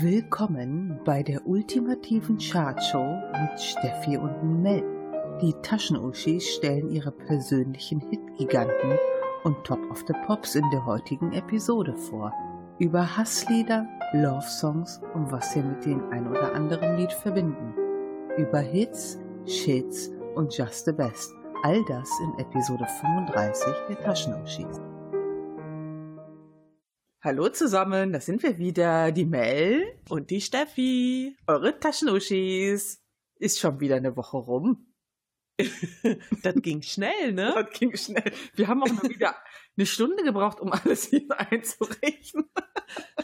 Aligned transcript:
Willkommen 0.00 1.00
bei 1.04 1.24
der 1.24 1.44
ultimativen 1.44 2.38
Chartshow 2.38 3.20
mit 3.32 3.60
Steffi 3.60 4.16
und 4.16 4.62
Mel. 4.62 4.84
Die 5.42 5.52
Taschenuschis 5.62 6.46
stellen 6.46 6.88
ihre 6.90 7.10
persönlichen 7.10 7.98
Hitgiganten 8.00 8.96
und 9.42 9.56
Top 9.64 9.80
of 9.90 10.04
the 10.06 10.14
Pops 10.24 10.54
in 10.54 10.62
der 10.70 10.86
heutigen 10.86 11.32
Episode 11.32 11.96
vor. 11.96 12.32
Über 12.78 13.16
Hasslieder, 13.16 13.88
Love-Songs 14.12 15.00
und 15.14 15.32
was 15.32 15.52
sie 15.52 15.62
mit 15.62 15.84
dem 15.84 16.08
ein 16.10 16.28
oder 16.28 16.54
anderen 16.54 16.96
Lied 16.96 17.12
verbinden. 17.12 17.74
Über 18.36 18.60
Hits, 18.60 19.18
Shits 19.46 20.12
und 20.36 20.56
Just 20.56 20.84
the 20.84 20.92
Best. 20.92 21.34
All 21.64 21.84
das 21.88 22.08
in 22.22 22.38
Episode 22.38 22.86
35 23.00 23.74
der 23.88 24.00
Taschenuschis. 24.00 24.80
Hallo 27.28 27.50
zusammen, 27.50 28.14
da 28.14 28.20
sind 28.22 28.42
wir 28.42 28.56
wieder, 28.56 29.12
die 29.12 29.26
Mel 29.26 29.84
und 30.08 30.30
die 30.30 30.40
Steffi. 30.40 31.36
Eure 31.46 31.78
Taschenuschis. 31.78 33.04
Ist 33.38 33.60
schon 33.60 33.80
wieder 33.80 33.96
eine 33.96 34.16
Woche 34.16 34.38
rum. 34.38 34.94
das 36.42 36.54
ging 36.62 36.80
schnell, 36.80 37.34
ne? 37.34 37.52
Das 37.54 37.78
ging 37.78 37.94
schnell. 37.98 38.32
Wir 38.54 38.66
haben 38.66 38.82
auch 38.82 38.88
noch 38.88 39.02
wieder 39.02 39.34
eine 39.76 39.84
Stunde 39.84 40.24
gebraucht, 40.24 40.58
um 40.58 40.72
alles 40.72 41.04
hier 41.04 41.26
einzurichten. 41.36 42.48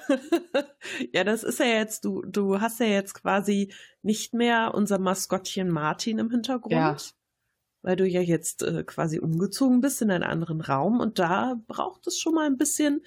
ja, 1.14 1.24
das 1.24 1.42
ist 1.42 1.58
ja 1.58 1.64
jetzt, 1.64 2.04
du, 2.04 2.20
du 2.26 2.60
hast 2.60 2.80
ja 2.80 2.86
jetzt 2.86 3.14
quasi 3.14 3.72
nicht 4.02 4.34
mehr 4.34 4.74
unser 4.74 4.98
Maskottchen 4.98 5.70
Martin 5.70 6.18
im 6.18 6.30
Hintergrund. 6.30 6.74
Ja. 6.74 6.96
Weil 7.80 7.96
du 7.96 8.06
ja 8.06 8.20
jetzt 8.20 8.62
äh, 8.62 8.84
quasi 8.84 9.18
umgezogen 9.18 9.80
bist 9.80 10.02
in 10.02 10.10
einen 10.10 10.24
anderen 10.24 10.60
Raum 10.60 11.00
und 11.00 11.18
da 11.18 11.56
braucht 11.66 12.06
es 12.06 12.18
schon 12.18 12.34
mal 12.34 12.46
ein 12.46 12.58
bisschen, 12.58 13.02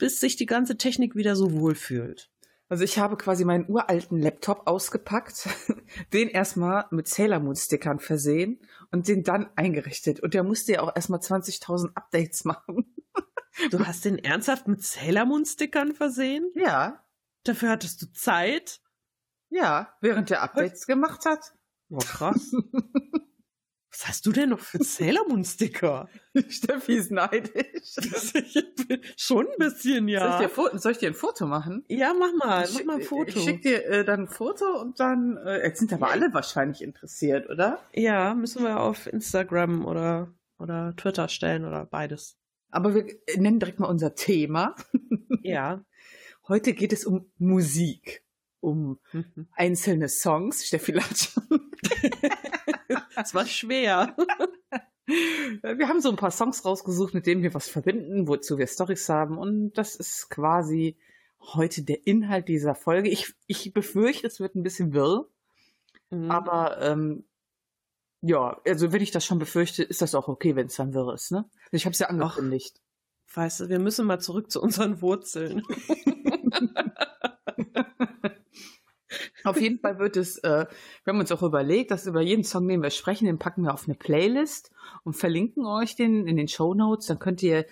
bis 0.00 0.18
sich 0.18 0.34
die 0.34 0.46
ganze 0.46 0.76
Technik 0.76 1.14
wieder 1.14 1.36
so 1.36 1.52
wohlfühlt. 1.52 2.30
Also 2.68 2.84
ich 2.84 2.98
habe 2.98 3.16
quasi 3.16 3.44
meinen 3.44 3.68
uralten 3.68 4.18
Laptop 4.18 4.66
ausgepackt, 4.66 5.48
den 6.12 6.28
erstmal 6.28 6.86
mit 6.90 7.06
Sailor 7.06 7.40
Moon 7.40 7.56
Stickern 7.56 8.00
versehen 8.00 8.60
und 8.90 9.08
den 9.08 9.22
dann 9.22 9.50
eingerichtet. 9.56 10.20
Und 10.20 10.34
der 10.34 10.42
musste 10.42 10.72
ja 10.72 10.80
auch 10.80 10.94
erstmal 10.94 11.20
20.000 11.20 11.94
Updates 11.94 12.44
machen. 12.44 12.94
Du 13.70 13.84
hast 13.84 14.04
den 14.04 14.18
ernsthaft 14.18 14.68
mit 14.68 14.82
Sailor 14.82 15.26
Moon 15.26 15.44
Stickern 15.44 15.94
versehen? 15.94 16.50
Ja. 16.54 17.04
Dafür 17.44 17.70
hattest 17.70 18.00
du 18.00 18.12
Zeit? 18.12 18.80
Ja, 19.50 19.94
während 20.00 20.30
der 20.30 20.42
Updates 20.42 20.86
gemacht 20.86 21.26
hat. 21.26 21.52
Boah, 21.88 21.98
krass. 21.98 22.54
Was 24.00 24.08
hast 24.08 24.26
du 24.26 24.32
denn 24.32 24.48
noch 24.48 24.60
für 24.60 24.82
Sailor 24.82 25.28
Moon 25.28 25.44
Sticker? 25.44 26.08
Steffi 26.48 26.94
ist 26.94 27.10
neidisch. 27.10 27.96
Schon 29.18 29.46
ein 29.46 29.58
bisschen, 29.58 30.08
ja. 30.08 30.38
Soll 30.38 30.46
ich, 30.46 30.54
dir, 30.54 30.78
soll 30.78 30.92
ich, 30.92 30.98
dir, 30.98 31.08
ein 31.08 31.14
Foto 31.14 31.46
machen? 31.46 31.84
Ja, 31.86 32.14
mach 32.18 32.32
mal, 32.32 32.64
ich 32.64 32.72
mach 32.78 32.84
mal 32.84 32.96
ein 32.96 33.02
Foto. 33.02 33.28
Ich 33.28 33.44
schick 33.44 33.60
dir 33.60 33.84
äh, 33.84 34.02
dann 34.02 34.20
ein 34.20 34.28
Foto 34.28 34.80
und 34.80 35.00
dann, 35.00 35.36
äh, 35.44 35.66
jetzt 35.66 35.80
sind 35.80 35.92
aber 35.92 36.06
ja. 36.06 36.12
alle 36.12 36.32
wahrscheinlich 36.32 36.80
interessiert, 36.80 37.50
oder? 37.50 37.78
Ja, 37.92 38.32
müssen 38.34 38.64
wir 38.64 38.80
auf 38.80 39.06
Instagram 39.06 39.84
oder, 39.84 40.32
oder 40.58 40.94
Twitter 40.96 41.28
stellen 41.28 41.66
oder 41.66 41.84
beides. 41.84 42.38
Aber 42.70 42.94
wir 42.94 43.04
nennen 43.36 43.58
direkt 43.58 43.80
mal 43.80 43.88
unser 43.88 44.14
Thema. 44.14 44.76
Ja. 45.42 45.84
Heute 46.48 46.74
geht 46.74 46.92
es 46.92 47.06
um 47.06 47.30
Musik, 47.38 48.24
um 48.60 48.98
mhm. 49.12 49.48
einzelne 49.52 50.08
Songs. 50.08 50.66
Steffi 50.66 50.92
lacht 50.92 51.32
Es 53.20 53.34
war 53.34 53.46
schwer. 53.46 54.16
Wir 55.06 55.88
haben 55.88 56.00
so 56.00 56.10
ein 56.10 56.16
paar 56.16 56.30
Songs 56.30 56.64
rausgesucht, 56.64 57.14
mit 57.14 57.26
denen 57.26 57.42
wir 57.42 57.52
was 57.52 57.68
verbinden, 57.68 58.28
wozu 58.28 58.58
wir 58.58 58.68
Stories 58.68 59.08
haben. 59.08 59.38
Und 59.38 59.72
das 59.72 59.96
ist 59.96 60.30
quasi 60.30 60.96
heute 61.40 61.82
der 61.82 62.06
Inhalt 62.06 62.46
dieser 62.46 62.76
Folge. 62.76 63.08
Ich, 63.08 63.34
ich 63.48 63.72
befürchte, 63.72 64.28
es 64.28 64.38
wird 64.38 64.54
ein 64.54 64.62
bisschen 64.62 64.92
wirr. 64.94 65.26
Mhm. 66.10 66.30
Aber 66.30 66.80
ähm, 66.80 67.24
ja, 68.22 68.60
also 68.64 68.92
wenn 68.92 69.02
ich 69.02 69.10
das 69.10 69.24
schon 69.24 69.40
befürchte, 69.40 69.82
ist 69.82 70.02
das 70.02 70.14
auch 70.14 70.28
okay, 70.28 70.54
wenn 70.54 70.66
es 70.66 70.76
dann 70.76 70.94
wirr 70.94 71.12
ist. 71.14 71.32
Ne? 71.32 71.44
Ich 71.72 71.86
habe 71.86 71.92
es 71.92 71.98
ja 71.98 72.08
angekündigt. 72.08 72.80
Weißt 73.34 73.60
du, 73.60 73.68
wir 73.68 73.78
müssen 73.78 74.06
mal 74.06 74.20
zurück 74.20 74.50
zu 74.50 74.60
unseren 74.60 75.00
Wurzeln. 75.00 75.62
Auf 79.44 79.60
jeden 79.60 79.78
Fall 79.80 79.98
wird 79.98 80.16
es, 80.16 80.38
äh, 80.38 80.66
wir 81.04 81.12
haben 81.12 81.20
uns 81.20 81.32
auch 81.32 81.42
überlegt, 81.42 81.90
dass 81.90 82.06
über 82.06 82.20
jeden 82.20 82.44
Song, 82.44 82.68
den 82.68 82.82
wir 82.82 82.90
sprechen, 82.90 83.26
den 83.26 83.38
packen 83.38 83.62
wir 83.62 83.74
auf 83.74 83.84
eine 83.84 83.94
Playlist 83.94 84.70
und 85.04 85.14
verlinken 85.14 85.66
euch 85.66 85.96
den 85.96 86.26
in 86.26 86.36
den 86.36 86.48
Show 86.48 86.74
Notes. 86.74 87.06
Dann 87.06 87.18
könnt 87.18 87.42
ihr 87.42 87.66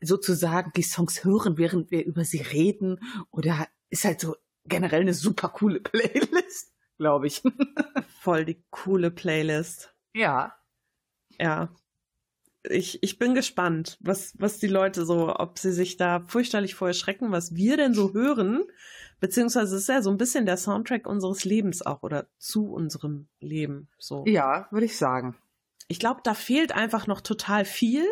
sozusagen 0.00 0.72
die 0.74 0.82
Songs 0.82 1.24
hören, 1.24 1.58
während 1.58 1.90
wir 1.90 2.04
über 2.04 2.24
sie 2.24 2.40
reden. 2.40 3.00
Oder 3.30 3.68
ist 3.90 4.04
halt 4.04 4.20
so 4.20 4.36
generell 4.64 5.02
eine 5.02 5.14
super 5.14 5.48
coole 5.48 5.80
Playlist, 5.80 6.72
glaube 6.98 7.26
ich. 7.26 7.42
Voll 8.20 8.44
die 8.44 8.64
coole 8.70 9.10
Playlist. 9.10 9.94
Ja. 10.14 10.54
Ja. 11.38 11.74
Ich, 12.68 13.02
ich 13.02 13.18
bin 13.18 13.34
gespannt, 13.34 13.98
was, 14.00 14.34
was 14.38 14.58
die 14.58 14.68
Leute 14.68 15.04
so, 15.04 15.34
ob 15.34 15.58
sie 15.58 15.72
sich 15.72 15.96
da 15.96 16.20
fürchterlich 16.20 16.74
vor 16.74 16.88
erschrecken, 16.88 17.32
was 17.32 17.54
wir 17.54 17.76
denn 17.76 17.92
so 17.92 18.12
hören 18.12 18.64
Beziehungsweise 19.22 19.76
es 19.76 19.82
ist 19.82 19.88
ja 19.88 20.02
so 20.02 20.10
ein 20.10 20.16
bisschen 20.16 20.46
der 20.46 20.56
Soundtrack 20.56 21.06
unseres 21.06 21.44
Lebens 21.44 21.86
auch 21.86 22.02
oder 22.02 22.26
zu 22.38 22.72
unserem 22.72 23.28
Leben. 23.38 23.88
So. 23.96 24.24
Ja, 24.26 24.66
würde 24.72 24.86
ich 24.86 24.98
sagen. 24.98 25.36
Ich 25.86 26.00
glaube, 26.00 26.22
da 26.24 26.34
fehlt 26.34 26.72
einfach 26.72 27.06
noch 27.06 27.20
total 27.20 27.64
viel. 27.64 28.04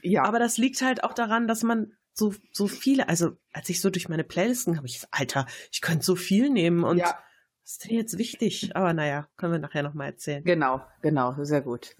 Ja. 0.00 0.24
Aber 0.24 0.38
das 0.38 0.56
liegt 0.56 0.80
halt 0.80 1.04
auch 1.04 1.12
daran, 1.12 1.46
dass 1.46 1.64
man 1.64 1.92
so, 2.14 2.34
so 2.50 2.66
viele, 2.66 3.10
also 3.10 3.36
als 3.52 3.68
ich 3.68 3.82
so 3.82 3.90
durch 3.90 4.08
meine 4.08 4.24
Playlisten 4.24 4.78
habe 4.78 4.86
ich, 4.86 5.02
Alter, 5.10 5.44
ich 5.70 5.82
könnte 5.82 6.02
so 6.02 6.16
viel 6.16 6.48
nehmen 6.48 6.82
und 6.82 6.96
ja. 6.96 7.14
was 7.62 7.72
ist 7.72 7.84
denn 7.84 7.96
jetzt 7.98 8.16
wichtig? 8.16 8.74
Aber 8.74 8.94
naja, 8.94 9.28
können 9.36 9.52
wir 9.52 9.58
nachher 9.58 9.82
nochmal 9.82 10.06
erzählen. 10.06 10.44
Genau, 10.44 10.80
genau, 11.02 11.36
sehr 11.44 11.60
gut. 11.60 11.94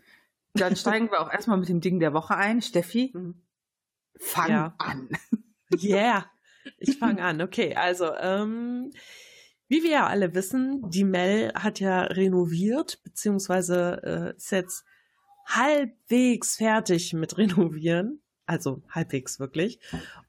Dann 0.55 0.77
steigen 0.77 1.11
wir 1.11 1.21
auch 1.21 1.31
erstmal 1.31 1.59
mit 1.59 1.69
dem 1.69 1.81
Ding 1.81 1.99
der 1.99 2.15
Woche 2.15 2.37
ein. 2.37 2.63
Steffi, 2.63 3.11
mhm. 3.15 3.43
fang 4.19 4.51
ja. 4.51 4.75
an. 4.79 5.09
Yeah. 5.83 6.27
Ich 6.79 6.99
fange 6.99 7.23
an. 7.23 7.43
Okay, 7.43 7.75
also 7.75 8.15
ähm, 8.15 8.93
wie 9.69 9.83
wir 9.83 9.91
ja 9.91 10.07
alle 10.07 10.35
wissen, 10.35 10.89
die 10.91 11.05
Mel 11.05 11.53
hat 11.55 11.81
ja 11.81 12.03
renoviert, 12.03 13.03
beziehungsweise 13.03 14.01
äh, 14.05 14.37
ist 14.37 14.53
jetzt 14.53 14.85
halbwegs 15.47 16.57
fertig 16.57 17.13
mit 17.13 17.37
Renovieren. 17.39 18.21
Also 18.47 18.83
halbwegs 18.91 19.41
wirklich. 19.41 19.81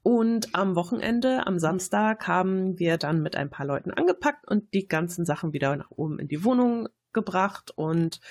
Und 0.02 0.56
am 0.56 0.76
Wochenende, 0.76 1.46
am 1.48 1.60
Samstag, 1.60 2.28
haben 2.28 2.80
wir 2.80 2.98
dann 2.98 3.22
mit 3.22 3.36
ein 3.36 3.50
paar 3.50 3.66
Leuten 3.66 3.92
angepackt 3.92 4.48
und 4.48 4.74
die 4.74 4.88
ganzen 4.88 5.26
Sachen 5.26 5.52
wieder 5.52 5.76
nach 5.76 5.92
oben 5.92 6.20
in 6.20 6.30
die 6.30 6.46
Wohnung 6.46 6.88
gebracht. 7.12 7.72
Und 7.76 8.22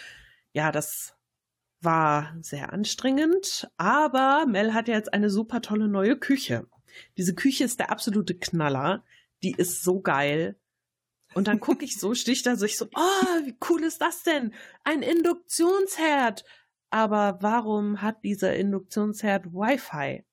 ja, 0.53 0.73
das 0.73 1.14
war 1.85 2.35
sehr 2.41 2.73
anstrengend. 2.73 3.69
Aber 3.77 4.47
Mel 4.47 4.75
hat 4.75 4.89
jetzt 4.89 5.13
eine 5.13 5.31
super 5.31 5.61
tolle 5.61 5.89
neue 5.89 6.19
Küche. 6.19 6.67
Diese 7.17 7.35
Küche 7.35 7.65
ist 7.65 7.81
der 7.81 7.91
absolute 7.91 8.35
Knaller. 8.35 9.05
Die 9.43 9.53
ist 9.53 9.83
so 9.83 10.01
geil. 10.01 10.57
Und 11.35 11.49
dann 11.49 11.61
gucke 11.61 11.85
ich 11.85 11.99
so, 11.99 12.15
stich 12.15 12.43
da 12.43 12.57
so, 12.57 12.65
ich 12.65 12.79
so, 12.79 12.87
oh, 12.95 13.45
wie 13.45 13.57
cool 13.69 13.83
ist 13.83 14.01
das 14.01 14.23
denn? 14.23 14.55
Ein 14.85 15.03
Induktionsherd. 15.03 16.45
Aber 16.91 17.39
warum 17.41 18.03
hat 18.03 18.23
dieser 18.23 18.55
Induktionsherd 18.55 19.47
Wi-Fi? 19.47 20.25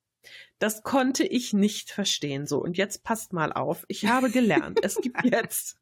Das 0.60 0.84
konnte 0.84 1.24
ich 1.24 1.54
nicht 1.54 1.90
verstehen. 1.90 2.46
So, 2.46 2.62
und 2.62 2.78
jetzt 2.78 3.04
passt 3.04 3.34
mal 3.34 3.52
auf. 3.52 3.84
Ich 3.88 4.06
habe 4.06 4.30
gelernt, 4.30 4.80
es 4.84 4.96
gibt 5.02 5.24
jetzt, 5.24 5.80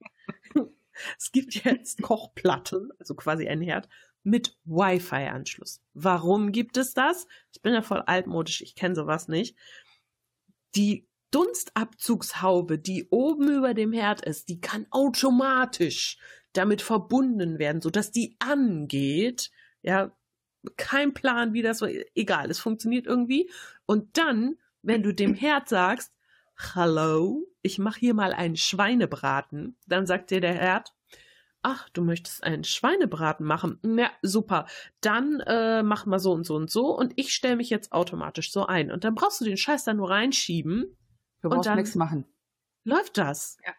es 1.17 1.31
gibt 1.33 1.53
jetzt 1.65 2.01
Kochplatten, 2.01 2.91
also 2.97 3.13
quasi 3.15 3.47
ein 3.49 3.61
Herd, 3.61 3.89
mit 4.23 4.57
Wi-Fi-Anschluss. 4.65 5.81
Warum 5.93 6.51
gibt 6.51 6.77
es 6.77 6.93
das? 6.93 7.27
Ich 7.53 7.61
bin 7.61 7.73
ja 7.73 7.81
voll 7.81 8.01
altmodisch, 8.01 8.61
ich 8.61 8.75
kenne 8.75 8.95
sowas 8.95 9.27
nicht 9.27 9.55
die 10.75 11.07
Dunstabzugshaube, 11.31 12.79
die 12.79 13.07
oben 13.09 13.49
über 13.49 13.73
dem 13.73 13.93
Herd 13.93 14.21
ist, 14.25 14.49
die 14.49 14.61
kann 14.61 14.87
automatisch 14.89 16.17
damit 16.53 16.81
verbunden 16.81 17.59
werden, 17.59 17.81
sodass 17.81 18.11
die 18.11 18.35
angeht. 18.39 19.51
Ja, 19.81 20.11
kein 20.75 21.13
Plan, 21.13 21.53
wie 21.53 21.61
das 21.61 21.79
so, 21.79 21.87
egal, 22.15 22.49
es 22.49 22.59
funktioniert 22.59 23.05
irgendwie. 23.05 23.49
Und 23.85 24.17
dann, 24.17 24.57
wenn 24.81 25.03
du 25.03 25.13
dem 25.13 25.35
Herd 25.35 25.69
sagst, 25.69 26.13
Hallo, 26.57 27.47
ich 27.61 27.79
mache 27.79 27.99
hier 27.99 28.13
mal 28.13 28.33
einen 28.33 28.57
Schweinebraten, 28.57 29.77
dann 29.87 30.05
sagt 30.05 30.31
dir 30.31 30.41
der 30.41 30.55
Herd, 30.55 30.93
ach, 31.61 31.89
du 31.89 32.01
möchtest 32.01 32.43
einen 32.43 32.63
Schweinebraten 32.63 33.45
machen? 33.45 33.79
Ja, 33.83 34.11
super. 34.21 34.65
Dann 35.01 35.41
äh, 35.41 35.83
mach 35.83 36.05
mal 36.05 36.19
so 36.19 36.31
und 36.31 36.45
so 36.45 36.55
und 36.55 36.69
so 36.69 36.97
und 36.97 37.13
ich 37.15 37.33
stelle 37.33 37.55
mich 37.55 37.69
jetzt 37.69 37.91
automatisch 37.91 38.51
so 38.51 38.65
ein. 38.65 38.91
Und 38.91 39.03
dann 39.03 39.15
brauchst 39.15 39.41
du 39.41 39.45
den 39.45 39.57
Scheiß 39.57 39.83
da 39.83 39.93
nur 39.93 40.09
reinschieben. 40.09 40.97
Du 41.41 41.49
brauchst 41.49 41.69
nichts 41.75 41.95
machen. 41.95 42.25
Läuft 42.83 43.17
das. 43.17 43.57
Ja. 43.65 43.73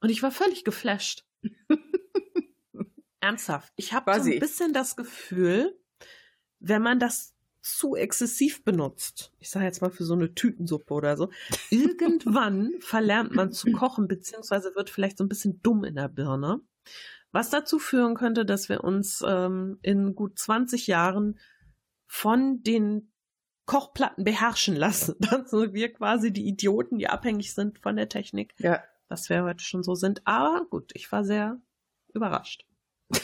Und 0.00 0.10
ich 0.10 0.22
war 0.22 0.30
völlig 0.30 0.64
geflasht. 0.64 1.26
Ernsthaft. 3.20 3.72
Ich 3.76 3.92
habe 3.92 4.12
so 4.20 4.30
ein 4.30 4.38
bisschen 4.38 4.72
das 4.72 4.96
Gefühl, 4.96 5.78
wenn 6.58 6.82
man 6.82 6.98
das 6.98 7.34
zu 7.62 7.96
exzessiv 7.96 8.62
benutzt, 8.62 9.32
ich 9.38 9.48
sage 9.48 9.64
jetzt 9.64 9.80
mal 9.80 9.90
für 9.90 10.04
so 10.04 10.12
eine 10.12 10.34
Tütensuppe 10.34 10.92
oder 10.92 11.16
so, 11.16 11.30
irgendwann 11.70 12.74
verlernt 12.80 13.34
man 13.34 13.52
zu 13.52 13.72
kochen, 13.72 14.06
beziehungsweise 14.06 14.74
wird 14.74 14.90
vielleicht 14.90 15.16
so 15.16 15.24
ein 15.24 15.28
bisschen 15.28 15.62
dumm 15.62 15.84
in 15.84 15.94
der 15.94 16.08
Birne. 16.08 16.60
Was 17.32 17.50
dazu 17.50 17.78
führen 17.78 18.14
könnte, 18.14 18.44
dass 18.44 18.68
wir 18.68 18.84
uns 18.84 19.22
ähm, 19.26 19.78
in 19.82 20.14
gut 20.14 20.38
20 20.38 20.86
Jahren 20.86 21.38
von 22.06 22.62
den 22.62 23.12
Kochplatten 23.66 24.24
beherrschen 24.24 24.76
lassen. 24.76 25.16
Dass 25.20 25.52
wir 25.52 25.92
quasi 25.92 26.32
die 26.32 26.46
Idioten, 26.46 26.98
die 26.98 27.08
abhängig 27.08 27.54
sind 27.54 27.78
von 27.78 27.96
der 27.96 28.08
Technik. 28.08 28.54
Ja. 28.58 28.82
Was 29.08 29.28
wir 29.28 29.42
heute 29.42 29.64
schon 29.64 29.82
so 29.82 29.94
sind. 29.94 30.22
Aber 30.26 30.66
gut, 30.68 30.92
ich 30.94 31.10
war 31.12 31.24
sehr 31.24 31.60
überrascht. 32.12 32.66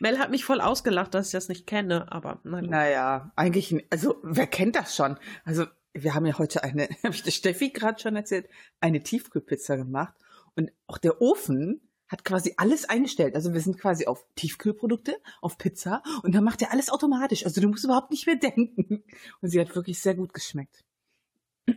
Mel 0.00 0.18
hat 0.18 0.30
mich 0.30 0.44
voll 0.44 0.60
ausgelacht, 0.60 1.14
dass 1.14 1.26
ich 1.26 1.32
das 1.32 1.48
nicht 1.48 1.66
kenne, 1.66 2.10
aber 2.10 2.40
nein. 2.44 2.64
Naja, 2.66 3.32
eigentlich, 3.36 3.86
also 3.90 4.18
wer 4.22 4.46
kennt 4.46 4.76
das 4.76 4.96
schon? 4.96 5.18
Also 5.44 5.66
wir 5.92 6.14
haben 6.14 6.26
ja 6.26 6.38
heute 6.38 6.64
eine, 6.64 6.88
habe 7.04 7.14
ich 7.14 7.22
der 7.22 7.30
Steffi 7.30 7.70
gerade 7.70 8.00
schon 8.00 8.16
erzählt, 8.16 8.48
eine 8.80 9.02
Tiefkühlpizza 9.02 9.76
gemacht 9.76 10.14
und 10.56 10.70
auch 10.86 10.98
der 10.98 11.20
Ofen 11.20 11.80
hat 12.08 12.24
quasi 12.24 12.54
alles 12.58 12.84
eingestellt. 12.84 13.34
Also 13.34 13.54
wir 13.54 13.60
sind 13.60 13.78
quasi 13.78 14.06
auf 14.06 14.24
Tiefkühlprodukte, 14.36 15.16
auf 15.40 15.56
Pizza 15.56 16.02
und 16.22 16.34
dann 16.34 16.44
macht 16.44 16.60
er 16.60 16.70
alles 16.70 16.90
automatisch. 16.90 17.46
Also 17.46 17.60
du 17.60 17.68
musst 17.68 17.84
überhaupt 17.84 18.10
nicht 18.10 18.26
mehr 18.26 18.36
denken. 18.56 19.02
Und 19.40 19.48
sie 19.48 19.60
hat 19.60 19.74
wirklich 19.74 20.00
sehr 20.00 20.14
gut 20.14 20.34
geschmeckt. 20.34 20.84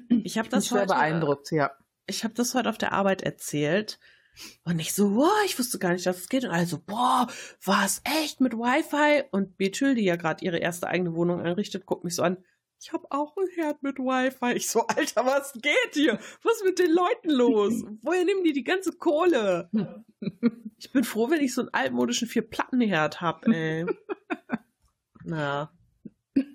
Ich 0.10 0.38
habe 0.38 0.50
das 0.50 0.66
ich 0.66 0.72
heute 0.72 0.88
beeindruckt, 0.88 1.52
ja. 1.52 1.72
Ich 2.08 2.24
habe 2.24 2.34
das 2.34 2.54
heute 2.54 2.70
auf 2.70 2.78
der 2.78 2.92
Arbeit 2.92 3.22
erzählt 3.22 3.98
und 4.64 4.80
ich 4.80 4.94
so, 4.94 5.16
wow, 5.16 5.32
ich 5.46 5.58
wusste 5.58 5.80
gar 5.80 5.94
nicht, 5.94 6.06
dass 6.06 6.18
es 6.18 6.30
geht. 6.30 6.44
Und 6.44 6.52
also, 6.52 6.80
boah, 6.80 7.28
was 7.64 8.02
echt 8.04 8.42
mit 8.42 8.54
Wi-Fi? 8.54 9.24
Und 9.32 9.58
Betül, 9.58 9.96
die 9.96 10.04
ja 10.04 10.16
gerade 10.16 10.44
ihre 10.44 10.58
erste 10.58 10.88
eigene 10.88 11.16
Wohnung 11.16 11.42
einrichtet, 11.42 11.86
guckt 11.86 12.04
mich 12.04 12.16
so 12.16 12.24
an. 12.24 12.38
Ich 12.86 12.94
habe 12.94 13.08
auch 13.10 13.36
ein 13.36 13.48
Herd 13.56 13.82
mit 13.82 13.98
Wi-Fi. 13.98 14.54
Ich 14.54 14.70
so, 14.70 14.86
Alter, 14.86 15.26
was 15.26 15.54
geht 15.54 15.96
hier? 15.96 16.20
Was 16.44 16.58
ist 16.58 16.66
mit 16.66 16.78
den 16.78 16.92
Leuten 16.92 17.32
los? 17.32 17.84
Woher 18.04 18.24
nehmen 18.24 18.44
die 18.44 18.54
die 18.54 18.64
ganze 18.64 18.92
Kohle? 18.94 19.70
Ich 20.78 20.92
bin 20.92 21.06
froh, 21.06 21.30
wenn 21.30 21.40
ich 21.40 21.54
so 21.54 21.62
einen 21.62 21.74
altmodischen 21.74 22.28
Vier-Platten-Herd 22.28 23.22
hab, 23.22 23.48
ey. 23.48 23.86
naja. 25.24 25.72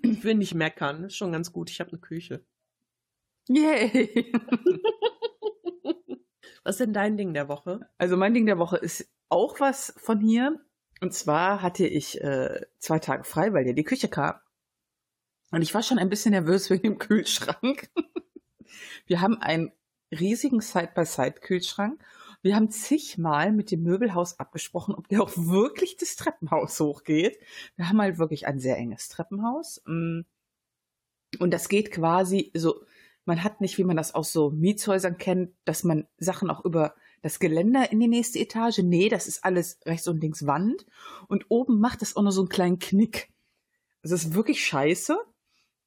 Ich 0.03 0.23
will 0.23 0.35
nicht 0.35 0.53
meckern. 0.53 1.05
Ist 1.05 1.17
schon 1.17 1.31
ganz 1.31 1.51
gut. 1.51 1.71
Ich 1.71 1.79
habe 1.79 1.89
eine 1.89 1.99
Küche. 1.99 2.45
Yay! 3.47 4.31
Was 6.63 6.75
ist 6.75 6.79
denn 6.81 6.93
dein 6.93 7.17
Ding 7.17 7.33
der 7.33 7.49
Woche? 7.49 7.89
Also 7.97 8.15
mein 8.15 8.35
Ding 8.35 8.45
der 8.45 8.59
Woche 8.59 8.77
ist 8.77 9.09
auch 9.27 9.59
was 9.59 9.93
von 9.97 10.21
hier. 10.21 10.63
Und 11.01 11.13
zwar 11.13 11.63
hatte 11.63 11.87
ich 11.87 12.21
äh, 12.21 12.61
zwei 12.77 12.99
Tage 12.99 13.23
frei, 13.23 13.53
weil 13.53 13.65
ja 13.65 13.73
die 13.73 13.83
Küche 13.83 14.07
kam. 14.07 14.35
Und 15.51 15.61
ich 15.61 15.73
war 15.73 15.83
schon 15.83 15.99
ein 15.99 16.09
bisschen 16.09 16.31
nervös 16.31 16.69
wegen 16.69 16.83
dem 16.83 16.97
Kühlschrank. 16.97 17.89
Wir 19.05 19.21
haben 19.21 19.41
einen 19.41 19.71
riesigen 20.11 20.61
Side-by-Side-Kühlschrank. 20.61 22.01
Wir 22.41 22.55
haben 22.55 22.71
zigmal 22.71 23.51
mit 23.51 23.69
dem 23.69 23.83
Möbelhaus 23.83 24.39
abgesprochen, 24.39 24.95
ob 24.95 25.07
der 25.07 25.21
auch 25.21 25.31
wirklich 25.35 25.97
das 25.97 26.15
Treppenhaus 26.15 26.79
hochgeht. 26.79 27.37
Wir 27.75 27.87
haben 27.87 28.01
halt 28.01 28.17
wirklich 28.17 28.47
ein 28.47 28.59
sehr 28.59 28.77
enges 28.77 29.09
Treppenhaus. 29.09 29.81
Mm. 29.85 30.21
Und 31.39 31.51
das 31.51 31.69
geht 31.69 31.91
quasi 31.91 32.51
so 32.55 32.83
man 33.25 33.43
hat 33.43 33.61
nicht, 33.61 33.77
wie 33.77 33.83
man 33.83 33.97
das 33.97 34.15
aus 34.15 34.31
so 34.31 34.49
Mietshäusern 34.49 35.17
kennt, 35.17 35.53
dass 35.65 35.83
man 35.83 36.07
Sachen 36.17 36.49
auch 36.49 36.65
über 36.65 36.95
das 37.21 37.39
Geländer 37.39 37.91
in 37.91 37.99
die 37.99 38.07
nächste 38.07 38.39
Etage. 38.39 38.79
Nee, 38.79 39.09
das 39.09 39.27
ist 39.27 39.45
alles 39.45 39.79
rechts 39.85 40.07
und 40.07 40.21
links 40.21 40.47
Wand. 40.47 40.85
Und 41.27 41.45
oben 41.49 41.79
macht 41.79 42.01
das 42.01 42.15
auch 42.15 42.23
noch 42.23 42.31
so 42.31 42.41
einen 42.41 42.49
kleinen 42.49 42.79
Knick. 42.79 43.31
Das 44.01 44.11
ist 44.11 44.33
wirklich 44.33 44.65
scheiße. 44.65 45.17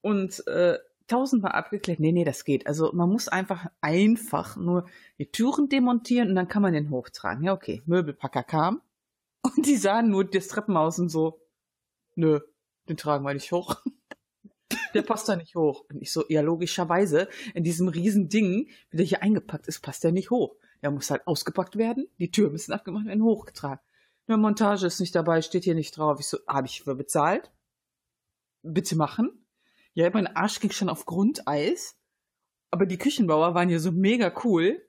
Und 0.04 0.46
äh, 0.46 0.78
tausendmal 1.06 1.52
abgeklärt. 1.52 1.98
Nee, 1.98 2.12
nee, 2.12 2.24
das 2.24 2.44
geht. 2.44 2.66
Also 2.66 2.92
man 2.92 3.08
muss 3.08 3.28
einfach 3.28 3.66
einfach 3.80 4.56
nur 4.56 4.86
die 5.18 5.30
Türen 5.30 5.70
demontieren 5.70 6.28
und 6.28 6.34
dann 6.34 6.46
kann 6.46 6.60
man 6.60 6.74
den 6.74 6.90
hochtragen. 6.90 7.42
Ja, 7.42 7.54
okay. 7.54 7.82
Möbelpacker 7.86 8.42
kam 8.42 8.82
und 9.42 9.64
die 9.64 9.76
sahen 9.76 10.10
nur 10.10 10.24
das 10.24 10.48
Treppenhaus 10.48 10.98
und 10.98 11.08
so, 11.08 11.40
nö, 12.16 12.40
den 12.86 12.98
tragen 12.98 13.24
wir 13.24 13.32
nicht 13.32 13.50
hoch 13.50 13.76
der 14.94 15.02
passt 15.02 15.26
da 15.28 15.36
nicht 15.36 15.56
hoch. 15.56 15.84
Und 15.90 16.02
ich 16.02 16.12
so, 16.12 16.24
ja, 16.28 16.42
logischerweise, 16.42 17.28
in 17.54 17.64
diesem 17.64 17.88
riesen 17.88 18.28
Ding, 18.28 18.68
wie 18.90 18.96
der 18.98 19.06
hier 19.06 19.22
eingepackt 19.22 19.66
ist, 19.68 19.80
passt 19.80 20.04
der 20.04 20.12
nicht 20.12 20.30
hoch. 20.30 20.56
Der 20.82 20.90
muss 20.90 21.10
halt 21.10 21.26
ausgepackt 21.26 21.76
werden, 21.76 22.08
die 22.18 22.30
Türen 22.30 22.52
müssen 22.52 22.72
abgemacht 22.72 23.06
werden, 23.06 23.22
hochgetragen. 23.22 23.80
Eine 24.26 24.36
Montage 24.36 24.86
ist 24.86 25.00
nicht 25.00 25.14
dabei, 25.14 25.42
steht 25.42 25.64
hier 25.64 25.74
nicht 25.74 25.96
drauf. 25.96 26.20
Ich 26.20 26.26
so, 26.26 26.38
habe 26.46 26.66
ich 26.66 26.82
für 26.82 26.94
bezahlt? 26.94 27.50
Bitte 28.62 28.96
machen. 28.96 29.43
Ja, 29.94 30.10
mein 30.12 30.26
Arsch 30.26 30.60
ging 30.60 30.72
schon 30.72 30.88
auf 30.88 31.06
Grundeis. 31.06 31.96
Aber 32.70 32.86
die 32.86 32.98
Küchenbauer 32.98 33.54
waren 33.54 33.70
ja 33.70 33.78
so 33.78 33.92
mega 33.92 34.34
cool 34.44 34.84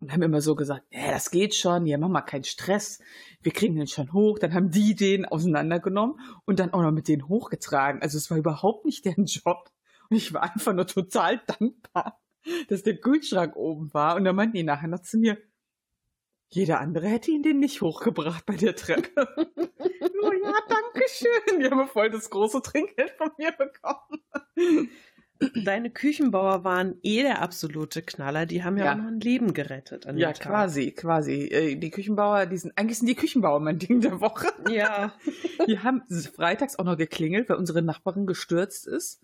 und 0.00 0.12
haben 0.12 0.22
immer 0.22 0.40
so 0.40 0.56
gesagt, 0.56 0.84
ja, 0.90 1.12
das 1.12 1.30
geht 1.30 1.54
schon, 1.54 1.86
ja, 1.86 1.98
mach 1.98 2.08
mal 2.08 2.22
keinen 2.22 2.44
Stress, 2.44 3.00
wir 3.40 3.52
kriegen 3.52 3.76
den 3.76 3.86
schon 3.86 4.12
hoch. 4.12 4.40
Dann 4.40 4.52
haben 4.52 4.70
die 4.70 4.96
den 4.96 5.24
auseinandergenommen 5.24 6.18
und 6.44 6.58
dann 6.58 6.72
auch 6.72 6.82
noch 6.82 6.90
mit 6.90 7.06
denen 7.06 7.28
hochgetragen. 7.28 8.02
Also 8.02 8.18
es 8.18 8.28
war 8.30 8.36
überhaupt 8.36 8.84
nicht 8.84 9.04
deren 9.04 9.26
Job. 9.26 9.70
Und 10.10 10.16
ich 10.16 10.34
war 10.34 10.42
einfach 10.42 10.72
nur 10.72 10.86
total 10.86 11.40
dankbar, 11.46 12.20
dass 12.68 12.82
der 12.82 12.98
Kühlschrank 12.98 13.54
oben 13.54 13.94
war. 13.94 14.16
Und 14.16 14.24
dann 14.24 14.36
meinten 14.36 14.56
die 14.56 14.64
nachher 14.64 14.88
noch 14.88 15.02
zu 15.02 15.18
mir, 15.18 15.38
jeder 16.48 16.80
andere 16.80 17.08
hätte 17.08 17.30
ihn 17.30 17.42
den 17.42 17.58
nicht 17.58 17.80
hochgebracht 17.80 18.46
bei 18.46 18.56
der 18.56 18.76
Treppe. 18.76 19.28
oh 19.36 20.32
ja, 20.32 20.54
danke 20.68 21.06
schön. 21.08 21.60
Die 21.60 21.70
haben 21.70 21.88
voll 21.88 22.10
das 22.10 22.30
große 22.30 22.62
Trinkgeld 22.62 23.12
von 23.12 23.30
mir 23.38 23.52
bekommen. 23.52 24.90
Deine 25.64 25.90
Küchenbauer 25.90 26.64
waren 26.64 26.98
eh 27.02 27.22
der 27.22 27.42
absolute 27.42 28.00
Knaller. 28.00 28.46
Die 28.46 28.64
haben 28.64 28.78
ja, 28.78 28.86
ja. 28.86 28.92
auch 28.92 28.96
noch 28.96 29.08
ein 29.08 29.20
Leben 29.20 29.52
gerettet. 29.52 30.06
ja, 30.14 30.32
quasi, 30.32 30.92
quasi. 30.92 31.48
Äh, 31.48 31.76
die 31.76 31.90
Küchenbauer, 31.90 32.46
die 32.46 32.56
sind, 32.56 32.72
eigentlich 32.76 32.98
sind 32.98 33.08
die 33.08 33.16
Küchenbauer 33.16 33.60
mein 33.60 33.78
Ding 33.78 34.00
der 34.00 34.20
Woche. 34.20 34.48
Ja. 34.70 35.12
die 35.66 35.80
haben 35.80 36.02
freitags 36.34 36.78
auch 36.78 36.84
noch 36.84 36.96
geklingelt, 36.96 37.48
weil 37.48 37.56
unsere 37.56 37.82
Nachbarin 37.82 38.26
gestürzt 38.26 38.86
ist. 38.86 39.20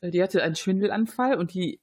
Äh, 0.00 0.10
die 0.10 0.22
hatte 0.22 0.42
einen 0.42 0.56
Schwindelanfall 0.56 1.38
und 1.38 1.54
die 1.54 1.80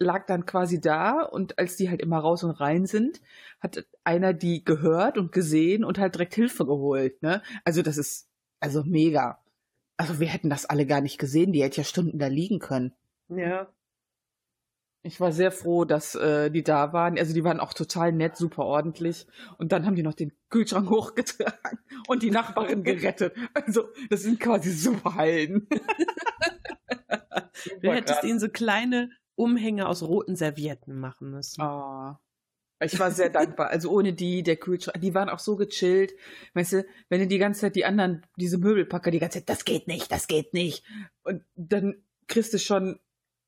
lag 0.00 0.26
dann 0.26 0.46
quasi 0.46 0.80
da 0.80 1.22
und 1.22 1.58
als 1.58 1.76
die 1.76 1.90
halt 1.90 2.00
immer 2.00 2.18
raus 2.18 2.42
und 2.42 2.52
rein 2.52 2.86
sind, 2.86 3.20
hat 3.60 3.84
einer 4.02 4.32
die 4.32 4.64
gehört 4.64 5.18
und 5.18 5.30
gesehen 5.30 5.84
und 5.84 5.98
halt 5.98 6.14
direkt 6.14 6.34
Hilfe 6.34 6.66
geholt, 6.66 7.22
ne? 7.22 7.42
Also 7.64 7.82
das 7.82 7.98
ist 7.98 8.28
also 8.60 8.82
mega. 8.82 9.38
Also 9.98 10.18
wir 10.18 10.28
hätten 10.28 10.48
das 10.48 10.64
alle 10.64 10.86
gar 10.86 11.02
nicht 11.02 11.18
gesehen, 11.18 11.52
die 11.52 11.62
hätte 11.62 11.78
ja 11.78 11.84
Stunden 11.84 12.18
da 12.18 12.26
liegen 12.26 12.58
können. 12.58 12.94
Ja. 13.28 13.68
Ich 15.02 15.20
war 15.20 15.32
sehr 15.32 15.50
froh, 15.50 15.84
dass 15.84 16.14
äh, 16.14 16.50
die 16.50 16.62
da 16.62 16.92
waren. 16.92 17.18
Also 17.18 17.32
die 17.32 17.44
waren 17.44 17.60
auch 17.60 17.72
total 17.72 18.12
nett, 18.12 18.36
super 18.36 18.64
ordentlich. 18.64 19.26
Und 19.56 19.72
dann 19.72 19.86
haben 19.86 19.96
die 19.96 20.02
noch 20.02 20.14
den 20.14 20.32
Kühlschrank 20.48 20.90
hochgetragen 20.90 21.78
und 22.08 22.22
die 22.22 22.30
Nachbarin 22.30 22.82
gerettet. 22.82 23.34
Also 23.54 23.88
das 24.08 24.22
sind 24.22 24.40
quasi 24.40 24.70
Superhelden. 24.70 25.68
du 27.82 27.92
hättest 27.92 28.24
ihnen 28.24 28.40
so 28.40 28.48
kleine 28.48 29.10
Umhänge 29.40 29.88
aus 29.88 30.02
roten 30.02 30.36
Servietten 30.36 30.98
machen 30.98 31.30
müssen. 31.30 31.62
Oh. 31.62 32.14
Ich 32.82 32.98
war 32.98 33.10
sehr 33.10 33.28
dankbar. 33.28 33.68
Also 33.68 33.90
ohne 33.90 34.12
die, 34.12 34.42
der 34.42 34.56
Kühlschrank, 34.56 35.00
die 35.00 35.14
waren 35.14 35.28
auch 35.28 35.38
so 35.38 35.56
gechillt. 35.56 36.14
Weißt 36.54 36.72
du, 36.72 36.86
wenn 37.08 37.20
du 37.20 37.26
die 37.26 37.38
ganze 37.38 37.62
Zeit 37.62 37.76
die 37.76 37.84
anderen, 37.84 38.26
diese 38.36 38.58
Möbelpacker, 38.58 39.10
die 39.10 39.18
ganze 39.18 39.38
Zeit, 39.38 39.48
das 39.48 39.64
geht 39.64 39.86
nicht, 39.86 40.10
das 40.10 40.28
geht 40.28 40.54
nicht. 40.54 40.84
Und 41.22 41.44
dann 41.56 42.02
kriegst 42.26 42.54
du 42.54 42.58
schon 42.58 42.98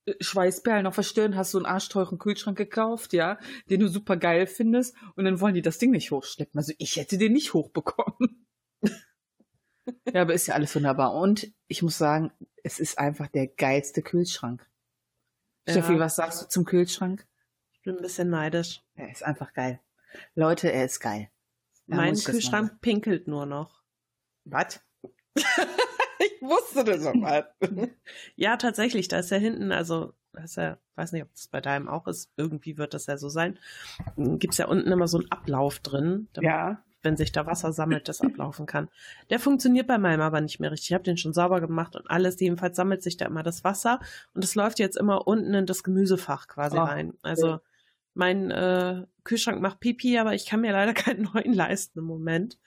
äh, 0.04 0.14
Schweißperlen 0.20 0.86
auf 0.86 0.96
der 0.96 1.02
Stirn, 1.02 1.36
hast 1.36 1.52
so 1.52 1.58
einen 1.58 1.66
arschteuren 1.66 2.18
Kühlschrank 2.18 2.58
gekauft, 2.58 3.14
ja, 3.14 3.38
den 3.70 3.80
du 3.80 3.88
super 3.88 4.18
geil 4.18 4.46
findest. 4.46 4.94
Und 5.14 5.24
dann 5.24 5.40
wollen 5.40 5.54
die 5.54 5.62
das 5.62 5.78
Ding 5.78 5.92
nicht 5.92 6.10
hochschleppen. 6.10 6.58
Also 6.58 6.74
ich 6.76 6.96
hätte 6.96 7.16
den 7.16 7.32
nicht 7.32 7.54
hochbekommen. 7.54 8.46
ja, 10.12 10.22
aber 10.22 10.34
ist 10.34 10.46
ja 10.46 10.54
alles 10.54 10.74
wunderbar. 10.74 11.14
Und 11.14 11.52
ich 11.68 11.82
muss 11.82 11.96
sagen, 11.96 12.32
es 12.62 12.80
ist 12.80 12.98
einfach 12.98 13.28
der 13.28 13.46
geilste 13.46 14.02
Kühlschrank. 14.02 14.66
Ja. 15.66 15.74
Steffi, 15.74 15.98
was 15.98 16.16
sagst 16.16 16.42
du 16.42 16.48
zum 16.48 16.64
Kühlschrank? 16.64 17.26
Ich 17.72 17.82
bin 17.82 17.96
ein 17.96 18.02
bisschen 18.02 18.30
neidisch. 18.30 18.82
Er 18.94 19.10
ist 19.10 19.22
einfach 19.22 19.52
geil. 19.52 19.80
Leute, 20.34 20.72
er 20.72 20.84
ist 20.84 21.00
geil. 21.00 21.30
Da 21.86 21.96
mein 21.96 22.14
Kühlschrank 22.14 22.80
pinkelt 22.80 23.28
nur 23.28 23.46
noch. 23.46 23.82
Was? 24.44 24.80
ich 25.34 26.42
wusste 26.42 26.84
das 26.84 27.02
noch 27.02 27.14
mal. 27.14 27.52
ja, 28.36 28.56
tatsächlich. 28.56 29.08
Da 29.08 29.18
ist 29.18 29.30
ja 29.30 29.38
hinten, 29.38 29.72
also, 29.72 30.14
ist 30.42 30.56
ja, 30.56 30.78
weiß 30.96 31.12
nicht, 31.12 31.22
ob 31.22 31.32
das 31.32 31.48
bei 31.48 31.60
deinem 31.60 31.88
auch 31.88 32.06
ist. 32.06 32.30
Irgendwie 32.36 32.78
wird 32.78 32.94
das 32.94 33.06
ja 33.06 33.16
so 33.16 33.28
sein. 33.28 33.58
Gibt 34.16 34.54
es 34.54 34.58
ja 34.58 34.66
unten 34.66 34.90
immer 34.90 35.08
so 35.08 35.18
einen 35.18 35.30
Ablauf 35.30 35.78
drin. 35.78 36.28
Ja 36.40 36.82
wenn 37.02 37.16
sich 37.16 37.32
da 37.32 37.46
Wasser 37.46 37.72
sammelt, 37.72 38.08
das 38.08 38.20
ablaufen 38.20 38.66
kann. 38.66 38.88
Der 39.30 39.40
funktioniert 39.40 39.86
bei 39.86 39.98
meinem 39.98 40.20
aber 40.20 40.40
nicht 40.40 40.60
mehr 40.60 40.70
richtig. 40.70 40.90
Ich 40.90 40.94
habe 40.94 41.04
den 41.04 41.16
schon 41.16 41.32
sauber 41.32 41.60
gemacht 41.60 41.96
und 41.96 42.10
alles. 42.10 42.38
Jedenfalls 42.40 42.76
sammelt 42.76 43.02
sich 43.02 43.16
da 43.16 43.26
immer 43.26 43.42
das 43.42 43.64
Wasser 43.64 44.00
und 44.34 44.44
es 44.44 44.54
läuft 44.54 44.78
jetzt 44.78 44.96
immer 44.96 45.26
unten 45.26 45.54
in 45.54 45.66
das 45.66 45.82
Gemüsefach 45.82 46.48
quasi 46.48 46.78
oh, 46.78 46.82
rein. 46.82 47.14
Also 47.22 47.58
mein 48.14 48.50
äh, 48.50 49.04
Kühlschrank 49.24 49.60
macht 49.60 49.80
Pipi, 49.80 50.18
aber 50.18 50.34
ich 50.34 50.46
kann 50.46 50.60
mir 50.60 50.72
leider 50.72 50.94
keinen 50.94 51.28
neuen 51.32 51.52
leisten 51.52 51.98
im 51.98 52.04
Moment. 52.04 52.58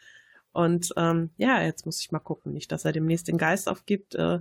Und 0.52 0.94
ähm, 0.96 1.32
ja, 1.38 1.62
jetzt 1.62 1.86
muss 1.86 2.00
ich 2.00 2.12
mal 2.12 2.20
gucken, 2.20 2.54
nicht, 2.54 2.72
dass 2.72 2.86
er 2.86 2.94
demnächst 2.94 3.28
den 3.28 3.38
Geist 3.38 3.68
aufgibt. 3.68 4.16
Äh, 4.16 4.40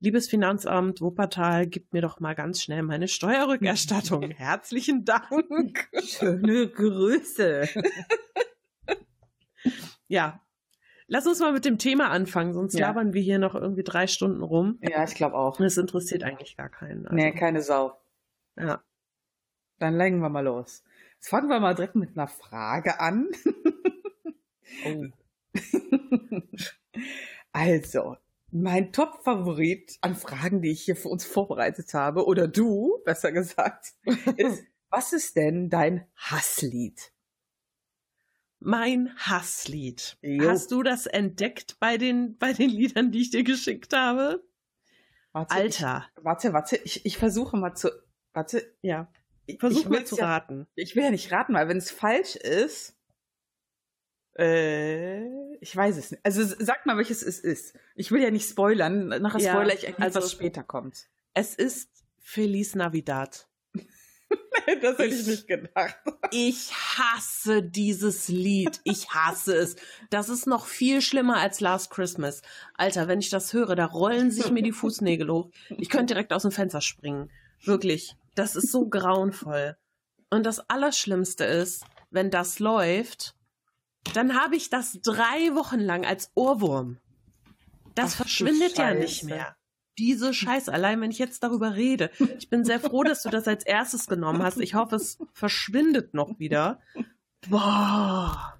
liebes 0.00 0.28
Finanzamt 0.28 1.00
Wuppertal, 1.00 1.66
gib 1.66 1.92
mir 1.92 2.00
doch 2.00 2.20
mal 2.20 2.34
ganz 2.34 2.62
schnell 2.62 2.82
meine 2.82 3.06
Steuerrückerstattung. 3.06 4.30
Herzlichen 4.36 5.04
Dank. 5.04 5.88
Schöne 6.02 6.68
Grüße. 6.68 7.68
ja. 10.12 10.40
Lass 11.08 11.26
uns 11.26 11.40
mal 11.40 11.52
mit 11.52 11.64
dem 11.64 11.78
Thema 11.78 12.10
anfangen, 12.10 12.54
sonst 12.54 12.74
Ja. 12.78 12.86
labern 12.88 13.12
wir 13.12 13.20
hier 13.20 13.38
noch 13.38 13.54
irgendwie 13.54 13.82
drei 13.82 14.06
Stunden 14.06 14.42
rum. 14.42 14.78
Ja, 14.80 15.04
ich 15.04 15.14
glaube 15.14 15.36
auch. 15.36 15.58
Und 15.58 15.66
es 15.66 15.76
interessiert 15.76 16.22
eigentlich 16.22 16.56
gar 16.56 16.68
keinen. 16.70 17.04
Also, 17.06 17.14
Nee, 17.16 17.32
keine 17.32 17.60
Sau. 17.62 18.00
ja. 18.56 18.82
Dann 19.78 19.96
legen 19.98 20.20
wir 20.20 20.28
mal 20.28 20.44
los. 20.44 20.84
Jetzt 21.16 21.28
fangen 21.28 21.48
wir 21.48 21.58
mal 21.60 21.74
direkt 21.74 21.96
mit 21.96 22.10
einer 22.16 22.28
Frage 22.28 23.00
an. 23.00 23.28
Oh. 24.86 25.04
Also, 27.52 28.16
mein 28.50 28.92
Top-Favorit 28.92 29.98
an 30.00 30.14
Fragen, 30.14 30.62
die 30.62 30.70
ich 30.70 30.82
hier 30.82 30.96
für 30.96 31.08
uns 31.08 31.24
vorbereitet 31.24 31.92
habe, 31.94 32.26
oder 32.26 32.48
du, 32.48 32.98
besser 33.04 33.32
gesagt, 33.32 33.92
ist, 34.36 34.64
was 34.90 35.12
ist 35.12 35.36
denn 35.36 35.68
dein 35.68 36.06
Hasslied? 36.16 37.11
Mein 38.64 39.14
Hasslied. 39.16 40.16
Jo. 40.22 40.48
Hast 40.50 40.70
du 40.70 40.82
das 40.82 41.06
entdeckt 41.06 41.76
bei 41.80 41.96
den, 41.98 42.36
bei 42.38 42.52
den 42.52 42.70
Liedern, 42.70 43.10
die 43.12 43.20
ich 43.22 43.30
dir 43.30 43.44
geschickt 43.44 43.92
habe? 43.94 44.42
Warte, 45.32 45.54
Alter. 45.54 46.06
Ich, 46.16 46.24
warte, 46.24 46.52
warte, 46.52 46.76
ich, 46.76 47.04
ich 47.06 47.16
versuche 47.18 47.56
mal 47.56 47.74
zu, 47.74 47.90
warte, 48.32 48.62
Ja. 48.82 49.10
ich, 49.46 49.58
Versuch 49.58 49.80
ich 49.82 49.88
mal 49.88 50.04
zu 50.04 50.16
ja, 50.16 50.26
raten. 50.26 50.66
Ich 50.74 50.94
will 50.94 51.02
ja 51.04 51.10
nicht 51.10 51.32
raten, 51.32 51.54
weil 51.54 51.68
wenn 51.68 51.78
es 51.78 51.90
falsch 51.90 52.36
ist, 52.36 52.94
äh, 54.38 55.54
ich 55.56 55.74
weiß 55.76 55.96
es 55.96 56.10
nicht. 56.10 56.24
Also 56.24 56.42
sag 56.44 56.86
mal, 56.86 56.96
welches 56.96 57.22
es 57.22 57.38
ist. 57.38 57.76
Ich 57.94 58.10
will 58.10 58.22
ja 58.22 58.30
nicht 58.30 58.48
spoilern. 58.48 59.08
Nachher 59.08 59.40
Ja, 59.40 59.52
spoiler 59.52 59.74
ich 59.74 59.86
eigentlich, 59.86 60.00
also- 60.00 60.20
was 60.20 60.32
später 60.32 60.62
kommt. 60.62 61.08
Es 61.34 61.54
ist 61.54 61.90
Feliz 62.18 62.74
Navidad. 62.74 63.48
das 64.82 64.98
hätte 64.98 65.04
Ich- 65.04 65.20
ich 65.20 65.26
nicht 65.26 65.48
gedacht. 65.48 65.96
Ich 66.30 66.72
hasse 66.72 67.62
dieses 67.62 68.28
Lied. 68.28 68.80
Ich 68.84 69.10
hasse 69.10 69.54
es. 69.56 69.76
Das 70.10 70.28
ist 70.28 70.46
noch 70.46 70.66
viel 70.66 71.02
schlimmer 71.02 71.36
als 71.38 71.60
Last 71.60 71.90
Christmas. 71.90 72.42
Alter, 72.74 73.06
wenn 73.08 73.18
ich 73.20 73.28
das 73.30 73.52
höre, 73.52 73.74
da 73.76 73.84
rollen 73.86 74.30
sich 74.30 74.50
mir 74.50 74.62
die 74.62 74.72
Fußnägel 74.72 75.30
hoch. 75.30 75.50
Ich 75.68 75.90
könnte 75.90 76.14
direkt 76.14 76.32
aus 76.32 76.42
dem 76.42 76.50
Fenster 76.52 76.80
springen. 76.80 77.30
Wirklich. 77.64 78.16
Das 78.34 78.56
ist 78.56 78.72
so 78.72 78.88
grauenvoll. 78.88 79.76
Und 80.30 80.44
das 80.46 80.58
Allerschlimmste 80.70 81.44
ist, 81.44 81.84
wenn 82.10 82.30
das 82.30 82.58
läuft, 82.58 83.34
dann 84.14 84.40
habe 84.40 84.56
ich 84.56 84.70
das 84.70 84.98
drei 85.02 85.54
Wochen 85.54 85.80
lang 85.80 86.06
als 86.06 86.30
Ohrwurm. 86.34 86.98
Das 87.94 88.12
Ach 88.12 88.16
verschwindet 88.18 88.78
ja 88.78 88.94
nicht 88.94 89.24
mehr. 89.24 89.54
Diese 89.98 90.32
Scheiße, 90.32 90.72
allein 90.72 91.00
wenn 91.00 91.10
ich 91.10 91.18
jetzt 91.18 91.42
darüber 91.42 91.74
rede. 91.74 92.10
Ich 92.38 92.48
bin 92.48 92.64
sehr 92.64 92.80
froh, 92.80 93.02
dass 93.02 93.22
du 93.22 93.28
das 93.28 93.46
als 93.46 93.64
erstes 93.64 94.06
genommen 94.06 94.42
hast. 94.42 94.58
Ich 94.58 94.74
hoffe, 94.74 94.96
es 94.96 95.18
verschwindet 95.32 96.14
noch 96.14 96.38
wieder. 96.38 96.80
Boah. 97.48 98.58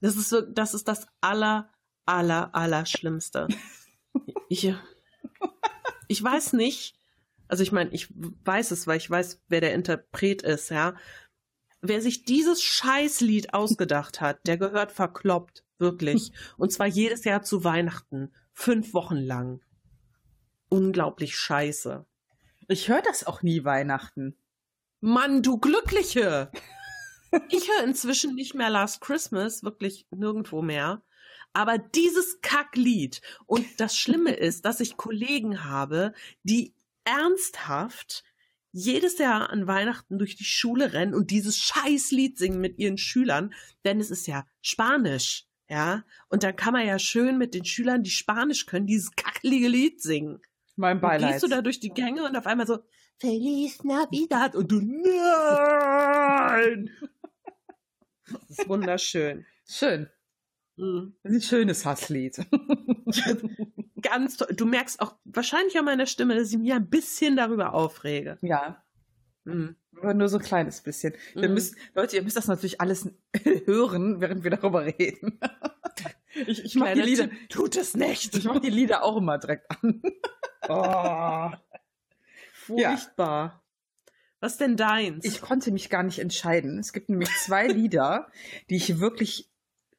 Das 0.00 0.16
ist 0.16 0.30
so, 0.30 0.40
das 0.40 0.74
ist 0.74 0.88
das 0.88 1.06
aller, 1.20 1.70
aller, 2.06 2.54
aller 2.54 2.86
Schlimmste. 2.86 3.48
Ich, 4.48 4.74
ich 6.08 6.22
weiß 6.22 6.54
nicht, 6.54 6.96
also 7.48 7.62
ich 7.62 7.72
meine, 7.72 7.90
ich 7.90 8.08
weiß 8.10 8.70
es, 8.70 8.86
weil 8.86 8.96
ich 8.96 9.10
weiß, 9.10 9.42
wer 9.48 9.60
der 9.60 9.74
Interpret 9.74 10.42
ist, 10.42 10.70
ja. 10.70 10.94
Wer 11.82 12.00
sich 12.00 12.24
dieses 12.24 12.62
Scheißlied 12.62 13.54
ausgedacht 13.54 14.20
hat, 14.20 14.46
der 14.46 14.56
gehört 14.56 14.92
verkloppt, 14.92 15.64
wirklich. 15.78 16.32
Und 16.56 16.72
zwar 16.72 16.86
jedes 16.86 17.24
Jahr 17.24 17.42
zu 17.42 17.64
Weihnachten, 17.64 18.32
fünf 18.52 18.94
Wochen 18.94 19.16
lang. 19.16 19.60
Unglaublich 20.72 21.36
scheiße. 21.36 22.06
Ich 22.66 22.88
höre 22.88 23.02
das 23.02 23.26
auch 23.26 23.42
nie 23.42 23.62
Weihnachten. 23.62 24.38
Mann, 25.02 25.42
du 25.42 25.58
Glückliche! 25.58 26.50
Ich 27.50 27.68
höre 27.68 27.84
inzwischen 27.84 28.34
nicht 28.34 28.54
mehr 28.54 28.68
Last 28.68 29.00
Christmas, 29.00 29.62
wirklich 29.62 30.06
nirgendwo 30.10 30.60
mehr. 30.60 31.02
Aber 31.54 31.78
dieses 31.78 32.42
Kacklied. 32.42 33.22
Und 33.46 33.66
das 33.80 33.96
Schlimme 33.96 34.32
ist, 34.36 34.66
dass 34.66 34.80
ich 34.80 34.98
Kollegen 34.98 35.64
habe, 35.64 36.12
die 36.42 36.74
ernsthaft 37.04 38.22
jedes 38.70 39.18
Jahr 39.18 39.50
an 39.50 39.66
Weihnachten 39.66 40.18
durch 40.18 40.36
die 40.36 40.44
Schule 40.44 40.94
rennen 40.94 41.14
und 41.14 41.30
dieses 41.30 41.58
Scheißlied 41.58 42.38
singen 42.38 42.60
mit 42.60 42.78
ihren 42.78 42.98
Schülern, 42.98 43.54
denn 43.84 43.98
es 43.98 44.10
ist 44.10 44.26
ja 44.26 44.46
Spanisch, 44.60 45.46
ja. 45.68 46.04
Und 46.28 46.42
dann 46.42 46.56
kann 46.56 46.72
man 46.72 46.86
ja 46.86 46.98
schön 46.98 47.36
mit 47.36 47.54
den 47.54 47.64
Schülern, 47.64 48.02
die 48.02 48.10
Spanisch 48.10 48.64
können, 48.66 48.86
dieses 48.86 49.10
kacklige 49.16 49.68
Lied 49.68 50.02
singen. 50.02 50.40
Mein 50.76 51.00
Beileid. 51.00 51.32
gehst 51.32 51.42
du 51.44 51.48
da 51.48 51.62
durch 51.62 51.80
die 51.80 51.90
Gänge 51.90 52.24
und 52.24 52.36
auf 52.36 52.46
einmal 52.46 52.66
so, 52.66 52.78
Feliz 53.18 53.82
Navidad 53.84 54.54
und 54.56 54.70
du, 54.72 54.80
nein! 54.80 56.90
Das 58.48 58.58
ist 58.58 58.68
wunderschön. 58.68 59.44
Schön. 59.68 60.08
Mhm. 60.76 61.14
Das 61.22 61.32
ist 61.32 61.38
ein 61.38 61.42
schönes 61.42 61.84
Hasslied. 61.84 62.36
Ganz 64.02 64.36
toll. 64.38 64.48
Du 64.56 64.64
merkst 64.66 65.00
auch 65.00 65.14
wahrscheinlich 65.24 65.78
an 65.78 65.84
meiner 65.84 66.06
Stimme, 66.06 66.34
dass 66.34 66.50
ich 66.50 66.58
mich 66.58 66.72
ein 66.72 66.88
bisschen 66.88 67.36
darüber 67.36 67.74
aufrege. 67.74 68.38
ja, 68.42 68.82
Mhm. 69.44 69.74
aber 70.00 70.14
nur 70.14 70.28
so 70.28 70.38
ein 70.38 70.42
kleines 70.44 70.82
bisschen. 70.82 71.14
Ihr 71.34 71.48
Mhm. 71.48 71.54
müsst, 71.54 71.74
Leute, 71.94 72.14
ihr 72.16 72.22
müsst 72.22 72.36
das 72.36 72.46
natürlich 72.46 72.80
alles 72.80 73.10
hören, 73.66 74.20
während 74.20 74.44
wir 74.44 74.52
darüber 74.52 74.84
reden. 74.86 75.40
Ich, 76.46 76.64
ich 76.64 76.74
mache 76.76 76.94
die 76.94 77.00
Lieder, 77.02 77.28
tut 77.48 77.76
es 77.76 77.96
nicht. 77.96 78.36
ich 78.36 78.44
mach 78.44 78.60
die 78.60 78.70
Lieder 78.70 79.02
auch 79.02 79.16
immer 79.16 79.38
direkt 79.38 79.68
an. 79.70 80.00
Oh, 80.68 81.50
furchtbar. 82.52 83.62
Was 84.40 84.56
denn 84.56 84.76
deins? 84.76 85.24
Ich 85.24 85.40
konnte 85.40 85.70
mich 85.70 85.88
gar 85.88 86.02
nicht 86.02 86.18
entscheiden. 86.18 86.78
Es 86.78 86.92
gibt 86.92 87.08
nämlich 87.08 87.30
zwei 87.44 87.66
Lieder, 87.68 88.28
die 88.70 88.76
ich 88.76 88.98
wirklich 88.98 89.48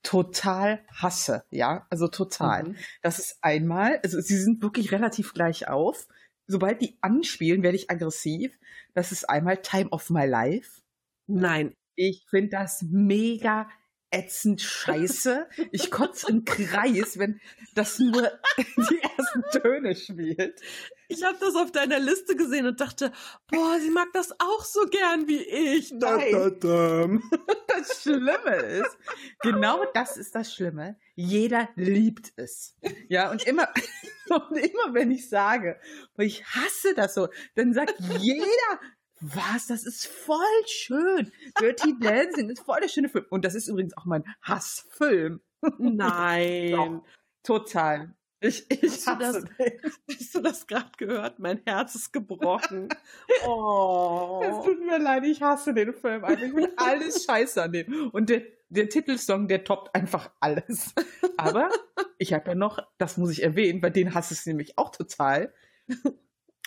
total 0.04 0.84
hasse, 0.92 1.46
ja, 1.50 1.88
also 1.90 2.10
total. 2.10 2.64
Mhm. 2.64 2.76
Das 3.02 3.20
ist 3.20 3.38
einmal, 3.42 4.00
also 4.04 4.20
sie 4.20 4.38
sind 4.38 4.62
wirklich 4.62 4.92
relativ 4.92 5.34
gleich 5.34 5.70
auf. 5.70 6.08
Sobald 6.46 6.82
die 6.82 6.98
anspielen, 7.00 7.64
werde 7.64 7.78
ich 7.78 7.90
aggressiv. 7.90 8.60
Das 8.94 9.14
ist 9.14 9.30
einmal 9.30 9.62
Time 9.62 9.90
of 9.92 10.10
My 10.10 10.26
Life. 10.26 10.82
Nein. 11.26 11.74
Ich 11.96 12.26
finde 12.30 12.50
das 12.50 12.82
mega 12.82 13.70
ätzend 14.14 14.62
scheiße. 14.62 15.48
Ich 15.72 15.92
kotze 15.92 16.30
im 16.30 16.46
Kreis, 16.46 17.18
wenn 17.18 17.42
das 17.74 18.00
nur 18.00 18.22
die 18.58 19.02
ersten 19.02 19.44
Töne 19.62 19.96
spielt. 19.96 20.62
Ich 21.08 21.24
habe 21.24 21.38
das 21.40 21.56
auf 21.56 21.72
deiner 21.72 22.00
Liste 22.00 22.36
gesehen 22.36 22.66
und 22.68 22.80
dachte, 22.80 23.12
boah, 23.48 23.78
sie 23.80 23.90
mag 23.90 24.08
das 24.14 24.32
auch 24.40 24.64
so 24.64 24.82
gern 24.86 25.28
wie 25.28 25.42
ich. 25.42 25.92
Nein. 25.92 27.22
Das 27.68 28.04
Schlimme 28.04 28.56
ist, 28.56 28.98
genau 29.42 29.84
das 29.94 30.16
ist 30.16 30.36
das 30.36 30.54
Schlimme. 30.54 30.96
Jeder 31.16 31.70
liebt 31.76 32.32
es. 32.36 32.76
Ja, 33.10 33.32
und 33.32 33.44
immer, 33.48 33.68
und 34.30 34.58
immer 34.58 34.94
wenn 34.94 35.10
ich 35.10 35.28
sage, 35.28 35.80
ich 36.18 36.46
hasse 36.46 36.94
das 36.96 37.16
so, 37.16 37.30
dann 37.56 37.74
sagt 37.74 37.96
jeder, 38.20 38.80
was, 39.24 39.68
das 39.68 39.84
ist 39.86 40.08
voll 40.08 40.38
schön. 40.68 41.32
Dirty 41.60 41.96
Dancing 42.02 42.50
ist 42.50 42.62
voll 42.64 42.80
der 42.82 42.90
schöne 42.90 43.10
Film. 43.10 43.26
Und 43.30 43.46
das 43.46 43.56
ist 43.56 43.68
übrigens 43.68 43.96
auch 43.98 44.06
mein 44.06 44.24
Hassfilm. 44.42 45.42
Nein. 45.78 47.02
Total. 47.44 48.14
Ich, 48.40 48.70
ich 48.70 48.82
Hast 48.84 49.08
du 49.08 49.12
hasse 49.12 49.42
das- 49.46 49.58
den. 49.58 49.80
Hast 50.20 50.36
du 50.36 50.42
das 50.42 50.68
gerade 50.68 50.92
gehört? 50.98 51.40
Mein 51.40 51.62
Herz 51.66 51.96
ist 51.96 52.12
gebrochen. 52.12 52.90
Es 53.42 53.48
Oh. 53.48 54.62
tut 54.66 54.80
mir 54.86 55.00
leid, 55.00 55.24
ich 55.26 55.42
hasse 55.42 55.74
den 55.74 55.94
Film. 55.94 56.24
Ich 56.30 56.40
finde 56.40 56.74
alles 56.78 57.24
scheiße 57.26 57.64
an 57.64 57.72
dem. 57.72 58.10
Und 58.12 58.30
der, 58.30 58.44
der 58.70 58.90
Titelsong, 58.90 59.48
der 59.48 59.64
toppt 59.64 59.94
einfach 59.96 60.32
alles. 60.42 60.94
Aber 61.38 61.70
ich 62.18 62.34
habe 62.34 62.50
ja 62.50 62.56
noch, 62.56 62.80
das 62.98 63.18
muss 63.18 63.32
ich 63.32 63.44
erwähnen, 63.44 63.80
bei 63.82 63.90
denen 63.90 64.14
hasse 64.14 64.34
ich 64.34 64.42
es 64.42 64.46
nämlich 64.46 64.78
auch 64.78 64.92
total. 64.92 65.54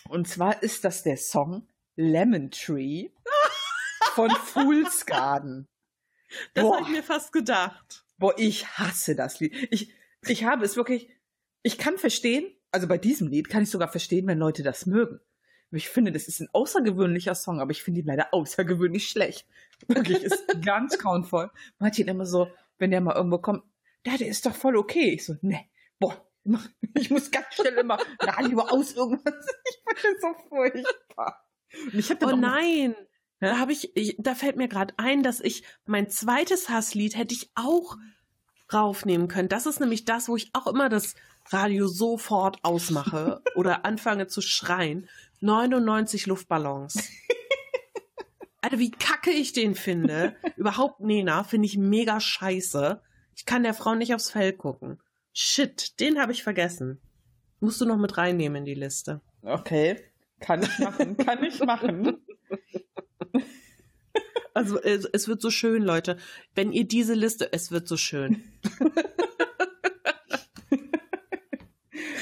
Und 0.08 0.28
zwar 0.28 0.62
ist 0.62 0.84
das 0.84 1.02
der 1.02 1.16
Song 1.18 1.66
Lemon 1.96 2.50
Tree 2.50 3.08
von 4.14 4.30
Fool's 4.44 5.06
Garden. 5.06 5.66
Das 6.54 6.64
habe 6.64 6.82
ich 6.82 6.88
mir 6.88 7.02
fast 7.02 7.32
gedacht. 7.32 8.04
Boah, 8.18 8.34
ich 8.38 8.66
hasse 8.78 9.14
das 9.14 9.40
Lied. 9.40 9.54
Ich, 9.70 9.92
ich 10.26 10.44
habe 10.44 10.64
es 10.64 10.76
wirklich, 10.76 11.08
ich 11.62 11.78
kann 11.78 11.98
verstehen, 11.98 12.46
also 12.70 12.86
bei 12.86 12.98
diesem 12.98 13.28
Lied 13.28 13.48
kann 13.48 13.62
ich 13.62 13.70
sogar 13.70 13.88
verstehen, 13.88 14.26
wenn 14.26 14.38
Leute 14.38 14.62
das 14.62 14.86
mögen. 14.86 15.20
Ich 15.72 15.88
finde, 15.88 16.12
das 16.12 16.28
ist 16.28 16.40
ein 16.40 16.48
außergewöhnlicher 16.52 17.34
Song, 17.34 17.60
aber 17.60 17.72
ich 17.72 17.82
finde 17.82 18.00
ihn 18.00 18.06
leider 18.06 18.32
außergewöhnlich 18.32 19.08
schlecht. 19.08 19.46
Wirklich, 19.88 20.22
ist 20.22 20.44
ganz 20.64 20.96
grauenvoll. 20.98 21.50
Martin 21.78 22.08
immer 22.08 22.24
so, 22.24 22.48
wenn 22.78 22.90
der 22.90 23.00
mal 23.00 23.16
irgendwo 23.16 23.38
kommt, 23.38 23.64
ja, 24.06 24.16
der 24.16 24.28
ist 24.28 24.46
doch 24.46 24.54
voll 24.54 24.76
okay. 24.76 25.10
Ich 25.10 25.24
so, 25.24 25.36
ne, 25.42 25.66
boah, 25.98 26.24
ich 26.94 27.10
muss 27.10 27.30
ganz 27.30 27.46
schnell 27.50 27.74
immer 27.74 27.98
Radio 28.20 28.60
aus 28.60 28.92
irgendwas. 28.94 29.34
Ich 29.68 30.00
finde 30.02 30.18
das 30.20 30.22
so 30.22 30.48
furchtbar. 30.48 31.45
Ich 31.92 32.10
hab 32.10 32.20
dann 32.20 32.34
Oh 32.34 32.36
nein. 32.36 32.94
Da 33.40 33.58
habe 33.58 33.72
ich, 33.72 33.94
ich, 33.96 34.16
da 34.18 34.34
fällt 34.34 34.56
mir 34.56 34.68
gerade 34.68 34.94
ein, 34.96 35.22
dass 35.22 35.40
ich 35.40 35.62
mein 35.84 36.08
zweites 36.08 36.68
Hasslied 36.70 37.16
hätte 37.16 37.34
ich 37.34 37.50
auch 37.54 37.96
raufnehmen 38.72 39.28
können. 39.28 39.48
Das 39.48 39.66
ist 39.66 39.80
nämlich 39.80 40.04
das, 40.04 40.28
wo 40.28 40.36
ich 40.36 40.50
auch 40.54 40.66
immer 40.66 40.88
das 40.88 41.14
Radio 41.50 41.86
sofort 41.86 42.58
ausmache 42.62 43.42
oder 43.54 43.84
anfange 43.84 44.26
zu 44.26 44.40
schreien. 44.40 45.08
99 45.40 46.26
Luftballons. 46.26 47.10
Alter, 48.62 48.78
wie 48.78 48.90
kacke 48.90 49.30
ich 49.30 49.52
den 49.52 49.74
finde. 49.74 50.34
Überhaupt 50.56 51.00
Nena 51.00 51.44
finde 51.44 51.66
ich 51.66 51.76
mega 51.76 52.18
scheiße. 52.20 53.00
Ich 53.36 53.44
kann 53.44 53.62
der 53.62 53.74
Frau 53.74 53.94
nicht 53.94 54.14
aufs 54.14 54.30
Fell 54.30 54.54
gucken. 54.54 54.98
Shit, 55.32 56.00
den 56.00 56.18
habe 56.18 56.32
ich 56.32 56.42
vergessen. 56.42 57.00
Musst 57.60 57.80
du 57.80 57.84
noch 57.84 57.98
mit 57.98 58.16
reinnehmen 58.16 58.56
in 58.56 58.64
die 58.64 58.74
Liste. 58.74 59.20
Okay, 59.42 60.02
kann 60.40 60.62
ich 60.62 60.78
machen, 60.78 61.16
kann 61.16 61.44
ich 61.44 61.60
machen. 61.60 62.18
Also 64.54 64.80
es, 64.80 65.04
es, 65.04 65.28
wird 65.28 65.42
so 65.42 65.50
schön, 65.50 65.82
Leute. 65.82 66.16
Wenn 66.54 66.72
ihr 66.72 66.84
diese 66.84 67.12
Liste, 67.12 67.52
es 67.52 67.70
wird 67.70 67.86
so 67.86 67.98
schön. 67.98 68.42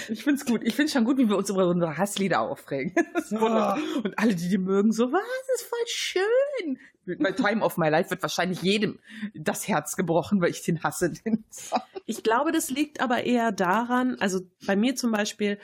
Ich 0.09 0.23
finde 0.23 0.40
es 0.40 0.47
gut. 0.47 0.62
Ich 0.64 0.75
finde 0.75 0.92
schon 0.92 1.04
gut, 1.04 1.18
wie 1.18 1.28
wir 1.28 1.37
uns 1.37 1.50
über 1.50 1.66
unsere 1.66 1.97
Hasslieder 1.97 2.40
aufregen. 2.40 2.94
Oh. 3.33 3.75
Und 4.02 4.18
alle, 4.18 4.35
die 4.35 4.49
die 4.49 4.59
mögen, 4.59 4.92
so, 4.92 5.11
was, 5.11 5.23
das 5.23 5.61
ist 5.61 5.68
voll 5.68 5.87
schön. 5.87 6.78
Bei 7.21 7.33
Time 7.33 7.64
of 7.64 7.76
My 7.76 7.88
Life 7.88 8.11
wird 8.11 8.23
wahrscheinlich 8.23 8.62
jedem 8.62 8.99
das 9.35 9.66
Herz 9.66 9.97
gebrochen, 9.97 10.40
weil 10.40 10.50
ich 10.50 10.62
den 10.62 10.83
hasse. 10.83 11.11
Den 11.11 11.44
Song. 11.50 11.80
Ich 12.06 12.23
glaube, 12.23 12.52
das 12.52 12.71
liegt 12.71 13.00
aber 13.00 13.25
eher 13.25 13.50
daran, 13.50 14.16
also 14.21 14.40
bei 14.66 14.76
mir 14.76 14.94
zum 14.94 15.11
Beispiel, 15.11 15.59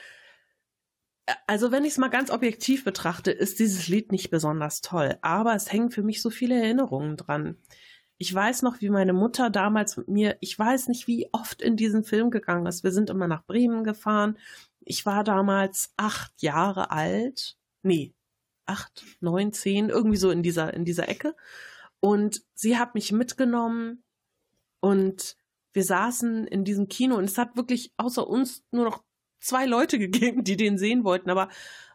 also 1.47 1.71
wenn 1.71 1.85
ich 1.85 1.93
es 1.93 1.99
mal 1.99 2.09
ganz 2.09 2.31
objektiv 2.31 2.85
betrachte, 2.85 3.31
ist 3.31 3.59
dieses 3.59 3.89
Lied 3.89 4.13
nicht 4.13 4.31
besonders 4.31 4.81
toll, 4.81 5.19
aber 5.23 5.55
es 5.55 5.73
hängen 5.73 5.91
für 5.91 6.03
mich 6.03 6.23
so 6.23 6.31
viele 6.31 6.61
Erinnerungen 6.61 7.17
dran. 7.17 7.57
Ich 8.19 8.35
weiß 8.35 8.63
noch, 8.63 8.81
wie 8.81 8.91
meine 8.91 9.13
Mutter 9.13 9.49
damals 9.49 9.97
mit 9.97 10.09
mir, 10.09 10.37
ich 10.41 10.59
weiß 10.59 10.89
nicht, 10.89 11.07
wie 11.07 11.29
oft 11.33 11.63
in 11.63 11.77
diesen 11.77 12.05
Film 12.05 12.31
gegangen 12.31 12.67
ist. 12.67 12.85
Wir 12.85 12.93
sind 12.93 13.09
immer 13.09 13.29
nach 13.29 13.45
Bremen 13.47 13.83
gefahren. 13.83 14.39
Ich 14.81 15.07
war 15.07 15.25
damals 15.25 15.95
acht 15.97 16.43
Jahre 16.43 16.91
alt. 16.91 17.57
Nee, 17.83 18.15
acht, 18.67 19.05
neun, 19.21 19.53
zehn, 19.53 19.89
irgendwie 19.89 20.19
so 20.19 20.31
in 20.31 20.43
dieser, 20.43 20.75
in 20.75 20.85
dieser 20.85 21.09
Ecke. 21.09 21.35
Und 22.01 22.43
sie 22.55 22.79
hat 22.79 22.95
mich 22.95 23.13
mitgenommen 23.13 24.03
und 24.81 25.37
wir 25.73 25.85
saßen 25.85 26.47
in 26.47 26.65
diesem 26.65 26.89
Kino 26.89 27.17
und 27.17 27.25
es 27.25 27.39
hat 27.39 27.57
wirklich 27.57 27.93
außer 27.97 28.27
uns 28.27 28.65
nur 28.71 28.85
noch 28.85 29.05
zwei 29.41 29.67
Leute 29.67 29.99
gegeben, 29.99 30.45
die 30.45 30.57
den 30.57 30.79
sehen 30.79 31.05
wollten. 31.05 31.31
Aber 31.31 31.49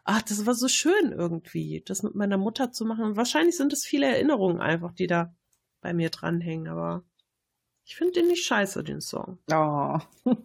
ach, 0.04 0.22
das 0.22 0.46
war 0.46 0.54
so 0.54 0.68
schön 0.68 1.12
irgendwie, 1.12 1.82
das 1.86 2.02
mit 2.02 2.14
meiner 2.14 2.38
Mutter 2.38 2.72
zu 2.72 2.84
machen. 2.84 3.04
Und 3.04 3.16
wahrscheinlich 3.16 3.56
sind 3.56 3.72
es 3.72 3.84
viele 3.84 4.06
Erinnerungen 4.06 4.60
einfach, 4.60 4.92
die 4.92 5.06
da 5.06 5.34
bei 5.80 5.92
mir 5.92 6.10
dranhängen, 6.10 6.68
aber 6.68 7.04
ich 7.84 7.94
finde 7.94 8.14
den 8.14 8.26
nicht 8.26 8.44
scheiße, 8.44 8.82
den 8.82 9.00
Song. 9.00 9.38
Oh. 9.48 9.98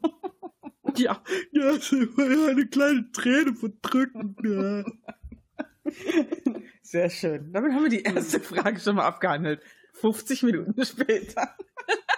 ja, 0.95 1.23
ja, 1.51 1.71
eine 1.71 2.67
kleine 2.67 3.11
Träne 3.11 3.55
verdrücken. 3.55 4.35
Ja. 4.43 4.83
Sehr 6.83 7.09
schön. 7.09 7.51
Damit 7.51 7.73
haben 7.73 7.83
wir 7.83 7.89
die 7.89 8.03
erste 8.03 8.39
Frage 8.39 8.79
schon 8.79 8.97
mal 8.97 9.05
abgehandelt. 9.05 9.61
50 9.93 10.43
Minuten 10.43 10.85
später. 10.85 11.55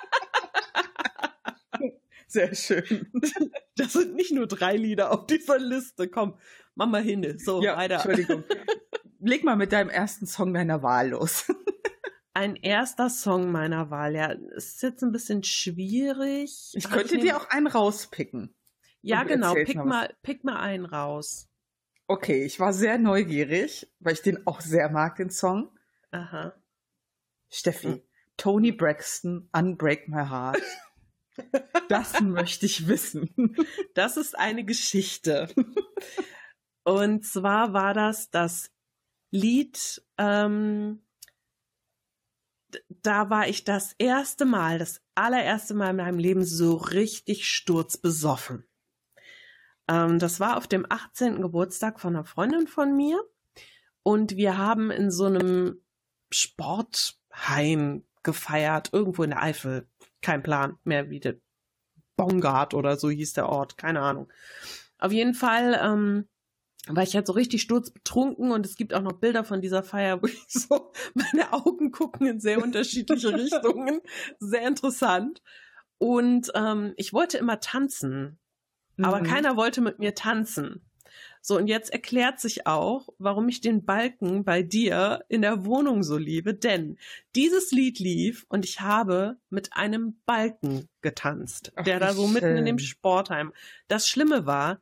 Sehr 2.34 2.56
schön. 2.56 3.12
Das 3.76 3.94
sind 3.94 4.16
nicht 4.16 4.32
nur 4.32 4.46
drei 4.46 4.76
Lieder 4.76 5.12
auf 5.12 5.26
dieser 5.26 5.58
Liste. 5.58 6.08
Komm, 6.08 6.38
mach 6.76 6.88
mal 6.88 7.02
hin. 7.02 7.40
So, 7.40 7.62
ja, 7.64 7.76
weiter. 7.76 7.96
Entschuldigung. 7.96 8.44
Leg 9.20 9.44
mal 9.44 9.56
mit 9.56 9.72
deinem 9.72 9.90
ersten 9.90 10.28
Song 10.28 10.54
deiner 10.54 10.84
Wahl 10.84 11.10
los 11.10 11.46
ein 12.34 12.56
erster 12.56 13.10
Song 13.10 13.52
meiner 13.52 13.90
Wahl. 13.90 14.16
Ja, 14.16 14.32
ist 14.32 14.82
jetzt 14.84 15.04
ein 15.04 15.12
bisschen 15.12 15.44
schwierig. 15.44 16.72
Ich 16.74 16.90
könnte 16.90 17.16
ich 17.16 17.22
dir 17.22 17.38
auch 17.38 17.50
einen 17.50 17.68
rauspicken. 17.68 18.56
Ja, 19.02 19.24
genau. 19.24 19.54
Pick 19.54 19.76
mal, 19.76 19.86
mal 19.86 20.16
pick 20.22 20.44
mal 20.44 20.60
einen 20.60 20.86
raus. 20.86 21.50
Okay, 22.08 22.44
ich 22.44 22.60
war 22.60 22.74
sehr 22.74 22.98
neugierig, 22.98 23.92
weil 24.00 24.14
ich 24.14 24.22
den 24.22 24.46
auch 24.46 24.62
sehr 24.62 24.90
mag, 24.90 25.16
den 25.16 25.30
Song. 25.30 25.70
Aha. 26.12 26.54
Steffi, 27.50 27.88
hm. 27.88 28.02
Tony 28.38 28.72
Braxton, 28.72 29.50
Unbreak 29.52 30.08
My 30.08 30.26
Heart. 30.26 30.62
Das 31.90 32.22
möchte 32.22 32.66
ich 32.66 32.88
wissen. 32.88 33.56
Das 33.94 34.18
ist 34.18 34.38
eine 34.38 34.64
Geschichte. 34.64 35.50
Und 36.84 37.26
zwar 37.26 37.74
war 37.74 37.94
das 37.94 38.30
das 38.30 38.72
Lied 39.32 40.04
ähm, 40.18 41.02
da 43.02 43.30
war 43.30 43.48
ich 43.48 43.64
das 43.64 43.94
erste 43.98 44.46
Mal, 44.46 44.80
das 44.80 45.02
allererste 45.16 45.74
Mal 45.74 45.92
in 45.92 45.98
meinem 45.98 46.20
Leben 46.20 46.44
so 46.44 46.76
richtig 46.76 47.48
sturzbesoffen. 47.48 48.66
Ähm, 49.88 50.20
das 50.20 50.40
war 50.40 50.58
auf 50.58 50.68
dem 50.68 50.86
18. 50.90 51.42
Geburtstag 51.42 52.00
von 52.00 52.16
einer 52.16 52.26
Freundin 52.26 52.68
von 52.68 52.96
mir. 52.96 53.22
Und 54.02 54.36
wir 54.36 54.58
haben 54.58 54.92
in 54.92 55.12
so 55.12 55.26
einem 55.26 55.82
Sportheim 56.30 58.06
gefeiert, 58.24 58.90
irgendwo 58.92 59.24
in 59.24 59.32
der 59.32 59.42
Eifel. 59.42 59.88
Kein 60.24 60.42
Plan 60.42 60.78
mehr, 60.84 61.12
wie 61.12 61.20
der 61.20 61.36
Bongard 62.16 62.74
oder 62.74 62.98
so 62.98 63.12
hieß 63.12 63.34
der 63.34 63.50
Ort, 63.50 63.78
keine 63.78 64.02
Ahnung. 64.02 64.32
Auf 64.98 65.12
jeden 65.12 65.34
Fall 65.34 65.80
ähm, 65.84 66.28
war 66.88 67.04
ich 67.04 67.16
halt 67.16 67.28
so 67.28 67.34
richtig 67.34 67.62
sturzbetrunken 67.62 68.52
und 68.52 68.66
es 68.66 68.76
gibt 68.76 68.94
auch 68.94 69.02
noch 69.02 69.14
Bilder 69.14 69.44
von 69.44 69.62
dieser 69.62 69.84
Feier, 69.84 70.22
wo 70.22 70.28
ich 70.28 70.44
so, 70.48 70.92
meine 71.14 71.54
Augen 71.54 71.92
gucken 71.92 72.28
in 72.28 72.40
sehr 72.40 72.62
unterschiedliche 72.62 73.34
Richtungen. 73.34 74.02
Sehr 74.40 74.68
interessant. 74.68 75.42
Und 75.98 76.52
ähm, 76.56 76.94
ich 76.98 77.14
wollte 77.14 77.38
immer 77.38 77.60
tanzen, 77.60 78.40
mhm. 78.98 79.06
aber 79.06 79.22
keiner 79.22 79.56
wollte 79.56 79.82
mit 79.82 80.00
mir 80.00 80.16
tanzen. 80.16 80.86
So, 81.42 81.58
und 81.58 81.68
jetzt 81.68 81.92
erklärt 81.92 82.40
sich 82.40 82.68
auch, 82.68 83.10
warum 83.18 83.50
ich 83.50 83.60
den 83.60 83.84
Balken 83.86 84.44
bei 84.44 84.64
dir 84.64 85.26
in 85.28 85.42
der 85.42 85.66
Wohnung 85.66 86.04
so 86.04 86.18
liebe, 86.18 86.54
denn 86.54 86.98
dieses 87.36 87.72
Lied 87.72 88.00
lief 88.00 88.46
und 88.48 88.64
ich 88.64 88.80
habe 88.80 89.38
mit 89.50 89.74
einem 89.74 90.22
Balken 90.26 90.88
getanzt, 91.02 91.74
Ach, 91.76 91.84
der 91.84 92.00
da 92.00 92.14
so 92.14 92.24
schön. 92.24 92.34
mitten 92.34 92.58
in 92.58 92.66
dem 92.66 92.80
Sportheim. 92.80 93.52
Das 93.88 94.08
Schlimme 94.08 94.46
war, 94.46 94.82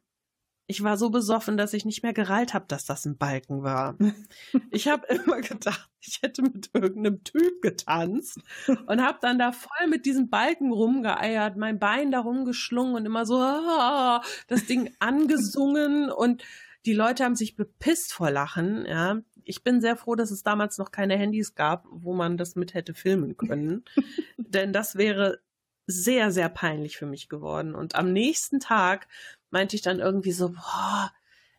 ich 0.71 0.83
war 0.83 0.97
so 0.97 1.09
besoffen, 1.09 1.57
dass 1.57 1.73
ich 1.73 1.83
nicht 1.83 2.01
mehr 2.01 2.13
gerallt 2.13 2.53
habe, 2.53 2.63
dass 2.69 2.85
das 2.85 3.05
ein 3.05 3.17
Balken 3.17 3.61
war. 3.61 3.97
ich 4.71 4.87
habe 4.87 5.05
immer 5.07 5.41
gedacht, 5.41 5.89
ich 5.99 6.21
hätte 6.21 6.43
mit 6.43 6.69
irgendeinem 6.73 7.25
Typ 7.25 7.61
getanzt 7.61 8.39
und 8.87 9.01
habe 9.01 9.17
dann 9.21 9.37
da 9.37 9.51
voll 9.51 9.87
mit 9.89 10.05
diesem 10.05 10.29
Balken 10.29 10.71
rumgeeiert, 10.71 11.57
mein 11.57 11.77
Bein 11.77 12.09
da 12.09 12.21
rumgeschlungen 12.21 12.95
und 12.95 13.05
immer 13.05 13.25
so 13.25 13.37
ah, 13.37 14.23
das 14.47 14.65
Ding 14.65 14.95
angesungen 14.99 16.09
und 16.09 16.41
die 16.85 16.93
Leute 16.93 17.25
haben 17.25 17.35
sich 17.35 17.57
bepisst 17.57 18.13
vor 18.13 18.31
Lachen. 18.31 18.85
Ja, 18.85 19.19
ich 19.43 19.63
bin 19.63 19.81
sehr 19.81 19.97
froh, 19.97 20.15
dass 20.15 20.31
es 20.31 20.41
damals 20.41 20.77
noch 20.77 20.91
keine 20.91 21.17
Handys 21.17 21.53
gab, 21.53 21.85
wo 21.91 22.13
man 22.13 22.37
das 22.37 22.55
mit 22.55 22.73
hätte 22.73 22.93
filmen 22.93 23.35
können, 23.35 23.83
denn 24.37 24.71
das 24.71 24.95
wäre 24.95 25.41
sehr, 25.85 26.31
sehr 26.31 26.47
peinlich 26.47 26.95
für 26.95 27.07
mich 27.07 27.27
geworden. 27.27 27.75
Und 27.75 27.95
am 27.95 28.13
nächsten 28.13 28.61
Tag 28.61 29.09
meinte 29.51 29.75
ich 29.75 29.81
dann 29.81 29.99
irgendwie 29.99 30.31
so, 30.31 30.49
boah, 30.49 31.11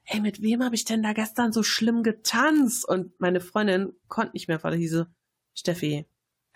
ey, 0.04 0.20
mit 0.20 0.42
wem 0.42 0.62
habe 0.62 0.74
ich 0.74 0.84
denn 0.84 1.02
da 1.02 1.12
gestern 1.12 1.52
so 1.52 1.62
schlimm 1.62 2.02
getanzt? 2.02 2.86
Und 2.86 3.18
meine 3.20 3.40
Freundin 3.40 3.92
konnte 4.08 4.32
nicht 4.32 4.48
mehr, 4.48 4.62
weil 4.62 4.76
sie 4.78 4.88
so, 4.88 5.06
Steffi, 5.54 6.06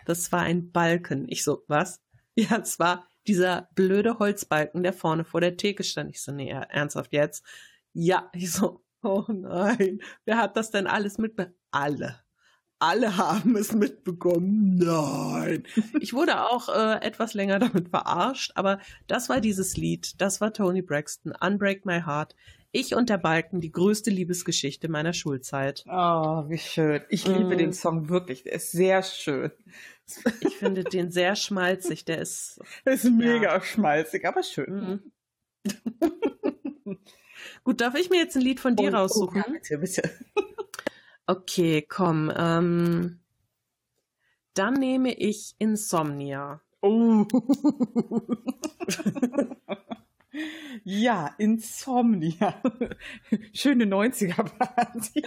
das 0.05 0.31
war 0.31 0.41
ein 0.41 0.71
Balken. 0.71 1.27
Ich 1.29 1.43
so, 1.43 1.63
was? 1.67 2.01
Ja, 2.39 2.57
es 2.57 2.77
war 2.77 3.07
dieser 3.25 3.67
blöde 3.73 4.19
Holzbalken, 4.19 4.83
der 4.83 4.93
vorne 4.93 5.25
vor 5.25 5.41
der 5.41 5.57
Theke 5.57 5.83
stand. 5.83 6.11
Ich 6.11 6.21
so, 6.21 6.31
nee, 6.31 6.49
ernsthaft 6.49 7.11
jetzt? 7.11 7.43
Ja, 7.93 8.29
ich 8.35 8.51
so, 8.51 8.83
oh 9.01 9.25
nein, 9.27 10.01
wer 10.25 10.37
hat 10.37 10.55
das 10.55 10.69
denn 10.69 10.85
alles 10.85 11.17
mit? 11.17 11.35
Alle 11.71 12.19
alle 12.79 13.17
haben 13.17 13.55
es 13.55 13.73
mitbekommen. 13.73 14.77
Nein. 14.77 15.63
Ich 15.99 16.13
wurde 16.13 16.49
auch 16.49 16.69
äh, 16.69 17.05
etwas 17.05 17.33
länger 17.33 17.59
damit 17.59 17.89
verarscht, 17.89 18.51
aber 18.55 18.79
das 19.07 19.29
war 19.29 19.41
dieses 19.41 19.77
Lied. 19.77 20.21
Das 20.21 20.41
war 20.41 20.53
Tony 20.53 20.81
Braxton, 20.81 21.33
Unbreak 21.39 21.85
My 21.85 22.01
Heart. 22.01 22.35
Ich 22.71 22.93
und 22.93 23.09
der 23.09 23.17
Balken, 23.17 23.61
die 23.61 23.71
größte 23.71 24.09
Liebesgeschichte 24.09 24.89
meiner 24.89 25.13
Schulzeit. 25.13 25.83
Oh, 25.87 26.43
wie 26.47 26.57
schön. 26.57 27.01
Ich 27.09 27.25
liebe 27.25 27.55
mm. 27.55 27.57
den 27.57 27.73
Song 27.73 28.09
wirklich. 28.09 28.43
Der 28.43 28.53
ist 28.53 28.71
sehr 28.71 29.01
schön. 29.03 29.51
Ich 30.41 30.57
finde 30.57 30.83
den 30.83 31.09
sehr 31.09 31.35
schmalzig. 31.35 32.05
Der 32.05 32.19
ist. 32.19 32.59
Der 32.85 32.93
ist 32.93 33.05
mega 33.05 33.55
ja. 33.55 33.61
schmalzig, 33.61 34.25
aber 34.25 34.43
schön. 34.43 35.01
Mm. 35.65 35.77
Gut, 37.63 37.81
darf 37.81 37.95
ich 37.95 38.09
mir 38.09 38.19
jetzt 38.19 38.35
ein 38.35 38.41
Lied 38.41 38.59
von 38.59 38.75
dir 38.75 38.91
oh, 38.91 38.97
raussuchen? 38.97 39.43
Oh, 39.47 39.51
bitte, 39.51 39.77
bitte. 39.77 40.09
Okay, 41.27 41.81
komm. 41.81 42.31
Ähm, 42.35 43.19
dann 44.53 44.75
nehme 44.75 45.13
ich 45.13 45.55
Insomnia. 45.59 46.61
Oh. 46.81 47.25
ja, 50.85 51.35
Insomnia. 51.37 52.61
Schöne 53.53 53.83
90er-Party. 53.83 55.23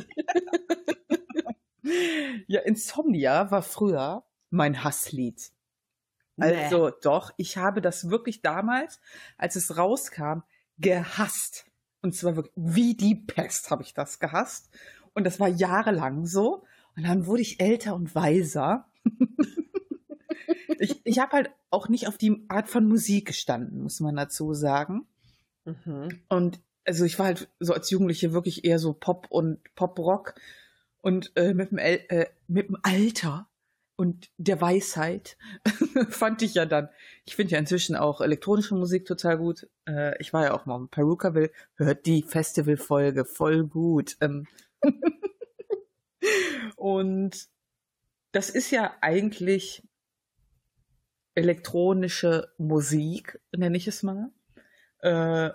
ja, 2.47 2.61
Insomnia 2.61 3.51
war 3.51 3.63
früher 3.63 4.25
mein 4.49 4.83
Hasslied. 4.83 5.53
Also 6.39 6.91
doch, 7.03 7.33
ich 7.37 7.59
habe 7.59 7.83
das 7.83 8.09
wirklich 8.09 8.41
damals, 8.41 8.99
als 9.37 9.57
es 9.57 9.77
rauskam, 9.77 10.41
gehasst. 10.79 11.67
Und 12.01 12.17
zwar 12.17 12.37
wirklich 12.37 12.55
wie 12.57 12.95
die 12.95 13.15
Pest 13.15 13.71
habe 13.71 13.83
ich 13.83 13.93
das 13.93 14.19
gehasst. 14.19 14.71
Und 15.15 15.25
das 15.25 15.41
war 15.41 15.49
jahrelang 15.49 16.27
so. 16.27 16.65
Und 16.97 17.05
dann 17.05 17.27
wurde 17.27 17.43
ich 17.43 17.61
älter 17.61 17.95
und 17.95 18.15
weiser. 18.15 18.87
ich 20.79 21.01
ich 21.05 21.19
habe 21.19 21.33
halt 21.33 21.51
auch 21.71 21.89
nicht 21.89 22.09
auf 22.09 22.19
die 22.19 22.45
Art 22.49 22.69
von 22.69 22.87
Musik 22.87 23.29
gestanden, 23.29 23.83
muss 23.83 24.01
man 24.01 24.17
dazu 24.17 24.55
sagen. 24.55 25.07
Mhm. 25.65 26.21
Und 26.29 26.61
also 26.85 27.05
ich 27.05 27.19
war 27.19 27.27
halt 27.27 27.49
so 27.61 27.73
als 27.73 27.91
Jugendliche 27.91 28.33
wirklich 28.33 28.65
eher 28.65 28.79
so 28.79 28.93
Pop 28.93 29.27
und 29.31 29.59
Pop-Rock. 29.75 30.35
Und 31.03 31.33
äh, 31.37 31.55
mit, 31.55 31.71
dem 31.71 31.79
El 31.79 32.01
äh, 32.09 32.27
mit 32.47 32.69
dem 32.69 32.77
Alter 32.83 33.49
und 33.97 34.31
der 34.39 34.61
Weisheit 34.61 35.37
fand 36.09 36.43
ich 36.43 36.55
ja 36.55 36.67
dann, 36.67 36.89
ich 37.25 37.37
finde 37.37 37.53
ja 37.53 37.59
inzwischen 37.59 37.97
auch 37.97 38.21
elektronische 38.21 38.75
Musik 38.75 39.07
total 39.07 39.39
gut. 39.39 39.69
Äh, 39.87 40.19
ich 40.21 40.33
war 40.33 40.45
ja 40.45 40.53
auch 40.55 40.67
mal 40.67 40.77
im 40.77 40.89
Perukaville, 40.89 41.51
hört 41.77 42.07
die 42.07 42.23
Festivalfolge 42.23 43.25
voll 43.25 43.67
gut. 43.67 44.17
Ähm 44.21 44.47
und 46.77 47.49
das 48.33 48.51
ist 48.51 48.71
ja 48.71 48.97
eigentlich 49.01 49.83
elektronische 51.35 52.53
Musik, 52.59 53.41
nenne 53.57 53.77
ich 53.77 53.89
es 53.89 54.03
mal. 54.03 54.31
Äh, 55.01 55.51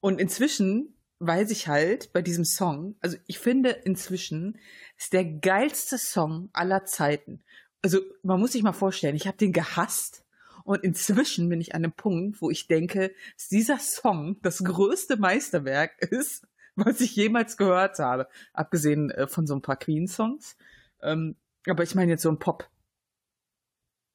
und 0.00 0.20
inzwischen 0.20 0.94
weiß 1.20 1.50
ich 1.50 1.66
halt 1.66 2.12
bei 2.12 2.22
diesem 2.22 2.44
Song, 2.44 2.96
also 3.00 3.16
ich 3.26 3.38
finde 3.38 3.70
inzwischen 3.70 4.58
ist 4.96 5.12
der 5.12 5.24
geilste 5.24 5.98
Song 5.98 6.50
aller 6.52 6.84
Zeiten. 6.84 7.42
Also 7.82 8.00
man 8.22 8.38
muss 8.38 8.52
sich 8.52 8.62
mal 8.62 8.72
vorstellen, 8.72 9.16
ich 9.16 9.26
habe 9.26 9.36
den 9.36 9.52
gehasst 9.52 10.24
und 10.64 10.84
inzwischen 10.84 11.48
bin 11.48 11.60
ich 11.60 11.74
an 11.74 11.84
einem 11.84 11.92
Punkt, 11.92 12.40
wo 12.40 12.50
ich 12.50 12.68
denke, 12.68 13.12
dass 13.34 13.48
dieser 13.48 13.78
Song 13.78 14.38
das 14.42 14.62
größte 14.62 15.16
Meisterwerk 15.16 16.00
ist, 16.02 16.46
was 16.86 17.00
ich 17.00 17.14
jemals 17.16 17.56
gehört 17.56 17.98
habe. 17.98 18.28
Abgesehen 18.52 19.10
äh, 19.10 19.26
von 19.26 19.46
so 19.46 19.54
ein 19.54 19.62
paar 19.62 19.76
Queen-Songs. 19.76 20.56
Ähm, 21.02 21.36
aber 21.66 21.82
ich 21.82 21.94
meine 21.94 22.12
jetzt 22.12 22.22
so 22.22 22.30
ein 22.30 22.38
Pop. 22.38 22.68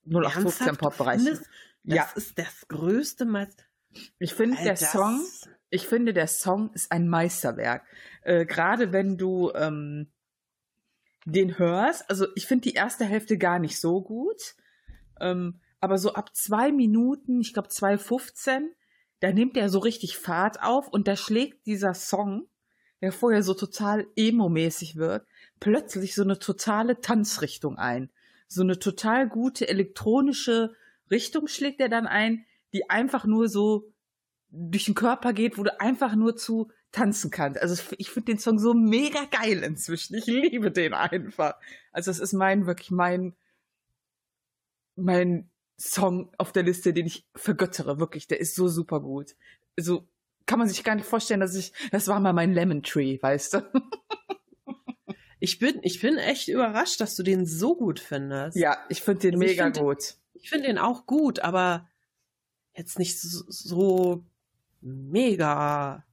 0815 0.06 0.78
Pop-Bereich. 0.78 1.23
Das 1.23 1.41
Ja, 1.84 2.10
ist 2.15 2.38
das 2.38 2.67
größte 2.67 3.26
Meister. 3.26 3.63
ich 4.19 4.34
finde 4.34 4.62
der 4.63 4.76
Song, 4.76 5.21
ich 5.69 5.88
finde 5.88 6.13
der 6.13 6.28
Song 6.28 6.71
ist 6.73 6.91
ein 6.91 7.08
Meisterwerk. 7.08 7.84
Äh, 8.21 8.45
Gerade 8.45 8.91
wenn 8.91 9.17
du 9.17 9.52
ähm, 9.54 10.12
den 11.26 11.58
hörst, 11.58 12.10
also 12.10 12.28
ich 12.36 12.47
finde 12.47 12.69
die 12.69 12.76
erste 12.76 13.06
Hälfte 13.06 13.38
gar 13.38 13.60
nicht 13.60 13.80
so 13.80 14.02
gut. 14.02 14.56
Ähm, 15.19 15.60
aber 15.80 15.97
so 15.97 16.13
ab 16.13 16.36
zwei 16.36 16.71
Minuten, 16.71 17.41
ich 17.41 17.54
glaube 17.54 17.67
2,15, 17.69 18.69
da 19.19 19.32
nimmt 19.32 19.58
er 19.58 19.69
so 19.69 19.80
richtig 19.80 20.17
Fahrt 20.17 20.62
auf 20.62 20.88
und 20.88 21.08
da 21.08 21.15
schlägt 21.15 21.65
dieser 21.65 21.93
Song, 21.93 22.47
der 23.03 23.11
vorher 23.11 23.43
so 23.43 23.53
total 23.53 24.07
emo-mäßig 24.15 24.95
wird, 24.95 25.27
plötzlich 25.59 26.15
so 26.15 26.21
eine 26.21 26.39
totale 26.39 27.01
Tanzrichtung 27.01 27.77
ein. 27.77 28.09
So 28.47 28.61
eine 28.61 28.79
total 28.79 29.27
gute 29.27 29.67
elektronische 29.67 30.73
Richtung 31.11 31.49
schlägt 31.49 31.81
er 31.81 31.89
dann 31.89 32.07
ein, 32.07 32.45
die 32.71 32.89
einfach 32.89 33.25
nur 33.25 33.49
so 33.49 33.91
durch 34.51 34.85
den 34.85 34.95
Körper 34.95 35.33
geht, 35.33 35.57
wo 35.57 35.63
du 35.63 35.81
einfach 35.81 36.15
nur 36.15 36.37
zu 36.37 36.71
tanzen 36.93 37.29
kannst. 37.29 37.61
Also 37.61 37.83
ich 37.97 38.09
finde 38.09 38.31
den 38.31 38.39
Song 38.39 38.57
so 38.57 38.73
mega 38.73 39.25
geil 39.25 39.63
inzwischen. 39.63 40.15
Ich 40.15 40.25
liebe 40.25 40.71
den 40.71 40.93
einfach. 40.93 41.55
Also 41.91 42.09
es 42.09 42.19
ist 42.19 42.31
mein, 42.31 42.67
wirklich 42.67 42.89
mein, 42.89 43.35
mein 44.95 45.49
Song 45.77 46.31
auf 46.37 46.53
der 46.53 46.63
Liste, 46.63 46.93
den 46.93 47.07
ich 47.07 47.25
vergöttere. 47.35 47.99
Wirklich, 47.99 48.29
der 48.29 48.39
ist 48.39 48.55
so 48.55 48.69
super 48.69 49.01
gut. 49.01 49.35
Also 49.77 50.07
kann 50.45 50.60
man 50.60 50.67
sich 50.67 50.84
gar 50.84 50.95
nicht 50.95 51.06
vorstellen, 51.08 51.39
dass 51.39 51.56
ich, 51.56 51.71
das 51.91 52.08
war 52.08 52.19
mal 52.19 52.34
mein 52.34 52.53
Lemon 52.53 52.84
Tree, 52.84 53.17
weißt 53.21 53.53
du? 53.56 53.62
Ich 55.39 55.60
bin, 55.60 55.79
ich 55.82 55.99
bin 55.99 56.17
echt 56.17 56.47
überrascht, 56.47 57.01
dass 57.01 57.15
du 57.15 57.23
den 57.23 57.45
so 57.45 57.75
gut 57.75 57.99
findest. 57.99 58.56
Ja, 58.56 58.77
ich 58.88 59.01
finde 59.01 59.21
den 59.21 59.34
Also 59.36 59.43
ich 59.43 59.49
mega 59.51 59.63
find 59.65 59.75
den- 59.75 59.84
gut. 59.84 60.15
Ich 60.36 60.49
finde 60.49 60.67
den 60.67 60.77
auch 60.77 61.06
gut, 61.06 61.39
aber 61.39 61.88
jetzt 62.75 62.97
nicht 62.97 63.19
so, 63.19 63.43
so 63.47 64.23
mega, 64.79 66.06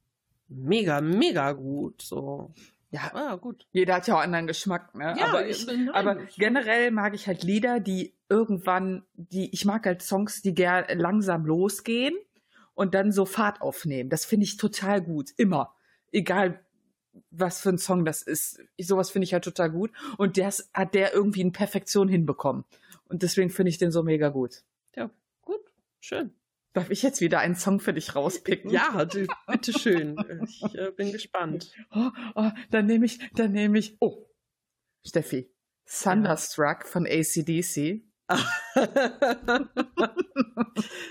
mega, 0.49 1.01
mega 1.01 1.53
gut. 1.53 2.03
So. 2.03 2.53
Ja, 2.91 3.13
Ah, 3.15 3.37
gut. 3.37 3.67
jeder 3.71 3.95
hat 3.97 4.09
ja 4.09 4.17
auch 4.17 4.21
anderen 4.21 4.49
Geschmack, 4.49 4.95
ne? 4.97 5.15
Ja, 5.17 5.27
aber 5.29 5.47
ich, 5.47 5.65
nein, 5.65 5.91
aber 5.91 6.25
ich- 6.25 6.35
generell 6.37 6.91
mag 6.91 7.15
ich 7.15 7.29
halt 7.29 7.45
Lieder, 7.45 7.79
die 7.79 8.15
irgendwann, 8.29 9.05
die, 9.15 9.53
ich 9.55 9.65
mag 9.65 9.87
halt 9.87 10.03
Songs, 10.03 10.43
die 10.43 10.55
gern 10.55 10.87
langsam 10.99 11.47
losgehen 11.47 12.15
und 12.81 12.95
dann 12.95 13.13
so 13.13 13.27
Fahrt 13.27 13.61
aufnehmen. 13.61 14.09
Das 14.09 14.25
finde 14.25 14.45
ich 14.45 14.57
total 14.57 15.03
gut. 15.03 15.33
Immer. 15.37 15.77
Egal, 16.13 16.65
was 17.31 17.61
für 17.61 17.69
ein 17.69 17.77
Song 17.77 18.07
das 18.07 18.23
ist. 18.23 18.59
Ich, 18.77 18.87
sowas 18.87 19.11
finde 19.11 19.25
ich 19.25 19.35
halt 19.35 19.45
total 19.45 19.71
gut. 19.71 19.93
Und 20.17 20.39
das 20.39 20.71
hat 20.73 20.95
der 20.95 21.13
irgendwie 21.13 21.43
in 21.43 21.53
Perfektion 21.53 22.09
hinbekommen. 22.09 22.65
Und 23.07 23.23
deswegen 23.23 23.51
finde 23.51 23.69
ich 23.69 23.77
den 23.77 23.93
so 23.93 24.03
mega 24.03 24.31
gut. 24.31 24.63
Ja, 24.97 25.11
gut. 25.43 25.61
Schön. 26.01 26.33
Darf 26.73 26.89
ich 26.89 27.03
jetzt 27.03 27.21
wieder 27.21 27.41
einen 27.41 27.55
Song 27.55 27.81
für 27.81 27.93
dich 27.93 28.17
rauspicken? 28.17 28.71
Ja, 28.71 29.05
du, 29.05 29.27
bitteschön. 29.47 30.17
Ich 30.49 30.75
äh, 30.75 30.91
bin 30.91 31.13
gespannt. 31.13 31.75
Oh, 31.95 32.09
oh, 32.35 32.51
dann 32.71 32.87
nehme 32.87 33.05
ich, 33.05 33.19
dann 33.35 33.53
nehme 33.53 33.79
ich, 33.79 33.99
oh, 34.01 34.27
Steffi, 35.07 35.53
Thunderstruck 35.85 36.87
von 36.87 37.07
ACDC. 37.07 38.05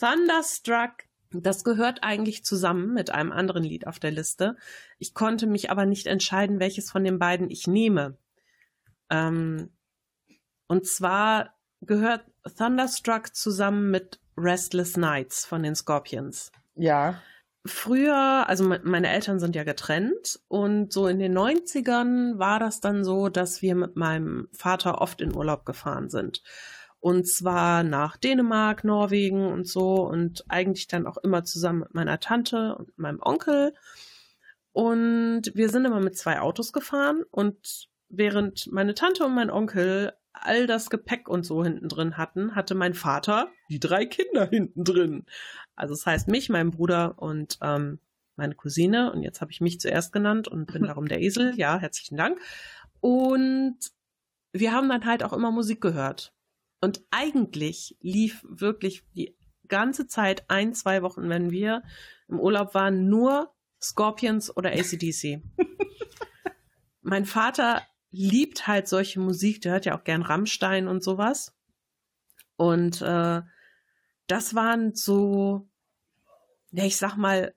Thunderstruck, 0.00 1.04
das 1.32 1.62
gehört 1.62 2.02
eigentlich 2.02 2.44
zusammen 2.44 2.92
mit 2.92 3.10
einem 3.10 3.30
anderen 3.30 3.62
Lied 3.62 3.86
auf 3.86 3.98
der 4.00 4.10
Liste. 4.10 4.56
Ich 4.98 5.14
konnte 5.14 5.46
mich 5.46 5.70
aber 5.70 5.86
nicht 5.86 6.06
entscheiden, 6.06 6.58
welches 6.58 6.90
von 6.90 7.04
den 7.04 7.18
beiden 7.18 7.50
ich 7.50 7.66
nehme. 7.66 8.16
Ähm, 9.10 9.70
und 10.66 10.86
zwar 10.86 11.54
gehört 11.82 12.24
Thunderstruck 12.56 13.34
zusammen 13.34 13.90
mit 13.90 14.20
Restless 14.36 14.96
Nights 14.96 15.44
von 15.44 15.62
den 15.62 15.74
Scorpions. 15.74 16.50
Ja. 16.74 17.20
Früher, 17.66 18.48
also 18.48 18.64
me- 18.64 18.80
meine 18.82 19.08
Eltern 19.10 19.38
sind 19.38 19.54
ja 19.54 19.64
getrennt 19.64 20.40
und 20.48 20.92
so 20.94 21.06
in 21.08 21.18
den 21.18 21.36
90ern 21.36 22.38
war 22.38 22.58
das 22.58 22.80
dann 22.80 23.04
so, 23.04 23.28
dass 23.28 23.60
wir 23.60 23.74
mit 23.74 23.96
meinem 23.96 24.48
Vater 24.52 25.02
oft 25.02 25.20
in 25.20 25.36
Urlaub 25.36 25.66
gefahren 25.66 26.08
sind. 26.08 26.42
Und 27.00 27.26
zwar 27.26 27.82
nach 27.82 28.16
Dänemark, 28.18 28.84
Norwegen 28.84 29.46
und 29.46 29.66
so 29.66 30.06
und 30.06 30.44
eigentlich 30.48 30.86
dann 30.86 31.06
auch 31.06 31.16
immer 31.16 31.44
zusammen 31.44 31.80
mit 31.80 31.94
meiner 31.94 32.20
Tante 32.20 32.76
und 32.76 32.96
meinem 32.98 33.20
Onkel. 33.22 33.74
Und 34.72 35.50
wir 35.54 35.70
sind 35.70 35.86
immer 35.86 36.00
mit 36.00 36.16
zwei 36.16 36.40
Autos 36.40 36.72
gefahren 36.72 37.24
und 37.30 37.88
während 38.08 38.70
meine 38.70 38.94
Tante 38.94 39.24
und 39.24 39.34
mein 39.34 39.50
Onkel 39.50 40.12
all 40.32 40.66
das 40.66 40.90
Gepäck 40.90 41.28
und 41.28 41.44
so 41.44 41.64
hinten 41.64 41.88
drin 41.88 42.16
hatten, 42.16 42.54
hatte 42.54 42.74
mein 42.74 42.94
Vater 42.94 43.48
die 43.68 43.80
drei 43.80 44.06
Kinder 44.06 44.46
hinten 44.46 44.84
drin. 44.84 45.24
Also 45.76 45.94
das 45.94 46.06
heißt 46.06 46.28
mich, 46.28 46.48
meinen 46.48 46.70
Bruder 46.70 47.14
und 47.16 47.58
ähm, 47.62 47.98
meine 48.36 48.54
Cousine. 48.54 49.12
Und 49.12 49.22
jetzt 49.22 49.40
habe 49.40 49.50
ich 49.50 49.60
mich 49.60 49.80
zuerst 49.80 50.12
genannt 50.12 50.48
und 50.48 50.72
bin 50.72 50.82
darum 50.86 51.08
der 51.08 51.20
Esel. 51.20 51.54
Ja, 51.56 51.78
herzlichen 51.78 52.16
Dank. 52.16 52.38
Und 53.00 53.78
wir 54.52 54.72
haben 54.72 54.88
dann 54.88 55.04
halt 55.04 55.22
auch 55.22 55.32
immer 55.32 55.50
Musik 55.50 55.80
gehört. 55.80 56.32
Und 56.80 57.02
eigentlich 57.10 57.96
lief 58.00 58.44
wirklich 58.48 59.04
die 59.14 59.36
ganze 59.68 60.06
Zeit, 60.06 60.44
ein, 60.48 60.74
zwei 60.74 61.02
Wochen, 61.02 61.28
wenn 61.28 61.50
wir 61.50 61.82
im 62.28 62.40
Urlaub 62.40 62.74
waren, 62.74 63.08
nur 63.08 63.52
Scorpions 63.80 64.54
oder 64.56 64.70
ACDC. 64.72 65.42
mein 67.02 67.24
Vater 67.24 67.82
liebt 68.10 68.66
halt 68.66 68.88
solche 68.88 69.20
Musik, 69.20 69.60
der 69.62 69.72
hört 69.72 69.86
ja 69.86 69.96
auch 69.98 70.04
gern 70.04 70.22
Rammstein 70.22 70.88
und 70.88 71.02
sowas. 71.02 71.54
Und 72.56 73.00
äh, 73.02 73.42
das 74.26 74.54
waren 74.54 74.94
so, 74.94 75.68
ja, 76.72 76.84
ich 76.84 76.96
sag 76.96 77.16
mal, 77.16 77.54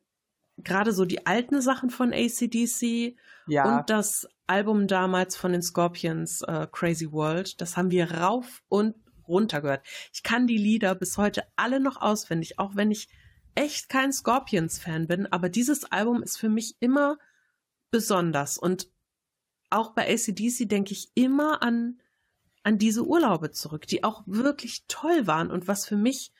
gerade 0.57 0.93
so 0.93 1.05
die 1.05 1.25
alten 1.25 1.61
Sachen 1.61 1.89
von 1.89 2.13
ACDC 2.13 3.17
Ja. 3.47 3.79
und 3.79 3.89
das 3.89 4.27
Album 4.47 4.87
damals 4.87 5.35
von 5.35 5.51
den 5.51 5.61
Scorpions, 5.61 6.41
äh, 6.43 6.67
Crazy 6.71 7.11
World, 7.11 7.59
das 7.59 7.75
haben 7.75 7.91
wir 7.91 8.11
rauf 8.11 8.61
und 8.69 8.95
runter 9.27 9.61
gehört. 9.61 9.85
Ich 10.13 10.23
kann 10.23 10.47
die 10.47 10.57
Lieder 10.57 10.95
bis 10.95 11.17
heute 11.17 11.43
alle 11.55 11.79
noch 11.79 12.01
auswendig, 12.01 12.59
auch 12.59 12.75
wenn 12.75 12.91
ich 12.91 13.07
echt 13.55 13.89
kein 13.89 14.11
Scorpions-Fan 14.11 15.07
bin, 15.07 15.27
aber 15.31 15.49
dieses 15.49 15.85
Album 15.91 16.23
ist 16.23 16.37
für 16.37 16.49
mich 16.49 16.75
immer 16.79 17.17
besonders 17.91 18.57
und 18.57 18.89
auch 19.69 19.91
bei 19.91 20.11
ACDC 20.11 20.67
denke 20.67 20.93
ich 20.93 21.09
immer 21.15 21.61
an, 21.63 21.99
an 22.63 22.77
diese 22.77 23.05
Urlaube 23.05 23.51
zurück, 23.51 23.87
die 23.87 24.03
auch 24.03 24.23
wirklich 24.25 24.85
toll 24.87 25.27
waren 25.27 25.51
und 25.51 25.67
was 25.67 25.85
für 25.85 25.97
mich 25.97 26.31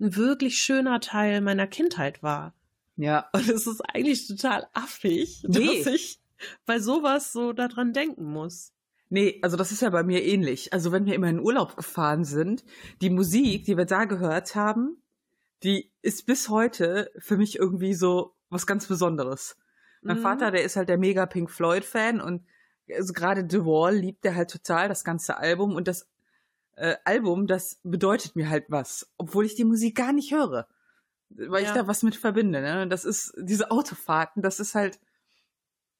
ein 0.00 0.14
wirklich 0.16 0.58
schöner 0.58 1.00
Teil 1.00 1.40
meiner 1.40 1.66
Kindheit 1.66 2.22
war. 2.22 2.54
ja. 2.96 3.28
Und 3.32 3.48
es 3.48 3.66
ist 3.66 3.80
eigentlich 3.82 4.26
total 4.26 4.66
affig, 4.72 5.44
Nee. 5.46 5.82
dass 5.84 5.94
ich 5.94 6.20
bei 6.66 6.78
sowas 6.78 7.32
so 7.32 7.52
daran 7.52 7.92
denken 7.92 8.24
muss. 8.24 8.72
Nee, 9.10 9.38
also 9.42 9.56
das 9.56 9.72
ist 9.72 9.80
ja 9.82 9.90
bei 9.90 10.02
mir 10.02 10.22
ähnlich. 10.24 10.72
Also 10.72 10.92
wenn 10.92 11.06
wir 11.06 11.14
immer 11.14 11.28
in 11.28 11.40
Urlaub 11.40 11.76
gefahren 11.76 12.24
sind, 12.24 12.64
die 13.00 13.10
Musik, 13.10 13.64
die 13.64 13.76
wir 13.76 13.86
da 13.86 14.04
gehört 14.04 14.54
haben, 14.54 15.02
die 15.62 15.90
ist 16.02 16.26
bis 16.26 16.48
heute 16.50 17.10
für 17.18 17.36
mich 17.36 17.58
irgendwie 17.58 17.94
so 17.94 18.34
was 18.50 18.66
ganz 18.66 18.86
Besonderes. 18.86 19.56
Mein 20.02 20.18
Mhm. 20.18 20.22
Vater, 20.22 20.50
der 20.50 20.62
ist 20.62 20.76
halt 20.76 20.88
der 20.88 20.98
mega 20.98 21.26
Pink 21.26 21.50
Floyd 21.50 21.84
Fan 21.84 22.20
und 22.20 22.44
also 22.94 23.12
gerade 23.12 23.46
The 23.48 23.64
Wall 23.64 23.94
liebt 23.96 24.24
er 24.24 24.34
halt 24.36 24.50
total, 24.50 24.88
das 24.88 25.04
ganze 25.04 25.36
Album 25.38 25.74
und 25.74 25.88
das 25.88 26.06
äh, 26.76 26.96
Album, 27.04 27.46
das 27.48 27.80
bedeutet 27.82 28.36
mir 28.36 28.48
halt 28.50 28.66
was, 28.68 29.10
obwohl 29.16 29.44
ich 29.44 29.56
die 29.56 29.64
Musik 29.64 29.96
gar 29.96 30.12
nicht 30.12 30.32
höre, 30.32 30.68
weil 31.30 31.62
ich 31.62 31.68
Ja. 31.68 31.74
da 31.74 31.86
was 31.88 32.02
mit 32.04 32.14
verbinde. 32.14 32.60
Ne? 32.60 32.86
Das 32.88 33.04
ist 33.04 33.34
diese 33.36 33.70
Autofahrten, 33.72 34.42
das 34.42 34.60
ist 34.60 34.74
halt 34.76 35.00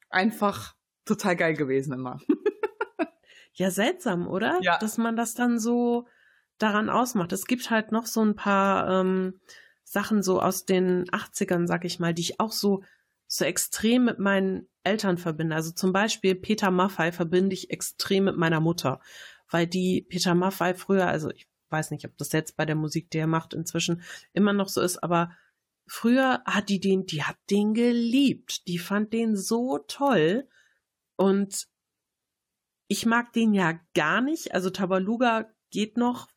einfach 0.09 0.75
total 1.05 1.37
geil 1.37 1.55
gewesen 1.55 1.93
immer. 1.95 2.21
Ja, 3.59 3.71
seltsam, 3.71 4.29
oder? 4.29 4.59
Ja. 4.63 4.79
Dass 4.79 4.99
man 4.99 5.17
das 5.17 5.35
dann 5.35 5.59
so 5.59 6.07
daran 6.59 6.89
ausmacht. 6.89 7.33
Es 7.33 7.47
gibt 7.47 7.71
halt 7.71 7.91
noch 7.91 8.07
so 8.07 8.25
ein 8.25 8.37
paar 8.37 8.89
ähm, 8.89 9.41
Sachen 9.83 10.23
so 10.23 10.41
aus 10.41 10.65
den 10.65 11.07
80ern, 11.07 11.67
sag 11.67 11.85
ich 11.85 11.99
mal, 11.99 12.15
die 12.15 12.23
ich 12.23 12.41
auch 12.41 12.53
so, 12.53 12.85
so 13.27 13.45
extrem 13.45 14.05
mit 14.05 14.21
meinen 14.21 14.69
Eltern 14.85 15.19
verbinde. 15.19 15.57
Also 15.57 15.73
zum 15.73 15.93
Beispiel 15.93 16.37
Peter 16.37 16.71
Maffay 16.71 17.11
verbinde 17.11 17.55
ich 17.55 17.71
extrem 17.71 18.25
mit 18.25 18.37
meiner 18.37 18.61
Mutter, 18.61 19.01
weil 19.51 19.67
die 19.67 20.03
Peter 20.03 20.37
Maffay 20.37 20.75
früher, 20.75 21.09
also 21.09 21.31
ich 21.31 21.49
weiß 21.71 21.91
nicht, 21.91 22.05
ob 22.05 22.17
das 22.17 22.33
jetzt 22.33 22.57
bei 22.57 22.65
der 22.65 22.77
Musik, 22.77 23.11
die 23.11 23.19
er 23.19 23.27
macht, 23.27 23.55
inzwischen 23.55 24.03
immer 24.33 24.53
noch 24.53 24.69
so 24.69 24.81
ist, 24.81 25.03
aber 25.03 25.33
früher 25.89 26.43
hat 26.45 26.69
die 26.69 26.79
den, 26.81 27.07
die 27.07 27.25
hat 27.25 27.37
den 27.51 27.75
geliebt. 27.75 28.69
Die 28.69 28.79
fand 28.79 29.13
den 29.13 29.37
so 29.37 29.79
toll. 29.79 30.47
Und 31.17 31.67
ich 32.89 33.07
mag 33.07 33.33
den 33.33 33.55
ja 33.55 33.79
gar 33.95 34.21
nicht. 34.21 34.55
Also 34.55 34.71
Tabaluga 34.71 35.51
geht 35.71 35.97
noch, 35.97 36.29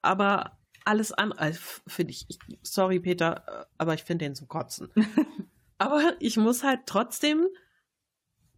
aber 0.00 0.58
alles 0.84 1.12
andere 1.12 1.40
also 1.40 1.60
finde 1.86 2.12
ich, 2.12 2.26
ich. 2.28 2.38
Sorry, 2.62 3.00
Peter, 3.00 3.44
äh, 3.46 3.64
aber 3.76 3.94
ich 3.94 4.04
finde 4.04 4.24
den 4.24 4.34
zum 4.34 4.48
Kotzen. 4.48 4.88
aber 5.78 6.14
ich 6.20 6.36
muss 6.36 6.64
halt 6.64 6.80
trotzdem, 6.86 7.46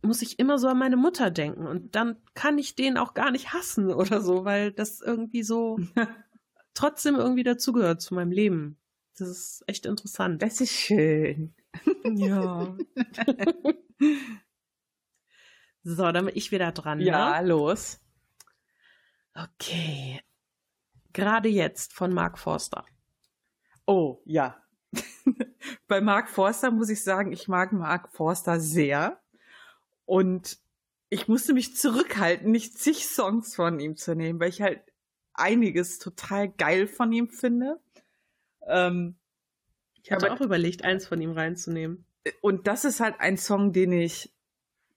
muss 0.03 0.23
ich 0.23 0.38
immer 0.38 0.59
so 0.59 0.68
an 0.68 0.79
meine 0.79 0.97
Mutter 0.97 1.31
denken. 1.31 1.66
Und 1.66 1.95
dann 1.97 2.16
kann 2.35 2.59
ich 2.59 2.77
den 2.77 2.97
auch 2.97 3.14
gar 3.14 3.31
nicht 3.31 3.53
hassen 3.53 3.90
oder 3.92 4.21
so, 4.21 4.45
weil 4.45 4.71
das 4.73 5.01
irgendwie 5.01 5.42
so 5.42 5.79
trotzdem 6.75 7.16
irgendwie 7.16 7.45
dazugehört 7.45 8.01
zu 8.01 8.14
meinem 8.14 8.31
Leben. 8.33 8.79
Das 9.18 9.29
ist 9.29 9.64
echt 9.66 9.87
interessant. 9.87 10.42
Das 10.42 10.61
ist 10.61 10.73
schön. 10.73 11.55
Ja. 12.05 12.77
so, 15.85 16.11
dann 16.12 16.27
bin 16.27 16.37
ich 16.37 16.51
wieder 16.53 16.73
dran. 16.73 17.01
Ja, 17.01 17.40
Ne? 17.40 17.49
los. 17.49 18.01
Okay. 19.35 20.21
Gerade 21.12 21.49
jetzt 21.49 21.92
von 21.92 22.12
Mark 22.12 22.38
Forster. 22.38 22.85
Oh, 23.87 24.21
ja. 24.25 24.62
Bei 25.88 26.01
Mark 26.01 26.29
Forster 26.29 26.71
muss 26.71 26.88
ich 26.88 27.03
sagen, 27.03 27.33
ich 27.33 27.49
mag 27.49 27.73
Mark 27.73 28.11
Forster 28.14 28.61
sehr. 28.61 29.21
Und 30.05 30.59
ich 31.09 31.29
musste 31.29 31.53
mich 31.55 31.77
zurückhalten, 31.77 32.51
nicht 32.51 32.79
zig 32.79 33.07
Songs 33.07 33.55
von 33.55 33.81
ihm 33.81 33.97
zu 33.97 34.14
nehmen, 34.14 34.40
weil 34.40 34.49
ich 34.49 34.62
halt 34.62 34.81
einiges 35.35 35.99
total 35.99 36.49
geil 36.49 36.87
von 36.87 37.12
ihm 37.12 37.29
finde. 37.29 37.81
Ähm, 38.66 39.16
Ich 40.03 40.12
Aber- 40.12 40.33
auch 40.33 40.40
überlegt, 40.40 40.85
eins 40.85 41.07
von 41.07 41.21
ihm 41.21 41.33
reinzunehmen. 41.33 42.07
und 42.40 42.66
das 42.66 42.85
ist 42.85 43.01
halt 43.01 43.21
ein 43.21 43.37
Song, 43.38 43.73
den 43.73 43.92
ich, 43.92 44.33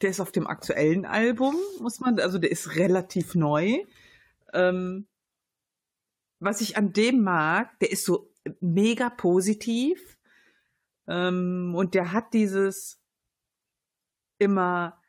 der 0.02 0.10
ist 0.10 0.20
auf 0.20 0.32
dem 0.32 0.48
aktuellen 0.48 1.06
Album, 1.06 1.56
muss 1.80 2.00
man, 2.00 2.20
also 2.20 2.38
der 2.38 2.52
ist 2.52 2.76
relativ 2.76 3.36
neu. 3.36 3.80
Ähm, 4.54 5.08
was 6.40 6.62
ich 6.62 6.78
an 6.78 6.94
dem 6.94 7.24
mag, 7.24 7.80
der 7.80 7.92
ist 7.92 8.06
so 8.06 8.32
mega 8.60 9.10
positiv. 9.10 10.18
Ähm, 11.08 11.74
und 11.76 11.94
der 11.94 12.12
hat 12.12 12.34
dieses 12.34 13.02
immer, 14.38 15.00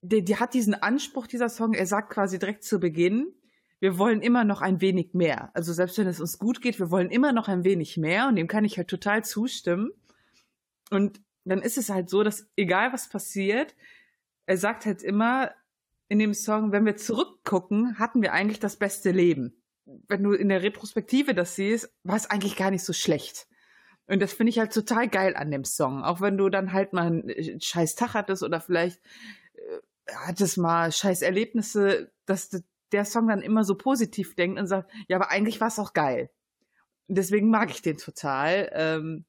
der, 0.00 0.22
der 0.22 0.40
hat 0.40 0.54
diesen 0.54 0.74
Anspruch, 0.74 1.26
dieser 1.26 1.48
Song, 1.48 1.74
er 1.74 1.86
sagt 1.86 2.10
quasi 2.12 2.38
direkt 2.38 2.64
zu 2.64 2.80
Beginn, 2.80 3.34
wir 3.78 3.98
wollen 3.98 4.22
immer 4.22 4.44
noch 4.44 4.62
ein 4.62 4.80
wenig 4.80 5.12
mehr. 5.12 5.50
Also 5.54 5.72
selbst 5.72 5.98
wenn 5.98 6.06
es 6.06 6.20
uns 6.20 6.38
gut 6.38 6.62
geht, 6.62 6.78
wir 6.78 6.90
wollen 6.90 7.10
immer 7.10 7.32
noch 7.32 7.48
ein 7.48 7.64
wenig 7.64 7.96
mehr 7.96 8.28
und 8.28 8.36
dem 8.36 8.46
kann 8.46 8.64
ich 8.64 8.78
halt 8.78 8.88
total 8.88 9.24
zustimmen. 9.24 9.90
Und 10.90 11.20
dann 11.44 11.62
ist 11.62 11.78
es 11.78 11.90
halt 11.90 12.08
so, 12.08 12.22
dass 12.22 12.48
egal 12.56 12.92
was 12.92 13.08
passiert, 13.08 13.74
er 14.46 14.56
sagt 14.56 14.86
halt 14.86 15.02
immer 15.02 15.52
in 16.08 16.18
dem 16.18 16.34
Song, 16.34 16.72
wenn 16.72 16.84
wir 16.84 16.96
zurückgucken, 16.96 17.98
hatten 17.98 18.22
wir 18.22 18.32
eigentlich 18.32 18.60
das 18.60 18.76
beste 18.76 19.10
Leben. 19.10 19.56
Wenn 19.84 20.22
du 20.22 20.32
in 20.32 20.48
der 20.48 20.62
Retrospektive 20.62 21.34
das 21.34 21.56
siehst, 21.56 21.92
war 22.04 22.16
es 22.16 22.30
eigentlich 22.30 22.56
gar 22.56 22.70
nicht 22.70 22.84
so 22.84 22.92
schlecht. 22.92 23.48
Und 24.06 24.20
das 24.20 24.32
finde 24.32 24.50
ich 24.50 24.58
halt 24.58 24.72
total 24.72 25.08
geil 25.08 25.36
an 25.36 25.50
dem 25.50 25.64
Song. 25.64 26.04
Auch 26.04 26.20
wenn 26.20 26.36
du 26.36 26.48
dann 26.48 26.72
halt 26.72 26.92
mal 26.92 27.06
einen 27.06 27.28
äh, 27.28 27.58
scheiß 27.60 27.94
Tag 27.94 28.14
hattest 28.14 28.42
oder 28.42 28.60
vielleicht 28.60 29.00
äh, 29.54 29.78
hattest 30.14 30.58
mal 30.58 30.92
scheiß 30.92 31.22
Erlebnisse, 31.22 32.12
dass 32.26 32.62
der 32.92 33.04
Song 33.04 33.28
dann 33.28 33.40
immer 33.40 33.64
so 33.64 33.74
positiv 33.74 34.34
denkt 34.34 34.60
und 34.60 34.66
sagt, 34.66 34.90
ja, 35.08 35.16
aber 35.16 35.30
eigentlich 35.30 35.60
war 35.60 35.68
es 35.68 35.78
auch 35.78 35.94
geil. 35.94 36.30
Deswegen 37.08 37.50
mag 37.50 37.70
ich 37.70 37.82
den 37.82 37.96
total. 37.96 38.70
Ähm, 38.74 39.24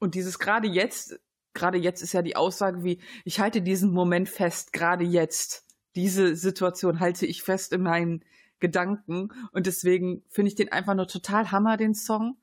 und 0.00 0.14
dieses 0.14 0.38
gerade 0.38 0.66
jetzt, 0.66 1.20
gerade 1.54 1.78
jetzt 1.78 2.02
ist 2.02 2.14
ja 2.14 2.22
die 2.22 2.34
Aussage 2.34 2.82
wie, 2.82 3.00
ich 3.24 3.38
halte 3.38 3.62
diesen 3.62 3.92
Moment 3.92 4.28
fest, 4.28 4.72
gerade 4.72 5.04
jetzt. 5.04 5.66
Diese 5.94 6.34
Situation 6.36 7.00
halte 7.00 7.26
ich 7.26 7.42
fest 7.42 7.72
in 7.72 7.82
meinen 7.82 8.24
Gedanken. 8.60 9.28
Und 9.52 9.66
deswegen 9.66 10.24
finde 10.28 10.48
ich 10.48 10.54
den 10.54 10.72
einfach 10.72 10.94
nur 10.94 11.06
total 11.06 11.52
Hammer, 11.52 11.76
den 11.76 11.94
Song. 11.94 12.38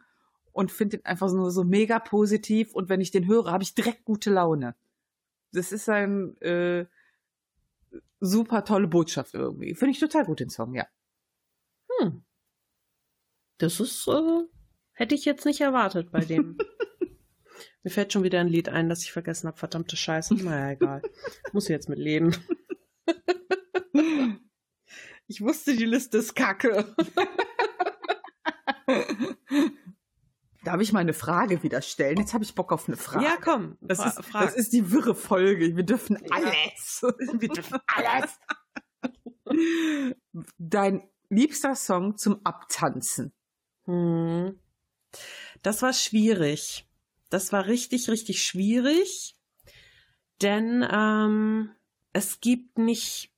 Und 0.52 0.72
finde 0.72 0.98
den 0.98 1.06
einfach 1.06 1.32
nur 1.32 1.52
so 1.52 1.64
mega 1.64 2.00
positiv. 2.00 2.74
Und 2.74 2.90
wenn 2.90 3.02
ich 3.02 3.12
den 3.12 3.28
höre, 3.28 3.52
habe 3.52 3.64
ich 3.64 3.76
direkt 3.76 4.06
gute 4.06 4.30
Laune. 4.30 4.76
Das 5.52 5.72
ist 5.72 5.90
ein 5.90 6.40
äh, 6.42 6.86
super 8.20 8.66
tolle 8.66 8.88
Botschaft 8.88 9.34
irgendwie. 9.34 9.74
Finde 9.74 9.92
ich 9.92 10.00
total 10.00 10.26
gut, 10.26 10.40
den 10.40 10.50
Song, 10.50 10.76
ja. 10.76 10.86
Hm. 12.00 12.24
Das 13.58 13.80
ist, 13.80 14.08
äh, 14.08 14.44
hätte 14.92 15.16
ich 15.16 15.26
jetzt 15.26 15.46
nicht 15.46 15.62
erwartet 15.62 16.12
bei 16.12 16.20
dem. 16.20 16.58
Mir 17.88 17.92
fällt 17.92 18.12
schon 18.12 18.24
wieder 18.24 18.42
ein 18.42 18.50
Lied 18.50 18.68
ein, 18.68 18.90
das 18.90 19.04
ich 19.04 19.14
vergessen 19.14 19.48
habe. 19.48 19.56
Verdammte 19.58 19.96
Scheiße. 19.96 20.36
Naja, 20.44 20.72
egal. 20.72 21.02
Muss 21.54 21.70
jetzt 21.70 21.88
mit 21.88 21.98
leben. 22.00 22.36
Ich 25.30 25.42
wusste, 25.42 25.76
die 25.76 25.86
Liste 25.86 26.20
ist 26.20 26.36
kacke. 26.36 26.96
Darf 30.64 30.80
ich 30.80 30.94
mal 30.94 31.00
eine 31.00 31.12
Frage 31.14 31.64
wieder 31.64 31.82
stellen? 31.82 32.18
Jetzt 32.18 32.34
habe 32.34 32.46
ich 32.46 32.56
Bock 32.56 32.72
auf 32.72 32.88
eine 32.88 32.96
Frage. 32.96 33.26
Ja, 33.26 33.36
komm. 33.42 33.78
Das 33.82 33.98
fra 33.98 34.08
ist, 34.08 34.26
frag. 34.26 34.46
das 34.46 34.56
ist 34.56 34.72
die 34.72 34.90
wirre 34.90 35.16
Folge. 35.16 35.76
Wir 35.76 35.84
dürfen 35.84 36.18
alles. 36.32 37.04
Wir 37.40 37.50
dürfen 37.50 37.80
alles. 37.88 38.40
Dein 40.58 41.10
liebster 41.28 41.76
Song 41.76 42.16
zum 42.16 42.40
Abtanzen. 42.46 43.34
Hm. 43.86 44.58
Das 45.62 45.82
war 45.82 45.92
schwierig. 45.92 46.87
Das 47.30 47.52
war 47.52 47.66
richtig, 47.68 48.10
richtig 48.10 48.44
schwierig. 48.44 49.36
Denn 50.42 50.88
ähm, 50.90 51.72
es 52.14 52.40
gibt 52.40 52.78
nicht 52.78 53.32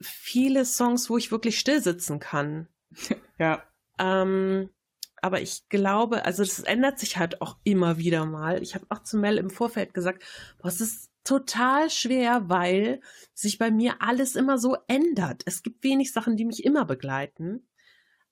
viele 0.00 0.64
Songs, 0.64 1.08
wo 1.08 1.16
ich 1.16 1.30
wirklich 1.30 1.58
still 1.58 1.82
sitzen 1.82 2.18
kann. 2.18 2.68
Ja. 3.38 3.64
Ähm, 3.98 4.70
aber 5.20 5.40
ich 5.40 5.68
glaube, 5.68 6.24
also 6.24 6.44
das 6.44 6.60
ändert 6.60 7.00
sich 7.00 7.16
halt 7.16 7.40
auch 7.42 7.56
immer 7.64 7.98
wieder 7.98 8.24
mal. 8.24 8.62
Ich 8.62 8.76
habe 8.76 8.86
auch 8.88 9.02
zu 9.02 9.16
Mel 9.16 9.36
im 9.36 9.50
Vorfeld 9.50 9.94
gesagt, 9.94 10.22
boah, 10.58 10.68
es 10.68 10.80
ist 10.80 11.10
total 11.24 11.90
schwer, 11.90 12.48
weil 12.48 13.00
sich 13.34 13.58
bei 13.58 13.70
mir 13.70 13.96
alles 14.00 14.36
immer 14.36 14.58
so 14.58 14.76
ändert. 14.86 15.42
Es 15.46 15.62
gibt 15.62 15.82
wenig 15.82 16.12
Sachen, 16.12 16.36
die 16.36 16.44
mich 16.44 16.64
immer 16.64 16.84
begleiten. 16.84 17.66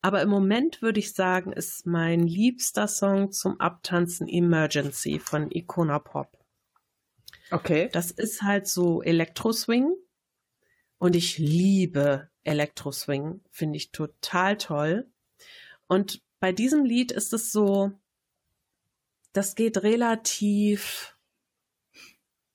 Aber 0.03 0.23
im 0.23 0.31
Moment 0.31 0.81
würde 0.81 1.01
ich 1.01 1.13
sagen, 1.13 1.53
ist 1.53 1.87
mein 1.87 2.27
liebster 2.27 2.89
Song 2.89 3.33
zum 3.33 3.61
Abtanzen 3.61 4.29
Emergency 4.29 5.19
von 5.19 5.51
Icona 5.51 5.99
Pop. 5.99 6.39
Okay. 7.51 7.91
Das 7.93 8.11
ist 8.11 8.43
halt 8.43 8.67
so 8.67 9.03
Elektro-Swing. 9.03 9.95
Und 10.99 11.17
ich 11.17 11.39
liebe 11.39 12.31
Elektro-Swing. 12.45 13.43
Finde 13.51 13.77
ich 13.77 13.93
total 13.93 14.57
toll. 14.57 15.11
Und 15.87 16.23
bei 16.39 16.53
diesem 16.53 16.85
Lied 16.85 17.13
ist 17.13 17.33
es 17.33 17.53
so, 17.53 17.93
das 19.33 19.55
geht 19.55 19.83
relativ, 19.83 21.17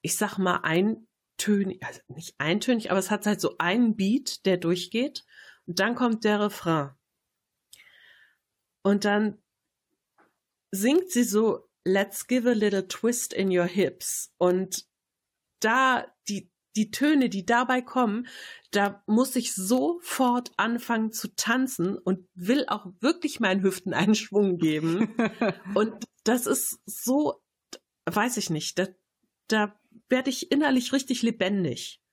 ich 0.02 0.18
sag 0.18 0.38
mal, 0.38 0.62
eintönig, 0.64 1.84
also 1.84 2.02
nicht 2.08 2.36
eintönig, 2.40 2.90
aber 2.90 3.00
es 3.00 3.12
hat 3.12 3.26
halt 3.26 3.40
so 3.40 3.56
einen 3.60 3.96
Beat, 3.96 4.46
der 4.46 4.58
durchgeht. 4.58 5.26
Und 5.68 5.80
dann 5.80 5.96
kommt 5.96 6.24
der 6.24 6.40
Refrain. 6.40 6.92
Und 8.86 9.04
dann 9.04 9.40
singt 10.70 11.10
sie 11.10 11.24
so, 11.24 11.68
let's 11.86 12.28
give 12.28 12.48
a 12.48 12.54
little 12.54 12.88
twist 12.88 13.34
in 13.34 13.50
your 13.50 13.66
hips. 13.66 14.32
Und 14.38 14.86
da, 15.60 16.06
die, 16.30 16.52
die 16.76 16.92
Töne, 16.92 17.30
die 17.30 17.48
dabei 17.48 17.82
kommen, 17.82 18.28
da 18.70 19.02
muss 19.08 19.36
ich 19.36 19.56
sofort 19.56 20.52
anfangen 20.58 21.12
zu 21.12 21.36
tanzen 21.36 21.98
und 21.98 22.28
will 22.36 22.66
auch 22.68 22.86
wirklich 23.00 23.40
meinen 23.40 23.64
Hüften 23.64 23.96
einen 23.96 24.14
Schwung 24.14 24.60
geben. 24.60 25.16
und 25.74 26.06
das 26.24 26.46
ist 26.46 26.78
so, 26.86 27.42
weiß 28.06 28.38
ich 28.38 28.52
nicht, 28.52 28.78
da, 28.78 28.88
da 29.48 29.80
werde 30.10 30.30
ich 30.30 30.52
innerlich 30.52 30.94
richtig 30.94 31.24
lebendig. 31.24 32.04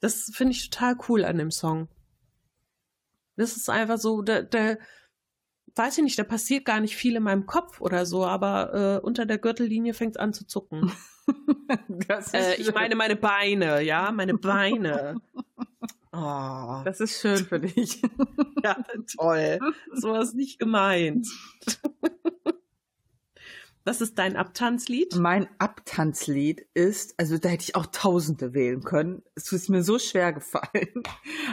Das 0.00 0.30
finde 0.34 0.52
ich 0.52 0.68
total 0.68 0.94
cool 1.08 1.24
an 1.24 1.38
dem 1.38 1.50
Song. 1.50 1.88
Das 3.36 3.56
ist 3.56 3.70
einfach 3.70 3.96
so, 3.96 4.20
da, 4.20 4.42
da, 4.42 4.76
weiß 5.74 5.98
ich 5.98 6.04
nicht, 6.04 6.18
da 6.18 6.24
passiert 6.24 6.64
gar 6.64 6.80
nicht 6.80 6.96
viel 6.96 7.16
in 7.16 7.22
meinem 7.22 7.46
Kopf 7.46 7.80
oder 7.80 8.06
so, 8.06 8.24
aber 8.24 9.00
äh, 9.02 9.04
unter 9.04 9.26
der 9.26 9.38
Gürtellinie 9.38 9.94
fängt 9.94 10.16
es 10.16 10.20
an 10.20 10.32
zu 10.32 10.46
zucken. 10.46 10.92
äh, 12.32 12.60
ich 12.60 12.72
meine 12.74 12.94
meine 12.96 13.16
Beine, 13.16 13.82
ja, 13.82 14.12
meine 14.12 14.34
Beine. 14.34 15.16
Oh. 16.14 16.82
Das 16.84 17.00
ist 17.00 17.22
schön 17.22 17.38
für 17.38 17.58
dich. 17.58 18.02
ja, 18.62 18.76
toll. 19.16 19.58
So 19.94 20.12
was 20.12 20.34
nicht 20.34 20.58
gemeint. 20.58 21.26
Was 23.84 24.02
ist 24.02 24.18
dein 24.18 24.36
Abtanzlied? 24.36 25.16
Mein 25.16 25.48
Abtanzlied 25.58 26.66
ist, 26.74 27.14
also 27.18 27.38
da 27.38 27.48
hätte 27.48 27.64
ich 27.64 27.76
auch 27.76 27.86
Tausende 27.86 28.52
wählen 28.52 28.82
können. 28.82 29.22
Es 29.34 29.50
ist 29.52 29.70
mir 29.70 29.82
so 29.82 29.98
schwer 29.98 30.34
gefallen. 30.34 31.02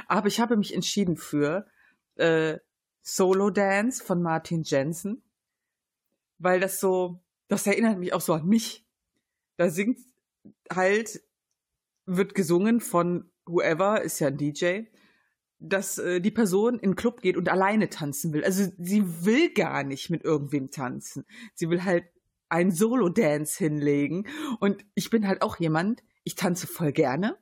Aber 0.07 0.27
ich 0.27 0.41
habe 0.41 0.57
mich 0.57 0.75
entschieden 0.75 1.15
für 1.15 1.65
äh, 2.15 2.57
Solo 3.01 3.49
Dance 3.49 4.03
von 4.03 4.21
Martin 4.21 4.63
Jensen, 4.63 5.23
weil 6.37 6.59
das 6.59 6.79
so, 6.79 7.21
das 7.47 7.67
erinnert 7.67 7.99
mich 7.99 8.13
auch 8.13 8.21
so 8.21 8.33
an 8.33 8.45
mich. 8.45 8.85
Da 9.57 9.69
singt 9.69 9.99
halt, 10.71 11.21
wird 12.05 12.35
gesungen 12.35 12.79
von 12.81 13.29
whoever, 13.45 14.01
ist 14.01 14.19
ja 14.19 14.27
ein 14.27 14.37
DJ, 14.37 14.83
dass 15.59 15.97
äh, 15.97 16.21
die 16.21 16.31
Person 16.31 16.75
in 16.75 16.91
den 16.91 16.95
Club 16.95 17.21
geht 17.21 17.35
und 17.35 17.49
alleine 17.49 17.89
tanzen 17.89 18.31
will. 18.33 18.43
Also 18.43 18.71
sie 18.77 19.25
will 19.25 19.53
gar 19.53 19.83
nicht 19.83 20.09
mit 20.09 20.23
irgendwem 20.23 20.71
tanzen. 20.71 21.25
Sie 21.53 21.69
will 21.69 21.83
halt 21.83 22.05
einen 22.49 22.71
Solo-Dance 22.71 23.57
hinlegen. 23.57 24.27
Und 24.59 24.83
ich 24.95 25.09
bin 25.09 25.27
halt 25.27 25.41
auch 25.41 25.57
jemand, 25.57 26.03
ich 26.23 26.35
tanze 26.35 26.67
voll 26.67 26.91
gerne, 26.91 27.37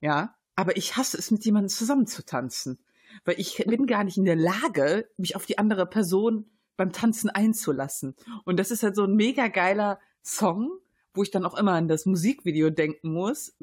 ja, 0.00 0.36
aber 0.56 0.76
ich 0.76 0.96
hasse 0.96 1.18
es, 1.18 1.30
mit 1.30 1.44
jemandem 1.44 1.68
zusammen 1.68 2.06
zu 2.06 2.24
tanzen. 2.24 2.78
Weil 3.24 3.38
ich 3.38 3.64
bin 3.66 3.86
gar 3.86 4.04
nicht 4.04 4.16
in 4.16 4.24
der 4.24 4.36
Lage, 4.36 5.08
mich 5.16 5.36
auf 5.36 5.46
die 5.46 5.58
andere 5.58 5.86
Person 5.86 6.46
beim 6.76 6.92
Tanzen 6.92 7.30
einzulassen. 7.30 8.14
Und 8.44 8.58
das 8.58 8.70
ist 8.70 8.82
halt 8.82 8.96
so 8.96 9.04
ein 9.04 9.14
mega 9.14 9.48
geiler 9.48 9.98
Song, 10.22 10.70
wo 11.14 11.22
ich 11.22 11.30
dann 11.30 11.44
auch 11.44 11.58
immer 11.58 11.72
an 11.72 11.88
das 11.88 12.06
Musikvideo 12.06 12.70
denken 12.70 13.12
muss, 13.12 13.56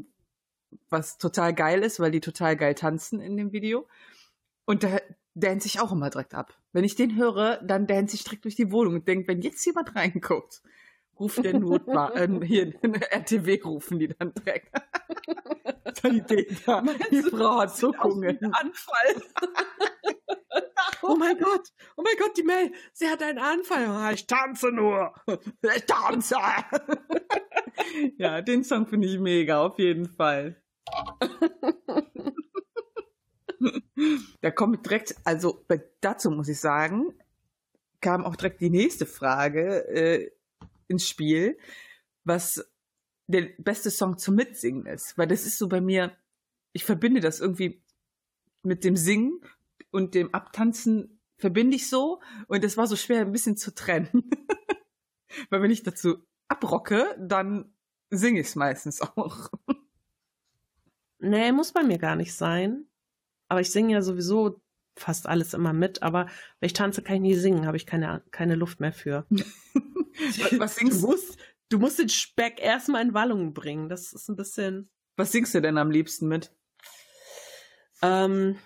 was 0.89 1.17
total 1.17 1.53
geil 1.53 1.83
ist, 1.83 1.99
weil 1.99 2.11
die 2.11 2.19
total 2.19 2.57
geil 2.57 2.75
tanzen 2.75 3.21
in 3.21 3.37
dem 3.37 3.51
Video. 3.53 3.87
Und 4.65 4.83
da 4.83 4.99
dance 5.35 5.67
ich 5.67 5.79
auch 5.79 5.91
immer 5.91 6.09
direkt 6.09 6.33
ab. 6.33 6.57
Wenn 6.73 6.83
ich 6.83 6.95
den 6.95 7.15
höre, 7.15 7.57
dann 7.63 7.87
dance 7.87 8.15
ich 8.15 8.23
direkt 8.23 8.45
durch 8.45 8.55
die 8.55 8.71
Wohnung 8.71 8.95
und 8.95 9.07
denke, 9.07 9.27
wenn 9.27 9.41
jetzt 9.41 9.65
jemand 9.65 9.95
reinguckt, 9.95 10.61
ruft 11.19 11.43
der 11.43 11.59
Notwagen, 11.59 12.41
äh, 12.41 12.45
hier, 12.47 12.73
RTW 12.83 13.61
rufen 13.63 13.99
die 13.99 14.07
dann 14.07 14.33
direkt. 14.33 14.71
die, 16.03 16.47
da, 16.65 16.83
die 17.11 17.23
Frau 17.23 17.59
hat 17.61 17.75
Zuckungen. 17.75 18.37
Anfall. 18.53 19.21
oh 21.01 21.15
mein 21.15 21.37
Gott, 21.37 21.71
oh 21.95 22.03
mein 22.03 22.15
Gott, 22.19 22.37
die 22.37 22.43
Mel, 22.43 22.71
sie 22.93 23.07
hat 23.07 23.23
einen 23.23 23.39
Anfall. 23.39 23.85
Ah, 23.87 24.11
ich 24.11 24.27
tanze 24.27 24.71
nur. 24.71 25.13
Ich 25.61 25.85
tanze. 25.85 26.35
ja, 28.17 28.41
den 28.41 28.63
Song 28.63 28.87
finde 28.87 29.07
ich 29.07 29.19
mega, 29.19 29.61
auf 29.61 29.79
jeden 29.79 30.07
Fall. 30.07 30.61
da 34.41 34.51
kommt 34.51 34.85
direkt, 34.85 35.15
also 35.23 35.65
dazu 36.01 36.29
muss 36.29 36.49
ich 36.49 36.59
sagen, 36.59 37.13
kam 38.01 38.23
auch 38.23 38.35
direkt 38.35 38.61
die 38.61 38.69
nächste 38.69 39.07
Frage 39.07 39.87
äh, 39.87 40.31
ins 40.87 41.07
Spiel, 41.07 41.57
was 42.23 42.65
der 43.27 43.49
beste 43.57 43.89
Song 43.89 44.17
zum 44.17 44.35
Mitsingen 44.35 44.85
ist. 44.85 45.17
Weil 45.17 45.27
das 45.27 45.45
ist 45.45 45.57
so 45.57 45.67
bei 45.67 45.81
mir, 45.81 46.15
ich 46.73 46.83
verbinde 46.83 47.21
das 47.21 47.39
irgendwie 47.39 47.83
mit 48.63 48.83
dem 48.83 48.95
Singen 48.95 49.41
und 49.91 50.15
dem 50.15 50.33
Abtanzen 50.33 51.21
verbinde 51.37 51.75
ich 51.75 51.89
so 51.89 52.21
und 52.47 52.63
es 52.63 52.77
war 52.77 52.87
so 52.87 52.95
schwer 52.95 53.21
ein 53.21 53.31
bisschen 53.31 53.57
zu 53.57 53.73
trennen. 53.73 54.09
Weil 55.49 55.61
wenn 55.61 55.71
ich 55.71 55.83
dazu 55.83 56.25
abrocke, 56.47 57.15
dann 57.19 57.73
singe 58.09 58.39
ich 58.39 58.47
es 58.47 58.55
meistens 58.55 59.01
auch. 59.01 59.49
Nee, 61.17 61.51
muss 61.53 61.71
bei 61.71 61.81
mir 61.81 61.97
gar 61.97 62.15
nicht 62.15 62.35
sein. 62.35 62.85
Aber 63.47 63.61
ich 63.61 63.71
singe 63.71 63.93
ja 63.93 64.01
sowieso 64.01 64.61
fast 64.95 65.27
alles 65.27 65.53
immer 65.53 65.73
mit, 65.73 66.03
aber 66.03 66.27
wenn 66.59 66.67
ich 66.67 66.73
tanze, 66.73 67.01
kann 67.01 67.15
ich 67.15 67.21
nie 67.21 67.35
singen, 67.35 67.65
habe 67.65 67.77
ich 67.77 67.85
keine, 67.85 68.23
keine 68.31 68.55
Luft 68.55 68.79
mehr 68.79 68.93
für. 68.93 69.25
was, 70.59 70.75
singst 70.75 71.03
du? 71.03 71.07
Musst, 71.07 71.37
du 71.69 71.79
musst 71.79 71.99
den 71.99 72.09
Speck 72.09 72.61
erstmal 72.61 73.01
in 73.01 73.13
Wallung 73.13 73.53
bringen. 73.53 73.89
Das 73.89 74.13
ist 74.13 74.29
ein 74.29 74.35
bisschen. 74.35 74.89
Was 75.15 75.31
singst 75.31 75.55
du 75.55 75.61
denn 75.61 75.77
am 75.77 75.91
liebsten 75.91 76.27
mit? 76.27 76.51
Ähm, 78.01 78.57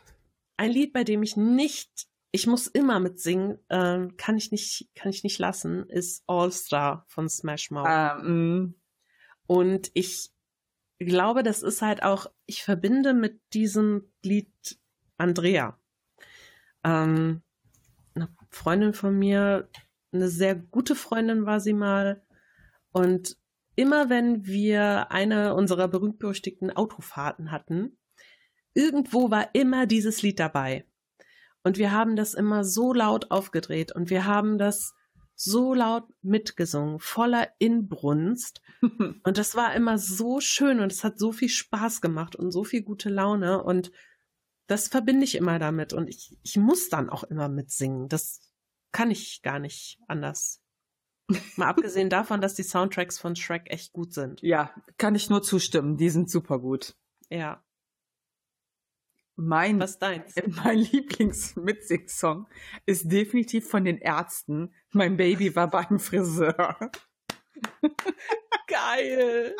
ein 0.57 0.71
Lied, 0.71 0.93
bei 0.93 1.03
dem 1.03 1.23
ich 1.23 1.37
nicht, 1.37 2.07
ich 2.31 2.47
muss 2.47 2.67
immer 2.67 2.99
mitsingen, 2.99 3.59
ähm, 3.69 4.17
kann 4.17 4.37
ich 4.37 4.51
nicht, 4.51 4.89
kann 4.95 5.09
ich 5.09 5.23
nicht 5.23 5.39
lassen, 5.39 5.87
ist 5.89 6.23
All 6.27 6.51
Star 6.51 7.05
von 7.07 7.29
Smash 7.29 7.71
Mouth. 7.71 7.87
Ah, 7.87 8.15
mm. 8.15 8.75
Und 9.47 9.91
ich 9.93 10.31
glaube, 10.99 11.43
das 11.43 11.63
ist 11.63 11.81
halt 11.81 12.03
auch, 12.03 12.27
ich 12.45 12.63
verbinde 12.63 13.13
mit 13.13 13.41
diesem 13.53 14.11
Lied 14.23 14.51
Andrea. 15.17 15.79
Ähm, 16.83 17.41
eine 18.15 18.29
Freundin 18.51 18.93
von 18.93 19.17
mir, 19.17 19.69
eine 20.11 20.29
sehr 20.29 20.55
gute 20.55 20.95
Freundin 20.95 21.45
war 21.45 21.59
sie 21.59 21.73
mal. 21.73 22.23
Und 22.91 23.37
immer 23.75 24.09
wenn 24.09 24.45
wir 24.45 25.11
eine 25.11 25.53
unserer 25.55 25.87
berühmt-berüchtigten 25.87 26.71
Autofahrten 26.71 27.51
hatten, 27.51 27.97
irgendwo 28.73 29.31
war 29.31 29.53
immer 29.53 29.85
dieses 29.85 30.21
Lied 30.21 30.39
dabei. 30.39 30.85
Und 31.63 31.77
wir 31.77 31.91
haben 31.91 32.15
das 32.15 32.33
immer 32.33 32.63
so 32.63 32.93
laut 32.93 33.31
aufgedreht 33.31 33.93
und 33.93 34.09
wir 34.09 34.25
haben 34.25 34.57
das 34.57 34.93
so 35.35 35.73
laut 35.73 36.05
mitgesungen, 36.21 36.99
voller 36.99 37.47
Inbrunst. 37.59 38.61
und 39.23 39.37
das 39.37 39.55
war 39.55 39.73
immer 39.73 39.97
so 39.97 40.41
schön 40.41 40.79
und 40.79 40.91
es 40.91 41.03
hat 41.03 41.19
so 41.19 41.31
viel 41.31 41.49
Spaß 41.49 42.01
gemacht 42.01 42.35
und 42.35 42.51
so 42.51 42.63
viel 42.63 42.81
gute 42.81 43.09
Laune 43.09 43.63
und 43.63 43.91
das 44.67 44.87
verbinde 44.87 45.23
ich 45.23 45.35
immer 45.35 45.57
damit 45.57 45.93
und 45.93 46.09
ich, 46.09 46.37
ich 46.43 46.55
muss 46.57 46.89
dann 46.89 47.09
auch 47.09 47.23
immer 47.23 47.49
mitsingen. 47.49 48.07
Das 48.07 48.48
kann 48.91 49.11
ich 49.11 49.41
gar 49.41 49.59
nicht 49.59 49.99
anders. 50.07 50.61
Mal 51.57 51.67
abgesehen 51.67 52.09
davon, 52.09 52.41
dass 52.41 52.55
die 52.55 52.63
Soundtracks 52.63 53.19
von 53.19 53.35
Shrek 53.35 53.69
echt 53.71 53.93
gut 53.93 54.13
sind. 54.13 54.41
Ja, 54.41 54.73
kann 54.97 55.15
ich 55.15 55.29
nur 55.29 55.43
zustimmen. 55.43 55.97
Die 55.97 56.09
sind 56.09 56.29
super 56.29 56.59
gut. 56.59 56.95
Ja. 57.29 57.63
Mein, 59.35 59.79
Was 59.79 59.99
deins? 59.99 60.33
Mein 60.63 60.79
Lieblings-Mitsing-Song 60.79 62.47
ist 62.85 63.09
definitiv 63.11 63.69
von 63.69 63.85
den 63.85 63.97
Ärzten. 63.97 64.73
Mein 64.91 65.15
Baby 65.15 65.55
war 65.55 65.69
beim 65.69 65.99
Friseur. 65.99 66.77
Geil. 68.67 69.55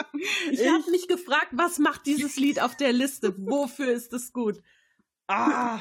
Ich, 0.51 0.59
ich 0.59 0.67
habe 0.67 0.91
mich 0.91 1.07
gefragt, 1.07 1.49
was 1.53 1.79
macht 1.79 2.05
dieses 2.05 2.35
Lied 2.35 2.61
auf 2.61 2.75
der 2.75 2.91
Liste? 2.91 3.33
Wofür 3.37 3.91
ist 3.91 4.11
es 4.13 4.33
gut? 4.33 4.61
Ah, 5.27 5.79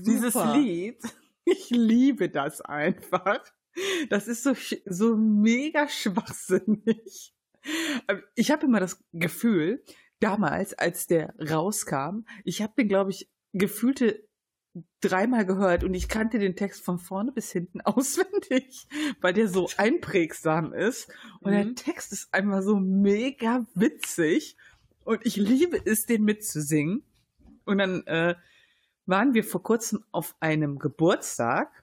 dieses 0.00 0.34
Lied, 0.34 1.00
ich 1.50 1.70
liebe 1.70 2.28
das 2.28 2.60
einfach. 2.60 3.42
Das 4.10 4.28
ist 4.28 4.42
so, 4.42 4.54
so 4.86 5.16
mega 5.16 5.88
schwachsinnig. 5.88 7.34
Ich 8.34 8.50
habe 8.50 8.66
immer 8.66 8.80
das 8.80 9.02
Gefühl, 9.12 9.84
damals, 10.20 10.74
als 10.74 11.06
der 11.06 11.34
rauskam, 11.38 12.24
ich 12.44 12.62
habe 12.62 12.72
den, 12.76 12.88
glaube 12.88 13.10
ich, 13.10 13.30
gefühlte 13.52 14.26
dreimal 15.00 15.46
gehört 15.46 15.84
und 15.84 15.94
ich 15.94 16.08
kannte 16.08 16.38
den 16.38 16.56
Text 16.56 16.84
von 16.84 16.98
vorne 16.98 17.32
bis 17.32 17.50
hinten 17.52 17.80
auswendig, 17.84 18.86
weil 19.20 19.32
der 19.32 19.48
so 19.48 19.68
einprägsam 19.76 20.72
ist. 20.72 21.10
Und 21.40 21.52
mhm. 21.52 21.56
der 21.56 21.74
Text 21.74 22.12
ist 22.12 22.32
einfach 22.32 22.62
so 22.62 22.78
mega 22.78 23.66
witzig 23.74 24.56
und 25.04 25.24
ich 25.24 25.36
liebe 25.36 25.80
es, 25.84 26.04
den 26.04 26.24
mitzusingen. 26.24 27.02
Und 27.64 27.78
dann 27.78 28.06
äh, 28.06 28.34
waren 29.08 29.34
wir 29.34 29.42
vor 29.42 29.62
kurzem 29.62 30.04
auf 30.12 30.36
einem 30.40 30.78
Geburtstag 30.78 31.82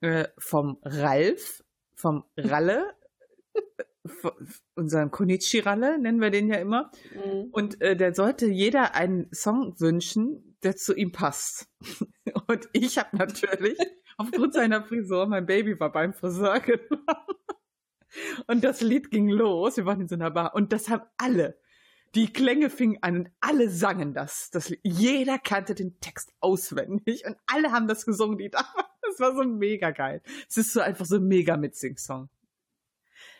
äh, 0.00 0.28
vom 0.38 0.78
Ralf, 0.82 1.64
vom 1.94 2.24
Ralle, 2.36 2.94
äh, 3.54 3.60
unseren 4.74 5.10
Konichi 5.10 5.60
Ralle 5.60 5.98
nennen 5.98 6.20
wir 6.20 6.30
den 6.30 6.48
ja 6.48 6.56
immer. 6.56 6.90
Mhm. 7.14 7.50
Und 7.52 7.80
äh, 7.80 7.96
der 7.96 8.14
sollte 8.14 8.46
jeder 8.46 8.94
einen 8.94 9.28
Song 9.32 9.78
wünschen, 9.80 10.56
der 10.62 10.76
zu 10.76 10.94
ihm 10.94 11.12
passt. 11.12 11.68
Und 12.48 12.68
ich 12.72 12.98
habe 12.98 13.16
natürlich 13.16 13.78
aufgrund 14.16 14.54
seiner 14.54 14.84
Frisur, 14.84 15.26
mein 15.26 15.46
Baby 15.46 15.78
war 15.78 15.90
beim 15.90 16.12
Friseur 16.12 16.60
genommen. 16.60 17.06
Und 18.46 18.62
das 18.62 18.82
Lied 18.82 19.10
ging 19.10 19.28
los, 19.28 19.76
wir 19.78 19.86
waren 19.86 20.02
in 20.02 20.08
so 20.08 20.16
einer 20.16 20.30
Bar 20.30 20.54
und 20.54 20.74
das 20.74 20.90
haben 20.90 21.04
alle 21.16 21.58
Die 22.14 22.32
Klänge 22.32 22.68
fingen 22.68 22.98
an 23.00 23.16
und 23.16 23.30
alle 23.40 23.70
sangen 23.70 24.12
das. 24.12 24.50
das. 24.50 24.72
Jeder 24.82 25.38
kannte 25.38 25.74
den 25.74 25.98
Text 26.00 26.32
auswendig 26.40 27.24
und 27.26 27.36
alle 27.46 27.72
haben 27.72 27.88
das 27.88 28.04
gesungen, 28.04 28.38
die 28.38 28.50
da 28.50 28.58
waren. 28.58 28.86
Das 29.02 29.18
war 29.20 29.34
so 29.34 29.44
mega 29.44 29.90
geil. 29.90 30.22
Es 30.48 30.56
ist 30.56 30.72
so 30.72 30.80
einfach 30.80 31.06
so 31.06 31.16
ein 31.16 31.26
mega 31.26 31.56
Mitsing-Song. 31.56 32.28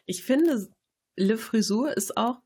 Ich 0.06 0.24
finde, 0.24 0.68
Le 1.16 1.36
Frisur 1.36 1.96
ist 1.96 2.16
auch, 2.16 2.40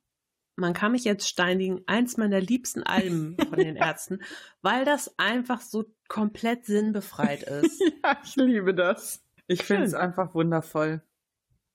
man 0.56 0.72
kann 0.72 0.92
mich 0.92 1.04
jetzt 1.04 1.28
steinigen, 1.28 1.82
eins 1.86 2.16
meiner 2.16 2.40
liebsten 2.40 2.82
Alben 2.82 3.36
von 3.36 3.58
den 3.58 3.76
Ärzten, 3.76 4.22
weil 4.62 4.84
das 4.84 5.18
einfach 5.18 5.60
so 5.60 5.84
komplett 6.08 6.64
sinnbefreit 6.64 7.42
ist. 7.62 7.80
ja, 7.80 8.18
ich 8.24 8.36
liebe 8.36 8.74
das. 8.74 9.22
Ich 9.46 9.62
finde 9.62 9.84
es 9.84 9.94
einfach 9.94 10.34
wundervoll. 10.34 11.02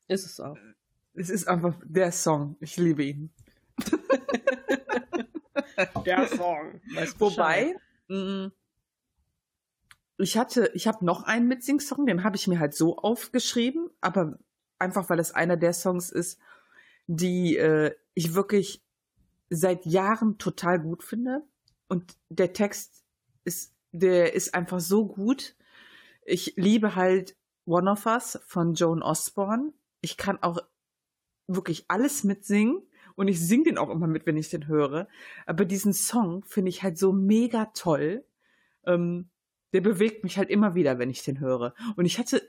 Ist 0.08 0.26
es 0.26 0.39
auch. 0.39 0.58
Es 1.14 1.30
ist 1.30 1.47
einfach 1.47 1.76
der 1.86 2.12
Song. 2.12 2.58
Ich 2.60 2.78
liebe 2.78 3.04
ihn. 3.04 3.32
der 6.05 6.28
Song. 6.28 6.82
Wobei, 7.17 7.76
mh, 8.07 8.17
mm, 8.17 8.51
ich 10.17 10.38
hatte, 10.38 10.72
ich 10.74 10.88
habe 10.88 11.03
noch 11.03 11.24
einen 11.24 11.47
Mitsing-Song, 11.47 12.05
den 12.05 12.24
habe 12.24 12.36
ich 12.36 12.47
mir 12.47 12.59
halt 12.59 12.76
so 12.76 12.97
aufgeschrieben, 12.97 13.89
aber 14.01 14.38
einfach 14.78 15.09
weil 15.09 15.19
es 15.19 15.32
einer 15.32 15.57
der 15.57 15.74
Songs 15.74 16.11
ist, 16.11 16.39
die 17.07 17.57
äh, 17.57 17.95
ich 18.13 18.34
wirklich 18.34 18.84
seit 19.49 19.86
Jahren 19.86 20.38
total 20.38 20.80
gut 20.80 21.03
finde. 21.03 21.43
Und 21.88 22.15
der 22.30 22.53
Text 22.53 23.03
ist, 23.43 23.74
der 23.91 24.34
ist 24.34 24.53
einfach 24.53 24.80
so 24.80 25.07
gut. 25.07 25.55
Ich 26.24 26.53
liebe 26.55 26.95
halt 26.95 27.36
One 27.65 27.91
of 27.91 28.05
Us 28.05 28.39
von 28.45 28.76
Joan 28.76 29.01
Osborne. 29.01 29.74
Ich 30.01 30.17
kann 30.17 30.41
auch 30.41 30.59
wirklich 31.47 31.86
alles 31.89 32.24
mitsingen 32.24 32.82
und 33.16 33.28
ich 33.28 33.39
singe 33.39 33.66
den 33.66 33.78
auch 33.78 33.89
immer 33.89 34.07
mit, 34.07 34.26
wenn 34.26 34.38
ich 34.38 34.49
den 34.49 34.68
höre. 34.68 35.07
Aber 35.45 35.66
diesen 35.66 35.93
Song 35.93 36.43
finde 36.45 36.70
ich 36.70 36.84
halt 36.84 36.97
so 36.97 37.14
mega 37.14 37.66
toll. 37.74 38.24
Ähm, 38.86 39.30
der 39.74 39.82
bewegt 39.82 40.24
mich 40.24 40.38
halt 40.38 40.49
immer 40.49 40.76
wieder, 40.76 40.99
wenn 40.99 41.09
ich 41.09 41.24
den 41.24 41.39
höre. 41.39 41.74
Und 41.95 42.05
ich 42.05 42.20
hatte 42.20 42.41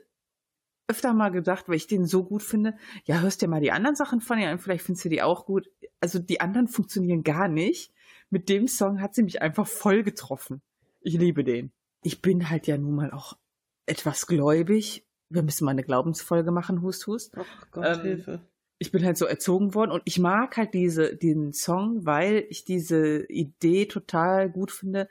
öfter 0.87 1.13
mal 1.13 1.29
gedacht, 1.29 1.69
weil 1.69 1.75
ich 1.75 1.87
den 1.87 2.05
so 2.05 2.23
gut 2.23 2.43
finde, 2.43 2.75
ja, 3.05 3.21
hörst 3.21 3.41
dir 3.41 3.47
mal 3.47 3.61
die 3.61 3.71
anderen 3.71 3.95
Sachen 3.95 4.19
von 4.19 4.37
ihr 4.37 4.49
an, 4.49 4.59
vielleicht 4.59 4.85
findest 4.85 5.05
du 5.05 5.09
die 5.09 5.21
auch 5.21 5.45
gut. 5.45 5.69
Also 6.01 6.19
die 6.19 6.41
anderen 6.41 6.67
funktionieren 6.67 7.23
gar 7.23 7.47
nicht. 7.47 7.93
Mit 8.29 8.49
dem 8.49 8.67
Song 8.67 9.01
hat 9.01 9.15
sie 9.15 9.23
mich 9.23 9.41
einfach 9.41 9.67
voll 9.67 10.03
getroffen. 10.03 10.61
Ich 11.01 11.13
liebe 11.13 11.43
den. 11.43 11.71
Ich 12.01 12.21
bin 12.21 12.49
halt 12.49 12.67
ja 12.67 12.77
nun 12.77 12.95
mal 12.95 13.11
auch 13.11 13.37
etwas 13.85 14.27
gläubig. 14.27 15.05
Wir 15.29 15.43
müssen 15.43 15.65
mal 15.65 15.71
eine 15.71 15.83
Glaubensfolge 15.83 16.51
machen, 16.51 16.81
Hust, 16.81 17.07
Hust. 17.07 17.33
Ach 17.37 17.71
Gott, 17.71 17.85
ähm, 17.85 18.01
Hilfe. 18.01 18.41
Ich 18.83 18.91
bin 18.91 19.05
halt 19.05 19.17
so 19.17 19.25
erzogen 19.25 19.75
worden 19.75 19.91
und 19.91 20.01
ich 20.03 20.19
mag 20.19 20.57
halt 20.57 20.73
diese, 20.73 21.15
diesen 21.15 21.53
Song, 21.53 22.05
weil 22.05 22.45
ich 22.49 22.65
diese 22.65 23.23
Idee 23.29 23.85
total 23.85 24.49
gut 24.49 24.71
finde. 24.71 25.07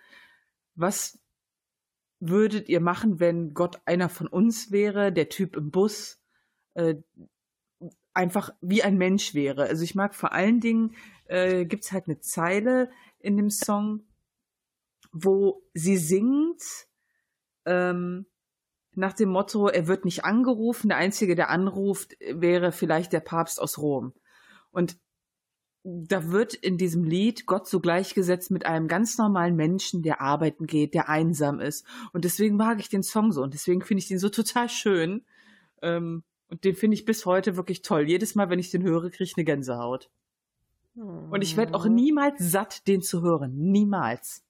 Was 0.75 1.18
würdet 2.20 2.68
ihr 2.68 2.81
machen, 2.81 3.18
wenn 3.18 3.55
Gott 3.55 3.81
einer 3.87 4.11
von 4.11 4.27
uns 4.27 4.73
wäre, 4.73 5.11
der 5.11 5.31
Typ 5.31 5.57
im 5.57 5.70
Bus, 5.70 6.20
äh, 6.75 6.97
einfach 8.12 8.51
wie 8.61 8.83
ein 8.83 8.99
Mensch 8.99 9.33
wäre? 9.33 9.62
Also 9.62 9.85
ich 9.85 9.95
mag 9.95 10.14
vor 10.14 10.33
allen 10.33 10.61
Dingen, 10.61 10.95
äh, 11.25 11.64
gibt 11.64 11.85
es 11.85 11.93
halt 11.93 12.09
eine 12.09 12.20
Zeile 12.20 12.91
in 13.20 13.39
dem 13.39 13.49
Song, 13.49 14.05
wo 15.12 15.62
sie 15.73 15.97
singt, 15.97 16.62
ähm, 17.64 18.27
nach 18.95 19.12
dem 19.12 19.30
Motto, 19.30 19.68
er 19.68 19.86
wird 19.86 20.05
nicht 20.05 20.24
angerufen, 20.24 20.88
der 20.88 20.99
Einzige, 20.99 21.34
der 21.34 21.51
anruft, 21.51 22.16
wäre 22.30 22.72
vielleicht 22.72 23.12
der 23.12 23.20
Papst 23.20 23.61
aus 23.61 23.78
Rom. 23.78 24.12
Und 24.70 24.99
da 25.84 26.30
wird 26.30 26.55
in 26.55 26.78
diesem 26.78 27.03
Lied 27.03 27.47
Gott 27.47 27.66
so 27.66 27.80
gleichgesetzt 27.80 28.51
mit 28.51 28.66
einem 28.66 28.86
ganz 28.86 29.18
normalen 29.18 29.57
Menschen, 29.57 30.03
der 30.03 30.20
arbeiten 30.20 30.66
geht, 30.66 30.95
der 30.95 31.09
einsam 31.09 31.59
ist. 31.59 31.84
Und 32.12 32.24
deswegen 32.24 32.57
mag 32.57 32.78
ich 32.78 32.88
den 32.88 33.03
Song 33.03 33.32
so 33.32 33.43
und 33.43 33.55
deswegen 33.55 33.82
finde 33.82 34.01
ich 34.01 34.09
den 34.09 34.18
so 34.18 34.28
total 34.28 34.68
schön. 34.68 35.24
Ähm, 35.80 36.22
und 36.49 36.64
den 36.64 36.76
finde 36.76 36.95
ich 36.95 37.05
bis 37.05 37.26
heute 37.26 37.57
wirklich 37.57 37.82
toll. 37.82 38.09
Jedes 38.09 38.34
Mal, 38.34 38.51
wenn 38.51 38.59
ich 38.59 38.70
den 38.70 38.82
höre, 38.82 39.11
kriege 39.11 39.24
ich 39.24 39.36
eine 39.36 39.45
Gänsehaut. 39.45 40.11
Und 40.95 41.43
ich 41.43 41.57
werde 41.57 41.74
auch 41.74 41.86
niemals 41.86 42.38
satt, 42.38 42.86
den 42.86 43.01
zu 43.01 43.22
hören. 43.22 43.57
Niemals. 43.57 44.45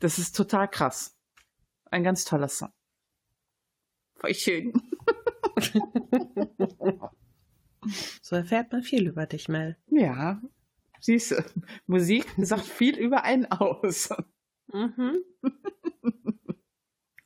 Das 0.00 0.18
ist 0.18 0.36
total 0.36 0.68
krass. 0.68 1.16
Ein 1.90 2.02
ganz 2.02 2.24
toller 2.24 2.48
Song. 2.48 2.70
Voll 4.26 4.34
schön. 4.34 4.72
so 8.20 8.36
erfährt 8.36 8.72
man 8.72 8.82
viel 8.82 9.06
über 9.06 9.26
dich, 9.26 9.48
Mel. 9.48 9.76
Ja, 9.88 10.40
Siehst 11.00 11.30
du, 11.30 11.44
Musik 11.86 12.26
sagt 12.38 12.64
viel 12.64 12.96
über 12.96 13.22
einen 13.22 13.46
aus. 13.46 14.08
Mhm. 14.72 15.22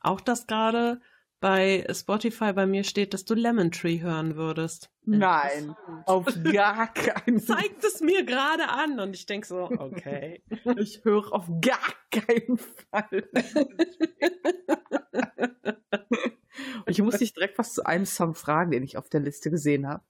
Auch 0.00 0.20
das 0.20 0.46
gerade 0.46 1.00
bei 1.40 1.86
Spotify 1.90 2.52
bei 2.52 2.66
mir 2.66 2.84
steht, 2.84 3.14
dass 3.14 3.24
du 3.24 3.32
Lemon 3.32 3.70
Tree 3.70 4.00
hören 4.00 4.36
würdest. 4.36 4.90
Nein, 5.06 5.74
auf 6.04 6.26
gar 6.52 6.92
keinen 6.92 7.40
Fall. 7.40 7.56
Zeigt 7.56 7.84
es 7.84 8.02
mir 8.02 8.24
gerade 8.24 8.68
an 8.68 9.00
und 9.00 9.16
ich 9.16 9.24
denke 9.24 9.46
so, 9.46 9.70
okay. 9.78 10.42
Ich 10.76 11.02
höre 11.04 11.32
auf 11.32 11.48
gar 11.62 11.78
keinen 12.10 12.58
Fall. 12.58 13.30
ich 16.86 17.00
muss 17.02 17.18
dich 17.18 17.32
direkt 17.32 17.58
was 17.58 17.72
zu 17.74 17.84
einem 17.84 18.06
Song 18.06 18.34
fragen, 18.34 18.70
den 18.70 18.82
ich 18.82 18.96
auf 18.96 19.08
der 19.08 19.20
Liste 19.20 19.50
gesehen 19.50 19.86
habe. 19.86 20.04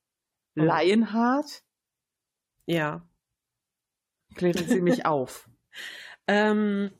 Oh. 0.56 0.62
Lionheart? 0.62 1.62
Ja. 2.66 3.06
Klären 4.34 4.66
Sie 4.66 4.80
mich 4.80 5.06
auf. 5.06 5.48
ähm, 6.26 6.90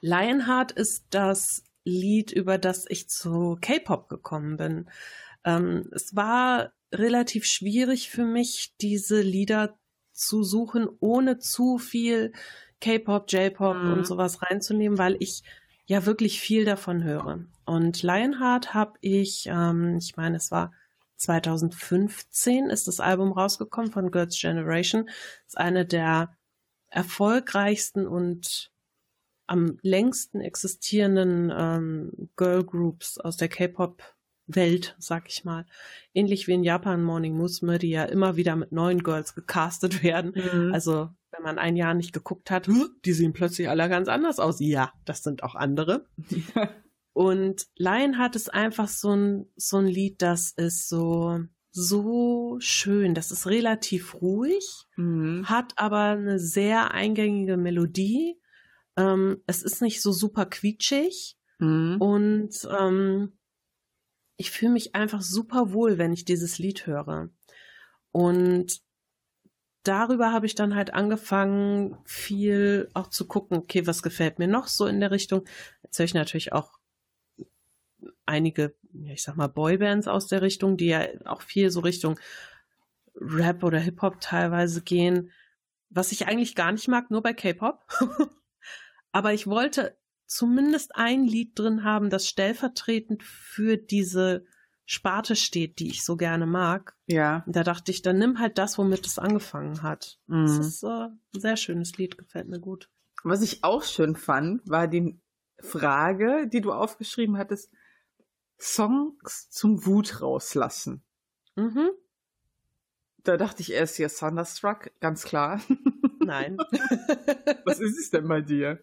Lionheart 0.00 0.72
ist 0.72 1.06
das 1.10 1.64
Lied, 1.84 2.32
über 2.32 2.58
das 2.58 2.86
ich 2.88 3.08
zu 3.08 3.58
K-Pop 3.60 4.08
gekommen 4.08 4.56
bin. 4.56 4.90
Ähm, 5.44 5.88
es 5.92 6.14
war 6.16 6.72
relativ 6.92 7.44
schwierig 7.46 8.10
für 8.10 8.24
mich, 8.24 8.74
diese 8.80 9.20
Lieder 9.20 9.78
zu 10.12 10.42
suchen, 10.42 10.88
ohne 11.00 11.38
zu 11.38 11.78
viel 11.78 12.32
K-Pop, 12.80 13.30
J-Pop 13.30 13.76
mhm. 13.76 13.92
und 13.92 14.06
sowas 14.06 14.42
reinzunehmen, 14.42 14.98
weil 14.98 15.16
ich 15.20 15.42
ja 15.90 16.06
wirklich 16.06 16.40
viel 16.40 16.64
davon 16.64 17.02
höre. 17.02 17.40
Und 17.64 18.04
Lionheart 18.04 18.74
habe 18.74 18.92
ich, 19.00 19.48
ähm, 19.48 19.96
ich 19.98 20.16
meine, 20.16 20.36
es 20.36 20.52
war 20.52 20.72
2015 21.16 22.70
ist 22.70 22.86
das 22.86 23.00
Album 23.00 23.32
rausgekommen 23.32 23.90
von 23.90 24.12
Girls 24.12 24.40
Generation. 24.40 25.10
Ist 25.48 25.58
eine 25.58 25.84
der 25.84 26.32
erfolgreichsten 26.86 28.06
und 28.06 28.70
am 29.48 29.78
längsten 29.82 30.40
existierenden 30.40 31.52
ähm, 31.52 32.30
Girl 32.36 32.62
Groups 32.62 33.18
aus 33.18 33.36
der 33.36 33.48
K-Pop 33.48 34.00
Welt, 34.46 34.94
sag 35.00 35.28
ich 35.28 35.44
mal. 35.44 35.66
Ähnlich 36.14 36.46
wie 36.46 36.52
in 36.52 36.62
Japan 36.62 37.02
Morning 37.02 37.36
Musume, 37.36 37.80
die 37.80 37.90
ja 37.90 38.04
immer 38.04 38.36
wieder 38.36 38.54
mit 38.54 38.70
neuen 38.70 39.02
Girls 39.02 39.34
gecastet 39.34 40.04
werden. 40.04 40.34
Mhm. 40.36 40.72
Also, 40.72 41.10
wenn 41.40 41.56
man 41.56 41.58
ein 41.58 41.76
Jahr 41.76 41.94
nicht 41.94 42.12
geguckt 42.12 42.50
hat, 42.50 42.68
die 43.04 43.12
sehen 43.12 43.32
plötzlich 43.32 43.68
alle 43.68 43.88
ganz 43.88 44.08
anders 44.08 44.38
aus. 44.38 44.60
Ja, 44.60 44.92
das 45.06 45.22
sind 45.22 45.42
auch 45.42 45.54
andere. 45.54 46.06
Und 47.12 47.66
Lion 47.76 48.18
hat 48.18 48.36
es 48.36 48.48
einfach 48.48 48.88
so 48.88 49.16
ein, 49.16 49.46
so 49.56 49.78
ein 49.78 49.86
Lied, 49.86 50.20
das 50.22 50.52
ist 50.52 50.88
so, 50.88 51.40
so 51.70 52.56
schön. 52.60 53.14
Das 53.14 53.30
ist 53.30 53.46
relativ 53.46 54.20
ruhig, 54.20 54.84
mhm. 54.96 55.48
hat 55.48 55.72
aber 55.76 56.10
eine 56.10 56.38
sehr 56.38 56.92
eingängige 56.92 57.56
Melodie. 57.56 58.38
Ähm, 58.96 59.42
es 59.46 59.62
ist 59.62 59.80
nicht 59.80 60.02
so 60.02 60.12
super 60.12 60.44
quietschig 60.44 61.38
mhm. 61.58 61.96
und 62.00 62.68
ähm, 62.78 63.32
ich 64.36 64.50
fühle 64.50 64.72
mich 64.72 64.94
einfach 64.94 65.22
super 65.22 65.72
wohl, 65.72 65.96
wenn 65.96 66.12
ich 66.12 66.24
dieses 66.26 66.58
Lied 66.58 66.86
höre. 66.86 67.30
Und 68.12 68.82
darüber 69.82 70.32
habe 70.32 70.46
ich 70.46 70.54
dann 70.54 70.74
halt 70.74 70.94
angefangen, 70.94 71.96
viel 72.04 72.88
auch 72.94 73.08
zu 73.08 73.26
gucken, 73.26 73.58
okay, 73.58 73.86
was 73.86 74.02
gefällt 74.02 74.38
mir 74.38 74.48
noch 74.48 74.68
so 74.68 74.86
in 74.86 75.00
der 75.00 75.10
Richtung. 75.10 75.44
Jetzt 75.82 75.98
höre 75.98 76.04
ich 76.04 76.14
natürlich 76.14 76.52
auch 76.52 76.78
einige, 78.26 78.74
ich 79.04 79.22
sag 79.22 79.36
mal, 79.36 79.48
Boybands 79.48 80.08
aus 80.08 80.26
der 80.26 80.42
Richtung, 80.42 80.76
die 80.76 80.86
ja 80.86 81.06
auch 81.24 81.42
viel 81.42 81.70
so 81.70 81.80
Richtung 81.80 82.18
Rap 83.14 83.64
oder 83.64 83.78
Hip-Hop 83.78 84.20
teilweise 84.20 84.82
gehen, 84.82 85.30
was 85.90 86.12
ich 86.12 86.26
eigentlich 86.26 86.54
gar 86.54 86.72
nicht 86.72 86.88
mag, 86.88 87.10
nur 87.10 87.22
bei 87.22 87.32
K-Pop. 87.32 87.84
Aber 89.12 89.34
ich 89.34 89.46
wollte 89.46 89.96
zumindest 90.26 90.94
ein 90.94 91.24
Lied 91.24 91.58
drin 91.58 91.82
haben, 91.82 92.08
das 92.08 92.28
stellvertretend 92.28 93.24
für 93.24 93.76
diese 93.76 94.44
Sparte 94.92 95.36
steht, 95.36 95.78
die 95.78 95.86
ich 95.86 96.02
so 96.02 96.16
gerne 96.16 96.46
mag. 96.46 96.96
Ja. 97.06 97.44
Und 97.46 97.54
da 97.54 97.62
dachte 97.62 97.92
ich, 97.92 98.02
dann 98.02 98.18
nimm 98.18 98.40
halt 98.40 98.58
das, 98.58 98.76
womit 98.76 99.06
es 99.06 99.20
angefangen 99.20 99.84
hat. 99.84 100.18
Mhm. 100.26 100.46
Das 100.46 100.58
ist 100.58 100.82
äh, 100.82 100.88
ein 100.88 101.20
sehr 101.40 101.56
schönes 101.56 101.96
Lied, 101.96 102.18
gefällt 102.18 102.48
mir 102.48 102.58
gut. 102.58 102.90
Was 103.22 103.40
ich 103.40 103.62
auch 103.62 103.84
schön 103.84 104.16
fand, 104.16 104.68
war 104.68 104.88
die 104.88 105.16
Frage, 105.60 106.48
die 106.48 106.60
du 106.60 106.72
aufgeschrieben 106.72 107.38
hattest, 107.38 107.70
Songs 108.58 109.48
zum 109.50 109.86
Wut 109.86 110.22
rauslassen. 110.22 111.04
Mhm. 111.54 111.90
Da 113.18 113.36
dachte 113.36 113.62
ich 113.62 113.70
erst 113.72 113.94
hier 113.94 114.08
Thunderstruck, 114.08 114.90
ganz 114.98 115.22
klar. 115.22 115.60
Nein. 116.18 116.56
Was 117.64 117.78
ist 117.78 117.96
es 117.96 118.10
denn 118.10 118.26
bei 118.26 118.40
dir? 118.40 118.82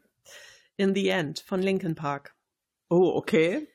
In 0.78 0.96
the 0.96 1.10
End 1.10 1.42
von 1.42 1.62
Linkin 1.62 1.96
Park. 1.96 2.34
Oh, 2.88 3.12
okay. 3.14 3.68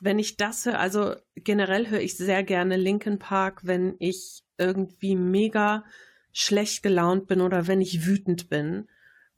Wenn 0.00 0.18
ich 0.18 0.36
das 0.36 0.66
höre, 0.66 0.78
also 0.78 1.14
generell 1.34 1.88
höre 1.88 2.00
ich 2.00 2.16
sehr 2.16 2.42
gerne 2.42 2.76
Linkin 2.76 3.18
Park, 3.18 3.60
wenn 3.64 3.96
ich 3.98 4.42
irgendwie 4.58 5.16
mega 5.16 5.84
schlecht 6.32 6.82
gelaunt 6.82 7.26
bin 7.26 7.40
oder 7.40 7.66
wenn 7.66 7.80
ich 7.80 8.06
wütend 8.06 8.48
bin. 8.48 8.88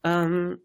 Ähm, 0.03 0.61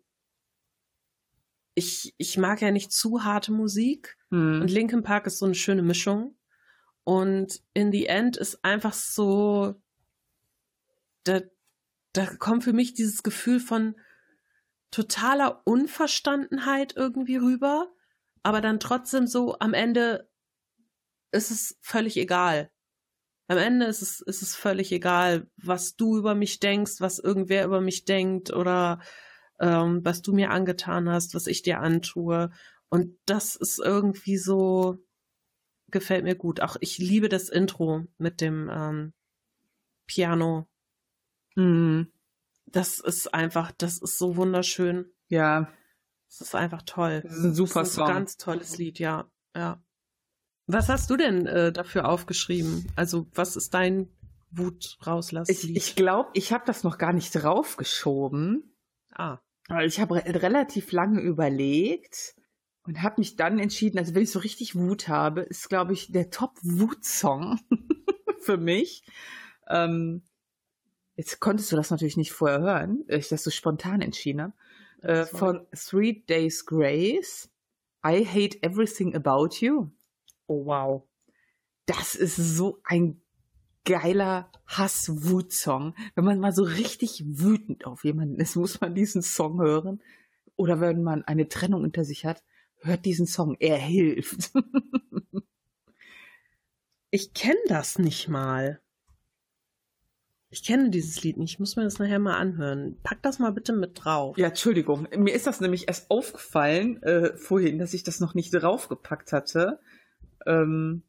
ich, 1.75 2.13
ich 2.17 2.37
mag 2.37 2.61
ja 2.61 2.71
nicht 2.71 2.91
zu 2.91 3.23
harte 3.23 3.51
Musik 3.51 4.17
Hm. 4.31 4.61
und 4.61 4.71
Linkin 4.71 5.03
Park 5.03 5.27
ist 5.27 5.39
so 5.39 5.45
eine 5.45 5.55
schöne 5.55 5.81
Mischung. 5.83 6.35
Und 7.03 7.61
In 7.73 7.91
the 7.91 8.05
End 8.05 8.37
ist 8.37 8.63
einfach 8.63 8.93
so, 8.93 9.75
da, 11.23 11.41
da 12.13 12.25
kommt 12.37 12.63
für 12.63 12.73
mich 12.73 12.93
dieses 12.93 13.23
Gefühl 13.23 13.59
von 13.59 13.95
totaler 14.91 15.61
Unverstandenheit 15.65 16.95
irgendwie 16.95 17.37
rüber, 17.37 17.91
aber 18.43 18.61
dann 18.61 18.79
trotzdem 18.79 19.27
so 19.27 19.57
am 19.59 19.73
Ende 19.73 20.29
ist 21.31 21.51
es 21.51 21.77
völlig 21.81 22.17
egal. 22.17 22.71
Am 23.47 23.57
Ende 23.57 23.85
ist 23.85 24.01
es, 24.01 24.21
ist 24.21 24.41
es 24.41 24.55
völlig 24.55 24.91
egal, 24.91 25.49
was 25.57 25.95
du 25.95 26.17
über 26.17 26.35
mich 26.35 26.59
denkst, 26.59 26.99
was 26.99 27.19
irgendwer 27.19 27.65
über 27.65 27.81
mich 27.81 28.05
denkt 28.05 28.53
oder 28.53 29.01
ähm, 29.59 30.01
was 30.03 30.21
du 30.21 30.33
mir 30.33 30.51
angetan 30.51 31.09
hast, 31.09 31.35
was 31.35 31.47
ich 31.47 31.61
dir 31.61 31.79
antue. 31.79 32.49
Und 32.89 33.17
das 33.25 33.55
ist 33.55 33.79
irgendwie 33.79 34.37
so, 34.37 34.97
gefällt 35.89 36.23
mir 36.23 36.35
gut. 36.35 36.61
Auch 36.61 36.77
ich 36.79 36.97
liebe 36.97 37.29
das 37.29 37.49
Intro 37.49 38.05
mit 38.17 38.41
dem 38.41 38.69
ähm, 38.71 39.13
Piano. 40.07 40.67
Hm. 41.55 42.11
Das 42.65 42.99
ist 42.99 43.33
einfach, 43.33 43.71
das 43.77 43.97
ist 43.97 44.17
so 44.17 44.37
wunderschön. 44.37 45.11
Ja, 45.27 45.71
Das 46.31 46.47
ist 46.47 46.55
einfach 46.55 46.81
toll. 46.83 47.21
das 47.23 47.33
ist 47.33 47.43
ein 47.43 47.53
super 47.53 47.81
das 47.81 47.89
ist 47.89 47.95
Song. 47.95 48.07
ein 48.07 48.13
ganz 48.13 48.37
tolles 48.37 48.77
Lied, 48.77 48.99
ja. 48.99 49.29
ja. 49.55 49.83
Was 50.65 50.87
hast 50.87 51.09
du 51.09 51.17
denn 51.17 51.45
äh, 51.45 51.73
dafür 51.73 52.07
aufgeschrieben? 52.07 52.87
Also, 52.95 53.27
was 53.33 53.57
ist 53.57 53.73
dein 53.73 54.07
Wut 54.49 54.97
rauslass 55.05 55.49
ich 55.49 55.75
ich 55.75 55.95
glaube, 55.95 56.29
ich 56.33 56.51
habe 56.53 56.63
das 56.65 56.83
noch 56.83 56.97
gar 56.97 57.13
nicht 57.13 57.31
draufgeschoben. 57.31 58.75
ah, 59.13 59.39
Weil 59.67 59.87
ich 59.87 59.99
habe 59.99 60.15
re 60.15 60.41
relativ 60.41 60.91
lange 60.91 61.19
überlegt 61.19 62.35
und 62.83 63.01
habe 63.01 63.15
mich 63.19 63.35
dann 63.35 63.59
entschieden, 63.59 63.97
also 63.99 64.15
wenn 64.15 64.23
ich 64.23 64.31
so 64.31 64.39
richtig 64.39 64.75
Wut 64.75 65.07
habe, 65.07 65.41
ist, 65.41 65.69
glaube 65.69 65.93
ich, 65.93 66.11
der 66.11 66.29
Top-Wut-Song 66.29 67.59
für 68.39 68.57
mich. 68.57 69.03
Ähm, 69.67 70.23
jetzt 71.15 71.39
konntest 71.39 71.71
du 71.71 71.75
das 71.75 71.91
natürlich 71.91 72.17
nicht 72.17 72.31
vorher 72.31 72.61
hören, 72.61 73.03
ich 73.07 73.29
das 73.29 73.43
so 73.43 73.51
spontan 73.51 74.01
entschieden 74.01 74.41
habe. 74.41 74.53
Äh, 75.01 75.25
von 75.25 75.67
Three 75.73 76.23
Days 76.27 76.65
Grace. 76.65 77.49
I 78.05 78.25
hate 78.25 78.61
everything 78.63 79.15
about 79.15 79.55
you. 79.59 79.91
oh 80.47 80.65
wow. 80.65 81.03
Das 81.85 82.15
ist 82.15 82.35
so 82.35 82.79
ein 82.83 83.21
geiler 83.85 84.51
Hass-Wut-Song. 84.67 85.95
Wenn 86.15 86.25
man 86.25 86.39
mal 86.39 86.53
so 86.53 86.63
richtig 86.63 87.23
wütend 87.25 87.85
auf 87.85 88.03
jemanden 88.03 88.39
ist, 88.39 88.55
muss 88.55 88.79
man 88.79 88.95
diesen 88.95 89.21
Song 89.21 89.59
hören. 89.59 90.01
Oder 90.55 90.79
wenn 90.79 91.03
man 91.03 91.23
eine 91.23 91.47
Trennung 91.47 91.83
unter 91.83 92.05
sich 92.05 92.25
hat, 92.25 92.43
hört 92.77 93.05
diesen 93.05 93.25
Song. 93.25 93.55
Er 93.59 93.77
hilft. 93.77 94.51
Ich 97.13 97.33
kenne 97.33 97.59
das 97.67 97.99
nicht 97.99 98.29
mal. 98.29 98.79
Ich 100.53 100.65
kenne 100.65 100.89
dieses 100.89 101.23
Lied 101.23 101.37
nicht. 101.37 101.53
Ich 101.53 101.59
muss 101.59 101.77
mir 101.77 101.83
das 101.83 101.97
nachher 101.97 102.19
mal 102.19 102.37
anhören. 102.37 102.99
Pack 103.03 103.21
das 103.23 103.39
mal 103.39 103.53
bitte 103.53 103.71
mit 103.71 104.03
drauf. 104.03 104.37
ja, 104.37 104.49
Entschuldigung. 104.49 105.07
Mir 105.15 105.33
ist 105.33 105.47
das 105.47 105.61
nämlich 105.61 105.87
erst 105.87 106.11
aufgefallen 106.11 107.01
äh, 107.03 107.37
vorhin, 107.37 107.79
dass 107.79 107.93
ich 107.93 108.03
das 108.03 108.19
noch 108.19 108.33
nicht 108.33 108.51
draufgepackt 108.51 109.31
hatte. 109.31 109.79
Ähm, 110.45 111.03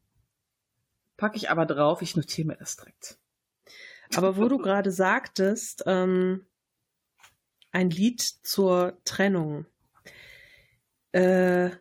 packe 1.17 1.35
ich 1.35 1.49
aber 1.49 1.65
drauf. 1.65 2.01
Ich 2.01 2.15
notiere 2.15 2.47
mir 2.47 2.55
das 2.55 2.77
direkt. 2.77 3.17
Aber 4.15 4.37
wo 4.37 4.47
du 4.47 4.59
gerade 4.59 4.91
sagtest, 4.91 5.83
ähm, 5.87 6.45
ein 7.73 7.89
Lied 7.89 8.21
zur 8.21 8.97
Trennung. 9.03 9.65
Äh, 11.11 11.71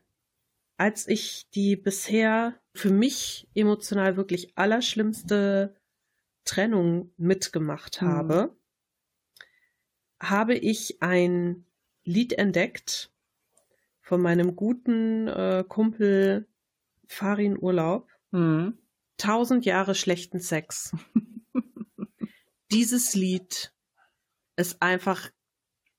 als 0.79 1.07
ich 1.07 1.49
die 1.55 1.77
bisher 1.77 2.59
für 2.75 2.91
mich 2.91 3.47
emotional 3.55 4.17
wirklich 4.17 4.59
allerschlimmste 4.59 5.77
Trennung 6.45 7.13
mitgemacht 7.17 8.01
Hm. 8.01 8.09
habe, 8.09 8.57
habe 10.21 10.55
ich 10.55 11.03
ein 11.03 11.67
Lied 12.05 12.33
entdeckt 12.35 13.13
von 14.01 14.21
meinem 14.21 14.57
guten 14.57 15.29
äh, 15.29 15.65
Kumpel 15.67 16.49
Farin 17.07 17.59
Urlaub. 17.59 18.09
Hm. 18.33 18.79
Tausend 19.17 19.65
Jahre 19.65 19.95
schlechten 19.95 20.41
Sex. 20.41 20.97
Dieses 22.73 23.15
Lied 23.15 23.73
ist 24.57 24.83
einfach, 24.83 25.31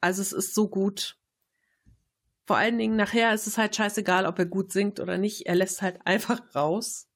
also 0.01 0.21
es 0.21 0.33
ist 0.33 0.53
so 0.53 0.69
gut. 0.69 1.17
Vor 2.45 2.57
allen 2.57 2.77
Dingen 2.77 2.95
nachher 2.97 3.33
ist 3.33 3.47
es 3.47 3.57
halt 3.57 3.75
scheißegal, 3.75 4.25
ob 4.25 4.37
er 4.39 4.45
gut 4.45 4.71
singt 4.71 4.99
oder 4.99 5.17
nicht. 5.17 5.45
Er 5.45 5.55
lässt 5.55 5.81
halt 5.81 6.05
einfach 6.05 6.53
raus, 6.55 7.07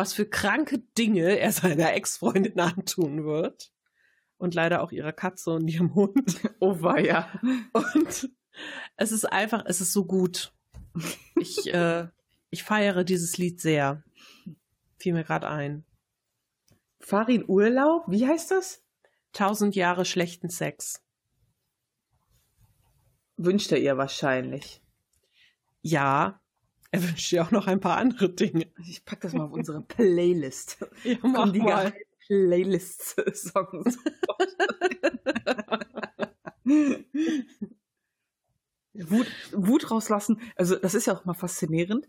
was 0.00 0.14
für 0.14 0.24
kranke 0.24 0.78
Dinge 0.96 1.38
er 1.38 1.52
seiner 1.52 1.92
Ex-Freundin 1.92 2.58
antun 2.58 3.24
wird. 3.24 3.70
Und 4.38 4.54
leider 4.54 4.82
auch 4.82 4.92
ihrer 4.92 5.12
Katze 5.12 5.50
und 5.50 5.68
ihrem 5.68 5.94
Hund. 5.94 6.40
Oh 6.58 6.80
weia. 6.80 7.28
Und 7.74 8.30
es 8.96 9.12
ist 9.12 9.26
einfach, 9.26 9.64
es 9.66 9.82
ist 9.82 9.92
so 9.92 10.06
gut. 10.06 10.54
Ich, 11.36 11.66
äh, 11.74 12.08
ich 12.48 12.62
feiere 12.62 13.04
dieses 13.04 13.36
Lied 13.36 13.60
sehr. 13.60 14.02
Fiel 14.96 15.12
mir 15.12 15.24
gerade 15.24 15.48
ein. 15.48 15.84
Farin 16.98 17.44
Urlaub, 17.46 18.04
wie 18.08 18.26
heißt 18.26 18.50
das? 18.50 18.82
Tausend 19.32 19.76
Jahre 19.76 20.06
schlechten 20.06 20.48
Sex. 20.48 21.04
Wünscht 23.36 23.70
er 23.70 23.78
ihr 23.78 23.98
wahrscheinlich. 23.98 24.82
Ja, 25.82 26.40
er 26.90 27.02
wünscht 27.02 27.30
dir 27.30 27.44
auch 27.44 27.50
noch 27.50 27.66
ein 27.66 27.80
paar 27.80 27.96
andere 27.96 28.30
Dinge. 28.30 28.66
Ich 28.84 29.04
pack 29.04 29.20
das 29.20 29.32
mal 29.32 29.44
auf 29.44 29.52
unsere 29.52 29.80
Playlist. 29.80 30.78
Ja, 31.04 31.16
Kommen 31.16 31.52
die 31.52 31.60
geheimen 31.60 31.92
Playlist-Songs. 32.26 33.98
Wut, 38.94 39.26
Wut 39.52 39.90
rauslassen. 39.90 40.40
Also, 40.56 40.76
das 40.76 40.94
ist 40.94 41.06
ja 41.06 41.14
auch 41.14 41.24
mal 41.24 41.34
faszinierend. 41.34 42.08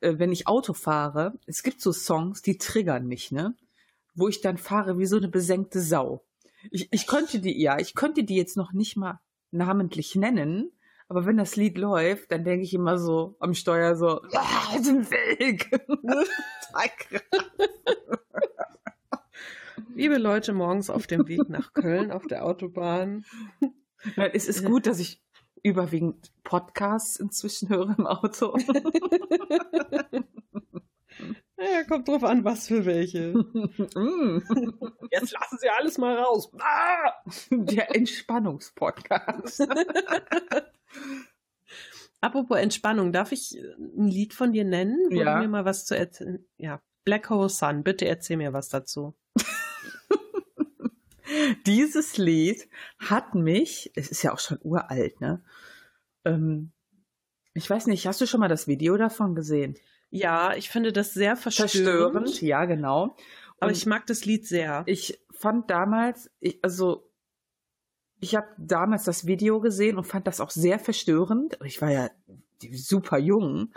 Äh, 0.00 0.18
Wenn 0.18 0.32
ich 0.32 0.46
Auto 0.46 0.72
fahre, 0.72 1.38
es 1.46 1.62
gibt 1.62 1.80
so 1.80 1.92
Songs, 1.92 2.42
die 2.42 2.58
triggern 2.58 3.06
mich, 3.06 3.30
ne? 3.30 3.54
Wo 4.14 4.28
ich 4.28 4.40
dann 4.40 4.58
fahre 4.58 4.98
wie 4.98 5.06
so 5.06 5.16
eine 5.16 5.28
besenkte 5.28 5.80
Sau. 5.80 6.24
Ich, 6.70 6.88
ich 6.90 7.06
könnte 7.06 7.40
die, 7.40 7.60
ja, 7.60 7.78
ich 7.78 7.94
könnte 7.94 8.24
die 8.24 8.36
jetzt 8.36 8.56
noch 8.56 8.72
nicht 8.72 8.96
mal 8.96 9.20
namentlich 9.50 10.14
nennen, 10.14 10.72
aber 11.08 11.24
wenn 11.24 11.38
das 11.38 11.56
Lied 11.56 11.78
läuft, 11.78 12.30
dann 12.30 12.44
denke 12.44 12.64
ich 12.64 12.74
immer 12.74 12.98
so 12.98 13.36
am 13.40 13.54
Steuer 13.54 13.96
so, 13.96 14.20
ah, 14.34 14.74
aus 14.74 14.82
dem 14.82 15.10
Weg. 15.10 15.70
Liebe 19.94 20.18
Leute, 20.18 20.52
morgens 20.52 20.90
auf 20.90 21.06
dem 21.06 21.26
Weg 21.26 21.48
nach 21.48 21.72
Köln 21.72 22.12
auf 22.12 22.26
der 22.26 22.44
Autobahn. 22.44 23.24
Es 24.16 24.46
ist 24.46 24.64
gut, 24.64 24.86
dass 24.86 24.98
ich 24.98 25.22
überwiegend 25.62 26.30
Podcasts 26.44 27.16
inzwischen 27.16 27.70
höre 27.70 27.94
im 27.98 28.06
Auto. 28.06 28.56
Naja, 31.58 31.82
kommt 31.88 32.06
drauf 32.06 32.22
an, 32.22 32.44
was 32.44 32.68
für 32.68 32.86
welche. 32.86 33.32
Jetzt 35.10 35.32
lassen 35.32 35.58
Sie 35.58 35.68
alles 35.68 35.98
mal 35.98 36.16
raus. 36.16 36.50
Ah! 36.60 37.12
Der 37.50 37.94
Entspannungspodcast. 37.96 39.66
Apropos 42.20 42.58
Entspannung, 42.58 43.12
darf 43.12 43.32
ich 43.32 43.56
ein 43.78 44.06
Lied 44.08 44.34
von 44.34 44.52
dir 44.52 44.64
nennen, 44.64 45.08
wo 45.10 45.20
Ja. 45.20 45.40
mir 45.40 45.48
mal 45.48 45.64
was 45.64 45.84
zu 45.84 45.96
erzählen? 45.96 46.44
Ja, 46.58 46.80
Black 47.04 47.28
Hole 47.30 47.48
Sun, 47.48 47.82
bitte 47.82 48.06
erzähl 48.06 48.36
mir 48.36 48.52
was 48.52 48.68
dazu. 48.68 49.14
Dieses 51.66 52.16
Lied 52.18 52.68
hat 52.98 53.34
mich, 53.34 53.90
es 53.94 54.10
ist 54.10 54.22
ja 54.22 54.32
auch 54.32 54.38
schon 54.38 54.58
uralt, 54.62 55.20
ne? 55.20 55.42
Ähm, 56.24 56.72
ich 57.54 57.68
weiß 57.68 57.86
nicht, 57.86 58.06
hast 58.06 58.20
du 58.20 58.26
schon 58.26 58.40
mal 58.40 58.48
das 58.48 58.66
Video 58.66 58.96
davon 58.96 59.34
gesehen? 59.34 59.76
Ja, 60.10 60.54
ich 60.54 60.70
finde 60.70 60.92
das 60.92 61.12
sehr 61.14 61.36
verstörend, 61.36 61.70
Verstörend, 61.70 62.42
ja, 62.42 62.64
genau. 62.64 63.16
aber 63.60 63.68
Und 63.70 63.76
ich 63.76 63.86
mag 63.86 64.06
das 64.06 64.24
Lied 64.24 64.46
sehr. 64.46 64.82
ich 64.86 65.20
fand 65.30 65.70
damals, 65.70 66.30
ich, 66.40 66.58
also 66.62 67.10
ich 68.20 68.34
habe 68.34 68.48
damals 68.58 69.04
das 69.04 69.26
Video 69.26 69.60
gesehen 69.60 69.96
und 69.96 70.04
fand 70.04 70.26
das 70.26 70.40
auch 70.40 70.50
sehr 70.50 70.78
verstörend. 70.78 71.58
Ich 71.64 71.80
war 71.80 71.90
ja 71.90 72.10
super 72.72 73.18
jung 73.18 73.72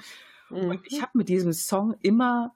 Mhm. 0.49 0.69
und 0.69 0.81
ich 0.85 1.01
habe 1.01 1.11
mit 1.13 1.29
diesem 1.29 1.53
Song 1.53 1.95
immer, 2.01 2.55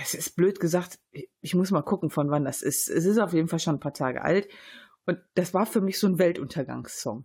es 0.00 0.14
ist 0.14 0.36
blöd 0.36 0.60
gesagt, 0.60 0.98
ich 1.40 1.54
muss 1.54 1.70
mal 1.70 1.82
gucken, 1.82 2.08
von 2.10 2.30
wann 2.30 2.44
das 2.44 2.62
ist. 2.62 2.88
Es 2.88 3.04
ist 3.04 3.18
auf 3.18 3.32
jeden 3.32 3.48
Fall 3.48 3.58
schon 3.58 3.76
ein 3.76 3.80
paar 3.80 3.92
Tage 3.94 4.22
alt 4.22 4.48
Und 5.06 5.18
das 5.34 5.52
war 5.54 5.66
für 5.66 5.80
mich 5.80 5.98
so 5.98 6.06
ein 6.06 6.18
Weltuntergangssong. 6.18 7.24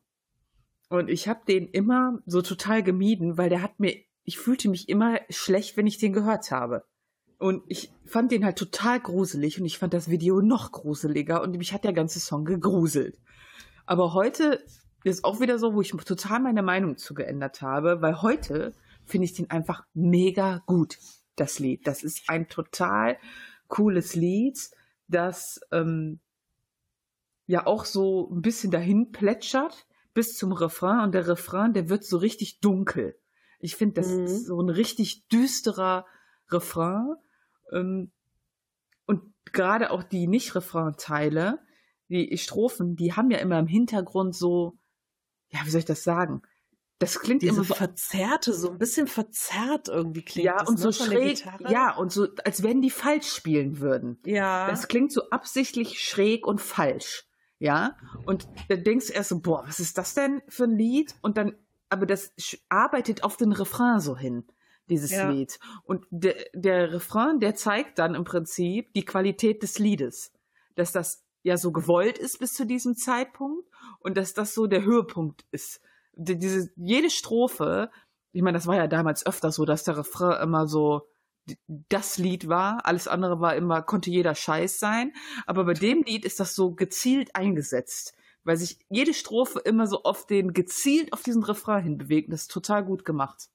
Und 0.89 1.09
ich 1.09 1.27
habe 1.27 1.41
den 1.47 1.67
immer 1.67 2.19
so 2.25 2.41
total 2.41 2.81
gemieden, 2.83 3.37
weil 3.37 3.49
der 3.49 3.61
hat 3.61 3.79
mir, 3.79 3.95
ich 4.23 4.37
fühlte 4.37 4.69
mich 4.69 4.89
immer 4.89 5.19
schlecht, 5.29 5.77
wenn 5.77 5.87
ich 5.87 5.97
den 5.97 6.13
gehört 6.13 6.51
habe. 6.51 6.85
Und 7.37 7.63
ich 7.67 7.91
fand 8.05 8.31
den 8.31 8.45
halt 8.45 8.57
total 8.57 8.99
gruselig 8.99 9.59
und 9.59 9.65
ich 9.65 9.77
fand 9.77 9.93
das 9.93 10.09
Video 10.09 10.41
noch 10.41 10.71
gruseliger 10.71 11.41
und 11.41 11.57
mich 11.57 11.73
hat 11.73 11.83
der 11.83 11.93
ganze 11.93 12.19
Song 12.19 12.45
gegruselt. 12.45 13.19
Aber 13.85 14.13
heute 14.13 14.63
ist 15.03 15.25
auch 15.25 15.41
wieder 15.41 15.59
so, 15.59 15.73
wo 15.73 15.81
ich 15.81 15.91
total 15.91 16.39
meine 16.39 16.63
Meinung 16.63 16.97
zu 16.97 17.13
geändert 17.13 17.61
habe, 17.61 18.01
weil 18.01 18.21
heute 18.21 18.73
finde 19.05 19.25
ich 19.25 19.33
den 19.33 19.49
einfach 19.49 19.85
mega 19.93 20.63
gut, 20.65 20.97
das 21.35 21.59
Lied. 21.59 21.85
Das 21.85 22.03
ist 22.03 22.29
ein 22.29 22.47
total 22.47 23.17
cooles 23.67 24.15
Lied, 24.15 24.69
das 25.09 25.59
ähm, 25.71 26.19
ja 27.45 27.67
auch 27.67 27.83
so 27.83 28.29
ein 28.31 28.41
bisschen 28.41 28.71
dahin 28.71 29.11
plätschert 29.11 29.85
bis 30.13 30.37
zum 30.37 30.53
Refrain 30.53 31.01
und 31.01 31.13
der 31.13 31.27
Refrain, 31.27 31.73
der 31.73 31.89
wird 31.89 32.05
so 32.05 32.17
richtig 32.17 32.61
dunkel. 32.61 33.17
Ich 33.63 33.75
finde, 33.75 34.01
das 34.01 34.09
mhm. 34.09 34.25
ist 34.25 34.45
so 34.45 34.61
ein 34.61 34.69
richtig 34.69 35.27
düsterer 35.29 36.05
Refrain. 36.49 37.15
Ähm, 37.71 38.11
und 39.05 39.21
gerade 39.51 39.91
auch 39.91 40.03
die 40.03 40.27
Nicht-Refrain-Teile, 40.27 41.59
die 42.09 42.37
Strophen, 42.37 42.95
die 42.95 43.13
haben 43.13 43.31
ja 43.31 43.37
immer 43.39 43.57
im 43.57 43.67
Hintergrund 43.67 44.35
so, 44.35 44.77
ja, 45.49 45.59
wie 45.63 45.69
soll 45.69 45.79
ich 45.79 45.85
das 45.85 46.03
sagen? 46.03 46.41
Das 46.99 47.19
klingt 47.19 47.41
Diese 47.41 47.55
immer 47.55 47.63
so 47.63 47.73
verzerrte, 47.73 48.53
so 48.53 48.69
ein 48.69 48.77
bisschen 48.77 49.07
verzerrt 49.07 49.87
irgendwie 49.87 50.23
klingt 50.23 50.45
ja 50.45 50.57
das, 50.59 50.69
und 50.69 50.75
ne, 50.75 50.81
so 50.81 50.91
schräg, 50.91 51.43
ja 51.67 51.95
und 51.95 52.11
so, 52.11 52.27
als 52.45 52.63
wenn 52.63 52.81
die 52.81 52.91
falsch 52.91 53.33
spielen 53.33 53.79
würden. 53.79 54.19
Ja. 54.25 54.69
Das 54.69 54.87
klingt 54.87 55.11
so 55.11 55.29
absichtlich 55.29 55.99
schräg 56.01 56.45
und 56.45 56.61
falsch, 56.61 57.27
ja. 57.59 57.97
Und 58.25 58.47
dann 58.69 58.83
denkst 58.83 59.07
du 59.07 59.13
erst 59.13 59.29
so, 59.29 59.39
boah, 59.39 59.63
was 59.65 59.79
ist 59.79 59.97
das 59.97 60.13
denn 60.13 60.41
für 60.47 60.65
ein 60.65 60.77
Lied? 60.77 61.15
Und 61.21 61.37
dann, 61.37 61.55
aber 61.93 62.05
das 62.05 62.33
arbeitet 62.69 63.23
auf 63.23 63.37
den 63.37 63.53
Refrain 63.53 63.99
so 63.99 64.17
hin, 64.17 64.45
dieses 64.89 65.11
Ja. 65.11 65.29
Lied. 65.29 65.59
Und 65.83 66.05
der, 66.09 66.35
der 66.53 66.91
Refrain, 66.91 67.39
der 67.39 67.55
zeigt 67.55 67.99
dann 67.99 68.15
im 68.15 68.23
Prinzip 68.23 68.93
die 68.93 69.05
Qualität 69.05 69.63
des 69.63 69.79
Liedes, 69.79 70.33
dass 70.75 70.91
das 70.91 71.23
ja 71.43 71.55
so 71.55 71.71
gewollt 71.71 72.17
ist 72.17 72.39
bis 72.39 72.53
zu 72.53 72.65
diesem 72.65 72.95
Zeitpunkt 72.95 73.67
und 73.99 74.17
dass 74.17 74.33
das 74.33 74.53
so 74.53 74.65
der 74.65 74.83
Höhepunkt 74.83 75.45
ist. 75.51 75.81
Die, 76.13 76.37
diese, 76.37 76.71
jede 76.75 77.09
Strophe, 77.09 77.91
ich 78.31 78.41
meine, 78.41 78.57
das 78.57 78.67
war 78.67 78.75
ja 78.75 78.87
damals 78.87 79.25
öfter 79.25 79.51
so, 79.51 79.65
dass 79.65 79.83
der 79.83 79.97
Refrain 79.97 80.41
immer 80.41 80.67
so 80.67 81.07
das 81.67 82.17
Lied 82.17 82.47
war, 82.47 82.85
alles 82.85 83.07
andere 83.07 83.39
war 83.41 83.55
immer, 83.55 83.81
konnte 83.81 84.09
jeder 84.09 84.33
Scheiß 84.33 84.79
sein. 84.79 85.11
Aber 85.45 85.65
bei 85.65 85.73
dem 85.73 86.01
Lied 86.03 86.25
ist 86.25 86.39
das 86.39 86.55
so 86.55 86.71
gezielt 86.71 87.35
eingesetzt, 87.35 88.15
weil 88.43 88.57
sich 88.57 88.79
jede 88.89 89.13
Strophe 89.13 89.59
immer 89.59 89.87
so 89.87 90.03
auf 90.03 90.25
den, 90.27 90.53
gezielt 90.53 91.13
auf 91.13 91.23
diesen 91.23 91.43
Refrain 91.43 91.83
hin 91.83 91.97
bewegt. 91.97 92.27
Und 92.27 92.31
das 92.33 92.43
ist 92.43 92.51
total 92.51 92.83
gut 92.83 93.05
gemacht. 93.05 93.49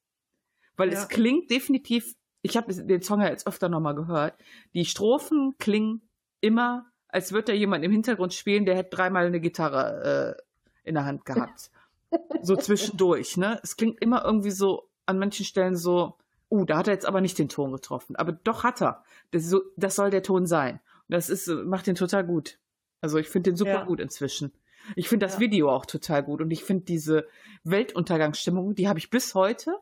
Weil 0.77 0.93
Ja. 0.93 0.99
es 1.01 1.09
klingt 1.09 1.51
definitiv, 1.51 2.15
ich 2.43 2.57
habe 2.57 2.73
den 2.73 3.03
Song 3.03 3.21
ja 3.21 3.29
jetzt 3.29 3.47
öfter 3.47 3.69
nochmal 3.69 3.95
gehört, 3.95 4.35
die 4.75 4.85
Strophen 4.85 5.55
klingen 5.59 6.03
immer, 6.41 6.87
als 7.09 7.33
würde 7.33 7.47
da 7.47 7.53
jemand 7.53 7.85
im 7.85 7.91
Hintergrund 7.93 8.33
spielen, 8.35 8.65
der 8.65 8.77
hätte 8.77 8.91
dreimal 8.97 9.27
eine 9.27 9.41
Gitarre 9.41 10.37
äh, 10.39 10.89
in 10.89 10.95
der 10.95 11.05
Hand 11.05 11.25
gehabt. 11.25 11.71
so 12.43 12.57
zwischendurch, 12.57 13.37
ne? 13.37 13.61
Es 13.63 13.77
klingt 13.77 14.01
immer 14.01 14.25
irgendwie 14.25 14.51
so, 14.51 14.89
an 15.05 15.19
manchen 15.19 15.45
Stellen 15.45 15.77
so, 15.77 16.17
uh, 16.51 16.65
da 16.65 16.79
hat 16.79 16.89
er 16.89 16.95
jetzt 16.95 17.07
aber 17.07 17.21
nicht 17.21 17.39
den 17.39 17.49
Ton 17.49 17.73
getroffen. 17.73 18.17
Aber 18.17 18.33
doch 18.33 18.63
hat 18.63 18.81
er. 18.83 19.05
Das, 19.31 19.45
so, 19.45 19.63
das 19.77 19.97
soll 19.97 20.11
der 20.11 20.23
Ton 20.23 20.47
sein. 20.47 20.81
Und 21.09 21.15
das 21.15 21.29
ist, 21.31 21.49
äh, 21.49 21.55
macht 21.55 21.87
den 21.87 21.95
total 21.95 22.25
gut. 22.25 22.59
Also 23.01 23.19
ich 23.19 23.29
finde 23.29 23.51
den 23.51 23.57
super 23.57 23.71
Ja. 23.71 23.85
gut 23.85 24.01
inzwischen. 24.01 24.53
Ich 24.97 25.09
finde 25.09 25.27
das 25.27 25.35
Ja. 25.35 25.41
Video 25.41 25.71
auch 25.71 25.87
total 25.87 26.23
gut 26.23 26.41
und 26.41 26.51
ich 26.51 26.65
finde 26.65 26.85
diese 26.85 27.27
Weltuntergangsstimmung, 27.65 28.75
die 28.75 28.89
habe 28.89 28.99
ich 28.99 29.11
bis 29.11 29.35
heute, 29.35 29.75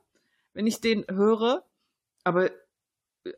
wenn 0.52 0.66
ich 0.66 0.80
den 0.80 1.04
höre, 1.08 1.64
aber 2.24 2.50
äh, 3.24 3.32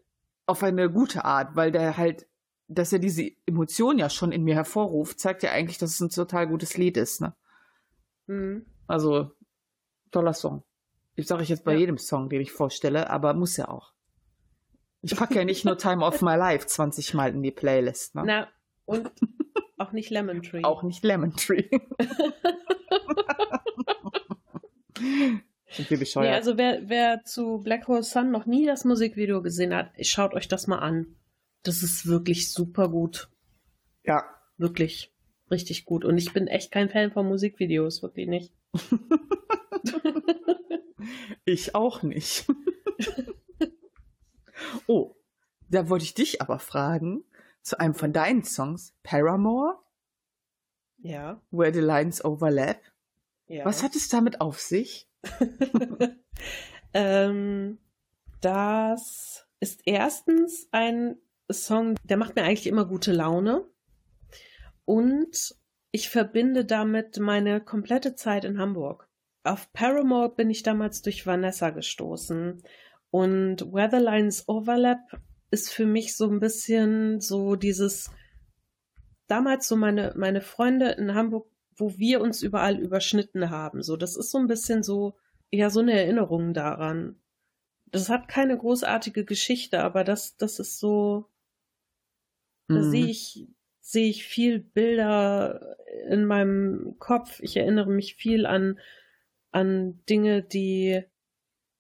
auf 0.47 0.63
eine 0.63 0.91
gute 0.91 1.25
Art, 1.25 1.57
weil 1.57 1.71
der 1.73 1.97
halt, 1.97 2.27
dass 2.69 2.93
er 2.93 2.99
diese 2.99 3.31
Emotion 3.47 3.99
ja 3.99 4.11
schon 4.11 4.33
in 4.33 4.45
mir 4.45 4.55
hervorruft, 4.55 5.21
zeigt 5.21 5.43
ja 5.43 5.51
eigentlich, 5.53 5.79
dass 5.79 5.91
es 5.91 6.01
ein 6.01 6.11
total 6.11 6.47
gutes 6.49 6.77
Lied 6.77 6.97
ist. 6.97 7.21
Ne? 7.21 7.35
Mhm. 8.27 8.67
Also 8.87 9.33
toller 10.11 10.35
Song. 10.35 10.63
Ich 11.17 11.27
sage 11.27 11.43
ich 11.43 11.49
jetzt 11.49 11.65
bei 11.65 11.73
Ja. 11.73 11.81
jedem 11.81 11.99
Song, 11.99 12.29
den 12.29 12.41
ich 12.41 12.53
vorstelle, 12.53 13.11
aber 13.11 13.35
muss 13.35 13.57
ja 13.57 13.69
auch. 13.69 13.93
Ich 15.03 15.15
packe 15.17 15.35
ja 15.35 15.45
nicht 15.45 15.65
nur 15.65 15.77
Time 15.79 16.05
of 16.05 16.23
My 16.23 16.35
Life 16.37 16.67
20 16.67 17.15
Mal 17.15 17.31
in 17.35 17.43
die 17.43 17.51
Playlist. 17.51 18.15
Ne? 18.15 18.23
Na, 18.27 18.49
und 18.85 19.11
auch 19.89 19.93
nicht 19.93 20.11
Lemon 20.11 20.43
Tree. 20.43 20.63
Auch 20.65 20.83
nicht 20.83 21.03
Lemon 21.05 21.35
Tree. 21.35 21.65
Sind 25.71 25.91
wir 25.91 25.97
Nee, 25.97 26.01
bescheuert. 26.01 26.35
also 26.35 26.57
wer, 26.57 26.89
wer 26.89 27.23
zu 27.25 27.59
Black 27.59 27.87
Hole 27.89 28.03
Sun 28.03 28.31
noch 28.31 28.47
nie 28.47 28.67
das 28.67 28.85
Musikvideo 28.85 29.43
gesehen 29.43 29.75
hat, 29.75 29.91
schaut 30.03 30.35
euch 30.35 30.49
das 30.49 30.67
mal 30.67 30.79
an. 30.79 31.15
Das 31.63 31.83
ist 31.83 32.07
wirklich 32.07 32.51
super 32.53 32.89
gut. 32.89 33.29
ja. 34.05 34.25
Wirklich. 34.61 35.15
Richtig 35.53 35.85
gut. 35.85 36.05
Und 36.05 36.19
ich 36.19 36.33
bin 36.33 36.49
echt 36.49 36.73
kein 36.73 36.89
Fan 36.91 37.13
von 37.13 37.27
Musikvideos, 37.29 38.03
wirklich 38.03 38.27
nicht. 38.29 38.53
Ich 41.45 41.75
auch 41.75 42.03
nicht. 42.03 42.45
oh, 44.87 45.15
da 45.71 45.89
wollte 45.89 46.05
ich 46.05 46.13
dich 46.15 46.43
aber 46.43 46.59
fragen, 46.59 47.25
zu 47.69 47.79
einem 47.81 47.95
von 47.95 48.13
deinen 48.13 48.45
Songs, 48.45 48.95
Paramore, 49.03 49.79
Ja. 50.99 51.41
Where 51.51 51.73
the 51.73 51.81
Lines 51.81 52.25
Overlap. 52.25 52.81
ja. 53.47 53.65
Was 53.65 53.83
hat 53.83 53.95
es 53.95 54.09
damit 54.09 54.41
auf 54.41 54.61
sich? 54.61 55.09
ähm, 56.95 57.79
das 58.41 59.47
ist 59.61 59.83
erstens 59.85 60.69
ein 60.73 61.17
Song, 61.51 61.97
der 62.05 62.17
macht 62.17 62.37
mir 62.37 62.43
eigentlich 62.43 62.67
immer 62.67 62.85
gute 62.87 63.13
Laune. 63.13 63.67
Und 64.85 65.55
ich 65.91 66.09
verbinde 66.11 66.65
damit 66.65 67.19
meine 67.19 67.61
komplette 67.61 68.15
Zeit 68.15 68.45
in 68.45 68.59
Hamburg. 68.59 69.09
Auf 69.45 69.73
Paramore 69.73 70.35
bin 70.35 70.51
ich 70.51 70.63
damals 70.63 71.03
durch 71.03 71.27
Vanessa 71.27 71.71
gestoßen. 71.71 72.63
Und 73.11 73.73
Weatherlines 73.73 74.49
Overlap 74.49 74.99
ist 75.51 75.71
für 75.73 75.87
mich 75.87 76.17
so 76.17 76.31
ein 76.31 76.41
bisschen 76.41 77.21
so 77.21 77.57
dieses, 77.57 78.11
damals 79.27 79.69
so 79.69 79.77
meine, 79.77 80.13
meine 80.17 80.41
Freunde 80.41 80.91
in 80.93 81.15
Hamburg, 81.15 81.51
wo 81.77 81.97
wir 81.97 82.21
uns 82.21 82.43
überall 82.43 82.79
überschnitten 82.79 83.51
haben. 83.51 83.83
So, 83.83 83.97
das 83.97 84.17
ist 84.17 84.31
so 84.31 84.39
ein 84.39 84.49
bisschen 84.49 84.83
so, 84.83 85.17
ja, 85.51 85.71
so 85.71 85.81
eine 85.81 85.93
Erinnerung 85.93 86.53
daran. 86.55 87.21
Das 87.87 88.09
hat 88.11 88.29
keine 88.29 88.57
großartige 88.59 89.25
Geschichte, 89.25 89.83
aber 89.83 90.05
das, 90.05 90.37
das 90.37 90.59
ist 90.59 90.79
so, 90.79 91.31
da 92.73 92.83
Mhm. 92.83 92.91
sehe 92.91 93.07
ich, 93.07 93.47
sehe 93.81 94.09
ich 94.11 94.25
viel 94.27 94.59
Bilder 94.61 95.77
in 96.09 96.25
meinem 96.27 96.97
Kopf. 96.99 97.41
Ich 97.41 97.57
erinnere 97.57 97.91
mich 97.91 98.17
viel 98.17 98.45
an, 98.47 98.79
an 99.51 100.05
Dinge, 100.09 100.43
die 100.43 101.03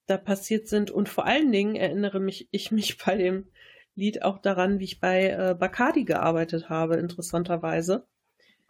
da 0.06 0.16
passiert 0.16 0.68
sind. 0.68 0.90
Und 0.90 1.08
vor 1.08 1.26
allen 1.26 1.52
Dingen 1.52 1.76
erinnere 1.76 2.20
mich, 2.20 2.48
ich 2.50 2.70
mich 2.72 2.98
bei 3.04 3.16
dem 3.16 3.50
Lied 3.98 4.22
auch 4.22 4.38
daran, 4.38 4.78
wie 4.78 4.84
ich 4.84 5.00
bei 5.00 5.30
äh, 5.30 5.56
Bacardi 5.58 6.04
gearbeitet 6.04 6.68
habe, 6.68 6.96
interessanterweise. 6.96 8.06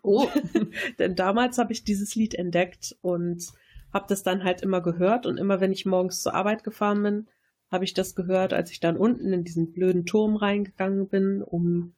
Oh. 0.02 0.28
Denn 0.98 1.14
damals 1.14 1.58
habe 1.58 1.72
ich 1.72 1.84
dieses 1.84 2.14
Lied 2.14 2.34
entdeckt 2.34 2.96
und 3.02 3.46
habe 3.92 4.06
das 4.08 4.22
dann 4.22 4.42
halt 4.42 4.62
immer 4.62 4.80
gehört. 4.80 5.26
Und 5.26 5.38
immer 5.38 5.60
wenn 5.60 5.72
ich 5.72 5.86
morgens 5.86 6.22
zur 6.22 6.34
Arbeit 6.34 6.64
gefahren 6.64 7.02
bin, 7.02 7.28
habe 7.70 7.84
ich 7.84 7.92
das 7.92 8.14
gehört, 8.14 8.54
als 8.54 8.70
ich 8.70 8.80
dann 8.80 8.96
unten 8.96 9.32
in 9.32 9.44
diesen 9.44 9.72
blöden 9.72 10.06
Turm 10.06 10.36
reingegangen 10.36 11.08
bin, 11.08 11.42
um 11.42 11.94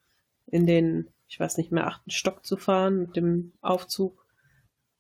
in 0.46 0.66
den, 0.66 1.08
ich 1.28 1.38
weiß 1.38 1.56
nicht 1.56 1.70
mehr, 1.70 1.86
achten 1.86 2.10
Stock 2.10 2.44
zu 2.44 2.56
fahren 2.56 2.98
mit 2.98 3.16
dem 3.16 3.52
Aufzug. 3.60 4.26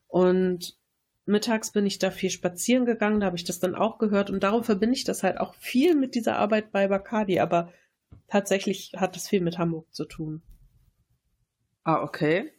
Und 0.06 0.78
mittags 1.26 1.72
bin 1.72 1.84
ich 1.84 1.98
da 1.98 2.12
viel 2.12 2.30
spazieren 2.30 2.84
gegangen, 2.84 3.20
da 3.20 3.26
habe 3.26 3.36
ich 3.36 3.44
das 3.44 3.58
dann 3.58 3.74
auch 3.74 3.98
gehört 3.98 4.30
und 4.30 4.42
darum 4.42 4.62
verbinde 4.64 4.94
ich 4.94 5.04
das 5.04 5.22
halt 5.22 5.38
auch 5.38 5.54
viel 5.54 5.94
mit 5.94 6.14
dieser 6.14 6.36
Arbeit 6.36 6.72
bei 6.72 6.88
Bacardi, 6.88 7.40
aber 7.40 7.72
tatsächlich 8.28 8.92
hat 8.96 9.16
das 9.16 9.28
viel 9.28 9.40
mit 9.40 9.58
Hamburg 9.58 9.92
zu 9.94 10.04
tun. 10.04 10.42
Ah, 11.84 12.02
okay. 12.02 12.52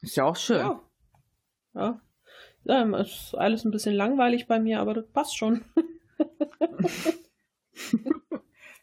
Ist 0.00 0.16
ja 0.16 0.24
auch 0.24 0.36
schön. 0.36 0.58
Ja. 0.58 0.82
Ja. 1.74 2.00
ja. 2.64 2.98
Ist 2.98 3.34
alles 3.34 3.64
ein 3.64 3.70
bisschen 3.70 3.94
langweilig 3.94 4.46
bei 4.46 4.58
mir, 4.58 4.80
aber 4.80 4.94
das 4.94 5.06
passt 5.08 5.36
schon. 5.36 5.64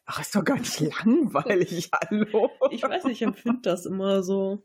Ach, 0.05 0.22
ist 0.22 0.36
doch 0.36 0.43
gar 0.43 0.57
nicht 0.57 0.80
langweilig, 0.80 1.91
hallo. 2.09 2.49
Ich 2.72 2.82
weiß 2.82 3.03
nicht, 3.03 3.22
ich 3.22 3.28
empfinde 3.28 3.61
das 3.61 3.86
immer 3.86 4.24
so. 4.24 4.63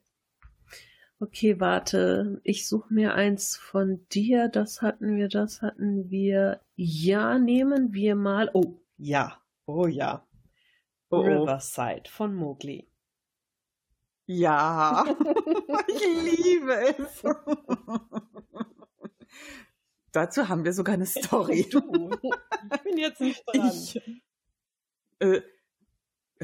Okay, 1.20 1.60
warte. 1.60 2.40
Ich 2.44 2.66
suche 2.66 2.92
mir 2.92 3.14
eins 3.14 3.56
von 3.56 4.06
dir. 4.08 4.48
Das 4.48 4.82
hatten 4.82 5.16
wir, 5.16 5.28
das 5.28 5.62
hatten 5.62 6.10
wir. 6.10 6.60
Ja, 6.76 7.38
nehmen 7.38 7.92
wir 7.92 8.14
mal. 8.14 8.50
Oh, 8.52 8.80
ja. 8.96 9.38
Oh 9.66 9.86
ja. 9.86 10.26
Oh, 11.14 11.20
oh. 11.20 11.42
Riverside 11.42 12.10
von 12.10 12.34
Mowgli. 12.34 12.88
Ja, 14.26 15.04
ich 15.88 16.02
liebe 16.02 16.94
es. 16.96 17.22
Dazu 20.12 20.48
haben 20.48 20.64
wir 20.64 20.72
sogar 20.72 20.94
eine 20.94 21.06
Story. 21.06 21.68
Du, 21.68 22.10
ich 22.72 22.82
bin 22.82 22.96
jetzt 22.98 23.20
nicht 23.20 23.44
dran. 23.52 23.68
Ich, 23.68 24.00
äh, 25.18 25.42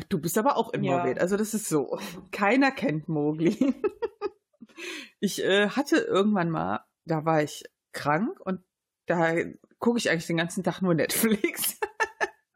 du 0.08 0.20
bist 0.20 0.36
aber 0.38 0.56
auch 0.56 0.72
involviert. 0.72 1.16
Ja. 1.16 1.22
Also 1.22 1.36
das 1.36 1.54
ist 1.54 1.68
so. 1.68 1.98
Keiner 2.32 2.70
kennt 2.72 3.08
Mowgli. 3.08 3.74
Ich 5.22 5.44
äh, 5.44 5.68
hatte 5.68 5.98
irgendwann 5.98 6.48
mal, 6.48 6.86
da 7.04 7.26
war 7.26 7.42
ich 7.42 7.64
krank 7.92 8.40
und 8.40 8.62
da 9.04 9.34
gucke 9.78 9.98
ich 9.98 10.08
eigentlich 10.08 10.26
den 10.26 10.38
ganzen 10.38 10.64
Tag 10.64 10.80
nur 10.80 10.94
Netflix. 10.94 11.78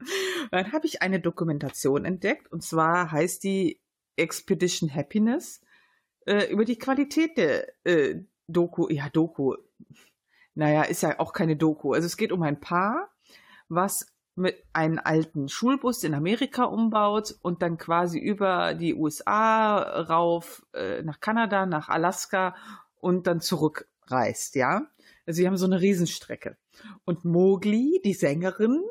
Dann 0.51 0.73
habe 0.73 0.87
ich 0.87 1.03
eine 1.03 1.21
Dokumentation 1.21 2.05
entdeckt 2.05 2.51
und 2.53 2.63
zwar 2.63 3.13
heißt 3.13 3.45
die 3.45 3.81
Expedition 4.17 4.95
Happiness 4.95 5.61
äh, 6.27 6.51
über 6.51 6.65
die 6.65 6.79
Qualität 6.79 7.37
der 7.37 7.69
äh, 7.85 8.21
Doku. 8.49 8.89
Ja, 8.91 9.09
Doku. 9.09 9.57
Naja, 10.55 10.83
ist 10.83 11.03
ja 11.03 11.19
auch 11.19 11.33
keine 11.33 11.57
Doku. 11.57 11.93
Also 11.93 12.07
es 12.07 12.17
geht 12.17 12.33
um 12.33 12.43
ein 12.43 12.61
Paar, 12.61 13.11
was 13.69 14.07
mit 14.37 14.63
einem 14.73 15.01
alten 15.03 15.49
Schulbus 15.49 16.03
in 16.03 16.15
Amerika 16.15 16.65
umbaut 16.65 17.37
und 17.43 17.63
dann 17.63 17.79
quasi 17.79 18.19
über 18.19 18.75
die 18.75 18.95
USA 18.95 19.79
rauf 19.79 20.67
äh, 20.75 21.03
nach 21.03 21.21
Kanada, 21.21 21.67
nach 21.67 21.89
Alaska 21.89 22.57
und 23.01 23.27
dann 23.27 23.41
zurückreist, 23.41 24.57
ja. 24.57 24.87
Also 25.27 25.39
sie 25.39 25.47
haben 25.47 25.57
so 25.57 25.67
eine 25.67 25.81
Riesenstrecke. 25.81 26.57
Und 27.05 27.25
Mowgli, 27.25 28.01
die 28.05 28.15
Sängerin, 28.15 28.83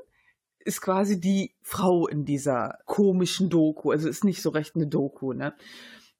ist 0.66 0.82
quasi 0.82 1.20
die 1.20 1.55
Frau 1.61 2.07
in 2.07 2.26
dieser 2.26 2.80
komischen 2.86 3.49
Doku. 3.49 3.91
Also 3.91 4.09
ist 4.09 4.24
nicht 4.24 4.41
so 4.41 4.49
recht 4.49 4.76
eine 4.76 4.88
Doku, 4.88 5.34
ne? 5.34 5.53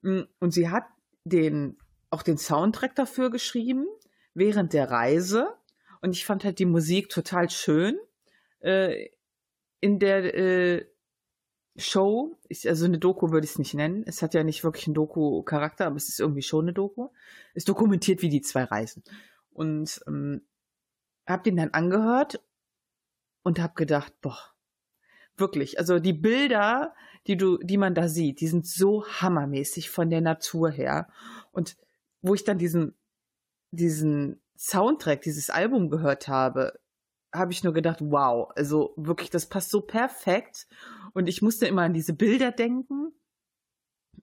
Und 0.02 0.52
sie 0.54 0.70
hat 0.70 0.84
den, 1.24 1.78
auch 2.10 2.24
den 2.24 2.38
Soundtrack 2.38 2.96
dafür 2.96 3.32
geschrieben, 3.32 3.88
während 4.34 4.74
der 4.74 4.92
Reise. 4.92 5.54
Und 6.02 6.12
ich 6.12 6.26
fand 6.26 6.44
halt 6.44 6.60
die 6.60 6.66
Musik 6.66 7.10
total 7.10 7.50
schön. 7.50 7.98
Äh, 8.60 9.10
in 9.80 10.00
der 10.00 10.36
äh, 10.36 10.86
Show, 11.78 12.38
ich, 12.50 12.68
also 12.68 12.86
eine 12.86 13.00
Doku 13.00 13.32
würde 13.32 13.46
ich 13.46 13.52
es 13.52 13.60
nicht 13.60 13.74
nennen. 13.74 14.04
Es 14.06 14.22
hat 14.22 14.34
ja 14.34 14.44
nicht 14.44 14.64
wirklich 14.64 14.88
einen 14.88 14.94
Doku-Charakter, 14.94 15.88
aber 15.88 15.96
es 15.96 16.10
ist 16.10 16.20
irgendwie 16.20 16.42
schon 16.42 16.66
eine 16.66 16.74
Doku. 16.74 17.10
Es 17.54 17.66
dokumentiert, 17.66 18.22
wie 18.22 18.30
die 18.30 18.42
zwei 18.42 18.66
reisen. 18.66 19.04
Und 19.52 20.02
ähm, 20.08 20.42
hab 21.26 21.44
den 21.44 21.56
dann 21.56 21.70
angehört 21.70 22.42
und 23.44 23.62
hab 23.62 23.76
gedacht, 23.76 24.14
boah, 24.22 24.40
wirklich, 25.38 25.80
also 25.80 26.00
die 26.00 26.14
Bilder, 26.14 26.94
die 27.28 27.38
du, 27.38 27.58
die 27.58 27.78
man 27.78 27.96
da 27.96 28.08
sieht, 28.08 28.42
die 28.42 28.48
sind 28.48 28.68
so 28.68 29.06
hammermäßig 29.06 29.90
von 29.90 30.10
der 30.10 30.22
Natur 30.22 30.70
her. 30.70 31.08
Und 31.52 31.78
wo 32.22 32.34
ich 32.34 32.44
dann 32.44 32.58
diesen, 32.58 32.96
diesen 33.72 34.42
Soundtrack, 34.58 35.22
dieses 35.22 35.50
Album 35.50 35.90
gehört 35.90 36.28
habe, 36.28 36.80
habe 37.34 37.52
ich 37.52 37.64
nur 37.64 37.74
gedacht, 37.74 38.00
wow, 38.02 38.52
also 38.56 38.94
wirklich, 38.96 39.30
das 39.30 39.48
passt 39.48 39.72
so 39.72 39.82
perfekt. 39.82 40.68
Und 41.14 41.28
ich 41.28 41.42
musste 41.42 41.66
immer 41.68 41.84
an 41.84 41.94
diese 41.94 42.14
Bilder 42.14 42.52
denken. 42.52 43.12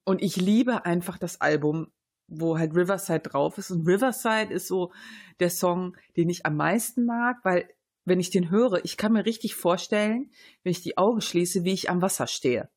Und 0.04 0.22
ich 0.22 0.36
liebe 0.36 0.84
einfach 0.84 1.18
das 1.18 1.40
Album, 1.40 1.90
wo 2.28 2.58
halt 2.58 2.74
Riverside 2.74 3.20
drauf 3.20 3.58
ist. 3.58 3.70
Und 3.70 3.86
Riverside 3.86 4.52
ist 4.54 4.68
so 4.68 4.92
der 5.40 5.50
Song, 5.50 5.96
den 6.16 6.28
ich 6.28 6.46
am 6.46 6.56
meisten 6.56 7.04
mag, 7.04 7.38
weil 7.42 7.68
wenn 8.10 8.20
ich 8.20 8.30
den 8.30 8.50
höre, 8.50 8.84
ich 8.84 8.96
kann 8.96 9.12
mir 9.12 9.24
richtig 9.24 9.54
vorstellen, 9.54 10.32
wenn 10.64 10.72
ich 10.72 10.82
die 10.82 10.98
Augen 10.98 11.20
schließe, 11.20 11.64
wie 11.64 11.72
ich 11.72 11.88
am 11.88 12.02
Wasser 12.02 12.26
stehe. 12.26 12.68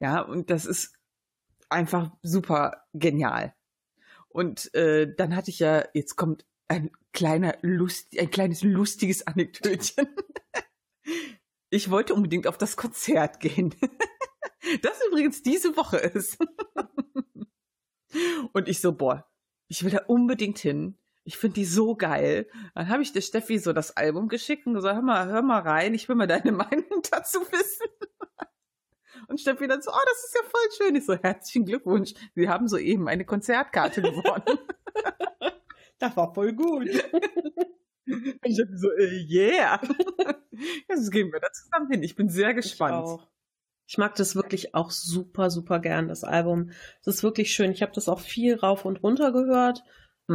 Ja, 0.00 0.20
und 0.20 0.50
das 0.50 0.66
ist 0.66 0.92
einfach 1.68 2.10
super 2.20 2.84
genial. 2.92 3.54
Und 4.28 4.74
äh, 4.74 5.14
dann 5.14 5.36
hatte 5.36 5.50
ich 5.50 5.60
ja, 5.60 5.86
jetzt 5.94 6.16
kommt 6.16 6.46
ein 6.66 6.90
kleiner 7.12 7.56
Lust, 7.62 8.18
ein 8.18 8.30
kleines 8.30 8.62
lustiges 8.62 9.26
Anekdötchen. 9.26 10.06
Ich 11.72 11.88
wollte 11.88 12.14
unbedingt 12.14 12.48
auf 12.48 12.58
das 12.58 12.76
Konzert 12.76 13.38
gehen. 13.40 13.74
Das 14.82 15.00
übrigens 15.08 15.42
diese 15.42 15.76
Woche 15.76 15.96
ist. 15.96 16.36
Und 18.52 18.68
ich 18.68 18.80
so, 18.80 18.92
boah, 18.92 19.30
ich 19.68 19.84
will 19.84 19.90
da 19.90 20.04
unbedingt 20.06 20.58
hin. 20.58 20.98
Ich 21.24 21.36
finde 21.36 21.54
die 21.54 21.64
so 21.64 21.94
geil. 21.96 22.48
Dann 22.74 22.88
habe 22.88 23.02
ich 23.02 23.12
der 23.12 23.20
Steffi 23.20 23.58
so 23.58 23.72
das 23.72 23.96
Album 23.96 24.28
geschickt 24.28 24.66
und 24.66 24.74
gesagt, 24.74 24.96
hör 24.96 25.02
mal, 25.02 25.28
hör 25.28 25.42
mal 25.42 25.60
rein, 25.60 25.94
ich 25.94 26.08
will 26.08 26.16
mal 26.16 26.26
deine 26.26 26.52
Meinung 26.52 27.02
dazu 27.10 27.40
wissen. 27.40 27.86
Und 29.28 29.40
Steffi 29.40 29.68
dann 29.68 29.82
so, 29.82 29.90
oh, 29.90 30.04
das 30.06 30.24
ist 30.24 30.34
ja 30.34 30.40
voll 30.42 30.60
schön. 30.76 30.96
Ich 30.96 31.06
so, 31.06 31.14
herzlichen 31.14 31.64
Glückwunsch. 31.64 32.14
Sie 32.34 32.48
haben 32.48 32.66
soeben 32.66 33.06
eine 33.08 33.24
Konzertkarte 33.24 34.02
gewonnen. 34.02 34.58
Das 35.98 36.16
war 36.16 36.34
voll 36.34 36.52
gut. 36.52 36.88
Und 38.06 38.40
ich 38.42 38.58
hab 38.58 38.68
so, 38.74 38.90
äh, 38.90 39.24
yeah. 39.28 39.80
Jetzt 40.88 41.12
gehen 41.12 41.32
wir 41.32 41.38
da 41.38 41.52
zusammen 41.52 41.90
hin. 41.90 42.02
Ich 42.02 42.16
bin 42.16 42.28
sehr 42.28 42.54
gespannt. 42.54 43.20
Ich, 43.86 43.92
ich 43.92 43.98
mag 43.98 44.16
das 44.16 44.34
wirklich 44.34 44.74
auch 44.74 44.90
super, 44.90 45.50
super 45.50 45.78
gern, 45.78 46.08
das 46.08 46.24
Album. 46.24 46.70
Es 47.02 47.06
ist 47.06 47.22
wirklich 47.22 47.52
schön. 47.54 47.70
Ich 47.70 47.82
habe 47.82 47.92
das 47.92 48.08
auch 48.08 48.20
viel 48.20 48.56
rauf 48.56 48.84
und 48.84 49.02
runter 49.02 49.30
gehört 49.32 49.84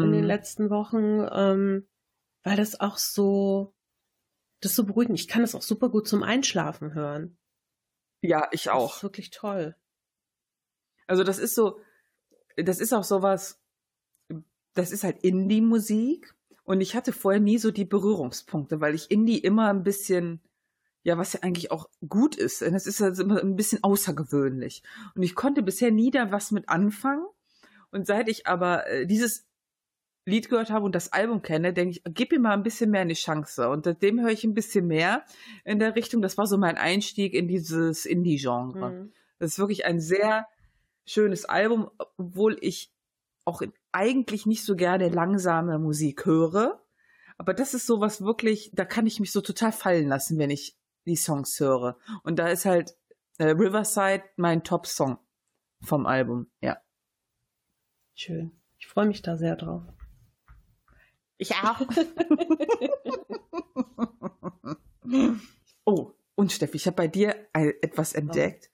in 0.01 0.11
den 0.11 0.21
Mhm. 0.21 0.27
letzten 0.27 0.69
Wochen, 0.69 1.25
ähm, 1.31 1.87
weil 2.43 2.57
das 2.57 2.79
auch 2.79 2.97
so, 2.97 3.73
das 4.61 4.71
ist 4.71 4.75
so 4.75 4.85
beruhigend. 4.85 5.19
Ich 5.19 5.27
kann 5.27 5.41
das 5.41 5.55
auch 5.55 5.61
super 5.61 5.89
gut 5.89 6.07
zum 6.07 6.23
Einschlafen 6.23 6.93
hören. 6.93 7.37
Ja, 8.21 8.47
ich 8.51 8.65
Das 8.65 8.73
auch. 8.73 8.95
ist 8.97 9.03
wirklich 9.03 9.29
toll. 9.31 9.75
Also 11.07 11.23
das 11.23 11.37
ist 11.39 11.55
so, 11.55 11.79
das 12.57 12.79
ist 12.79 12.93
auch 12.93 13.03
sowas, 13.03 13.59
das 14.73 14.91
ist 14.91 15.03
halt 15.03 15.23
Indie-Musik 15.23 16.33
und 16.63 16.81
ich 16.81 16.95
hatte 16.95 17.13
vorher 17.13 17.39
nie 17.41 17.57
so 17.57 17.71
die 17.71 17.85
Berührungspunkte, 17.85 18.81
weil 18.81 18.95
ich 18.95 19.11
Indie 19.11 19.37
immer 19.37 19.69
ein 19.69 19.83
bisschen, 19.83 20.41
ja, 21.03 21.17
was 21.17 21.33
ja 21.33 21.41
eigentlich 21.43 21.71
auch 21.71 21.89
gut 22.07 22.35
ist, 22.35 22.61
das 22.61 22.87
ist 22.87 23.01
also 23.01 23.23
immer 23.23 23.39
ein 23.41 23.55
bisschen 23.55 23.83
außergewöhnlich. 23.83 24.81
Und 25.15 25.21
ich 25.23 25.35
konnte 25.35 25.61
bisher 25.61 25.91
nie 25.91 26.09
da 26.11 26.31
was 26.31 26.51
mit 26.51 26.67
anfangen. 26.69 27.25
Und 27.91 28.07
seit 28.07 28.27
ich 28.27 28.47
aber 28.47 28.87
äh, 28.87 29.05
dieses 29.05 29.45
Lied 30.25 30.49
gehört 30.49 30.71
habe 30.71 30.85
und 30.85 30.95
das 30.95 31.13
Album 31.13 31.43
kenne, 31.43 31.71
denke 31.71 31.97
ich, 31.97 32.03
gib 32.13 32.33
ihm 32.33 32.41
mal 32.41 32.53
ein 32.53 32.63
bisschen 32.63 32.89
mehr 32.89 33.01
eine 33.01 33.13
Chance. 33.13 33.69
Und 33.69 34.01
dem 34.01 34.19
höre 34.19 34.31
ich 34.31 34.43
ein 34.43 34.55
bisschen 34.55 34.87
mehr 34.87 35.23
in 35.63 35.77
der 35.77 35.95
Richtung. 35.95 36.21
Das 36.21 36.37
war 36.37 36.47
so 36.47 36.57
mein 36.57 36.77
Einstieg 36.77 37.33
in 37.33 37.47
dieses 37.47 38.05
Indie-Genre. 38.05 38.89
Mhm. 38.89 39.13
Das 39.37 39.51
ist 39.51 39.59
wirklich 39.59 39.85
ein 39.85 39.99
sehr 39.99 40.47
schönes 41.05 41.45
Album, 41.45 41.91
obwohl 42.17 42.57
ich 42.61 42.91
auch 43.45 43.61
eigentlich 43.91 44.47
nicht 44.47 44.65
so 44.65 44.75
gerne 44.75 45.09
langsame 45.09 45.77
Musik 45.77 46.25
höre. 46.25 46.81
Aber 47.37 47.53
das 47.53 47.75
ist 47.75 47.85
sowas 47.85 48.21
wirklich, 48.21 48.71
da 48.73 48.83
kann 48.85 49.05
ich 49.05 49.19
mich 49.19 49.31
so 49.31 49.41
total 49.41 49.71
fallen 49.71 50.07
lassen, 50.07 50.39
wenn 50.39 50.49
ich 50.49 50.75
die 51.05 51.15
Songs 51.15 51.59
höre. 51.59 51.97
Und 52.23 52.39
da 52.39 52.47
ist 52.47 52.65
halt 52.65 52.95
äh, 53.37 53.49
Riverside 53.49 54.23
mein 54.37 54.63
Top-Song 54.63 55.19
vom 55.81 56.07
Album, 56.07 56.47
ja. 56.61 56.77
Schön. 58.15 58.59
Ich 58.79 58.87
freue 58.87 59.05
mich 59.05 59.21
da 59.21 59.37
sehr 59.37 59.55
drauf. 59.55 59.83
Ich 61.37 61.53
auch. 61.55 61.81
oh, 65.85 66.11
und 66.35 66.51
Steffi, 66.51 66.77
ich 66.77 66.87
habe 66.87 66.95
bei 66.95 67.07
dir 67.07 67.35
etwas 67.53 68.13
entdeckt, 68.13 68.69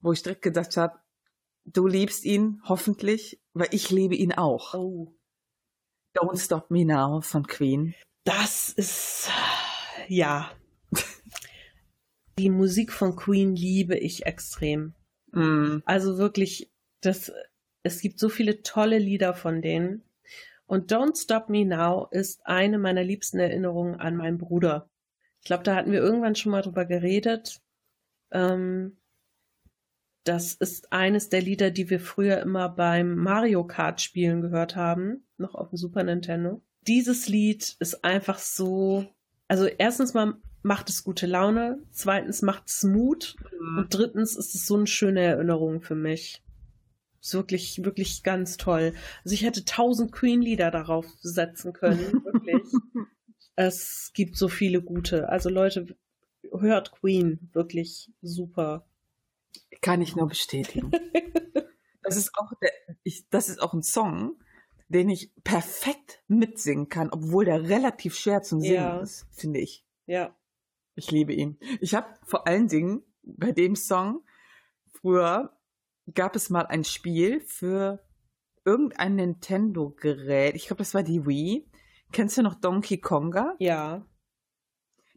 wo 0.00 0.12
ich 0.12 0.22
direkt 0.22 0.42
gedacht 0.42 0.76
habe, 0.76 0.98
du 1.64 1.86
liebst 1.86 2.24
ihn 2.24 2.60
hoffentlich, 2.64 3.40
weil 3.52 3.68
ich 3.72 3.90
liebe 3.90 4.14
ihn 4.14 4.32
auch. 4.32 4.74
Oh. 4.74 5.14
Don't 6.14 6.42
Stop 6.42 6.70
Me 6.70 6.84
Now 6.84 7.20
von 7.20 7.46
Queen. 7.46 7.94
Das 8.24 8.70
ist, 8.70 9.30
ja. 10.08 10.50
Die 12.38 12.50
Musik 12.50 12.92
von 12.92 13.16
Queen 13.16 13.56
liebe 13.56 13.96
ich 13.96 14.26
extrem. 14.26 14.94
Mm, 15.32 15.78
Also 15.84 16.18
wirklich, 16.18 16.70
das, 17.00 17.32
es 17.82 18.00
gibt 18.00 18.18
so 18.18 18.28
viele 18.28 18.62
tolle 18.62 18.98
Lieder 18.98 19.34
von 19.34 19.60
denen. 19.60 20.02
Und 20.68 20.92
Don't 20.92 21.20
Stop 21.20 21.48
Me 21.48 21.64
Now 21.64 22.08
ist 22.10 22.46
eine 22.46 22.78
meiner 22.78 23.02
liebsten 23.02 23.38
Erinnerungen 23.38 23.98
an 23.98 24.16
meinen 24.16 24.36
Bruder. 24.36 24.90
Ich 25.40 25.46
glaube, 25.46 25.64
da 25.64 25.74
hatten 25.74 25.92
wir 25.92 26.00
irgendwann 26.00 26.36
schon 26.36 26.52
mal 26.52 26.60
drüber 26.60 26.84
geredet. 26.84 27.62
Ähm, 28.30 28.98
das 30.24 30.52
ist 30.52 30.92
eines 30.92 31.30
der 31.30 31.40
Lieder, 31.40 31.70
die 31.70 31.88
wir 31.88 32.00
früher 32.00 32.40
immer 32.40 32.68
beim 32.68 33.16
Mario 33.16 33.64
Kart 33.64 34.02
Spielen 34.02 34.42
gehört 34.42 34.76
haben, 34.76 35.26
noch 35.38 35.54
auf 35.54 35.70
dem 35.70 35.78
Super 35.78 36.04
Nintendo. 36.04 36.60
Dieses 36.82 37.28
Lied 37.28 37.74
ist 37.80 38.04
einfach 38.04 38.38
so, 38.38 39.06
also 39.48 39.64
erstens 39.64 40.12
mal 40.12 40.34
macht 40.62 40.90
es 40.90 41.02
gute 41.02 41.26
Laune, 41.26 41.78
zweitens 41.92 42.42
macht 42.42 42.68
es 42.68 42.84
Mut 42.84 43.36
und 43.58 43.86
drittens 43.88 44.36
ist 44.36 44.54
es 44.54 44.66
so 44.66 44.76
eine 44.76 44.86
schöne 44.86 45.22
Erinnerung 45.22 45.80
für 45.80 45.94
mich. 45.94 46.42
Ist 47.20 47.34
wirklich, 47.34 47.82
wirklich 47.84 48.22
ganz 48.22 48.56
toll. 48.56 48.94
Also 49.24 49.34
ich 49.34 49.42
hätte 49.42 49.64
tausend 49.64 50.12
Queen-Lieder 50.12 50.70
darauf 50.70 51.06
setzen 51.20 51.72
können, 51.72 51.98
wirklich. 52.24 52.62
es 53.56 54.12
gibt 54.14 54.36
so 54.36 54.48
viele 54.48 54.82
gute. 54.82 55.28
Also 55.28 55.48
Leute, 55.48 55.96
hört 56.52 56.92
Queen, 56.92 57.50
wirklich 57.52 58.10
super. 58.22 58.86
Kann 59.80 60.00
ich 60.02 60.16
nur 60.16 60.28
bestätigen. 60.28 60.90
Das 62.02 62.16
ist 62.16 62.30
auch 62.38 62.50
der, 62.62 62.70
ich, 63.02 63.28
das 63.28 63.50
ist 63.50 63.60
auch 63.60 63.74
ein 63.74 63.82
Song, 63.82 64.40
den 64.88 65.10
ich 65.10 65.30
perfekt 65.44 66.22
mitsingen 66.26 66.88
kann, 66.88 67.10
obwohl 67.10 67.44
der 67.44 67.68
relativ 67.68 68.16
schwer 68.16 68.40
zum 68.42 68.60
Singen 68.62 68.74
Ja. 68.76 69.00
ist, 69.00 69.26
finde 69.30 69.60
ich. 69.60 69.84
Ja. 70.06 70.34
Ich 70.94 71.10
liebe 71.10 71.34
ihn. 71.34 71.58
Ich 71.82 71.94
habe 71.94 72.06
vor 72.24 72.46
allen 72.46 72.66
Dingen 72.68 73.02
bei 73.24 73.52
dem 73.52 73.76
Song 73.76 74.22
früher 74.90 75.52
gab 76.14 76.36
es 76.36 76.50
mal 76.50 76.66
ein 76.66 76.84
Spiel 76.84 77.40
für 77.40 78.00
irgendein 78.64 79.16
Nintendo-Gerät. 79.16 80.54
Ich 80.54 80.66
glaube, 80.66 80.78
das 80.78 80.94
war 80.94 81.02
die 81.02 81.26
Wii. 81.26 81.70
Kennst 82.12 82.38
du 82.38 82.42
noch 82.42 82.54
Donkey 82.54 82.98
Konga? 82.98 83.54
Ja. 83.58 84.06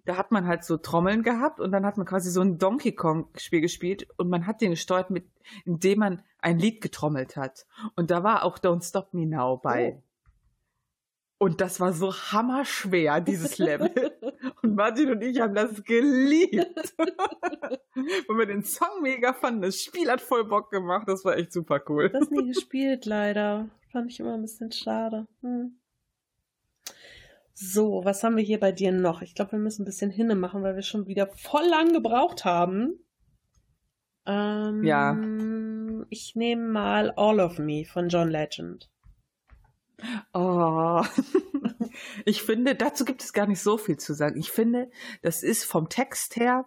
Da 0.05 0.17
hat 0.17 0.31
man 0.31 0.47
halt 0.47 0.63
so 0.63 0.77
Trommeln 0.77 1.21
gehabt 1.21 1.59
und 1.59 1.71
dann 1.71 1.85
hat 1.85 1.97
man 1.97 2.07
quasi 2.07 2.31
so 2.31 2.41
ein 2.41 2.57
Donkey 2.57 2.93
Kong-Spiel 2.93 3.61
gespielt 3.61 4.07
und 4.17 4.29
man 4.29 4.47
hat 4.47 4.61
den 4.61 4.71
gesteuert, 4.71 5.09
mit, 5.11 5.29
indem 5.63 5.99
man 5.99 6.23
ein 6.39 6.57
Lied 6.57 6.81
getrommelt 6.81 7.35
hat. 7.35 7.65
Und 7.95 8.09
da 8.09 8.23
war 8.23 8.43
auch 8.43 8.57
Don't 8.57 8.87
Stop 8.87 9.13
Me 9.13 9.27
Now 9.27 9.57
bei. 9.57 9.95
Oh. 9.95 10.03
Und 11.45 11.61
das 11.61 11.79
war 11.79 11.93
so 11.93 12.13
hammerschwer, 12.13 13.19
dieses 13.19 13.57
Level. 13.57 13.91
und 14.63 14.75
Martin 14.75 15.11
und 15.11 15.21
ich 15.21 15.39
haben 15.39 15.53
das 15.55 15.83
geliebt. 15.83 16.93
Weil 16.97 18.37
wir 18.37 18.45
den 18.45 18.63
Song 18.63 19.01
mega 19.01 19.33
fanden. 19.33 19.61
Das 19.63 19.81
Spiel 19.81 20.09
hat 20.09 20.21
voll 20.21 20.45
Bock 20.45 20.71
gemacht. 20.71 21.07
Das 21.07 21.25
war 21.25 21.37
echt 21.37 21.51
super 21.51 21.81
cool. 21.89 22.09
Das 22.09 22.29
nie 22.29 22.47
gespielt, 22.53 23.05
leider. 23.05 23.69
Fand 23.91 24.11
ich 24.11 24.19
immer 24.19 24.33
ein 24.33 24.41
bisschen 24.41 24.71
schade. 24.71 25.27
Hm. 25.41 25.77
So, 27.53 28.01
was 28.03 28.23
haben 28.23 28.37
wir 28.37 28.43
hier 28.43 28.59
bei 28.59 28.71
dir 28.71 28.91
noch? 28.91 29.21
Ich 29.21 29.35
glaube, 29.35 29.51
wir 29.53 29.59
müssen 29.59 29.83
ein 29.83 29.85
bisschen 29.85 30.09
hinne 30.09 30.35
machen, 30.35 30.63
weil 30.63 30.75
wir 30.75 30.81
schon 30.81 31.05
wieder 31.07 31.27
voll 31.27 31.65
lang 31.69 31.93
gebraucht 31.93 32.45
haben. 32.45 32.99
Ähm, 34.25 34.83
Ja. 34.83 35.17
Ich 36.09 36.35
nehme 36.35 36.67
mal 36.67 37.11
All 37.17 37.39
of 37.39 37.59
Me 37.59 37.85
von 37.85 38.09
John 38.09 38.29
Legend. 38.29 38.89
Oh. 40.33 41.03
Ich 42.25 42.43
finde, 42.43 42.75
dazu 42.75 43.05
gibt 43.05 43.23
es 43.23 43.33
gar 43.33 43.47
nicht 43.47 43.61
so 43.61 43.77
viel 43.77 43.97
zu 43.97 44.13
sagen. 44.13 44.37
Ich 44.37 44.51
finde, 44.51 44.89
das 45.21 45.43
ist 45.43 45.63
vom 45.63 45.89
Text 45.89 46.35
her 46.35 46.65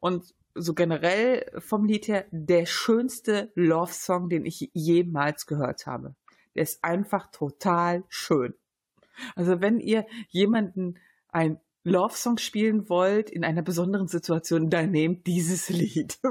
und 0.00 0.34
so 0.54 0.74
generell 0.74 1.50
vom 1.58 1.84
Lied 1.84 2.08
her 2.08 2.26
der 2.30 2.66
schönste 2.66 3.52
Love-Song, 3.54 4.28
den 4.28 4.44
ich 4.44 4.70
jemals 4.72 5.46
gehört 5.46 5.86
habe. 5.86 6.14
Der 6.54 6.62
ist 6.62 6.82
einfach 6.82 7.30
total 7.30 8.04
schön. 8.08 8.54
Also 9.36 9.60
wenn 9.60 9.80
ihr 9.80 10.06
jemanden 10.28 10.98
ein 11.28 11.60
Love-Song 11.84 12.38
spielen 12.38 12.88
wollt 12.88 13.30
in 13.30 13.44
einer 13.44 13.62
besonderen 13.62 14.08
Situation, 14.08 14.70
dann 14.70 14.90
nehmt 14.90 15.26
dieses 15.26 15.68
Lied. 15.68 16.18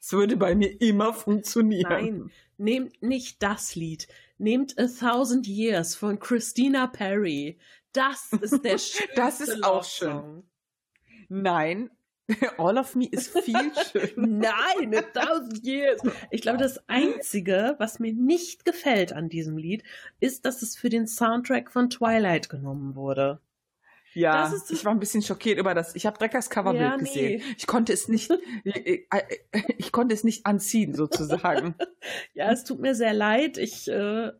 Es 0.00 0.12
würde 0.12 0.36
bei 0.36 0.54
mir 0.54 0.80
immer 0.80 1.12
funktionieren. 1.12 1.90
Nein, 1.90 2.30
nehmt 2.56 3.02
nicht 3.02 3.42
das 3.42 3.74
Lied. 3.74 4.06
Nehmt 4.38 4.78
A 4.78 4.86
Thousand 4.86 5.46
Years 5.46 5.94
von 5.94 6.18
Christina 6.18 6.86
Perry. 6.86 7.58
Das 7.92 8.32
ist 8.32 8.64
der 8.64 8.78
schönste 8.78 9.08
Das 9.16 9.40
ist 9.40 9.64
auch 9.64 9.84
schön. 9.84 10.44
Nein, 11.28 11.90
All 12.58 12.76
of 12.78 12.94
Me 12.94 13.06
ist 13.06 13.38
viel 13.38 13.72
schön. 13.92 14.38
Nein, 14.38 14.94
a 14.94 15.02
thousand 15.02 15.64
years. 15.64 16.00
Ich 16.30 16.42
glaube, 16.42 16.58
das 16.58 16.88
Einzige, 16.88 17.74
was 17.78 17.98
mir 17.98 18.12
nicht 18.12 18.64
gefällt 18.64 19.12
an 19.12 19.28
diesem 19.28 19.56
Lied, 19.56 19.82
ist, 20.20 20.44
dass 20.44 20.62
es 20.62 20.76
für 20.76 20.90
den 20.90 21.06
Soundtrack 21.06 21.70
von 21.70 21.88
Twilight 21.88 22.48
genommen 22.48 22.94
wurde. 22.94 23.40
Ja, 24.18 24.48
ist- 24.52 24.70
ich 24.70 24.84
war 24.84 24.92
ein 24.92 24.98
bisschen 25.00 25.22
schockiert 25.22 25.58
über 25.58 25.74
das. 25.74 25.94
Ich 25.94 26.06
habe 26.06 26.18
direkt 26.18 26.34
das 26.34 26.50
Coverbild 26.50 26.82
Ja, 26.82 26.96
nee. 26.96 27.02
gesehen. 27.04 27.42
Ich 27.56 27.66
konnte 27.66 27.92
es 27.92 28.08
nicht, 28.08 28.30
ich, 28.64 28.76
ich, 28.84 29.08
ich 29.78 29.92
konnte 29.92 30.14
es 30.14 30.24
nicht 30.24 30.46
anziehen 30.46 30.94
sozusagen. 30.94 31.74
Ja, 32.34 32.50
es 32.52 32.64
tut 32.64 32.80
mir 32.80 32.94
sehr 32.94 33.12
leid. 33.12 33.58
Ich 33.58 33.88
äh, 33.88 34.30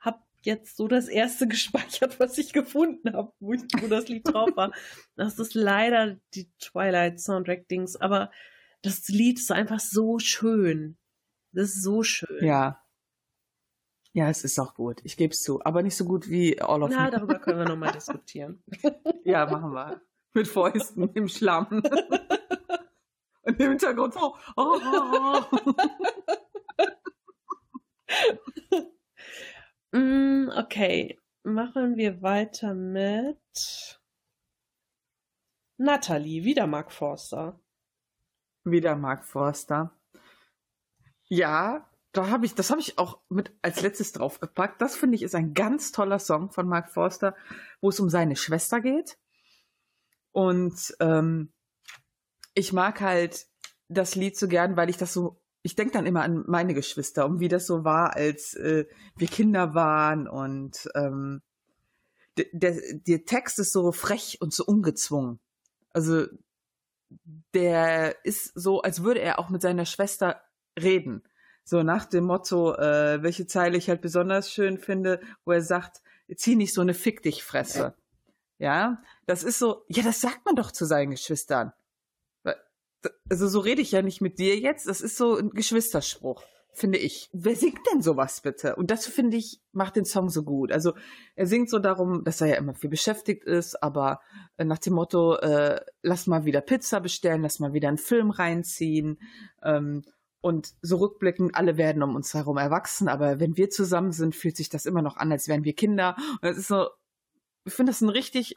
habe 0.00 0.18
jetzt 0.42 0.76
so 0.76 0.86
das 0.88 1.08
erste 1.08 1.46
gespeichert, 1.48 2.18
was 2.20 2.36
ich 2.38 2.52
gefunden 2.52 3.12
habe, 3.14 3.32
wo, 3.40 3.52
wo 3.52 3.86
das 3.86 4.08
Lied 4.08 4.26
drauf 4.28 4.50
war. 4.54 4.72
Das 5.16 5.38
ist 5.38 5.54
leider 5.54 6.16
die 6.34 6.50
Twilight 6.60 7.20
Soundtrack-Dings, 7.20 7.96
aber 7.96 8.30
das 8.82 9.08
Lied 9.08 9.38
ist 9.38 9.50
einfach 9.52 9.80
so 9.80 10.18
schön. 10.18 10.96
Das 11.52 11.70
ist 11.70 11.82
so 11.82 12.02
schön. 12.02 12.44
ja. 12.44 12.82
Ja, 14.16 14.30
es 14.30 14.44
ist 14.44 14.58
auch 14.58 14.72
gut. 14.72 15.02
Ich 15.04 15.18
gebe 15.18 15.34
es 15.34 15.42
zu, 15.42 15.62
aber 15.62 15.82
nicht 15.82 15.94
so 15.94 16.06
gut 16.06 16.30
wie 16.30 16.58
All 16.58 16.82
of 16.82 16.88
Na, 16.90 17.04
Me. 17.04 17.10
darüber 17.10 17.38
können 17.38 17.58
wir 17.58 17.68
nochmal 17.68 17.92
diskutieren. 17.92 18.62
Ja, 19.24 19.44
machen 19.44 19.72
wir. 19.72 20.00
Mit 20.32 20.48
Fäusten 20.48 21.10
im 21.14 21.28
Schlamm. 21.28 21.66
Und 23.42 23.60
im 23.60 23.70
Hintergrund. 23.72 24.14
Oh, 24.16 24.34
oh, 24.56 24.80
oh. 24.82 25.42
Mm, 29.92 30.48
okay, 30.56 31.20
machen 31.42 31.98
wir 31.98 32.22
weiter 32.22 32.72
mit 32.72 34.00
Natalie, 35.76 36.42
wieder 36.44 36.66
Mark 36.66 36.90
Forster. 36.90 37.60
Wieder 38.64 38.96
Mark 38.96 39.26
Forster. 39.26 39.94
Ja, 41.28 41.86
da 42.16 42.28
habe 42.28 42.46
ich, 42.46 42.54
das 42.54 42.70
habe 42.70 42.80
ich 42.80 42.98
auch 42.98 43.20
mit 43.28 43.52
als 43.62 43.82
letztes 43.82 44.12
draufgepackt. 44.12 44.80
Das 44.80 44.96
finde 44.96 45.16
ich 45.16 45.22
ist 45.22 45.34
ein 45.34 45.54
ganz 45.54 45.92
toller 45.92 46.18
Song 46.18 46.50
von 46.50 46.66
Mark 46.66 46.90
Forster, 46.90 47.34
wo 47.80 47.90
es 47.90 48.00
um 48.00 48.08
seine 48.08 48.36
Schwester 48.36 48.80
geht. 48.80 49.18
Und 50.32 50.96
ähm, 51.00 51.52
ich 52.54 52.72
mag 52.72 53.00
halt 53.00 53.46
das 53.88 54.14
Lied 54.14 54.36
so 54.38 54.48
gern, 54.48 54.76
weil 54.76 54.90
ich 54.90 54.96
das 54.96 55.12
so, 55.12 55.40
ich 55.62 55.76
denke 55.76 55.92
dann 55.92 56.06
immer 56.06 56.22
an 56.22 56.44
meine 56.46 56.74
Geschwister, 56.74 57.26
um 57.26 57.40
wie 57.40 57.48
das 57.48 57.66
so 57.66 57.84
war, 57.84 58.16
als 58.16 58.54
äh, 58.54 58.86
wir 59.16 59.28
Kinder 59.28 59.74
waren 59.74 60.26
und 60.26 60.88
ähm, 60.94 61.42
der, 62.36 62.46
der, 62.52 62.80
der 62.94 63.24
Text 63.24 63.58
ist 63.58 63.72
so 63.72 63.92
frech 63.92 64.38
und 64.40 64.52
so 64.52 64.64
ungezwungen. 64.64 65.40
Also 65.92 66.26
der 67.54 68.24
ist 68.24 68.52
so, 68.54 68.82
als 68.82 69.02
würde 69.02 69.20
er 69.20 69.38
auch 69.38 69.48
mit 69.48 69.62
seiner 69.62 69.86
Schwester 69.86 70.42
reden. 70.78 71.22
So 71.68 71.82
nach 71.82 72.04
dem 72.04 72.24
Motto, 72.24 72.74
äh, 72.74 73.24
welche 73.24 73.48
Zeile 73.48 73.76
ich 73.76 73.88
halt 73.88 74.00
besonders 74.00 74.52
schön 74.52 74.78
finde, 74.78 75.20
wo 75.44 75.50
er 75.50 75.62
sagt, 75.62 76.00
zieh 76.36 76.54
nicht 76.54 76.72
so 76.72 76.80
eine 76.80 76.94
Fick 76.94 77.22
dich 77.22 77.42
Fresse. 77.42 77.94
Ja, 78.58 79.02
das 79.26 79.42
ist 79.42 79.58
so, 79.58 79.82
ja, 79.88 80.04
das 80.04 80.20
sagt 80.20 80.44
man 80.44 80.54
doch 80.54 80.70
zu 80.70 80.86
seinen 80.86 81.10
Geschwistern. 81.10 81.72
Also 83.28 83.48
so 83.48 83.58
rede 83.58 83.82
ich 83.82 83.90
ja 83.90 84.00
nicht 84.00 84.20
mit 84.20 84.38
dir 84.38 84.56
jetzt, 84.58 84.86
das 84.86 85.00
ist 85.00 85.16
so 85.16 85.36
ein 85.36 85.50
Geschwisterspruch, 85.50 86.44
finde 86.72 86.98
ich. 86.98 87.28
Wer 87.32 87.56
singt 87.56 87.80
denn 87.92 88.00
sowas 88.00 88.42
bitte? 88.42 88.76
Und 88.76 88.92
das 88.92 89.06
finde 89.06 89.36
ich, 89.36 89.60
macht 89.72 89.96
den 89.96 90.04
Song 90.04 90.30
so 90.30 90.44
gut. 90.44 90.70
Also 90.70 90.94
er 91.34 91.48
singt 91.48 91.68
so 91.68 91.80
darum, 91.80 92.22
dass 92.22 92.40
er 92.40 92.46
ja 92.46 92.56
immer 92.56 92.74
viel 92.74 92.90
beschäftigt 92.90 93.42
ist, 93.42 93.82
aber 93.82 94.20
äh, 94.56 94.64
nach 94.64 94.78
dem 94.78 94.94
Motto, 94.94 95.34
äh, 95.34 95.80
lass 96.02 96.28
mal 96.28 96.44
wieder 96.44 96.60
Pizza 96.60 97.00
bestellen, 97.00 97.42
lass 97.42 97.58
mal 97.58 97.72
wieder 97.72 97.88
einen 97.88 97.98
Film 97.98 98.30
reinziehen. 98.30 99.18
Ähm, 99.64 100.04
und 100.46 100.74
so 100.80 100.98
rückblickend, 100.98 101.56
alle 101.56 101.76
werden 101.76 102.04
um 102.04 102.14
uns 102.14 102.32
herum 102.32 102.56
erwachsen, 102.56 103.08
aber 103.08 103.40
wenn 103.40 103.56
wir 103.56 103.68
zusammen 103.68 104.12
sind, 104.12 104.36
fühlt 104.36 104.56
sich 104.56 104.68
das 104.68 104.86
immer 104.86 105.02
noch 105.02 105.16
an, 105.16 105.32
als 105.32 105.48
wären 105.48 105.64
wir 105.64 105.74
Kinder. 105.74 106.14
Und 106.40 106.48
es 106.48 106.56
ist 106.56 106.68
so, 106.68 106.86
ich 107.64 107.72
finde 107.72 107.90
das 107.90 108.00
einen 108.00 108.10
richtig 108.10 108.56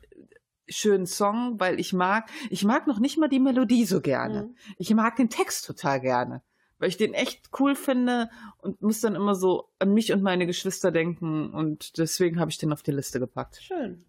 schönen 0.68 1.08
Song, 1.08 1.60
weil 1.60 1.80
ich 1.80 1.92
mag, 1.92 2.30
ich 2.52 2.64
mag 2.64 2.86
noch 2.86 3.00
nicht 3.00 3.18
mal 3.18 3.28
die 3.28 3.40
Melodie 3.40 3.86
so 3.86 4.02
gerne. 4.02 4.44
Mhm. 4.44 4.56
Ich 4.78 4.94
mag 4.94 5.16
den 5.16 5.32
Text 5.32 5.66
total 5.66 6.00
gerne, 6.00 6.44
weil 6.78 6.90
ich 6.90 6.98
den 6.98 7.16
echt 7.16 7.50
cool 7.60 7.74
finde 7.74 8.30
und 8.60 8.84
muss 8.84 9.02
dann 9.02 9.16
immer 9.16 9.34
so 9.34 9.72
an 9.80 9.92
mich 9.92 10.14
und 10.14 10.22
meine 10.22 10.46
Geschwister 10.46 10.92
denken 10.92 11.50
und 11.56 11.98
deswegen 11.98 12.40
habe 12.40 12.52
ich 12.52 12.60
den 12.60 12.72
auf 12.72 12.84
die 12.84 12.92
Liste 12.92 13.20
gepackt. 13.20 13.64
Schön. 13.64 14.06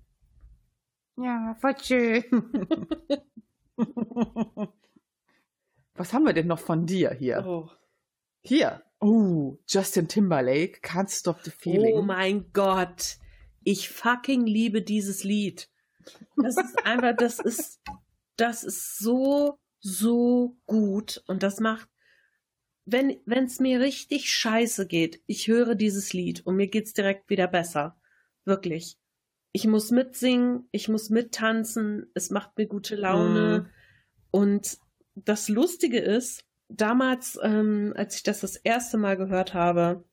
Ja, 1.16 1.56
voll 1.58 1.76
schön. 1.82 2.24
Was 6.00 6.14
haben 6.14 6.24
wir 6.24 6.32
denn 6.32 6.46
noch 6.46 6.58
von 6.58 6.86
dir 6.86 7.12
hier? 7.12 7.44
Oh. 7.46 7.68
Hier. 8.40 8.82
Oh, 9.00 9.58
Justin 9.68 10.08
Timberlake, 10.08 10.80
Can't 10.80 11.10
Stop 11.10 11.42
the 11.42 11.50
Feeling. 11.50 11.94
oh 11.94 12.00
mein 12.00 12.50
Gott. 12.54 13.18
Ich 13.64 13.90
fucking 13.90 14.46
liebe 14.46 14.80
dieses 14.80 15.24
Lied. 15.24 15.68
Das 16.38 16.56
ist 16.56 16.86
einfach, 16.86 17.14
das 17.14 17.38
ist, 17.38 17.82
das 18.36 18.64
ist 18.64 18.96
so, 18.96 19.58
so 19.78 20.56
gut. 20.64 21.22
Und 21.26 21.42
das 21.42 21.60
macht, 21.60 21.86
wenn, 22.86 23.20
wenn 23.26 23.44
es 23.44 23.60
mir 23.60 23.80
richtig 23.80 24.32
scheiße 24.32 24.86
geht, 24.86 25.22
ich 25.26 25.48
höre 25.48 25.74
dieses 25.74 26.14
Lied 26.14 26.46
und 26.46 26.56
mir 26.56 26.68
geht's 26.68 26.94
direkt 26.94 27.28
wieder 27.28 27.46
besser. 27.46 28.00
Wirklich. 28.46 28.96
Ich 29.52 29.66
muss 29.66 29.90
mitsingen, 29.90 30.66
ich 30.72 30.88
muss 30.88 31.10
mittanzen, 31.10 32.10
es 32.14 32.30
macht 32.30 32.56
mir 32.56 32.68
gute 32.68 32.96
Laune. 32.96 33.58
Mhm. 33.58 33.70
Und 34.30 34.78
das 35.24 35.48
Lustige 35.48 35.98
ist, 35.98 36.44
damals, 36.68 37.38
ähm, 37.42 37.92
als 37.96 38.16
ich 38.16 38.22
das 38.22 38.40
das 38.40 38.56
erste 38.56 38.98
Mal 38.98 39.16
gehört 39.16 39.54
habe, 39.54 40.04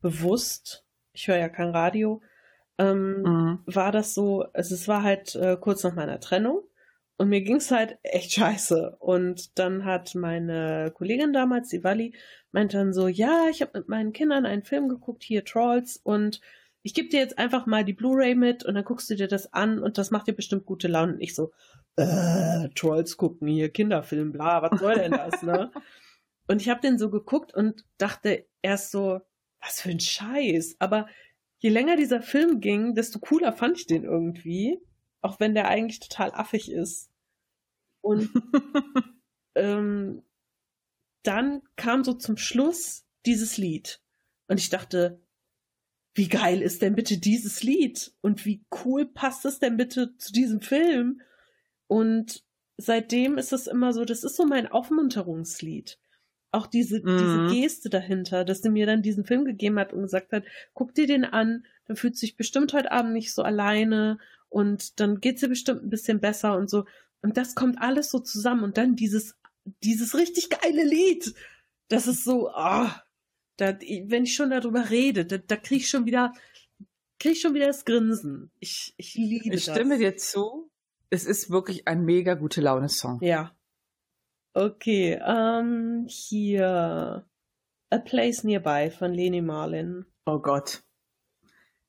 bewusst, 0.00 0.84
ich 1.12 1.28
höre 1.28 1.38
ja 1.38 1.48
kein 1.48 1.70
Radio, 1.70 2.22
ähm, 2.78 3.24
Mhm. 3.24 3.60
war 3.66 3.92
das 3.92 4.14
so, 4.14 4.42
also 4.52 4.74
es 4.74 4.88
war 4.88 5.02
halt 5.02 5.34
äh, 5.36 5.56
kurz 5.60 5.84
nach 5.84 5.94
meiner 5.94 6.20
Trennung 6.20 6.62
Und 7.18 7.28
mir 7.28 7.42
ging's 7.42 7.70
halt 7.70 7.98
echt 8.02 8.32
scheiße. 8.34 8.96
Und 8.98 9.58
dann 9.58 9.84
hat 9.84 10.14
meine 10.14 10.90
Kollegin 10.94 11.32
damals, 11.32 11.68
die 11.68 11.84
Wally, 11.84 12.14
meinte 12.52 12.78
dann 12.78 12.92
so, 12.92 13.08
ja, 13.08 13.46
ich 13.50 13.62
habe 13.62 13.78
mit 13.78 13.88
meinen 13.88 14.12
Kindern 14.12 14.46
einen 14.46 14.62
Film 14.64 14.88
geguckt, 14.88 15.22
hier 15.22 15.44
Trolls, 15.44 15.98
und 16.02 16.40
ich 16.82 16.94
gebe 16.94 17.08
dir 17.08 17.20
jetzt 17.20 17.38
einfach 17.38 17.66
mal 17.66 17.84
die 17.84 17.92
Blu-ray 17.92 18.34
mit 18.34 18.64
und 18.64 18.74
dann 18.74 18.84
guckst 18.84 19.08
du 19.10 19.14
dir 19.14 19.28
das 19.28 19.52
an 19.52 19.78
und 19.78 19.98
das 19.98 20.10
macht 20.10 20.26
dir 20.26 20.32
bestimmt 20.34 20.66
gute 20.66 20.88
Laune. 20.88 21.14
Und 21.14 21.20
ich 21.20 21.34
so, 21.34 21.52
äh, 21.96 22.68
Trolls 22.74 23.16
gucken 23.16 23.48
hier, 23.48 23.70
Kinderfilm, 23.70 24.32
bla, 24.32 24.62
was 24.62 24.80
soll 24.80 24.94
denn 24.94 25.12
das, 25.12 25.42
ne? 25.42 25.70
Und 26.48 26.60
ich 26.60 26.68
habe 26.68 26.80
den 26.80 26.98
so 26.98 27.08
geguckt 27.08 27.54
und 27.54 27.84
dachte 27.98 28.46
erst 28.62 28.90
so, 28.90 29.20
was 29.60 29.80
für 29.80 29.90
ein 29.90 30.00
Scheiß. 30.00 30.76
Aber 30.80 31.06
je 31.60 31.70
länger 31.70 31.96
dieser 31.96 32.20
Film 32.20 32.60
ging, 32.60 32.94
desto 32.94 33.20
cooler 33.20 33.52
fand 33.52 33.78
ich 33.78 33.86
den 33.86 34.04
irgendwie. 34.04 34.78
Auch 35.20 35.38
wenn 35.38 35.54
der 35.54 35.68
eigentlich 35.68 36.00
total 36.00 36.32
affig 36.32 36.70
ist. 36.70 37.10
Und 38.00 38.28
ähm, 39.54 40.22
dann 41.22 41.62
kam 41.76 42.02
so 42.02 42.12
zum 42.14 42.36
Schluss 42.36 43.06
dieses 43.24 43.56
Lied. 43.56 44.02
Und 44.48 44.58
ich 44.58 44.68
dachte, 44.68 45.22
wie 46.14 46.28
geil 46.28 46.60
ist 46.60 46.82
denn 46.82 46.96
bitte 46.96 47.18
dieses 47.18 47.62
Lied? 47.62 48.12
Und 48.20 48.44
wie 48.44 48.64
cool 48.84 49.06
passt 49.06 49.44
es 49.44 49.60
denn 49.60 49.76
bitte 49.76 50.16
zu 50.18 50.32
diesem 50.32 50.60
Film? 50.60 51.22
Und 51.92 52.42
seitdem 52.78 53.36
ist 53.36 53.52
es 53.52 53.66
immer 53.66 53.92
so, 53.92 54.06
das 54.06 54.24
ist 54.24 54.36
so 54.36 54.46
mein 54.46 54.66
Aufmunterungslied. 54.66 55.98
Auch 56.50 56.66
diese, 56.66 57.00
mhm. 57.00 57.18
diese 57.18 57.60
Geste 57.60 57.90
dahinter, 57.90 58.46
dass 58.46 58.62
sie 58.62 58.70
mir 58.70 58.86
dann 58.86 59.02
diesen 59.02 59.26
Film 59.26 59.44
gegeben 59.44 59.78
hat 59.78 59.92
und 59.92 60.00
gesagt 60.00 60.32
hat, 60.32 60.44
guck 60.72 60.94
dir 60.94 61.06
den 61.06 61.26
an, 61.26 61.66
dann 61.84 61.96
fühlt 61.96 62.16
sich 62.16 62.38
bestimmt 62.38 62.72
heute 62.72 62.92
Abend 62.92 63.12
nicht 63.12 63.34
so 63.34 63.42
alleine 63.42 64.16
und 64.48 65.00
dann 65.00 65.20
geht's 65.20 65.42
dir 65.42 65.50
bestimmt 65.50 65.82
ein 65.82 65.90
bisschen 65.90 66.18
besser 66.18 66.56
und 66.56 66.70
so. 66.70 66.86
Und 67.20 67.36
das 67.36 67.54
kommt 67.54 67.78
alles 67.78 68.10
so 68.10 68.20
zusammen 68.20 68.64
und 68.64 68.78
dann 68.78 68.96
dieses, 68.96 69.36
dieses 69.84 70.16
richtig 70.16 70.48
geile 70.48 70.84
Lied. 70.84 71.34
Das 71.88 72.06
ist 72.06 72.24
so, 72.24 72.48
oh, 72.48 72.88
da, 73.58 73.78
wenn 74.06 74.24
ich 74.24 74.34
schon 74.34 74.48
darüber 74.48 74.88
rede, 74.88 75.26
da, 75.26 75.36
da 75.36 75.56
kriege 75.56 75.82
ich 75.82 75.90
schon 75.90 76.06
wieder, 76.06 76.32
kriege 77.18 77.34
ich 77.34 77.42
schon 77.42 77.52
wieder 77.52 77.66
das 77.66 77.84
Grinsen. 77.84 78.50
Ich, 78.60 78.94
ich 78.96 79.14
liebe 79.14 79.44
ich 79.54 79.66
das. 79.66 79.68
Ich 79.68 79.74
stimme 79.74 79.98
dir 79.98 80.16
zu. 80.16 80.71
Es 81.12 81.26
ist 81.26 81.50
wirklich 81.50 81.86
ein 81.86 82.06
mega 82.06 82.32
gute 82.32 82.62
Laune-Song. 82.62 83.18
Ja. 83.20 83.54
Okay, 84.54 85.20
ähm, 85.22 86.06
hier. 86.08 87.26
A 87.90 87.98
Place 87.98 88.44
Nearby 88.44 88.90
von 88.90 89.12
Leni 89.12 89.42
Marlin. 89.42 90.06
Oh 90.24 90.38
Gott. 90.38 90.82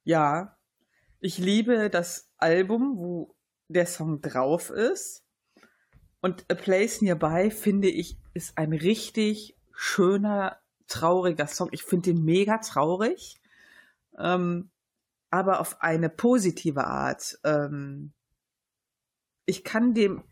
Ja. 0.04 0.58
Ich 1.22 1.38
liebe 1.38 1.90
das 1.90 2.30
Album, 2.36 2.98
wo 2.98 3.34
der 3.70 3.86
Song 3.86 4.20
drauf 4.20 4.70
ist. 4.70 5.24
Und 6.20 6.44
A 6.52 6.56
Place 6.56 7.02
Nearby, 7.02 7.50
finde 7.50 7.88
ich, 7.88 8.18
ist 8.34 8.58
ein 8.58 8.74
richtig 8.74 9.58
schöner 9.72 10.60
trauriger 10.88 11.48
Song. 11.48 11.70
Ich 11.72 11.84
finde 11.84 12.12
den 12.12 12.26
mega 12.26 12.58
traurig, 12.58 13.40
ähm, 14.20 14.70
aber 15.30 15.62
auf 15.62 15.82
eine 15.82 16.10
positive 16.10 16.84
Art. 16.84 17.40
Ähm, 17.46 18.12
ich 19.46 19.64
kann 19.64 19.94
dem 19.94 20.24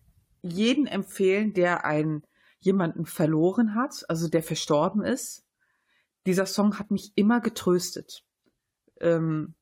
jeden 0.41 0.88
empfehlen, 0.88 1.53
der 1.53 1.86
einen 1.86 2.24
jemanden 2.59 3.05
verloren 3.05 3.76
hat, 3.76 4.05
also 4.07 4.28
der 4.28 4.43
verstorben 4.43 5.03
ist. 5.03 5.45
Dieser 6.26 6.45
Song 6.45 6.78
hat 6.78 6.91
mich 6.91 7.12
immer 7.16 7.41
getröstet. 7.41 8.24
Ähm, 8.99 9.55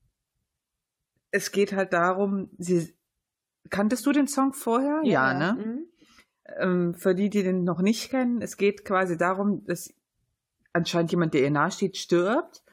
es 1.31 1.51
geht 1.51 1.73
halt 1.73 1.93
darum, 1.93 2.49
sie 2.57 2.95
kanntest 3.69 4.05
du 4.05 4.11
den 4.11 4.27
Song 4.27 4.53
vorher? 4.53 5.01
Ja, 5.03 5.31
ja 5.31 5.53
ne? 5.53 5.65
Mhm. 5.65 5.85
Ähm, 6.57 6.93
für 6.95 7.15
die, 7.15 7.29
die 7.29 7.43
den 7.43 7.63
noch 7.63 7.81
nicht 7.81 8.09
kennen, 8.09 8.41
es 8.41 8.57
geht 8.57 8.83
quasi 8.83 9.17
darum, 9.17 9.63
dass 9.65 9.93
anscheinend 10.73 11.11
jemand, 11.11 11.33
der 11.33 11.41
ihr 11.41 11.51
nahesteht, 11.51 11.97
stirbt 11.97 12.63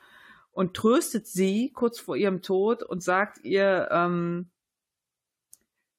und 0.53 0.75
tröstet 0.75 1.27
sie 1.27 1.71
kurz 1.73 2.01
vor 2.01 2.17
ihrem 2.17 2.43
Tod 2.43 2.83
und 2.83 3.03
sagt 3.03 3.45
ihr 3.45 3.89
ähm, 3.91 4.51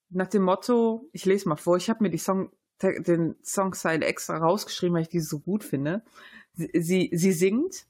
nach 0.09 0.27
dem 0.27 0.43
Motto, 0.43 1.09
ich 1.11 1.25
lese 1.25 1.49
mal 1.49 1.57
vor, 1.57 1.77
ich 1.77 1.89
habe 1.89 2.03
mir 2.03 2.09
die 2.09 2.17
Song, 2.17 2.51
den 2.81 3.35
Songstyle 3.43 4.05
extra 4.05 4.37
rausgeschrieben, 4.37 4.95
weil 4.95 5.03
ich 5.03 5.09
die 5.09 5.19
so 5.19 5.39
gut 5.39 5.63
finde. 5.63 6.03
Sie, 6.53 6.69
sie, 6.73 7.09
sie 7.13 7.31
singt, 7.31 7.87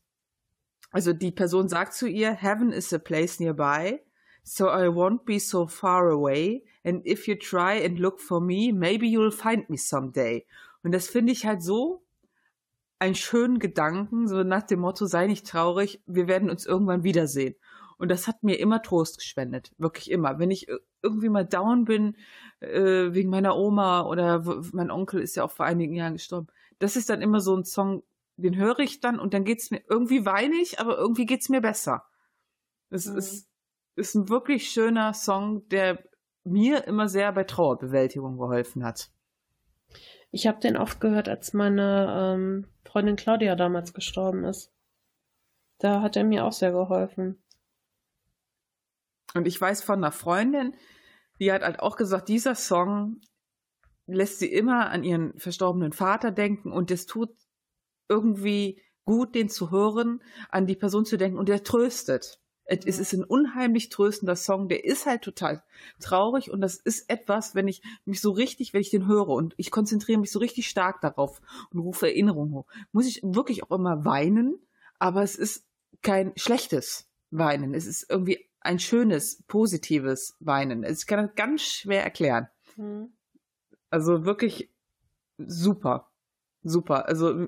also 0.92 1.14
die 1.14 1.32
Person 1.32 1.68
sagt 1.68 1.94
zu 1.94 2.08
ihr, 2.08 2.32
Heaven 2.32 2.72
is 2.72 2.94
a 2.94 2.98
place 2.98 3.40
nearby, 3.40 4.00
so 4.44 4.68
I 4.68 4.88
won't 4.88 5.26
be 5.26 5.40
so 5.40 5.68
far 5.68 6.10
away, 6.10 6.64
and 6.84 7.06
if 7.06 7.28
you 7.28 7.36
try 7.36 7.84
and 7.84 8.00
look 8.00 8.20
for 8.20 8.40
me, 8.40 8.72
maybe 8.72 9.06
you'll 9.06 9.32
find 9.32 9.70
me 9.70 9.78
someday. 9.78 10.46
Und 10.84 10.94
das 10.94 11.08
finde 11.08 11.34
ich 11.34 11.46
halt 11.46 11.62
so 11.62 12.04
einen 13.00 13.16
schönen 13.16 13.60
Gedanken, 13.60 14.28
so 14.28 14.44
nach 14.44 14.64
dem 14.64 14.80
Motto, 14.80 15.06
sei 15.06 15.28
nicht 15.28 15.46
traurig, 15.46 16.02
wir 16.08 16.28
werden 16.28 16.50
uns 16.50 16.66
irgendwann 16.66 17.04
wiedersehen. 17.04 17.56
Und 17.98 18.10
das 18.10 18.28
hat 18.28 18.44
mir 18.44 18.60
immer 18.60 18.82
Trost 18.82 19.18
gespendet, 19.18 19.72
wirklich 19.78 20.12
immer. 20.12 20.38
Wenn 20.40 20.52
ich 20.52 20.68
irgendwie 21.02 21.30
mal 21.30 21.46
down 21.46 21.86
bin, 21.86 22.16
äh, 22.60 23.14
wegen 23.14 23.30
meiner 23.30 23.58
Oma 23.58 24.06
oder 24.06 24.44
mein 24.72 24.92
Onkel 24.92 25.22
ist 25.22 25.36
ja 25.36 25.44
auch 25.44 25.52
vor 25.52 25.66
einigen 25.66 25.96
Jahren 25.96 26.14
gestorben, 26.14 26.48
das 26.80 26.96
ist 26.96 27.10
dann 27.10 27.22
immer 27.22 27.40
so 27.40 27.56
ein 27.56 27.64
Song, 27.64 28.04
den 28.36 28.56
höre 28.56 28.80
ich 28.80 29.00
dann 29.00 29.20
und 29.20 29.34
dann 29.34 29.46
geht's 29.46 29.72
mir 29.72 29.82
irgendwie 29.90 30.26
weinig, 30.26 30.80
aber 30.80 30.98
irgendwie 30.98 31.26
geht's 31.26 31.50
mir 31.50 31.62
besser. 31.62 32.06
Es 32.90 33.08
mhm. 33.08 33.18
ist, 33.18 33.50
ist 33.96 34.16
ein 34.16 34.30
wirklich 34.30 34.70
schöner 34.70 35.14
Song, 35.14 35.68
der 35.70 36.04
mir 36.44 36.86
immer 36.86 37.10
sehr 37.10 37.32
bei 37.32 37.44
Trauerbewältigung 37.44 38.38
geholfen 38.38 38.84
hat. 38.84 39.10
Ich 40.32 40.46
habe 40.46 40.60
den 40.60 40.78
oft 40.78 41.00
gehört, 41.00 41.30
als 41.30 41.54
meine 41.54 42.36
ähm, 42.36 42.68
Freundin 42.86 43.16
Claudia 43.16 43.56
damals 43.56 43.94
gestorben 43.94 44.44
ist. 44.44 44.72
Da 45.80 46.02
hat 46.02 46.16
er 46.16 46.24
mir 46.24 46.46
auch 46.46 46.52
sehr 46.52 46.72
geholfen. 46.72 47.42
Und 49.34 49.48
ich 49.48 49.60
weiß 49.60 49.84
von 49.84 50.00
einer 50.00 50.12
Freundin, 50.12 50.76
die 51.40 51.52
hat 51.52 51.62
halt 51.62 51.80
auch 51.80 51.96
gesagt, 51.96 52.30
dieser 52.30 52.56
Song 52.56 53.22
lässt 54.08 54.40
sie 54.40 54.52
immer 54.52 54.90
an 54.90 55.04
ihren 55.04 55.38
verstorbenen 55.38 55.92
Vater 55.92 56.32
denken 56.32 56.72
und 56.72 56.92
es 56.92 57.06
tut 57.06 57.30
irgendwie 58.10 58.82
gut, 59.06 59.36
den 59.36 59.50
zu 59.50 59.72
hören, 59.72 60.22
an 60.50 60.66
die 60.66 60.76
Person 60.76 61.06
zu 61.06 61.18
denken 61.18 61.38
und 61.38 61.50
der 61.50 61.64
tröstet. 61.64 62.40
Es 62.70 63.00
ist 63.00 63.14
ein 63.14 63.24
unheimlich 63.24 63.88
tröstender 63.88 64.36
Song, 64.36 64.68
der 64.68 64.84
ist 64.84 65.06
halt 65.06 65.22
total 65.22 65.64
traurig 66.02 66.52
und 66.52 66.60
das 66.60 66.76
ist 66.76 67.10
etwas, 67.10 67.56
wenn 67.56 67.70
ich 67.70 67.82
mich 68.04 68.20
so 68.20 68.32
richtig, 68.32 68.74
wenn 68.74 68.82
ich 68.82 68.90
den 68.90 69.08
höre 69.08 69.30
und 69.30 69.54
ich 69.56 69.72
konzentriere 69.72 70.20
mich 70.20 70.32
so 70.32 70.40
richtig 70.40 70.68
stark 70.68 71.00
darauf 71.00 71.40
und 71.72 71.80
rufe 71.80 72.08
Erinnerungen 72.08 72.54
hoch, 72.54 72.66
muss 72.92 73.08
ich 73.08 73.22
wirklich 73.24 73.64
auch 73.64 73.72
immer 73.72 74.04
weinen, 74.04 74.60
aber 75.00 75.24
es 75.24 75.38
ist 75.38 75.66
kein 76.02 76.34
schlechtes 76.36 77.10
Weinen, 77.32 77.74
es 77.74 77.88
ist 77.88 78.10
irgendwie 78.10 78.47
ein 78.60 78.80
schönes, 78.80 79.44
positives 79.48 80.36
Weinen. 80.40 80.84
Ich 80.84 81.08
kann 81.08 81.26
das 81.26 81.36
ganz 81.36 81.62
schwer 81.62 82.04
erklären. 82.04 82.48
Mhm. 82.76 83.14
Also 83.90 84.26
wirklich 84.26 84.70
super, 85.38 86.10
super. 86.64 87.08
Also 87.08 87.48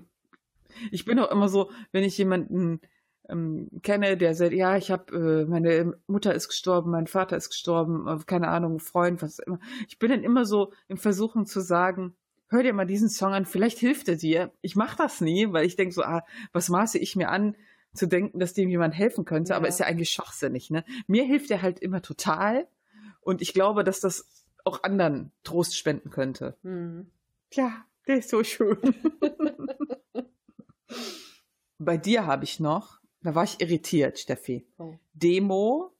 ich 0.91 1.05
bin 1.05 1.19
auch 1.19 1.31
immer 1.31 1.49
so, 1.49 1.71
wenn 1.91 2.03
ich 2.03 2.17
jemanden 2.17 2.81
ähm, 3.29 3.69
kenne, 3.83 4.17
der 4.17 4.33
sagt, 4.33 4.53
ja, 4.53 4.77
ich 4.77 4.91
habe, 4.91 5.15
äh, 5.15 5.45
meine 5.45 5.97
Mutter 6.07 6.33
ist 6.33 6.47
gestorben, 6.47 6.91
mein 6.91 7.07
Vater 7.07 7.37
ist 7.37 7.49
gestorben, 7.49 8.07
äh, 8.07 8.17
keine 8.25 8.47
Ahnung, 8.47 8.79
Freund, 8.79 9.21
was 9.21 9.39
immer. 9.39 9.59
Ich 9.87 9.99
bin 9.99 10.09
dann 10.09 10.23
immer 10.23 10.45
so 10.45 10.73
im 10.87 10.97
Versuchen 10.97 11.45
zu 11.45 11.61
sagen, 11.61 12.15
hör 12.47 12.63
dir 12.63 12.73
mal 12.73 12.87
diesen 12.87 13.09
Song 13.09 13.33
an, 13.33 13.45
vielleicht 13.45 13.77
hilft 13.77 14.07
er 14.07 14.15
dir. 14.15 14.51
Ich 14.61 14.75
mache 14.75 14.97
das 14.97 15.21
nie, 15.21 15.51
weil 15.51 15.65
ich 15.65 15.75
denke 15.75 15.93
so, 15.93 16.01
ah, 16.03 16.23
was 16.51 16.69
maße 16.69 16.97
ich 16.97 17.15
mir 17.15 17.29
an, 17.29 17.55
zu 17.93 18.07
denken, 18.07 18.39
dass 18.39 18.53
dem 18.53 18.69
jemand 18.69 18.93
helfen 18.93 19.25
könnte, 19.25 19.51
ja. 19.51 19.57
aber 19.57 19.67
ist 19.67 19.79
ja 19.79 19.85
eigentlich 19.85 20.11
schwachsinnig. 20.11 20.69
Ne? 20.69 20.83
Mir 21.07 21.23
hilft 21.23 21.51
er 21.51 21.61
halt 21.61 21.79
immer 21.79 22.01
total 22.01 22.67
und 23.21 23.41
ich 23.41 23.53
glaube, 23.53 23.83
dass 23.83 23.99
das 23.99 24.45
auch 24.63 24.83
anderen 24.83 25.31
Trost 25.43 25.77
spenden 25.77 26.09
könnte. 26.09 26.57
Hm. 26.63 27.09
Tja, 27.49 27.85
der 28.07 28.17
ist 28.17 28.29
so 28.29 28.43
schön. 28.43 28.77
Bei 31.79 31.97
dir 31.97 32.25
habe 32.25 32.43
ich 32.43 32.59
noch 32.59 32.99
da 33.21 33.35
war 33.35 33.43
ich 33.43 33.59
irritiert, 33.59 34.19
Steffi. 34.19 34.67
Oh. 34.77 34.95
Demo, 35.13 35.93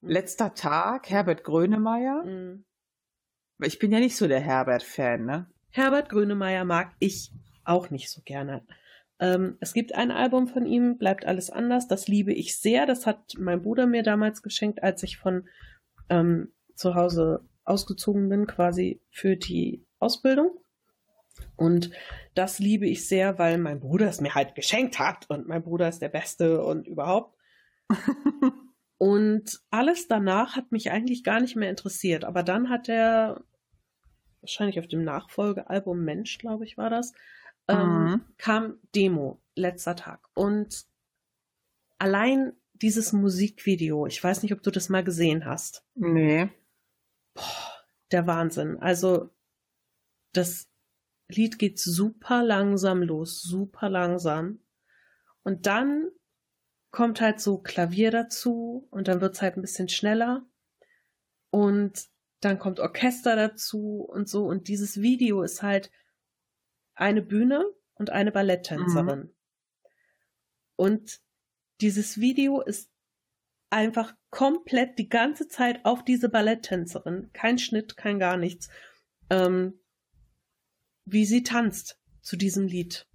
mhm. 0.00 0.08
letzter 0.08 0.54
Tag, 0.54 1.10
Herbert 1.10 1.44
Grönemeyer. 1.44 2.24
Mhm. 2.24 2.64
Ich 3.62 3.78
bin 3.78 3.92
ja 3.92 4.00
nicht 4.00 4.16
so 4.16 4.26
der 4.26 4.40
Herbert-Fan, 4.40 5.24
ne? 5.24 5.50
Herbert 5.70 6.08
Grönemeyer 6.08 6.64
mag 6.64 6.92
ich 6.98 7.32
auch 7.64 7.90
nicht 7.90 8.10
so 8.10 8.22
gerne. 8.22 8.66
Ähm, 9.20 9.56
es 9.60 9.72
gibt 9.72 9.94
ein 9.94 10.10
Album 10.10 10.48
von 10.48 10.66
ihm, 10.66 10.98
Bleibt 10.98 11.24
alles 11.24 11.50
anders. 11.50 11.88
Das 11.88 12.08
liebe 12.08 12.32
ich 12.32 12.58
sehr. 12.58 12.86
Das 12.86 13.06
hat 13.06 13.34
mein 13.38 13.62
Bruder 13.62 13.86
mir 13.86 14.02
damals 14.02 14.42
geschenkt, 14.42 14.82
als 14.82 15.02
ich 15.02 15.18
von 15.18 15.48
ähm, 16.08 16.52
zu 16.74 16.94
Hause 16.94 17.48
ausgezogen 17.64 18.28
bin, 18.28 18.46
quasi 18.46 19.00
für 19.10 19.36
die 19.36 19.86
Ausbildung. 19.98 20.50
Und 21.56 21.90
das 22.34 22.58
liebe 22.58 22.86
ich 22.86 23.08
sehr, 23.08 23.38
weil 23.38 23.58
mein 23.58 23.80
Bruder 23.80 24.08
es 24.08 24.20
mir 24.20 24.34
halt 24.34 24.54
geschenkt 24.54 24.98
hat 24.98 25.28
und 25.30 25.48
mein 25.48 25.62
Bruder 25.62 25.88
ist 25.88 26.02
der 26.02 26.08
Beste 26.08 26.62
und 26.62 26.86
überhaupt. 26.86 27.36
und 28.98 29.60
alles 29.70 30.08
danach 30.08 30.56
hat 30.56 30.72
mich 30.72 30.90
eigentlich 30.90 31.24
gar 31.24 31.40
nicht 31.40 31.56
mehr 31.56 31.70
interessiert. 31.70 32.24
Aber 32.24 32.42
dann 32.42 32.70
hat 32.70 32.88
er 32.88 33.44
wahrscheinlich 34.40 34.78
auf 34.78 34.88
dem 34.88 35.04
Nachfolgealbum 35.04 36.04
Mensch, 36.04 36.38
glaube 36.38 36.64
ich, 36.64 36.76
war 36.76 36.90
das, 36.90 37.12
ähm, 37.68 38.04
Mhm. 38.04 38.24
kam 38.36 38.78
Demo, 38.94 39.40
letzter 39.54 39.96
Tag. 39.96 40.28
Und 40.34 40.86
allein 41.98 42.52
dieses 42.74 43.12
Musikvideo, 43.12 44.06
ich 44.06 44.22
weiß 44.22 44.42
nicht, 44.42 44.52
ob 44.52 44.62
du 44.62 44.70
das 44.70 44.88
mal 44.88 45.04
gesehen 45.04 45.44
hast. 45.44 45.84
Nee. 45.94 46.50
Der 48.12 48.26
Wahnsinn. 48.26 48.78
Also, 48.80 49.30
das 50.32 50.68
Lied 51.28 51.58
geht 51.58 51.78
super 51.78 52.42
langsam 52.42 53.02
los, 53.02 53.40
super 53.42 53.88
langsam. 53.88 54.60
Und 55.42 55.66
dann 55.66 56.10
kommt 56.90 57.20
halt 57.20 57.40
so 57.40 57.58
Klavier 57.58 58.10
dazu 58.10 58.86
und 58.90 59.08
dann 59.08 59.20
wird's 59.20 59.42
halt 59.42 59.56
ein 59.56 59.62
bisschen 59.62 59.88
schneller. 59.88 60.46
Und 61.50 62.08
dann 62.40 62.58
kommt 62.58 62.78
Orchester 62.80 63.36
dazu 63.36 64.06
und 64.08 64.28
so. 64.28 64.44
Und 64.46 64.68
dieses 64.68 65.00
Video 65.00 65.42
ist 65.42 65.62
halt 65.62 65.90
eine 66.94 67.22
Bühne 67.22 67.64
und 67.94 68.10
eine 68.10 68.32
Balletttänzerin. 68.32 69.34
Und 70.76 71.20
dieses 71.80 72.18
Video 72.20 72.60
ist 72.60 72.90
einfach 73.70 74.14
komplett 74.30 74.98
die 74.98 75.08
ganze 75.08 75.48
Zeit 75.48 75.84
auf 75.84 76.04
diese 76.04 76.28
Balletttänzerin. 76.28 77.30
Kein 77.32 77.58
Schnitt, 77.58 77.96
kein 77.96 78.18
gar 78.18 78.36
nichts. 78.36 78.68
Ähm, 79.30 79.80
wie 81.04 81.24
sie 81.26 81.42
tanzt 81.42 81.98
zu 82.22 82.36
diesem 82.36 82.66
Lied. 82.66 83.06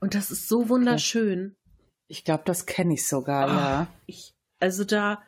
Und 0.00 0.14
das 0.14 0.30
ist 0.30 0.48
so 0.48 0.68
wunderschön. 0.68 1.56
Ich 2.08 2.24
glaube, 2.24 2.42
das 2.44 2.66
kenne 2.66 2.94
ich 2.94 3.06
sogar, 3.06 3.48
Ah, 3.48 3.86
Ich, 4.06 4.34
also 4.60 4.84
da, 4.84 5.22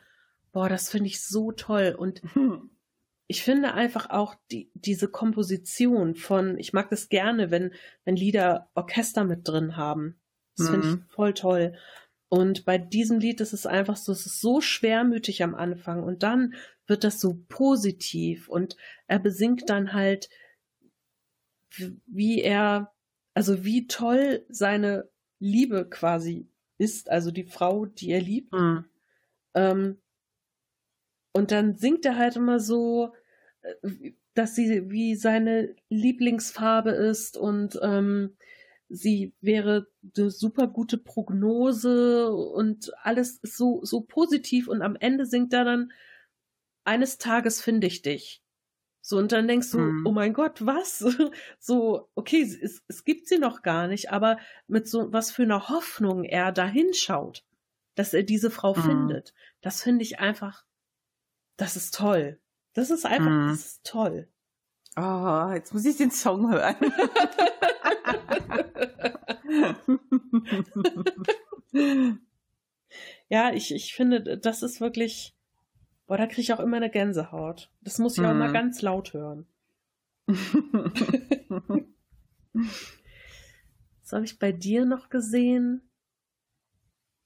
boah, 0.51 0.69
das 0.69 0.89
finde 0.89 1.07
ich 1.07 1.25
so 1.25 1.51
toll. 1.51 1.95
Und 1.97 2.21
ja. 2.35 2.61
ich 3.27 3.43
finde 3.43 3.73
einfach 3.73 4.09
auch 4.09 4.35
die, 4.51 4.69
diese 4.73 5.07
Komposition 5.07 6.15
von, 6.15 6.57
ich 6.57 6.73
mag 6.73 6.89
das 6.89 7.09
gerne, 7.09 7.49
wenn, 7.51 7.73
wenn 8.03 8.15
Lieder 8.15 8.69
Orchester 8.75 9.23
mit 9.23 9.47
drin 9.47 9.77
haben. 9.77 10.19
Das 10.57 10.69
finde 10.69 10.87
Mhm. 10.87 11.05
ich 11.09 11.13
voll 11.15 11.33
toll. 11.33 11.73
Und 12.29 12.65
bei 12.65 12.77
diesem 12.77 13.19
Lied 13.19 13.41
ist 13.41 13.53
es 13.53 13.65
einfach 13.65 13.95
so, 13.97 14.11
es 14.11 14.25
ist 14.25 14.41
so 14.41 14.61
schwermütig 14.61 15.43
am 15.43 15.55
Anfang 15.55 16.03
und 16.03 16.23
dann 16.23 16.53
wird 16.87 17.03
das 17.03 17.19
so 17.19 17.39
positiv 17.47 18.47
und 18.47 18.75
er 19.07 19.19
besingt 19.19 19.69
dann 19.69 19.93
halt, 19.93 20.29
wie 22.05 22.41
er, 22.41 22.93
also 23.33 23.63
wie 23.65 23.87
toll 23.87 24.45
seine 24.49 25.09
Liebe 25.39 25.89
quasi 25.89 26.47
ist, 26.77 27.09
also 27.09 27.31
die 27.31 27.45
Frau, 27.45 27.85
die 27.85 28.11
er 28.11 28.21
liebt. 28.21 28.53
Mhm. 28.53 28.85
Ähm, 29.53 29.97
und 31.35 31.51
dann 31.51 31.75
singt 31.75 32.05
er 32.05 32.17
halt 32.17 32.37
immer 32.37 32.59
so, 32.61 33.13
äh, 33.61 34.13
dass 34.33 34.55
sie 34.55 34.89
wie 34.89 35.15
seine 35.15 35.75
Lieblingsfarbe 35.89 36.91
ist 36.91 37.37
und 37.37 37.77
ähm, 37.81 38.37
sie 38.89 39.33
wäre 39.41 39.87
eine 40.17 40.29
super 40.31 40.67
gute 40.67 40.97
Prognose 40.97 42.31
und 42.33 42.91
alles 43.03 43.39
ist 43.39 43.57
so, 43.57 43.83
so 43.83 44.01
positiv 44.01 44.67
und 44.69 44.81
am 44.81 44.95
Ende 44.95 45.25
singt 45.25 45.53
er 45.53 45.65
dann, 45.65 45.91
eines 46.83 47.17
Tages 47.17 47.61
finde 47.61 47.87
ich 47.87 48.01
dich. 48.01 48.41
So, 49.01 49.17
und 49.17 49.31
dann 49.31 49.47
denkst 49.47 49.71
du, 49.71 49.77
Mhm. 49.77 50.03
oh 50.03 50.13
mein 50.13 50.33
Gott, 50.33 50.65
was? 50.65 51.05
So, 51.59 52.09
okay, 52.15 52.41
es, 52.43 52.83
es 52.87 53.05
gibt 53.05 53.27
sie 53.27 53.39
noch 53.39 53.61
gar 53.63 53.87
nicht, 53.87 54.11
aber 54.11 54.39
mit 54.67 54.87
so 54.89 55.13
was 55.13 55.31
für 55.31 55.43
einer 55.43 55.69
Hoffnung 55.69 56.23
er 56.25 56.51
da 56.51 56.67
hinschaut, 56.67 57.45
dass 57.95 58.13
er 58.13 58.23
diese 58.23 58.51
Frau 58.51 58.73
Mhm. 58.75 58.75
findet. 58.75 59.33
Das 59.61 59.83
finde 59.83 60.03
ich 60.03 60.19
einfach, 60.19 60.64
das 61.57 61.75
ist 61.75 61.93
toll. 61.95 62.39
Das 62.73 62.89
ist 62.89 63.05
einfach, 63.05 63.29
Mhm. 63.29 63.49
das 63.49 63.65
ist 63.65 63.85
toll. 63.85 64.27
Oh, 64.97 65.51
jetzt 65.53 65.73
muss 65.73 65.85
ich 65.85 65.97
den 65.97 66.11
Song 66.11 66.51
hören. 66.51 66.75
Ja, 73.27 73.51
ich, 73.51 73.73
ich 73.73 73.93
finde, 73.95 74.37
das 74.37 74.61
ist 74.63 74.79
wirklich, 74.79 75.35
boah, 76.05 76.17
da 76.17 76.27
kriege 76.27 76.41
ich 76.41 76.53
auch 76.53 76.59
immer 76.59 76.77
eine 76.77 76.89
Gänsehaut. 76.91 77.71
Das 77.81 77.97
muss 77.97 78.17
ich 78.17 78.23
auch 78.23 78.31
immer 78.31 78.49
Mhm. 78.49 78.53
ganz 78.53 78.81
laut 78.81 79.13
hören. 79.13 79.47
Was 84.01 84.11
habe 84.11 84.25
ich 84.25 84.37
bei 84.39 84.51
dir 84.51 84.85
noch 84.85 85.09
gesehen? 85.09 85.89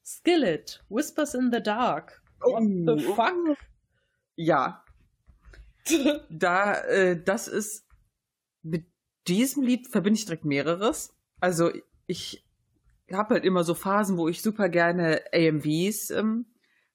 Skillet, 0.03 0.83
Whispers 0.89 1.33
in 1.35 1.51
the 1.51 1.61
Dark. 1.61 2.23
What 2.39 2.63
the 2.63 3.03
fuck? 3.13 3.57
Ja, 4.41 4.85
da, 6.29 6.75
äh, 6.85 7.21
das 7.21 7.49
ist, 7.49 7.85
mit 8.63 8.85
diesem 9.27 9.63
Lied 9.63 9.89
verbinde 9.89 10.17
ich 10.17 10.25
direkt 10.25 10.45
mehreres. 10.45 11.13
Also 11.41 11.71
ich 12.07 12.47
habe 13.11 13.33
halt 13.33 13.43
immer 13.43 13.65
so 13.65 13.73
Phasen, 13.73 14.17
wo 14.17 14.29
ich 14.29 14.41
super 14.41 14.69
gerne 14.69 15.21
AMVs 15.33 16.11
ähm, 16.11 16.45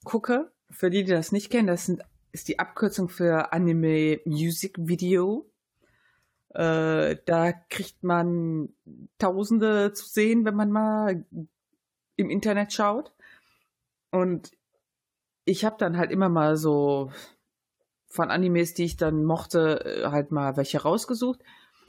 gucke. 0.04 0.52
Für 0.70 0.88
die, 0.88 1.04
die 1.04 1.10
das 1.10 1.32
nicht 1.32 1.50
kennen, 1.50 1.66
das 1.66 1.84
sind, 1.84 2.00
ist 2.32 2.48
die 2.48 2.58
Abkürzung 2.58 3.10
für 3.10 3.52
Anime 3.52 4.20
Music 4.24 4.76
Video. 4.78 5.52
Äh, 6.48 7.16
da 7.26 7.52
kriegt 7.68 8.02
man 8.02 8.70
Tausende 9.18 9.92
zu 9.92 10.06
sehen, 10.06 10.46
wenn 10.46 10.56
man 10.56 10.70
mal 10.70 11.26
im 12.16 12.30
Internet 12.30 12.72
schaut. 12.72 13.12
Und 14.10 14.50
ich 15.44 15.66
habe 15.66 15.76
dann 15.78 15.98
halt 15.98 16.10
immer 16.10 16.30
mal 16.30 16.56
so 16.56 17.12
von 18.14 18.30
Animes, 18.30 18.74
die 18.74 18.84
ich 18.84 18.96
dann 18.96 19.24
mochte, 19.24 19.84
äh, 19.84 20.06
halt 20.06 20.30
mal 20.30 20.56
welche 20.56 20.80
rausgesucht. 20.80 21.40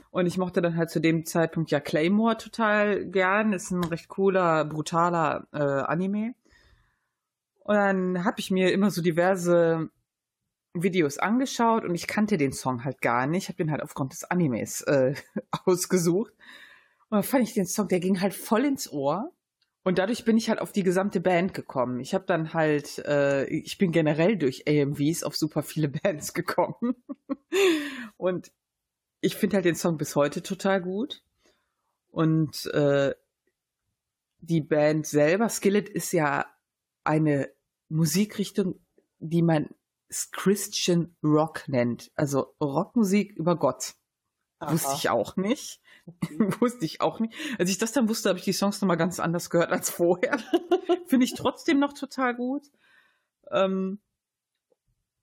Und 0.10 0.26
ich 0.26 0.38
mochte 0.38 0.62
dann 0.62 0.76
halt 0.76 0.90
zu 0.90 1.00
dem 1.00 1.26
Zeitpunkt 1.26 1.70
ja 1.72 1.80
Claymore 1.80 2.38
total 2.38 3.06
gern. 3.06 3.54
Ist 3.54 3.72
ein 3.72 3.84
recht 3.84 4.08
cooler, 4.08 4.66
brutaler 4.66 5.48
äh, 5.54 5.60
Anime. 5.60 6.34
Und 7.60 7.76
dann 7.76 8.26
habe 8.26 8.40
ich 8.40 8.50
mir 8.50 8.72
immer 8.72 8.90
so 8.90 9.02
diverse 9.02 9.90
Videos 10.74 11.18
angeschaut 11.20 11.86
und 11.86 11.96
ich 11.96 12.08
kannte 12.08 12.38
den 12.38 12.54
Song 12.54 12.84
halt 12.84 13.02
gar 13.02 13.28
nicht. 13.28 13.44
Ich 13.44 13.50
habe 13.50 13.58
den 13.58 13.72
halt 13.72 13.84
aufgrund 13.84 14.14
des 14.14 14.24
Animes 14.24 14.82
äh, 14.82 15.14
ausgesucht. 15.66 16.34
Und 17.10 17.18
dann 17.18 17.24
fand 17.24 17.44
ich 17.44 17.54
den 17.54 17.68
Song, 17.68 17.88
der 17.88 18.00
ging 18.00 18.20
halt 18.20 18.34
voll 18.34 18.66
ins 18.66 18.92
Ohr. 18.92 19.32
Und 19.86 20.00
dadurch 20.00 20.26
bin 20.26 20.36
ich 20.36 20.50
halt 20.50 20.60
auf 20.60 20.72
die 20.72 20.82
gesamte 20.82 21.22
Band 21.22 21.54
gekommen. 21.54 22.00
Ich 22.00 22.16
habe 22.16 22.26
dann 22.26 22.56
halt, 22.56 22.98
äh, 23.06 23.46
ich 23.46 23.78
bin 23.78 23.92
generell 23.92 24.36
durch 24.36 24.68
AMVs 24.68 25.24
auf 25.24 25.36
super 25.36 25.62
viele 25.62 25.90
Bands 26.04 26.34
gekommen. 26.34 26.96
und 28.18 28.52
ich 29.22 29.36
finde 29.36 29.58
halt 29.58 29.66
den 29.66 29.76
Song 29.76 29.98
bis 29.98 30.16
heute 30.16 30.42
total 30.42 30.82
gut. 30.82 31.24
Und 32.08 32.66
äh, 32.74 33.14
die 34.40 34.62
Band 34.62 35.06
selber, 35.06 35.50
Skillet, 35.50 35.88
ist 35.88 36.14
ja 36.14 36.48
eine 37.04 37.52
Musikrichtung, 37.88 38.84
die 39.20 39.44
man 39.44 39.70
Christian 40.32 41.16
Rock 41.24 41.68
nennt. 41.68 42.12
Also 42.16 42.56
Rockmusik 42.60 43.34
über 43.34 43.55
Gott. 43.55 43.93
Wusste 44.59 44.93
ich 44.96 45.09
auch 45.12 45.36
nicht. 45.36 45.80
wusste 46.60 46.86
ich 46.86 47.02
auch 47.02 47.20
nicht. 47.20 47.34
Als 47.58 47.70
ich 47.70 47.78
das 47.78 47.92
dann 47.92 48.10
wusste, 48.10 48.30
habe 48.30 48.40
ich 48.40 48.46
die 48.46 48.54
Songs 48.54 48.82
nochmal 48.82 48.98
ganz 48.98 49.20
anders 49.20 49.50
gehört 49.50 49.72
als 49.72 49.90
vorher. 49.90 50.38
finde 51.08 51.26
ich 51.26 51.34
trotzdem 51.34 51.80
noch 51.80 51.94
total 51.94 52.36
gut. 52.36 52.72
Ähm, 53.52 54.00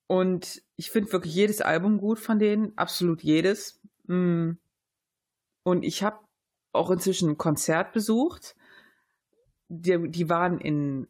und 0.07 0.63
ich 0.77 0.91
finde 0.91 1.13
wirklich 1.13 1.35
jedes 1.35 1.61
Album 1.61 1.99
gut 1.99 2.19
von 2.19 2.39
denen. 2.39 2.77
Absolut 2.77 3.23
jedes. 3.23 3.81
Mm. 4.05 4.53
Und 5.65 5.85
ich 5.85 6.03
habe 6.03 6.19
auch 6.73 6.91
inzwischen 6.91 7.31
ein 7.31 7.39
Konzert 7.39 7.93
besucht. 7.93 8.57
Die, 9.69 10.11
die 10.11 10.29
waren 10.29 10.59
in 10.59 11.09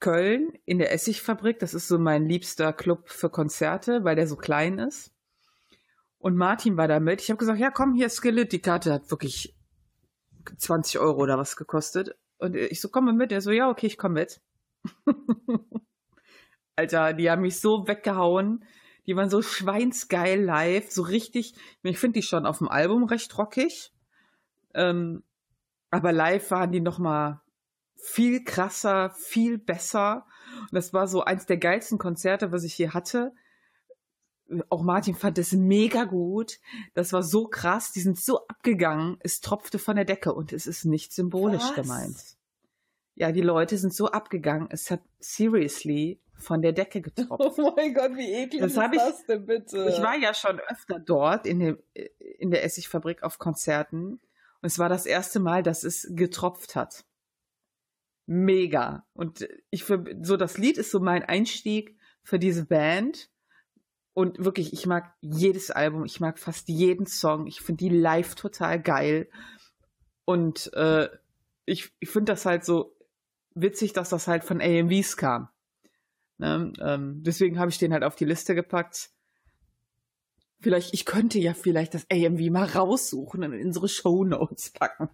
Köln 0.00 0.52
in 0.64 0.78
der 0.78 0.92
Essigfabrik. 0.92 1.58
Das 1.58 1.74
ist 1.74 1.88
so 1.88 1.98
mein 1.98 2.26
liebster 2.26 2.72
Club 2.72 3.08
für 3.08 3.30
Konzerte, 3.30 4.04
weil 4.04 4.16
der 4.16 4.26
so 4.26 4.36
klein 4.36 4.78
ist. 4.78 5.12
Und 6.18 6.36
Martin 6.36 6.76
war 6.76 6.88
da 6.88 7.00
mit. 7.00 7.22
Ich 7.22 7.30
habe 7.30 7.38
gesagt, 7.38 7.60
ja, 7.60 7.70
komm, 7.70 7.94
hier 7.94 8.08
Skillet. 8.08 8.52
Die 8.52 8.60
Karte 8.60 8.92
hat 8.92 9.10
wirklich 9.10 9.56
20 10.56 10.98
Euro 10.98 11.22
oder 11.22 11.38
was 11.38 11.56
gekostet. 11.56 12.16
Und 12.38 12.56
ich 12.56 12.80
so, 12.80 12.88
komm 12.88 13.04
mal 13.06 13.14
mit. 13.14 13.32
Er 13.32 13.40
so, 13.40 13.50
ja, 13.50 13.68
okay, 13.68 13.86
ich 13.86 13.98
komm 13.98 14.14
mit. 14.14 14.40
Alter, 16.76 17.12
die 17.12 17.30
haben 17.30 17.42
mich 17.42 17.60
so 17.60 17.86
weggehauen. 17.86 18.64
Die 19.06 19.16
waren 19.16 19.30
so 19.30 19.42
schweinsgeil 19.42 20.42
live, 20.42 20.90
so 20.90 21.02
richtig. 21.02 21.54
Ich 21.82 21.98
finde 21.98 22.20
die 22.20 22.26
schon 22.26 22.46
auf 22.46 22.58
dem 22.58 22.68
Album 22.68 23.04
recht 23.04 23.36
rockig. 23.38 23.92
Ähm, 24.74 25.22
aber 25.90 26.12
live 26.12 26.50
waren 26.50 26.72
die 26.72 26.80
noch 26.80 26.98
mal 26.98 27.40
viel 27.96 28.44
krasser, 28.44 29.10
viel 29.10 29.58
besser. 29.58 30.26
Und 30.60 30.74
das 30.74 30.92
war 30.92 31.08
so 31.08 31.24
eins 31.24 31.46
der 31.46 31.56
geilsten 31.56 31.98
Konzerte, 31.98 32.52
was 32.52 32.64
ich 32.64 32.74
hier 32.74 32.92
hatte. 32.92 33.32
Auch 34.70 34.82
Martin 34.82 35.14
fand 35.14 35.36
es 35.38 35.52
mega 35.52 36.04
gut. 36.04 36.58
Das 36.94 37.12
war 37.12 37.22
so 37.22 37.46
krass. 37.48 37.92
Die 37.92 38.00
sind 38.00 38.18
so 38.18 38.46
abgegangen. 38.46 39.16
Es 39.20 39.40
tropfte 39.40 39.78
von 39.78 39.96
der 39.96 40.04
Decke 40.04 40.32
und 40.32 40.52
es 40.52 40.66
ist 40.66 40.84
nicht 40.84 41.12
symbolisch 41.12 41.62
Was? 41.62 41.74
gemeint. 41.74 42.16
Ja, 43.14 43.32
die 43.32 43.42
Leute 43.42 43.76
sind 43.76 43.92
so 43.92 44.06
abgegangen. 44.10 44.68
Es 44.70 44.90
hat 44.90 45.00
seriously 45.18 46.20
von 46.34 46.62
der 46.62 46.72
Decke 46.72 47.00
getropft. 47.02 47.58
Oh 47.58 47.72
mein 47.76 47.92
Gott, 47.92 48.16
wie 48.16 48.32
eklig 48.32 48.62
Das 48.62 48.72
ist 48.72 48.78
ich- 48.78 48.98
das 48.98 49.26
denn 49.26 49.44
bitte? 49.44 49.88
Ich 49.90 50.00
war 50.00 50.16
ja 50.16 50.32
schon 50.32 50.60
öfter 50.60 50.98
dort 51.00 51.44
in, 51.44 51.58
dem, 51.58 51.78
in 52.38 52.50
der 52.50 52.64
Essigfabrik 52.64 53.22
auf 53.24 53.38
Konzerten. 53.38 54.12
Und 54.12 54.20
es 54.66 54.78
war 54.78 54.88
das 54.88 55.04
erste 55.04 55.40
Mal, 55.40 55.62
dass 55.62 55.84
es 55.84 56.06
getropft 56.10 56.74
hat. 56.76 57.04
Mega. 58.26 59.06
Und 59.14 59.48
ich 59.70 59.84
für, 59.84 60.04
so 60.22 60.36
das 60.36 60.58
Lied 60.58 60.78
ist 60.78 60.90
so 60.90 61.00
mein 61.00 61.22
Einstieg 61.22 61.96
für 62.22 62.38
diese 62.38 62.64
Band. 62.66 63.30
Und 64.18 64.44
wirklich, 64.44 64.72
ich 64.72 64.84
mag 64.84 65.14
jedes 65.20 65.70
Album, 65.70 66.04
ich 66.04 66.18
mag 66.18 66.40
fast 66.40 66.68
jeden 66.68 67.06
Song. 67.06 67.46
Ich 67.46 67.60
finde 67.60 67.84
die 67.84 67.96
live 67.96 68.34
total 68.34 68.82
geil. 68.82 69.28
Und 70.24 70.72
äh, 70.74 71.08
ich, 71.66 71.92
ich 72.00 72.08
finde 72.08 72.32
das 72.32 72.44
halt 72.44 72.64
so 72.64 72.96
witzig, 73.54 73.92
dass 73.92 74.08
das 74.08 74.26
halt 74.26 74.42
von 74.42 74.60
AMVs 74.60 75.16
kam. 75.18 75.50
Ne? 76.38 76.72
Ähm, 76.80 77.22
deswegen 77.22 77.60
habe 77.60 77.70
ich 77.70 77.78
den 77.78 77.92
halt 77.92 78.02
auf 78.02 78.16
die 78.16 78.24
Liste 78.24 78.56
gepackt. 78.56 79.10
Vielleicht, 80.58 80.94
ich 80.94 81.04
könnte 81.04 81.38
ja 81.38 81.54
vielleicht 81.54 81.94
das 81.94 82.04
AMV 82.10 82.50
mal 82.50 82.66
raussuchen 82.66 83.44
und 83.44 83.52
in 83.52 83.66
unsere 83.66 83.88
Shownotes 83.88 84.72
packen. 84.72 85.10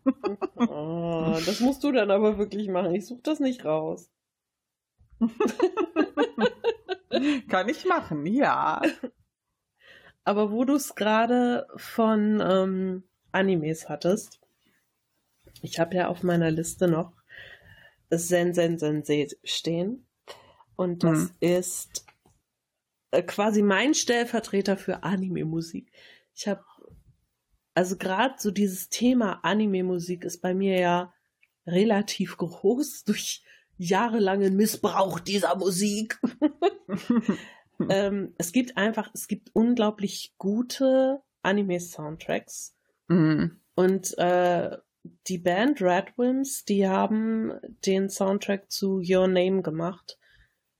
Oh, 0.56 1.38
das 1.44 1.60
musst 1.60 1.84
du 1.84 1.92
dann 1.92 2.10
aber 2.10 2.38
wirklich 2.38 2.68
machen. 2.68 2.94
Ich 2.94 3.04
suche 3.04 3.20
das 3.22 3.38
nicht 3.38 3.66
raus. 3.66 4.08
Kann 7.48 7.68
ich 7.68 7.84
machen, 7.84 8.26
ja. 8.26 8.82
Aber 10.24 10.50
wo 10.50 10.64
du 10.64 10.74
es 10.74 10.94
gerade 10.94 11.66
von 11.76 12.40
ähm, 12.40 13.04
Animes 13.32 13.88
hattest, 13.88 14.40
ich 15.62 15.78
habe 15.78 15.96
ja 15.96 16.08
auf 16.08 16.22
meiner 16.22 16.50
Liste 16.50 16.88
noch 16.88 17.12
Sen 18.10 18.54
Sen 18.54 18.78
Sensei 18.78 19.28
stehen. 19.44 20.06
Und 20.76 21.04
das 21.04 21.30
Mhm. 21.30 21.30
ist 21.40 22.04
äh, 23.10 23.22
quasi 23.22 23.62
mein 23.62 23.94
Stellvertreter 23.94 24.76
für 24.76 25.02
Anime-Musik. 25.02 25.90
Ich 26.34 26.48
habe, 26.48 26.64
also 27.74 27.96
gerade 27.96 28.34
so 28.38 28.50
dieses 28.50 28.88
Thema 28.88 29.44
Anime-Musik 29.44 30.24
ist 30.24 30.40
bei 30.40 30.54
mir 30.54 30.78
ja 30.78 31.14
relativ 31.66 32.36
groß 32.36 33.04
durch 33.04 33.42
jahrelangen 33.76 34.56
Missbrauch 34.56 35.20
dieser 35.20 35.56
Musik. 35.56 36.20
ähm, 37.88 38.34
es 38.38 38.52
gibt 38.52 38.76
einfach, 38.76 39.10
es 39.14 39.28
gibt 39.28 39.50
unglaublich 39.52 40.34
gute 40.38 41.22
Anime-Soundtracks. 41.42 42.76
Mhm. 43.08 43.60
Und 43.74 44.16
äh, 44.18 44.76
die 45.26 45.38
Band 45.38 45.82
Radwimps, 45.82 46.64
die 46.64 46.88
haben 46.88 47.52
den 47.84 48.08
Soundtrack 48.08 48.70
zu 48.70 49.02
Your 49.04 49.28
Name 49.28 49.62
gemacht, 49.62 50.18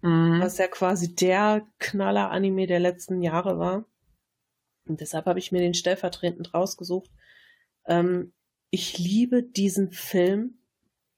Mhm. 0.05 0.39
was 0.41 0.59
ja 0.59 0.69
quasi 0.69 1.15
der 1.15 1.66
Knaller-Anime 1.79 2.66
der 2.66 2.79
letzten 2.79 3.23
Jahre 3.23 3.59
war. 3.59 3.87
Und 4.87 5.01
deshalb 5.01 5.25
habe 5.25 5.39
ich 5.39 5.51
mir 5.51 5.61
den 5.61 5.73
stellvertretend 5.73 6.53
rausgesucht. 6.53 7.11
Ähm, 7.87 8.35
ich 8.69 8.99
liebe 8.99 9.43
diesen 9.43 9.93
Film. 9.93 10.59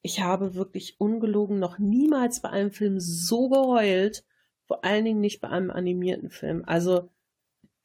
Ich 0.06 0.20
habe 0.20 0.54
wirklich 0.54 1.00
ungelogen 1.00 1.58
noch 1.58 1.80
niemals 1.80 2.40
bei 2.40 2.48
einem 2.48 2.70
Film 2.70 3.00
so 3.00 3.48
geheult. 3.48 4.24
Vor 4.68 4.84
allen 4.84 5.04
Dingen 5.04 5.20
nicht 5.20 5.40
bei 5.40 5.48
einem 5.48 5.72
animierten 5.72 6.30
Film. 6.30 6.62
Also, 6.64 7.10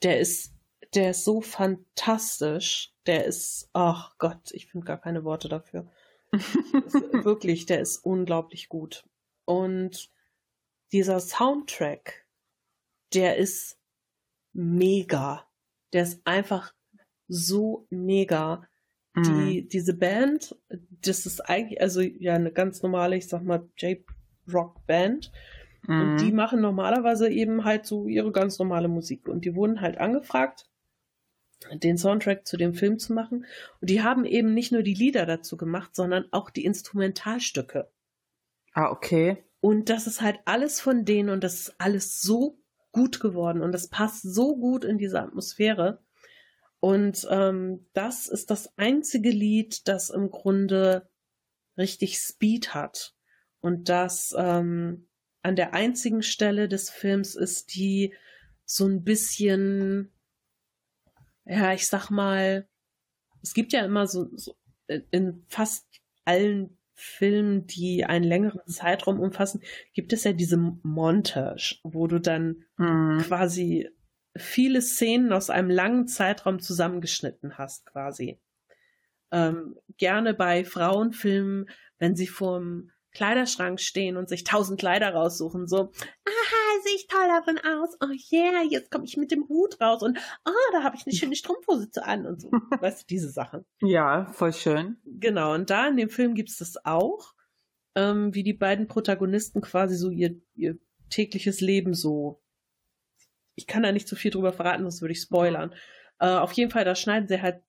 der 0.03 0.19
ist, 0.19 0.53
der 0.93 1.09
ist 1.09 1.25
so 1.25 1.41
fantastisch. 1.41 2.93
Der 3.07 3.25
ist, 3.25 3.71
ach 3.73 4.19
Gott, 4.19 4.51
ich 4.51 4.67
finde 4.67 4.85
gar 4.85 5.01
keine 5.01 5.23
Worte 5.23 5.49
dafür. 5.49 5.89
Wirklich, 6.31 7.65
der 7.65 7.81
ist 7.81 7.97
unglaublich 7.97 8.69
gut. 8.69 9.03
Und 9.45 10.11
dieser 10.91 11.19
Soundtrack, 11.19 12.27
der 13.15 13.37
ist 13.37 13.79
mega. 14.53 15.49
Der 15.91 16.03
ist 16.03 16.21
einfach 16.25 16.75
so 17.27 17.87
mega. 17.89 18.69
Mhm. 19.13 19.23
Die, 19.23 19.67
diese 19.67 19.93
Band, 19.93 20.55
das 21.03 21.25
ist 21.25 21.41
eigentlich, 21.41 21.81
also 21.81 22.01
ja, 22.01 22.35
eine 22.35 22.51
ganz 22.51 22.81
normale, 22.81 23.17
ich 23.17 23.27
sag 23.27 23.43
mal, 23.43 23.67
J-Rock-Band. 23.77 25.31
Mhm. 25.87 26.01
Und 26.01 26.17
die 26.21 26.31
machen 26.31 26.61
normalerweise 26.61 27.29
eben 27.29 27.65
halt 27.65 27.85
so 27.85 28.07
ihre 28.07 28.31
ganz 28.31 28.59
normale 28.59 28.87
Musik. 28.87 29.27
Und 29.27 29.45
die 29.45 29.55
wurden 29.55 29.81
halt 29.81 29.97
angefragt, 29.97 30.67
den 31.73 31.97
Soundtrack 31.97 32.47
zu 32.47 32.57
dem 32.57 32.73
Film 32.73 32.99
zu 32.99 33.13
machen. 33.13 33.45
Und 33.81 33.89
die 33.89 34.01
haben 34.01 34.25
eben 34.25 34.53
nicht 34.53 34.71
nur 34.71 34.83
die 34.83 34.93
Lieder 34.93 35.25
dazu 35.25 35.57
gemacht, 35.57 35.95
sondern 35.95 36.25
auch 36.31 36.49
die 36.49 36.65
Instrumentalstücke. 36.65 37.89
Ah, 38.73 38.89
okay. 38.89 39.43
Und 39.59 39.89
das 39.89 40.07
ist 40.07 40.21
halt 40.21 40.39
alles 40.45 40.81
von 40.81 41.05
denen 41.05 41.29
und 41.29 41.43
das 41.43 41.53
ist 41.53 41.75
alles 41.77 42.21
so 42.21 42.57
gut 42.91 43.19
geworden 43.19 43.61
und 43.61 43.71
das 43.71 43.87
passt 43.87 44.23
so 44.23 44.57
gut 44.57 44.83
in 44.83 44.97
diese 44.97 45.21
Atmosphäre. 45.21 45.99
Und 46.81 47.27
ähm, 47.29 47.87
das 47.93 48.27
ist 48.27 48.49
das 48.49 48.75
einzige 48.77 49.29
Lied, 49.29 49.87
das 49.87 50.09
im 50.09 50.31
Grunde 50.31 51.07
richtig 51.77 52.17
Speed 52.17 52.73
hat. 52.73 53.15
Und 53.61 53.87
das 53.87 54.35
ähm, 54.37 55.07
an 55.43 55.55
der 55.55 55.73
einzigen 55.75 56.23
Stelle 56.23 56.67
des 56.67 56.89
Films 56.89 57.35
ist, 57.35 57.75
die 57.75 58.13
so 58.65 58.87
ein 58.87 59.03
bisschen, 59.03 60.11
ja, 61.45 61.71
ich 61.73 61.87
sag 61.87 62.09
mal, 62.09 62.67
es 63.43 63.53
gibt 63.53 63.73
ja 63.73 63.85
immer 63.85 64.07
so, 64.07 64.29
so 64.35 64.55
in 65.11 65.45
fast 65.47 65.85
allen 66.25 66.77
Filmen, 66.93 67.67
die 67.67 68.05
einen 68.05 68.25
längeren 68.25 68.65
Zeitraum 68.67 69.19
umfassen, 69.19 69.61
gibt 69.93 70.13
es 70.13 70.23
ja 70.23 70.33
diese 70.33 70.57
Montage, 70.57 71.79
wo 71.83 72.07
du 72.07 72.19
dann 72.19 72.63
Mhm. 72.77 73.19
quasi 73.19 73.89
viele 74.35 74.81
Szenen 74.81 75.33
aus 75.33 75.49
einem 75.49 75.69
langen 75.69 76.07
Zeitraum 76.07 76.59
zusammengeschnitten 76.59 77.57
hast, 77.57 77.85
quasi. 77.85 78.39
Ähm, 79.31 79.77
gerne 79.97 80.33
bei 80.33 80.65
Frauenfilmen, 80.65 81.69
wenn 81.99 82.15
sie 82.15 82.27
vorm 82.27 82.91
Kleiderschrank 83.13 83.79
stehen 83.79 84.17
und 84.17 84.29
sich 84.29 84.43
tausend 84.43 84.79
Kleider 84.79 85.13
raussuchen, 85.13 85.67
so, 85.67 85.91
aha, 85.91 86.81
sehe 86.83 86.95
ich 86.95 87.07
toll 87.07 87.27
darin 87.27 87.59
aus, 87.59 87.97
oh 88.01 88.13
yeah, 88.31 88.63
jetzt 88.63 88.89
komme 88.89 89.05
ich 89.05 89.17
mit 89.17 89.31
dem 89.31 89.47
Hut 89.49 89.79
raus 89.81 90.01
und, 90.01 90.17
oh, 90.45 90.71
da 90.71 90.83
habe 90.83 90.95
ich 90.95 91.05
eine 91.05 91.15
schöne 91.15 91.35
Strumpfhose 91.35 91.91
zu 91.91 92.05
an 92.05 92.25
und 92.25 92.41
so. 92.41 92.49
weißt 92.79 93.01
du, 93.01 93.05
diese 93.07 93.29
Sachen. 93.29 93.65
Ja, 93.81 94.27
voll 94.33 94.53
schön. 94.53 94.97
Genau, 95.05 95.53
und 95.53 95.69
da 95.69 95.87
in 95.87 95.97
dem 95.97 96.09
Film 96.09 96.35
gibt's 96.35 96.57
das 96.57 96.85
auch, 96.85 97.33
ähm, 97.95 98.33
wie 98.33 98.43
die 98.43 98.53
beiden 98.53 98.87
Protagonisten 98.87 99.61
quasi 99.61 99.95
so 99.95 100.09
ihr, 100.09 100.41
ihr 100.55 100.77
tägliches 101.09 101.61
Leben 101.61 101.93
so. 101.93 102.40
Ich 103.61 103.67
kann 103.67 103.83
da 103.83 103.91
nicht 103.91 104.07
so 104.07 104.15
viel 104.15 104.31
drüber 104.31 104.53
verraten, 104.53 104.83
sonst 104.83 105.01
würde 105.01 105.13
ich 105.13 105.21
spoilern. 105.21 105.73
Äh, 106.19 106.27
auf 106.27 106.51
jeden 106.53 106.71
Fall, 106.71 106.83
da 106.83 106.95
schneiden 106.95 107.27
sie 107.27 107.41
halt 107.41 107.61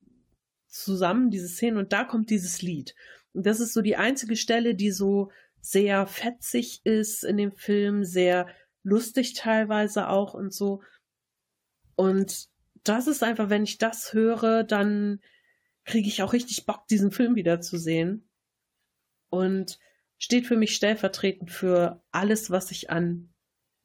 zusammen 0.69 1.31
diese 1.31 1.49
Szenen 1.49 1.77
und 1.77 1.93
da 1.93 2.05
kommt 2.05 2.31
dieses 2.31 2.63
Lied. 2.63 2.95
Und 3.35 3.47
das 3.47 3.61
ist 3.61 3.75
so 3.75 3.83
die 3.83 3.97
einzige 3.97 4.37
Stelle, 4.37 4.75
die 4.75 4.91
so 4.91 5.31
sehr 5.61 6.07
fetzig 6.07 6.81
ist 6.85 7.25
in 7.25 7.37
dem 7.37 7.53
Film, 7.53 8.05
sehr 8.05 8.49
lustig 8.83 9.35
teilweise 9.35 10.09
auch 10.09 10.35
und 10.35 10.53
so. 10.53 10.83
Und 11.95 12.49
das 12.85 13.07
ist 13.07 13.23
einfach, 13.23 13.51
wenn 13.51 13.65
ich 13.65 13.79
das 13.79 14.15
höre, 14.15 14.65
dann 14.65 15.21
kriege 15.85 16.09
ich 16.09 16.23
auch 16.23 16.33
richtig 16.33 16.65
Bock, 16.65 16.87
diesen 16.89 17.13
Film 17.13 17.35
wieder 17.35 17.61
zu 17.61 17.77
sehen. 17.77 18.29
Und 19.29 19.79
steht 20.19 20.47
für 20.47 20.57
mich 20.57 20.75
stellvertretend 20.77 21.51
für 21.51 22.03
alles, 22.13 22.51
was 22.51 22.71
ich 22.71 22.91
an, 22.91 23.33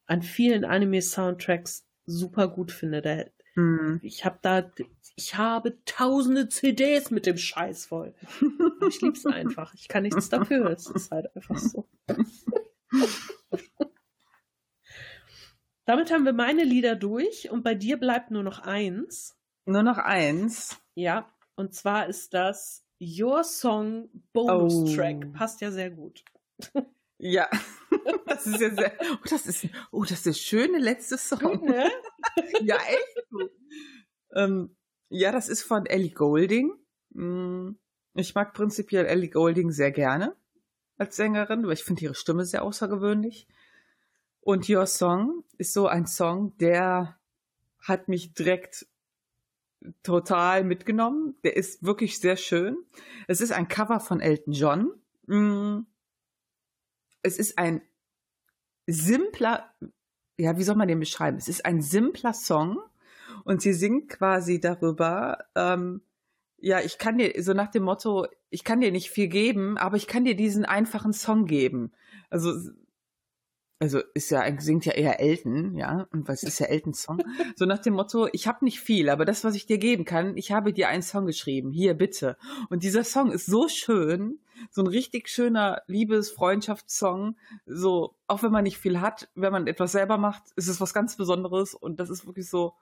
an 0.06 0.22
vielen 0.22 0.64
Anime-Soundtracks 0.64 1.87
super 2.08 2.48
gut 2.48 2.72
finde. 2.72 3.02
Da, 3.02 3.24
Mhm. 3.54 4.00
ich 4.02 4.24
habe 4.24 4.38
da, 4.42 4.70
ich 5.16 5.36
habe 5.36 5.78
tausende 5.84 6.48
CDs 6.48 7.10
mit 7.10 7.26
dem 7.26 7.36
Scheiß 7.36 7.86
voll. 7.86 8.14
Ich 8.88 9.00
lieb's 9.00 9.26
einfach. 9.26 9.74
Ich 9.74 9.88
kann 9.88 10.04
nichts 10.04 10.28
dafür. 10.28 10.70
Es 10.70 10.86
ist 10.88 11.10
halt 11.10 11.34
einfach 11.36 11.58
so. 11.58 11.88
Damit 15.84 16.12
haben 16.12 16.24
wir 16.24 16.32
meine 16.32 16.64
Lieder 16.64 16.94
durch 16.96 17.50
und 17.50 17.62
bei 17.62 17.74
dir 17.74 17.96
bleibt 17.98 18.30
nur 18.30 18.42
noch 18.42 18.60
eins. 18.60 19.36
Nur 19.64 19.82
noch 19.82 19.98
eins. 19.98 20.76
Ja, 20.94 21.28
und 21.56 21.74
zwar 21.74 22.06
ist 22.06 22.34
das 22.34 22.84
Your 23.00 23.42
Song 23.44 24.08
Bonus 24.32 24.74
Oh. 24.74 24.94
Track. 24.94 25.32
Passt 25.32 25.60
ja 25.60 25.70
sehr 25.70 25.90
gut. 25.90 26.24
Ja. 27.18 27.48
Das 28.26 28.46
ist 28.46 28.60
ja 28.60 28.70
sehr. 28.74 28.92
Oh, 29.14 29.24
das 29.28 29.46
ist, 29.46 29.66
oh, 29.90 30.02
das 30.02 30.12
ist 30.12 30.26
der 30.26 30.32
schöne 30.34 30.78
letzte 30.78 31.18
Song. 31.18 31.38
Gut, 31.40 31.62
ne? 31.64 31.90
Ja, 32.62 32.76
echt. 32.76 33.26
Ähm, 34.34 34.76
ja, 35.08 35.32
das 35.32 35.48
ist 35.48 35.62
von 35.62 35.86
Ellie 35.86 36.10
Golding. 36.12 36.72
Mm, 37.10 37.70
Ich 38.14 38.34
mag 38.34 38.52
prinzipiell 38.54 39.06
Ellie 39.06 39.30
Golding 39.30 39.70
sehr 39.72 39.90
gerne 39.90 40.36
als 40.98 41.16
Sängerin, 41.16 41.64
weil 41.66 41.72
ich 41.74 41.84
finde 41.84 42.02
ihre 42.04 42.14
Stimme 42.14 42.44
sehr 42.44 42.62
außergewöhnlich. 42.62 43.46
Und 44.40 44.68
Your 44.68 44.86
Song 44.86 45.44
ist 45.56 45.72
so 45.72 45.86
ein 45.86 46.06
Song, 46.06 46.56
der 46.58 47.18
hat 47.80 48.08
mich 48.08 48.34
direkt 48.34 48.86
total 50.02 50.64
mitgenommen. 50.64 51.36
Der 51.44 51.56
ist 51.56 51.82
wirklich 51.84 52.18
sehr 52.20 52.36
schön. 52.36 52.76
Es 53.28 53.40
ist 53.40 53.52
ein 53.52 53.68
Cover 53.68 54.00
von 54.00 54.20
Elton 54.20 54.52
John. 54.52 54.90
Mm, 55.26 55.86
Es 57.22 57.38
ist 57.38 57.58
ein 57.58 57.82
simpler, 58.88 59.70
ja, 60.38 60.56
wie 60.58 60.64
soll 60.64 60.76
man 60.76 60.88
den 60.88 60.98
beschreiben? 60.98 61.36
Es 61.36 61.48
ist 61.48 61.64
ein 61.64 61.82
simpler 61.82 62.32
Song 62.32 62.78
und 63.44 63.60
sie 63.62 63.74
singt 63.74 64.08
quasi 64.08 64.60
darüber, 64.60 65.44
ähm, 65.54 66.00
ja, 66.56 66.80
ich 66.80 66.98
kann 66.98 67.18
dir, 67.18 67.32
so 67.42 67.52
nach 67.52 67.70
dem 67.70 67.84
Motto, 67.84 68.26
ich 68.50 68.64
kann 68.64 68.80
dir 68.80 68.90
nicht 68.90 69.10
viel 69.10 69.28
geben, 69.28 69.78
aber 69.78 69.96
ich 69.96 70.06
kann 70.06 70.24
dir 70.24 70.34
diesen 70.34 70.64
einfachen 70.64 71.12
Song 71.12 71.44
geben. 71.44 71.92
Also, 72.30 72.52
also 73.80 74.00
ist 74.14 74.30
ja, 74.30 74.44
singt 74.60 74.86
ja 74.86 74.92
eher 74.92 75.20
Elton, 75.20 75.76
ja, 75.76 76.08
und 76.12 76.26
was 76.26 76.42
ist 76.42 76.58
ja 76.58 76.66
Eltons 76.66 77.02
Song? 77.02 77.22
So 77.56 77.64
nach 77.64 77.78
dem 77.78 77.94
Motto, 77.94 78.28
ich 78.32 78.48
habe 78.48 78.64
nicht 78.64 78.80
viel, 78.80 79.08
aber 79.08 79.24
das, 79.24 79.44
was 79.44 79.54
ich 79.54 79.66
dir 79.66 79.78
geben 79.78 80.04
kann, 80.04 80.36
ich 80.36 80.50
habe 80.50 80.72
dir 80.72 80.88
einen 80.88 81.02
Song 81.02 81.26
geschrieben, 81.26 81.70
hier 81.70 81.94
bitte. 81.94 82.36
Und 82.70 82.82
dieser 82.82 83.04
Song 83.04 83.30
ist 83.30 83.46
so 83.46 83.68
schön, 83.68 84.40
so 84.70 84.82
ein 84.82 84.88
richtig 84.88 85.28
schöner 85.28 85.82
Liebes-, 85.86 86.30
Freundschaftssong. 86.30 87.36
So, 87.66 88.16
auch 88.26 88.42
wenn 88.42 88.52
man 88.52 88.64
nicht 88.64 88.78
viel 88.78 89.00
hat, 89.00 89.28
wenn 89.34 89.52
man 89.52 89.66
etwas 89.68 89.92
selber 89.92 90.18
macht, 90.18 90.42
ist 90.56 90.68
es 90.68 90.80
was 90.80 90.92
ganz 90.92 91.16
Besonderes 91.16 91.74
und 91.74 92.00
das 92.00 92.10
ist 92.10 92.26
wirklich 92.26 92.48
so 92.48 92.74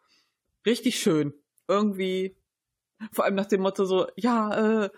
richtig 0.64 0.98
schön. 0.98 1.34
Irgendwie 1.68 2.36
vor 3.12 3.24
allem 3.24 3.34
nach 3.34 3.46
dem 3.46 3.60
Motto 3.60 3.84
so, 3.84 4.06
ja, 4.16 4.84
äh, 4.84 4.90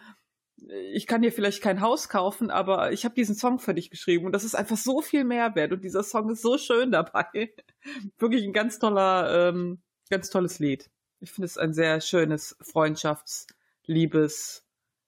ich 0.93 1.07
kann 1.07 1.23
dir 1.23 1.33
vielleicht 1.33 1.63
kein 1.63 1.81
Haus 1.81 2.09
kaufen, 2.09 2.51
aber 2.51 2.93
ich 2.93 3.05
habe 3.05 3.15
diesen 3.15 3.35
Song 3.35 3.59
für 3.59 3.75
dich 3.75 3.91
geschrieben 3.91 4.27
und 4.27 4.33
das 4.33 4.45
ist 4.45 4.55
einfach 4.55 4.77
so 4.77 5.01
viel 5.01 5.25
Mehrwert 5.25 5.73
und 5.73 5.85
dieser 5.85 6.03
Song 6.03 6.31
ist 6.31 6.43
so 6.43 6.59
schön 6.59 6.91
dabei. 6.91 7.53
Wirklich 8.19 8.45
ein 8.45 8.53
ganz 8.53 8.79
toller, 8.79 9.51
ähm, 9.51 9.81
ganz 10.11 10.31
tolles 10.31 10.59
Lied. 10.59 10.91
Ich 11.21 11.33
finde 11.33 11.47
es 11.47 11.59
ein 11.59 11.75
sehr 11.75 12.01
schönes 12.01 12.57
Freundschafts-, 12.61 13.47
Liebes- 13.87 14.65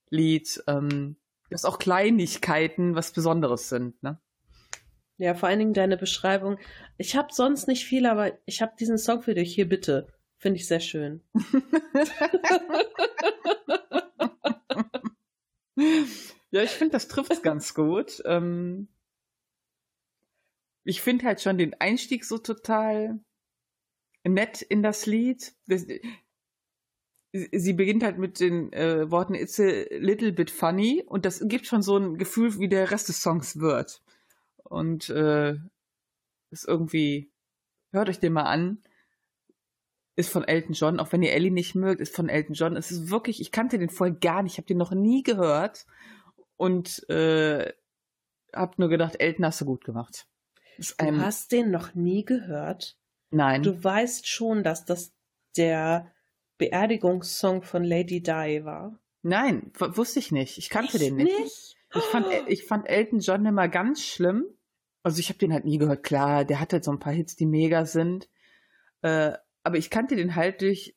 Lied, 0.09 0.63
ähm, 0.67 1.15
das 1.49 1.65
auch 1.65 1.79
Kleinigkeiten 1.79 2.95
was 2.95 3.11
Besonderes 3.11 3.69
sind, 3.69 4.01
ne? 4.03 4.19
Ja, 5.17 5.35
vor 5.35 5.49
allen 5.49 5.59
Dingen 5.59 5.73
deine 5.73 5.97
Beschreibung. 5.97 6.57
Ich 6.97 7.15
habe 7.15 7.27
sonst 7.31 7.67
nicht 7.67 7.85
viel, 7.85 8.07
aber 8.07 8.31
ich 8.45 8.61
habe 8.61 8.73
diesen 8.79 8.97
Song 8.97 9.21
für 9.21 9.35
dich. 9.35 9.53
Hier 9.53 9.69
bitte. 9.69 10.07
Finde 10.37 10.59
ich 10.59 10.67
sehr 10.67 10.79
schön. 10.79 11.21
ja, 16.51 16.63
ich 16.63 16.71
finde, 16.71 16.93
das 16.93 17.07
trifft 17.07 17.31
es 17.31 17.41
ganz 17.41 17.73
gut. 17.73 18.21
Ähm, 18.25 18.87
ich 20.83 21.01
finde 21.01 21.25
halt 21.25 21.41
schon 21.41 21.57
den 21.57 21.79
Einstieg 21.79 22.25
so 22.25 22.37
total 22.37 23.19
nett 24.23 24.61
in 24.61 24.83
das 24.83 25.05
Lied. 25.05 25.53
Sie 27.33 27.73
beginnt 27.73 28.03
halt 28.03 28.17
mit 28.17 28.39
den 28.39 28.73
äh, 28.73 29.09
Worten 29.09 29.35
It's 29.35 29.59
a 29.59 29.85
little 29.91 30.33
bit 30.33 30.51
funny 30.51 31.03
und 31.05 31.25
das 31.25 31.47
gibt 31.47 31.65
schon 31.65 31.81
so 31.81 31.97
ein 31.97 32.17
Gefühl, 32.17 32.59
wie 32.59 32.67
der 32.67 32.91
Rest 32.91 33.09
des 33.09 33.21
Songs 33.21 33.59
wird. 33.59 34.01
Und 34.63 35.09
äh, 35.09 35.55
ist 36.49 36.67
irgendwie, 36.67 37.31
hört 37.91 38.09
euch 38.09 38.19
den 38.19 38.33
mal 38.33 38.43
an 38.43 38.81
ist 40.15 40.29
von 40.29 40.43
Elton 40.43 40.73
John, 40.73 40.99
auch 40.99 41.11
wenn 41.11 41.23
ihr 41.23 41.33
Ellie 41.33 41.51
nicht 41.51 41.75
mögt, 41.75 42.01
ist 42.01 42.15
von 42.15 42.29
Elton 42.29 42.53
John. 42.53 42.75
Es 42.75 42.91
ist 42.91 43.09
wirklich, 43.09 43.41
ich 43.41 43.51
kannte 43.51 43.79
den 43.79 43.89
vorher 43.89 44.15
gar 44.15 44.43
nicht, 44.43 44.53
ich 44.53 44.57
habe 44.57 44.67
den 44.67 44.77
noch 44.77 44.91
nie 44.91 45.23
gehört 45.23 45.85
und 46.57 47.07
äh, 47.09 47.71
habe 48.53 48.73
nur 48.77 48.89
gedacht, 48.89 49.19
Elton 49.19 49.45
hast 49.45 49.61
du 49.61 49.65
gut 49.65 49.83
gemacht. 49.83 50.27
du 50.77 51.17
hast 51.19 51.51
den 51.51 51.71
noch 51.71 51.95
nie 51.95 52.25
gehört? 52.25 52.97
Nein. 53.31 53.63
Du 53.63 53.81
weißt 53.81 54.27
schon, 54.27 54.63
dass 54.63 54.85
das 54.85 55.13
der 55.57 56.11
Beerdigungssong 56.57 57.63
von 57.63 57.83
Lady 57.83 58.21
Di 58.21 58.63
war? 58.63 58.99
Nein, 59.23 59.71
wusste 59.77 60.19
ich 60.19 60.31
nicht. 60.31 60.57
Ich 60.57 60.69
kannte 60.69 60.97
ich 60.97 61.03
den 61.03 61.15
nicht. 61.15 61.39
nicht. 61.39 61.75
Ich, 61.93 62.03
fand, 62.03 62.27
ich 62.47 62.65
fand 62.65 62.87
Elton 62.87 63.19
John 63.19 63.45
immer 63.45 63.67
ganz 63.67 64.03
schlimm. 64.03 64.45
Also 65.03 65.19
ich 65.19 65.29
habe 65.29 65.39
den 65.39 65.53
halt 65.53 65.65
nie 65.65 65.77
gehört. 65.77 66.03
Klar, 66.03 66.45
der 66.45 66.59
hat 66.59 66.73
halt 66.73 66.83
so 66.83 66.91
ein 66.91 66.99
paar 66.99 67.13
Hits, 67.13 67.35
die 67.35 67.45
mega 67.45 67.85
sind. 67.85 68.29
Äh, 69.01 69.33
aber 69.63 69.77
ich 69.77 69.89
kannte 69.89 70.15
den 70.15 70.35
halt 70.35 70.61
durch 70.61 70.95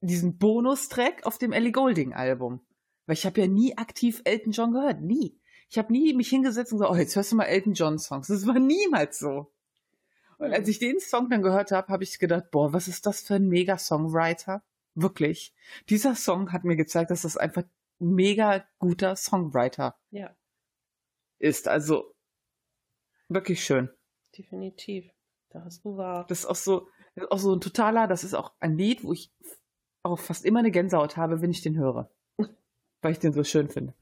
diesen 0.00 0.38
Bonustrack 0.38 1.24
auf 1.26 1.38
dem 1.38 1.52
Ellie 1.52 1.72
Golding 1.72 2.12
Album. 2.12 2.60
Weil 3.06 3.14
ich 3.14 3.26
habe 3.26 3.40
ja 3.40 3.46
nie 3.46 3.76
aktiv 3.76 4.22
Elton 4.24 4.52
John 4.52 4.72
gehört, 4.72 5.00
nie. 5.00 5.38
Ich 5.70 5.78
habe 5.78 5.92
nie 5.92 6.14
mich 6.14 6.28
hingesetzt 6.28 6.72
und 6.72 6.78
gesagt, 6.78 6.94
oh, 6.94 6.98
jetzt 6.98 7.16
hörst 7.16 7.32
du 7.32 7.36
mal 7.36 7.44
Elton 7.44 7.74
John 7.74 7.98
Songs. 7.98 8.28
Das 8.28 8.46
war 8.46 8.58
niemals 8.58 9.18
so. 9.18 9.52
Und 10.38 10.52
als 10.52 10.68
ich 10.68 10.78
den 10.78 11.00
Song 11.00 11.30
dann 11.30 11.42
gehört 11.42 11.70
habe, 11.72 11.92
habe 11.92 12.04
ich 12.04 12.18
gedacht, 12.18 12.50
boah, 12.50 12.72
was 12.72 12.88
ist 12.88 13.06
das 13.06 13.22
für 13.22 13.34
ein 13.34 13.48
mega 13.48 13.78
Songwriter? 13.78 14.62
Wirklich. 14.94 15.54
Dieser 15.88 16.14
Song 16.14 16.52
hat 16.52 16.64
mir 16.64 16.76
gezeigt, 16.76 17.10
dass 17.10 17.22
das 17.22 17.36
einfach 17.36 17.62
ein 18.00 18.14
mega 18.14 18.64
guter 18.78 19.16
Songwriter 19.16 19.96
ja. 20.10 20.34
ist. 21.38 21.68
Also 21.68 22.14
wirklich 23.28 23.64
schön. 23.64 23.90
Definitiv. 24.36 25.10
Da 25.50 25.64
hast 25.64 25.84
du 25.84 25.96
wahr. 25.96 26.26
Das 26.28 26.40
ist 26.40 26.46
auch 26.46 26.56
so, 26.56 26.88
das 27.14 27.24
ist 27.24 27.30
auch 27.30 27.38
so 27.38 27.54
ein 27.54 27.60
totaler, 27.60 28.06
das 28.06 28.24
ist 28.24 28.34
auch 28.34 28.52
ein 28.60 28.76
Lied, 28.76 29.04
wo 29.04 29.12
ich 29.12 29.32
auch 30.02 30.18
fast 30.18 30.44
immer 30.44 30.58
eine 30.58 30.70
Gänsehaut 30.70 31.16
habe, 31.16 31.40
wenn 31.40 31.50
ich 31.50 31.62
den 31.62 31.76
höre. 31.76 32.10
Weil 33.02 33.12
ich 33.12 33.18
den 33.18 33.32
so 33.32 33.44
schön 33.44 33.68
finde. 33.68 33.94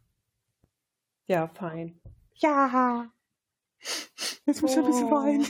Ja, 1.26 1.48
fein. 1.48 2.00
Ja. 2.34 3.12
Jetzt 4.46 4.62
muss 4.62 4.72
ich 4.72 4.78
ein 4.78 4.86
bisschen 4.86 5.10
weinen. 5.10 5.46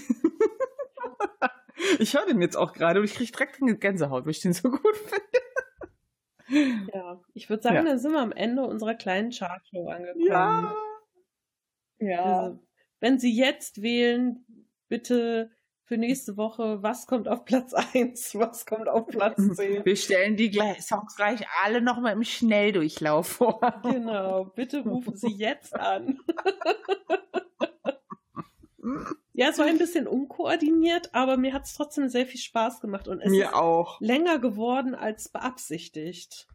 ich 1.99 2.15
höre 2.15 2.27
den 2.27 2.41
jetzt 2.41 2.57
auch 2.57 2.73
gerade 2.73 3.01
und 3.01 3.07
ich 3.07 3.15
kriege 3.15 3.33
direkt 3.33 3.61
eine 3.63 3.77
Gänsehaut, 3.77 4.25
weil 4.25 4.33
ich 4.33 4.41
den 4.41 4.53
so 4.53 4.71
gut 4.71 4.97
finde. 4.97 5.23
Ja, 6.93 7.21
ich 7.33 7.49
würde 7.49 7.63
sagen, 7.63 7.77
ja. 7.77 7.85
dann 7.85 7.99
sind 7.99 8.13
wir 8.13 8.21
am 8.21 8.33
Ende 8.33 8.63
unserer 8.65 8.95
kleinen 8.95 9.31
Chartshow 9.31 9.89
angekommen. 9.89 10.27
Ja. 10.27 10.77
Ja. 11.99 12.25
Also, 12.25 12.59
wenn 13.01 13.19
Sie 13.19 13.35
jetzt 13.35 13.81
wählen, 13.81 14.45
bitte 14.89 15.51
für 15.93 15.99
nächste 15.99 16.39
Woche, 16.39 16.83
was 16.83 17.07
kommt 17.07 17.29
auf 17.29 17.45
Platz 17.45 17.75
1, 17.93 18.37
was 18.37 18.65
kommt 18.65 18.89
auf 18.89 19.07
Platz 19.09 19.37
10. 19.57 19.85
Wir 19.85 19.97
stellen 19.97 20.37
die 20.37 20.59
Songs 20.81 21.17
gleich 21.17 21.45
alle 21.63 21.83
nochmal 21.83 22.15
im 22.15 22.25
Schnelldurchlauf 22.25 23.27
vor. 23.27 23.61
Genau, 23.83 24.45
bitte 24.45 24.81
rufen 24.85 25.17
Sie 25.17 25.29
jetzt 25.29 25.79
an. 25.79 26.19
ja, 29.35 29.49
es 29.51 29.59
war 29.59 29.67
ein 29.67 29.77
bisschen 29.77 30.07
unkoordiniert, 30.07 31.15
aber 31.15 31.37
mir 31.37 31.53
hat 31.53 31.65
es 31.65 31.75
trotzdem 31.75 32.09
sehr 32.09 32.25
viel 32.25 32.41
Spaß 32.41 32.81
gemacht 32.81 33.07
und 33.07 33.21
es 33.21 33.31
mir 33.31 33.47
ist 33.47 33.55
auch. 33.55 34.01
länger 34.01 34.39
geworden 34.39 34.95
als 34.95 35.29
beabsichtigt. 35.29 36.49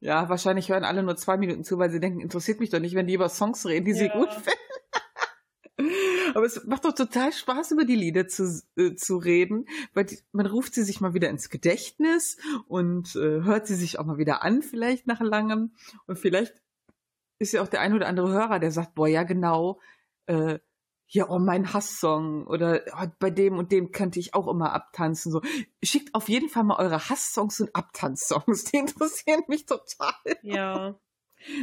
Ja, 0.00 0.30
wahrscheinlich 0.30 0.70
hören 0.70 0.84
alle 0.84 1.02
nur 1.02 1.16
zwei 1.16 1.36
Minuten 1.36 1.62
zu, 1.62 1.78
weil 1.78 1.90
sie 1.90 2.00
denken, 2.00 2.20
interessiert 2.20 2.60
mich 2.60 2.70
doch 2.70 2.80
nicht, 2.80 2.94
wenn 2.94 3.06
die 3.06 3.14
über 3.14 3.28
Songs 3.28 3.66
reden, 3.66 3.84
die 3.84 3.90
ja. 3.92 3.96
sie 3.98 4.08
gut 4.08 4.30
finden. 4.32 4.66
Aber 6.36 6.44
es 6.44 6.66
macht 6.66 6.84
doch 6.84 6.92
total 6.92 7.32
Spaß, 7.32 7.70
über 7.70 7.86
die 7.86 7.96
Lieder 7.96 8.28
zu, 8.28 8.62
äh, 8.76 8.94
zu 8.94 9.16
reden, 9.16 9.64
weil 9.94 10.04
die, 10.04 10.18
man 10.32 10.44
ruft 10.44 10.74
sie 10.74 10.82
sich 10.82 11.00
mal 11.00 11.14
wieder 11.14 11.30
ins 11.30 11.48
Gedächtnis 11.48 12.36
und 12.68 13.16
äh, 13.16 13.42
hört 13.42 13.66
sie 13.66 13.74
sich 13.74 13.98
auch 13.98 14.04
mal 14.04 14.18
wieder 14.18 14.42
an, 14.42 14.60
vielleicht 14.60 15.06
nach 15.06 15.20
langem. 15.20 15.74
Und 16.06 16.18
vielleicht 16.18 16.52
ist 17.38 17.54
ja 17.54 17.62
auch 17.62 17.68
der 17.68 17.80
ein 17.80 17.94
oder 17.94 18.06
andere 18.06 18.28
Hörer, 18.28 18.58
der 18.58 18.70
sagt, 18.70 18.94
boah, 18.94 19.08
ja 19.08 19.22
genau, 19.22 19.80
äh, 20.26 20.58
ja, 21.06 21.26
oh, 21.30 21.38
mein 21.38 21.72
Hasssong 21.72 22.46
oder 22.46 22.82
oh, 23.00 23.06
bei 23.18 23.30
dem 23.30 23.56
und 23.56 23.72
dem 23.72 23.90
könnte 23.90 24.20
ich 24.20 24.34
auch 24.34 24.46
immer 24.46 24.74
abtanzen. 24.74 25.32
So, 25.32 25.40
schickt 25.82 26.14
auf 26.14 26.28
jeden 26.28 26.50
Fall 26.50 26.64
mal 26.64 26.76
eure 26.78 27.08
Hasssongs 27.08 27.62
und 27.62 27.74
Abtanzsongs. 27.74 28.64
Die 28.64 28.76
interessieren 28.76 29.42
mich 29.48 29.64
total. 29.64 30.12
Ja. 30.42 31.00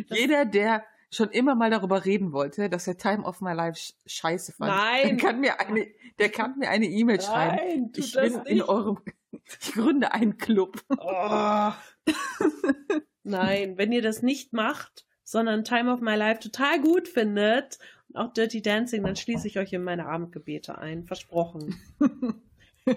Jeder, 0.09 0.45
der 0.45 0.83
schon 1.13 1.29
immer 1.29 1.55
mal 1.55 1.69
darüber 1.69 2.05
reden 2.05 2.31
wollte, 2.31 2.69
dass 2.69 2.87
er 2.87 2.97
Time 2.97 3.23
of 3.23 3.41
My 3.41 3.53
Life 3.53 3.93
scheiße 4.05 4.53
fand, 4.53 4.71
Nein. 4.71 5.07
der 5.07 5.17
kann 5.17 5.39
mir 5.39 5.59
eine, 5.59 5.87
der 6.19 6.29
kann 6.29 6.57
mir 6.57 6.69
eine 6.69 6.85
E-Mail 6.85 7.21
schreiben. 7.21 7.91
ich 7.95 8.13
bin 8.13 8.33
nicht. 8.33 8.47
in 8.47 8.61
eurem, 8.61 8.99
ich 9.31 9.73
gründe 9.73 10.11
einen 10.13 10.37
Club. 10.37 10.81
Oh. 10.89 11.71
Nein, 13.23 13.77
wenn 13.77 13.91
ihr 13.91 14.01
das 14.01 14.21
nicht 14.21 14.53
macht, 14.53 15.05
sondern 15.23 15.63
Time 15.63 15.91
of 15.91 16.01
My 16.01 16.15
Life 16.15 16.41
total 16.41 16.81
gut 16.81 17.07
findet 17.07 17.79
und 18.09 18.17
auch 18.17 18.33
Dirty 18.33 18.61
Dancing, 18.61 19.03
dann 19.03 19.15
schließe 19.15 19.47
ich 19.47 19.57
euch 19.59 19.71
in 19.73 19.83
meine 19.83 20.07
Abendgebete 20.07 20.77
ein. 20.77 21.05
Versprochen. 21.05 21.75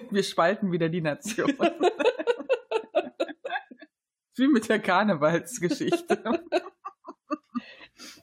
Wir 0.09 0.23
spalten 0.23 0.71
wieder 0.71 0.89
die 0.89 1.01
Nation. 1.01 1.53
Wie 4.35 4.47
mit 4.47 4.69
der 4.69 4.79
Karnevalsgeschichte. 4.79 6.21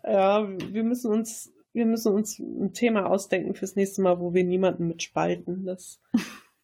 Ja, 0.03 0.49
wir 0.49 0.85
müssen 0.85 1.11
uns, 1.11 1.53
wir 1.73 1.87
müssen 1.87 2.13
uns 2.13 2.39
ein 2.39 2.73
Thema 2.73 3.07
ausdenken 3.07 3.55
fürs 3.55 3.77
nächste 3.77 4.03
Mal, 4.03 4.21
wo 4.21 4.35
wir 4.35 4.45
niemanden 4.45 4.87
mitspalten. 4.87 5.65
Das, 5.67 6.01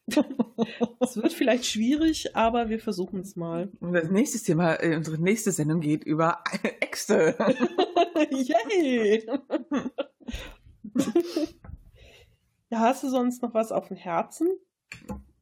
das 0.99 1.17
wird 1.17 1.33
vielleicht 1.33 1.65
schwierig, 1.65 2.35
aber 2.35 2.69
wir 2.69 2.79
versuchen 2.79 3.21
es 3.21 3.35
mal. 3.35 3.71
Und 3.79 3.93
das 3.93 4.09
nächste 4.09 4.39
Thema, 4.39 4.75
äh, 4.75 4.95
unsere 4.95 5.17
nächste 5.17 5.51
Sendung 5.51 5.81
geht 5.81 6.03
über 6.03 6.39
Äxte. 6.79 7.35
Yay! 8.31 9.25
ja, 12.69 12.79
hast 12.79 13.03
du 13.03 13.09
sonst 13.09 13.41
noch 13.41 13.53
was 13.53 13.71
auf 13.71 13.87
dem 13.87 13.97
Herzen? 13.97 14.47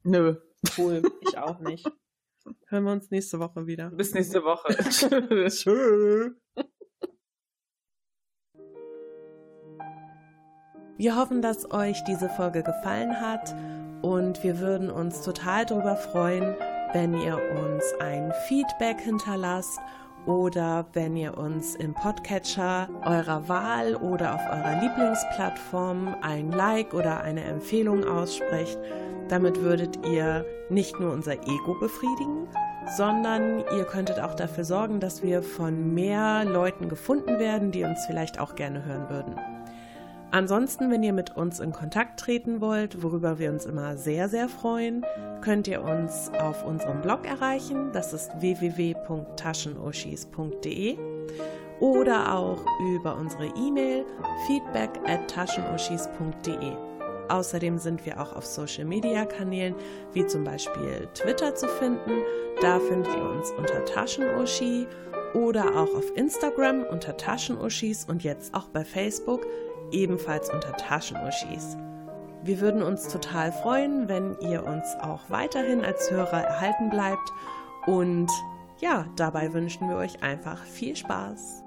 Nö. 0.04 0.36
Cool, 0.78 1.04
ich 1.22 1.38
auch 1.38 1.60
nicht. 1.60 1.90
Hören 2.68 2.84
wir 2.84 2.92
uns 2.92 3.12
nächste 3.12 3.40
Woche 3.40 3.68
wieder. 3.68 3.92
Bis 3.92 4.14
nächste 4.14 4.44
Woche. 4.44 4.76
Tschüss. 4.90 5.66
Wir 11.00 11.16
hoffen, 11.16 11.42
dass 11.42 11.72
euch 11.72 12.04
diese 12.04 12.28
Folge 12.28 12.62
gefallen 12.62 13.22
hat 13.22 13.56
und 14.02 14.44
wir 14.44 14.60
würden 14.60 14.92
uns 14.92 15.22
total 15.22 15.66
darüber 15.66 15.96
freuen, 15.96 16.58
wenn 16.92 17.14
ihr 17.14 17.40
uns 17.58 17.86
ein 18.02 18.34
Feedback 18.50 19.00
hinterlasst 19.00 19.80
oder 20.26 20.88
wenn 20.92 21.16
ihr 21.16 21.38
uns 21.38 21.76
im 21.76 21.94
Podcatcher 21.94 22.90
eurer 23.06 23.48
Wahl 23.48 23.96
oder 23.96 24.36
auf 24.36 24.42
eurer 24.52 24.82
Lieblingsplattform 24.82 26.18
ein 26.22 26.52
Like 26.52 26.94
oder 26.94 27.22
eine 27.22 27.46
Empfehlung 27.46 28.04
aussprecht. 28.04 28.78
Damit 29.30 29.62
würdet 29.62 30.06
ihr 30.06 30.46
nicht 30.70 31.00
nur 31.00 31.14
unser 31.14 31.36
Ego 31.36 31.80
befriedigen, 31.80 32.46
sondern 32.98 33.64
ihr 33.74 33.86
könntet 33.86 34.20
auch 34.20 34.34
dafür 34.34 34.66
sorgen, 34.66 35.00
dass 35.00 35.24
wir 35.24 35.44
von 35.44 35.94
mehr 35.94 36.44
Leuten 36.44 36.90
gefunden 36.90 37.40
werden, 37.40 37.72
die 37.72 37.86
uns 37.86 38.06
vielleicht 38.06 38.38
auch 38.38 38.56
gerne 38.56 38.84
hören 38.84 39.10
würden. 39.10 39.59
Ansonsten, 40.32 40.92
wenn 40.92 41.02
ihr 41.02 41.14
mit 41.14 41.36
uns 41.36 41.60
in 41.60 41.72
Kontakt 41.72 42.20
treten 42.20 42.62
wollt, 42.62 43.02
worüber 43.02 43.40
wir 43.40 43.50
uns 43.50 43.66
immer 43.66 43.98
sehr, 43.98 44.30
sehr 44.30 44.48
freuen, 44.48 45.04
könnt 45.42 45.68
ihr 45.68 45.84
uns 45.84 46.30
auf 46.40 46.64
unserem 46.66 47.02
Blog 47.02 47.26
erreichen. 47.26 47.92
Das 47.94 48.14
ist 48.14 48.30
www.taschenuschis.de 48.40 51.00
oder 51.80 52.36
auch 52.36 52.64
über 52.94 53.16
unsere 53.16 53.48
E-Mail 53.48 54.06
feedback 54.46 54.92
at 55.06 55.28
taschenuschis.de. 55.30 56.74
Außerdem 57.30 57.80
sind 57.80 58.06
wir 58.06 58.20
auch 58.20 58.36
auf 58.36 58.46
Social 58.46 58.84
Media 58.86 59.26
Kanälen 59.26 59.74
wie 60.14 60.28
zum 60.28 60.44
Beispiel 60.44 61.08
Twitter 61.14 61.56
zu 61.56 61.68
finden. 61.68 62.22
Da 62.62 62.80
findet 62.80 63.16
ihr 63.16 63.24
uns 63.24 63.50
unter 63.52 63.84
Taschenuschi 63.86 64.86
oder 65.34 65.76
auch 65.76 65.96
auf 65.96 66.16
Instagram 66.16 66.84
unter 66.84 67.18
Taschenuschis 67.18 68.06
und 68.06 68.24
jetzt 68.24 68.54
auch 68.54 68.68
bei 68.70 68.84
Facebook 68.84 69.48
ebenfalls 69.92 70.50
unter 70.50 70.74
Taschenuschis. 70.74 71.78
Wir 72.44 72.62
würden 72.62 72.82
uns 72.82 73.08
total 73.08 73.52
freuen, 73.52 74.08
wenn 74.08 74.38
ihr 74.40 74.66
uns 74.66 74.96
auch 75.02 75.30
weiterhin 75.30 75.84
als 75.84 76.10
Hörer 76.10 76.42
erhalten 76.42 76.90
bleibt 76.90 77.32
und 77.86 78.30
ja, 78.80 79.06
dabei 79.16 79.54
wünschen 79.54 79.90
wir 79.90 79.98
euch 79.98 80.24
einfach 80.24 80.64
viel 80.64 80.96
Spaß. 80.96 81.64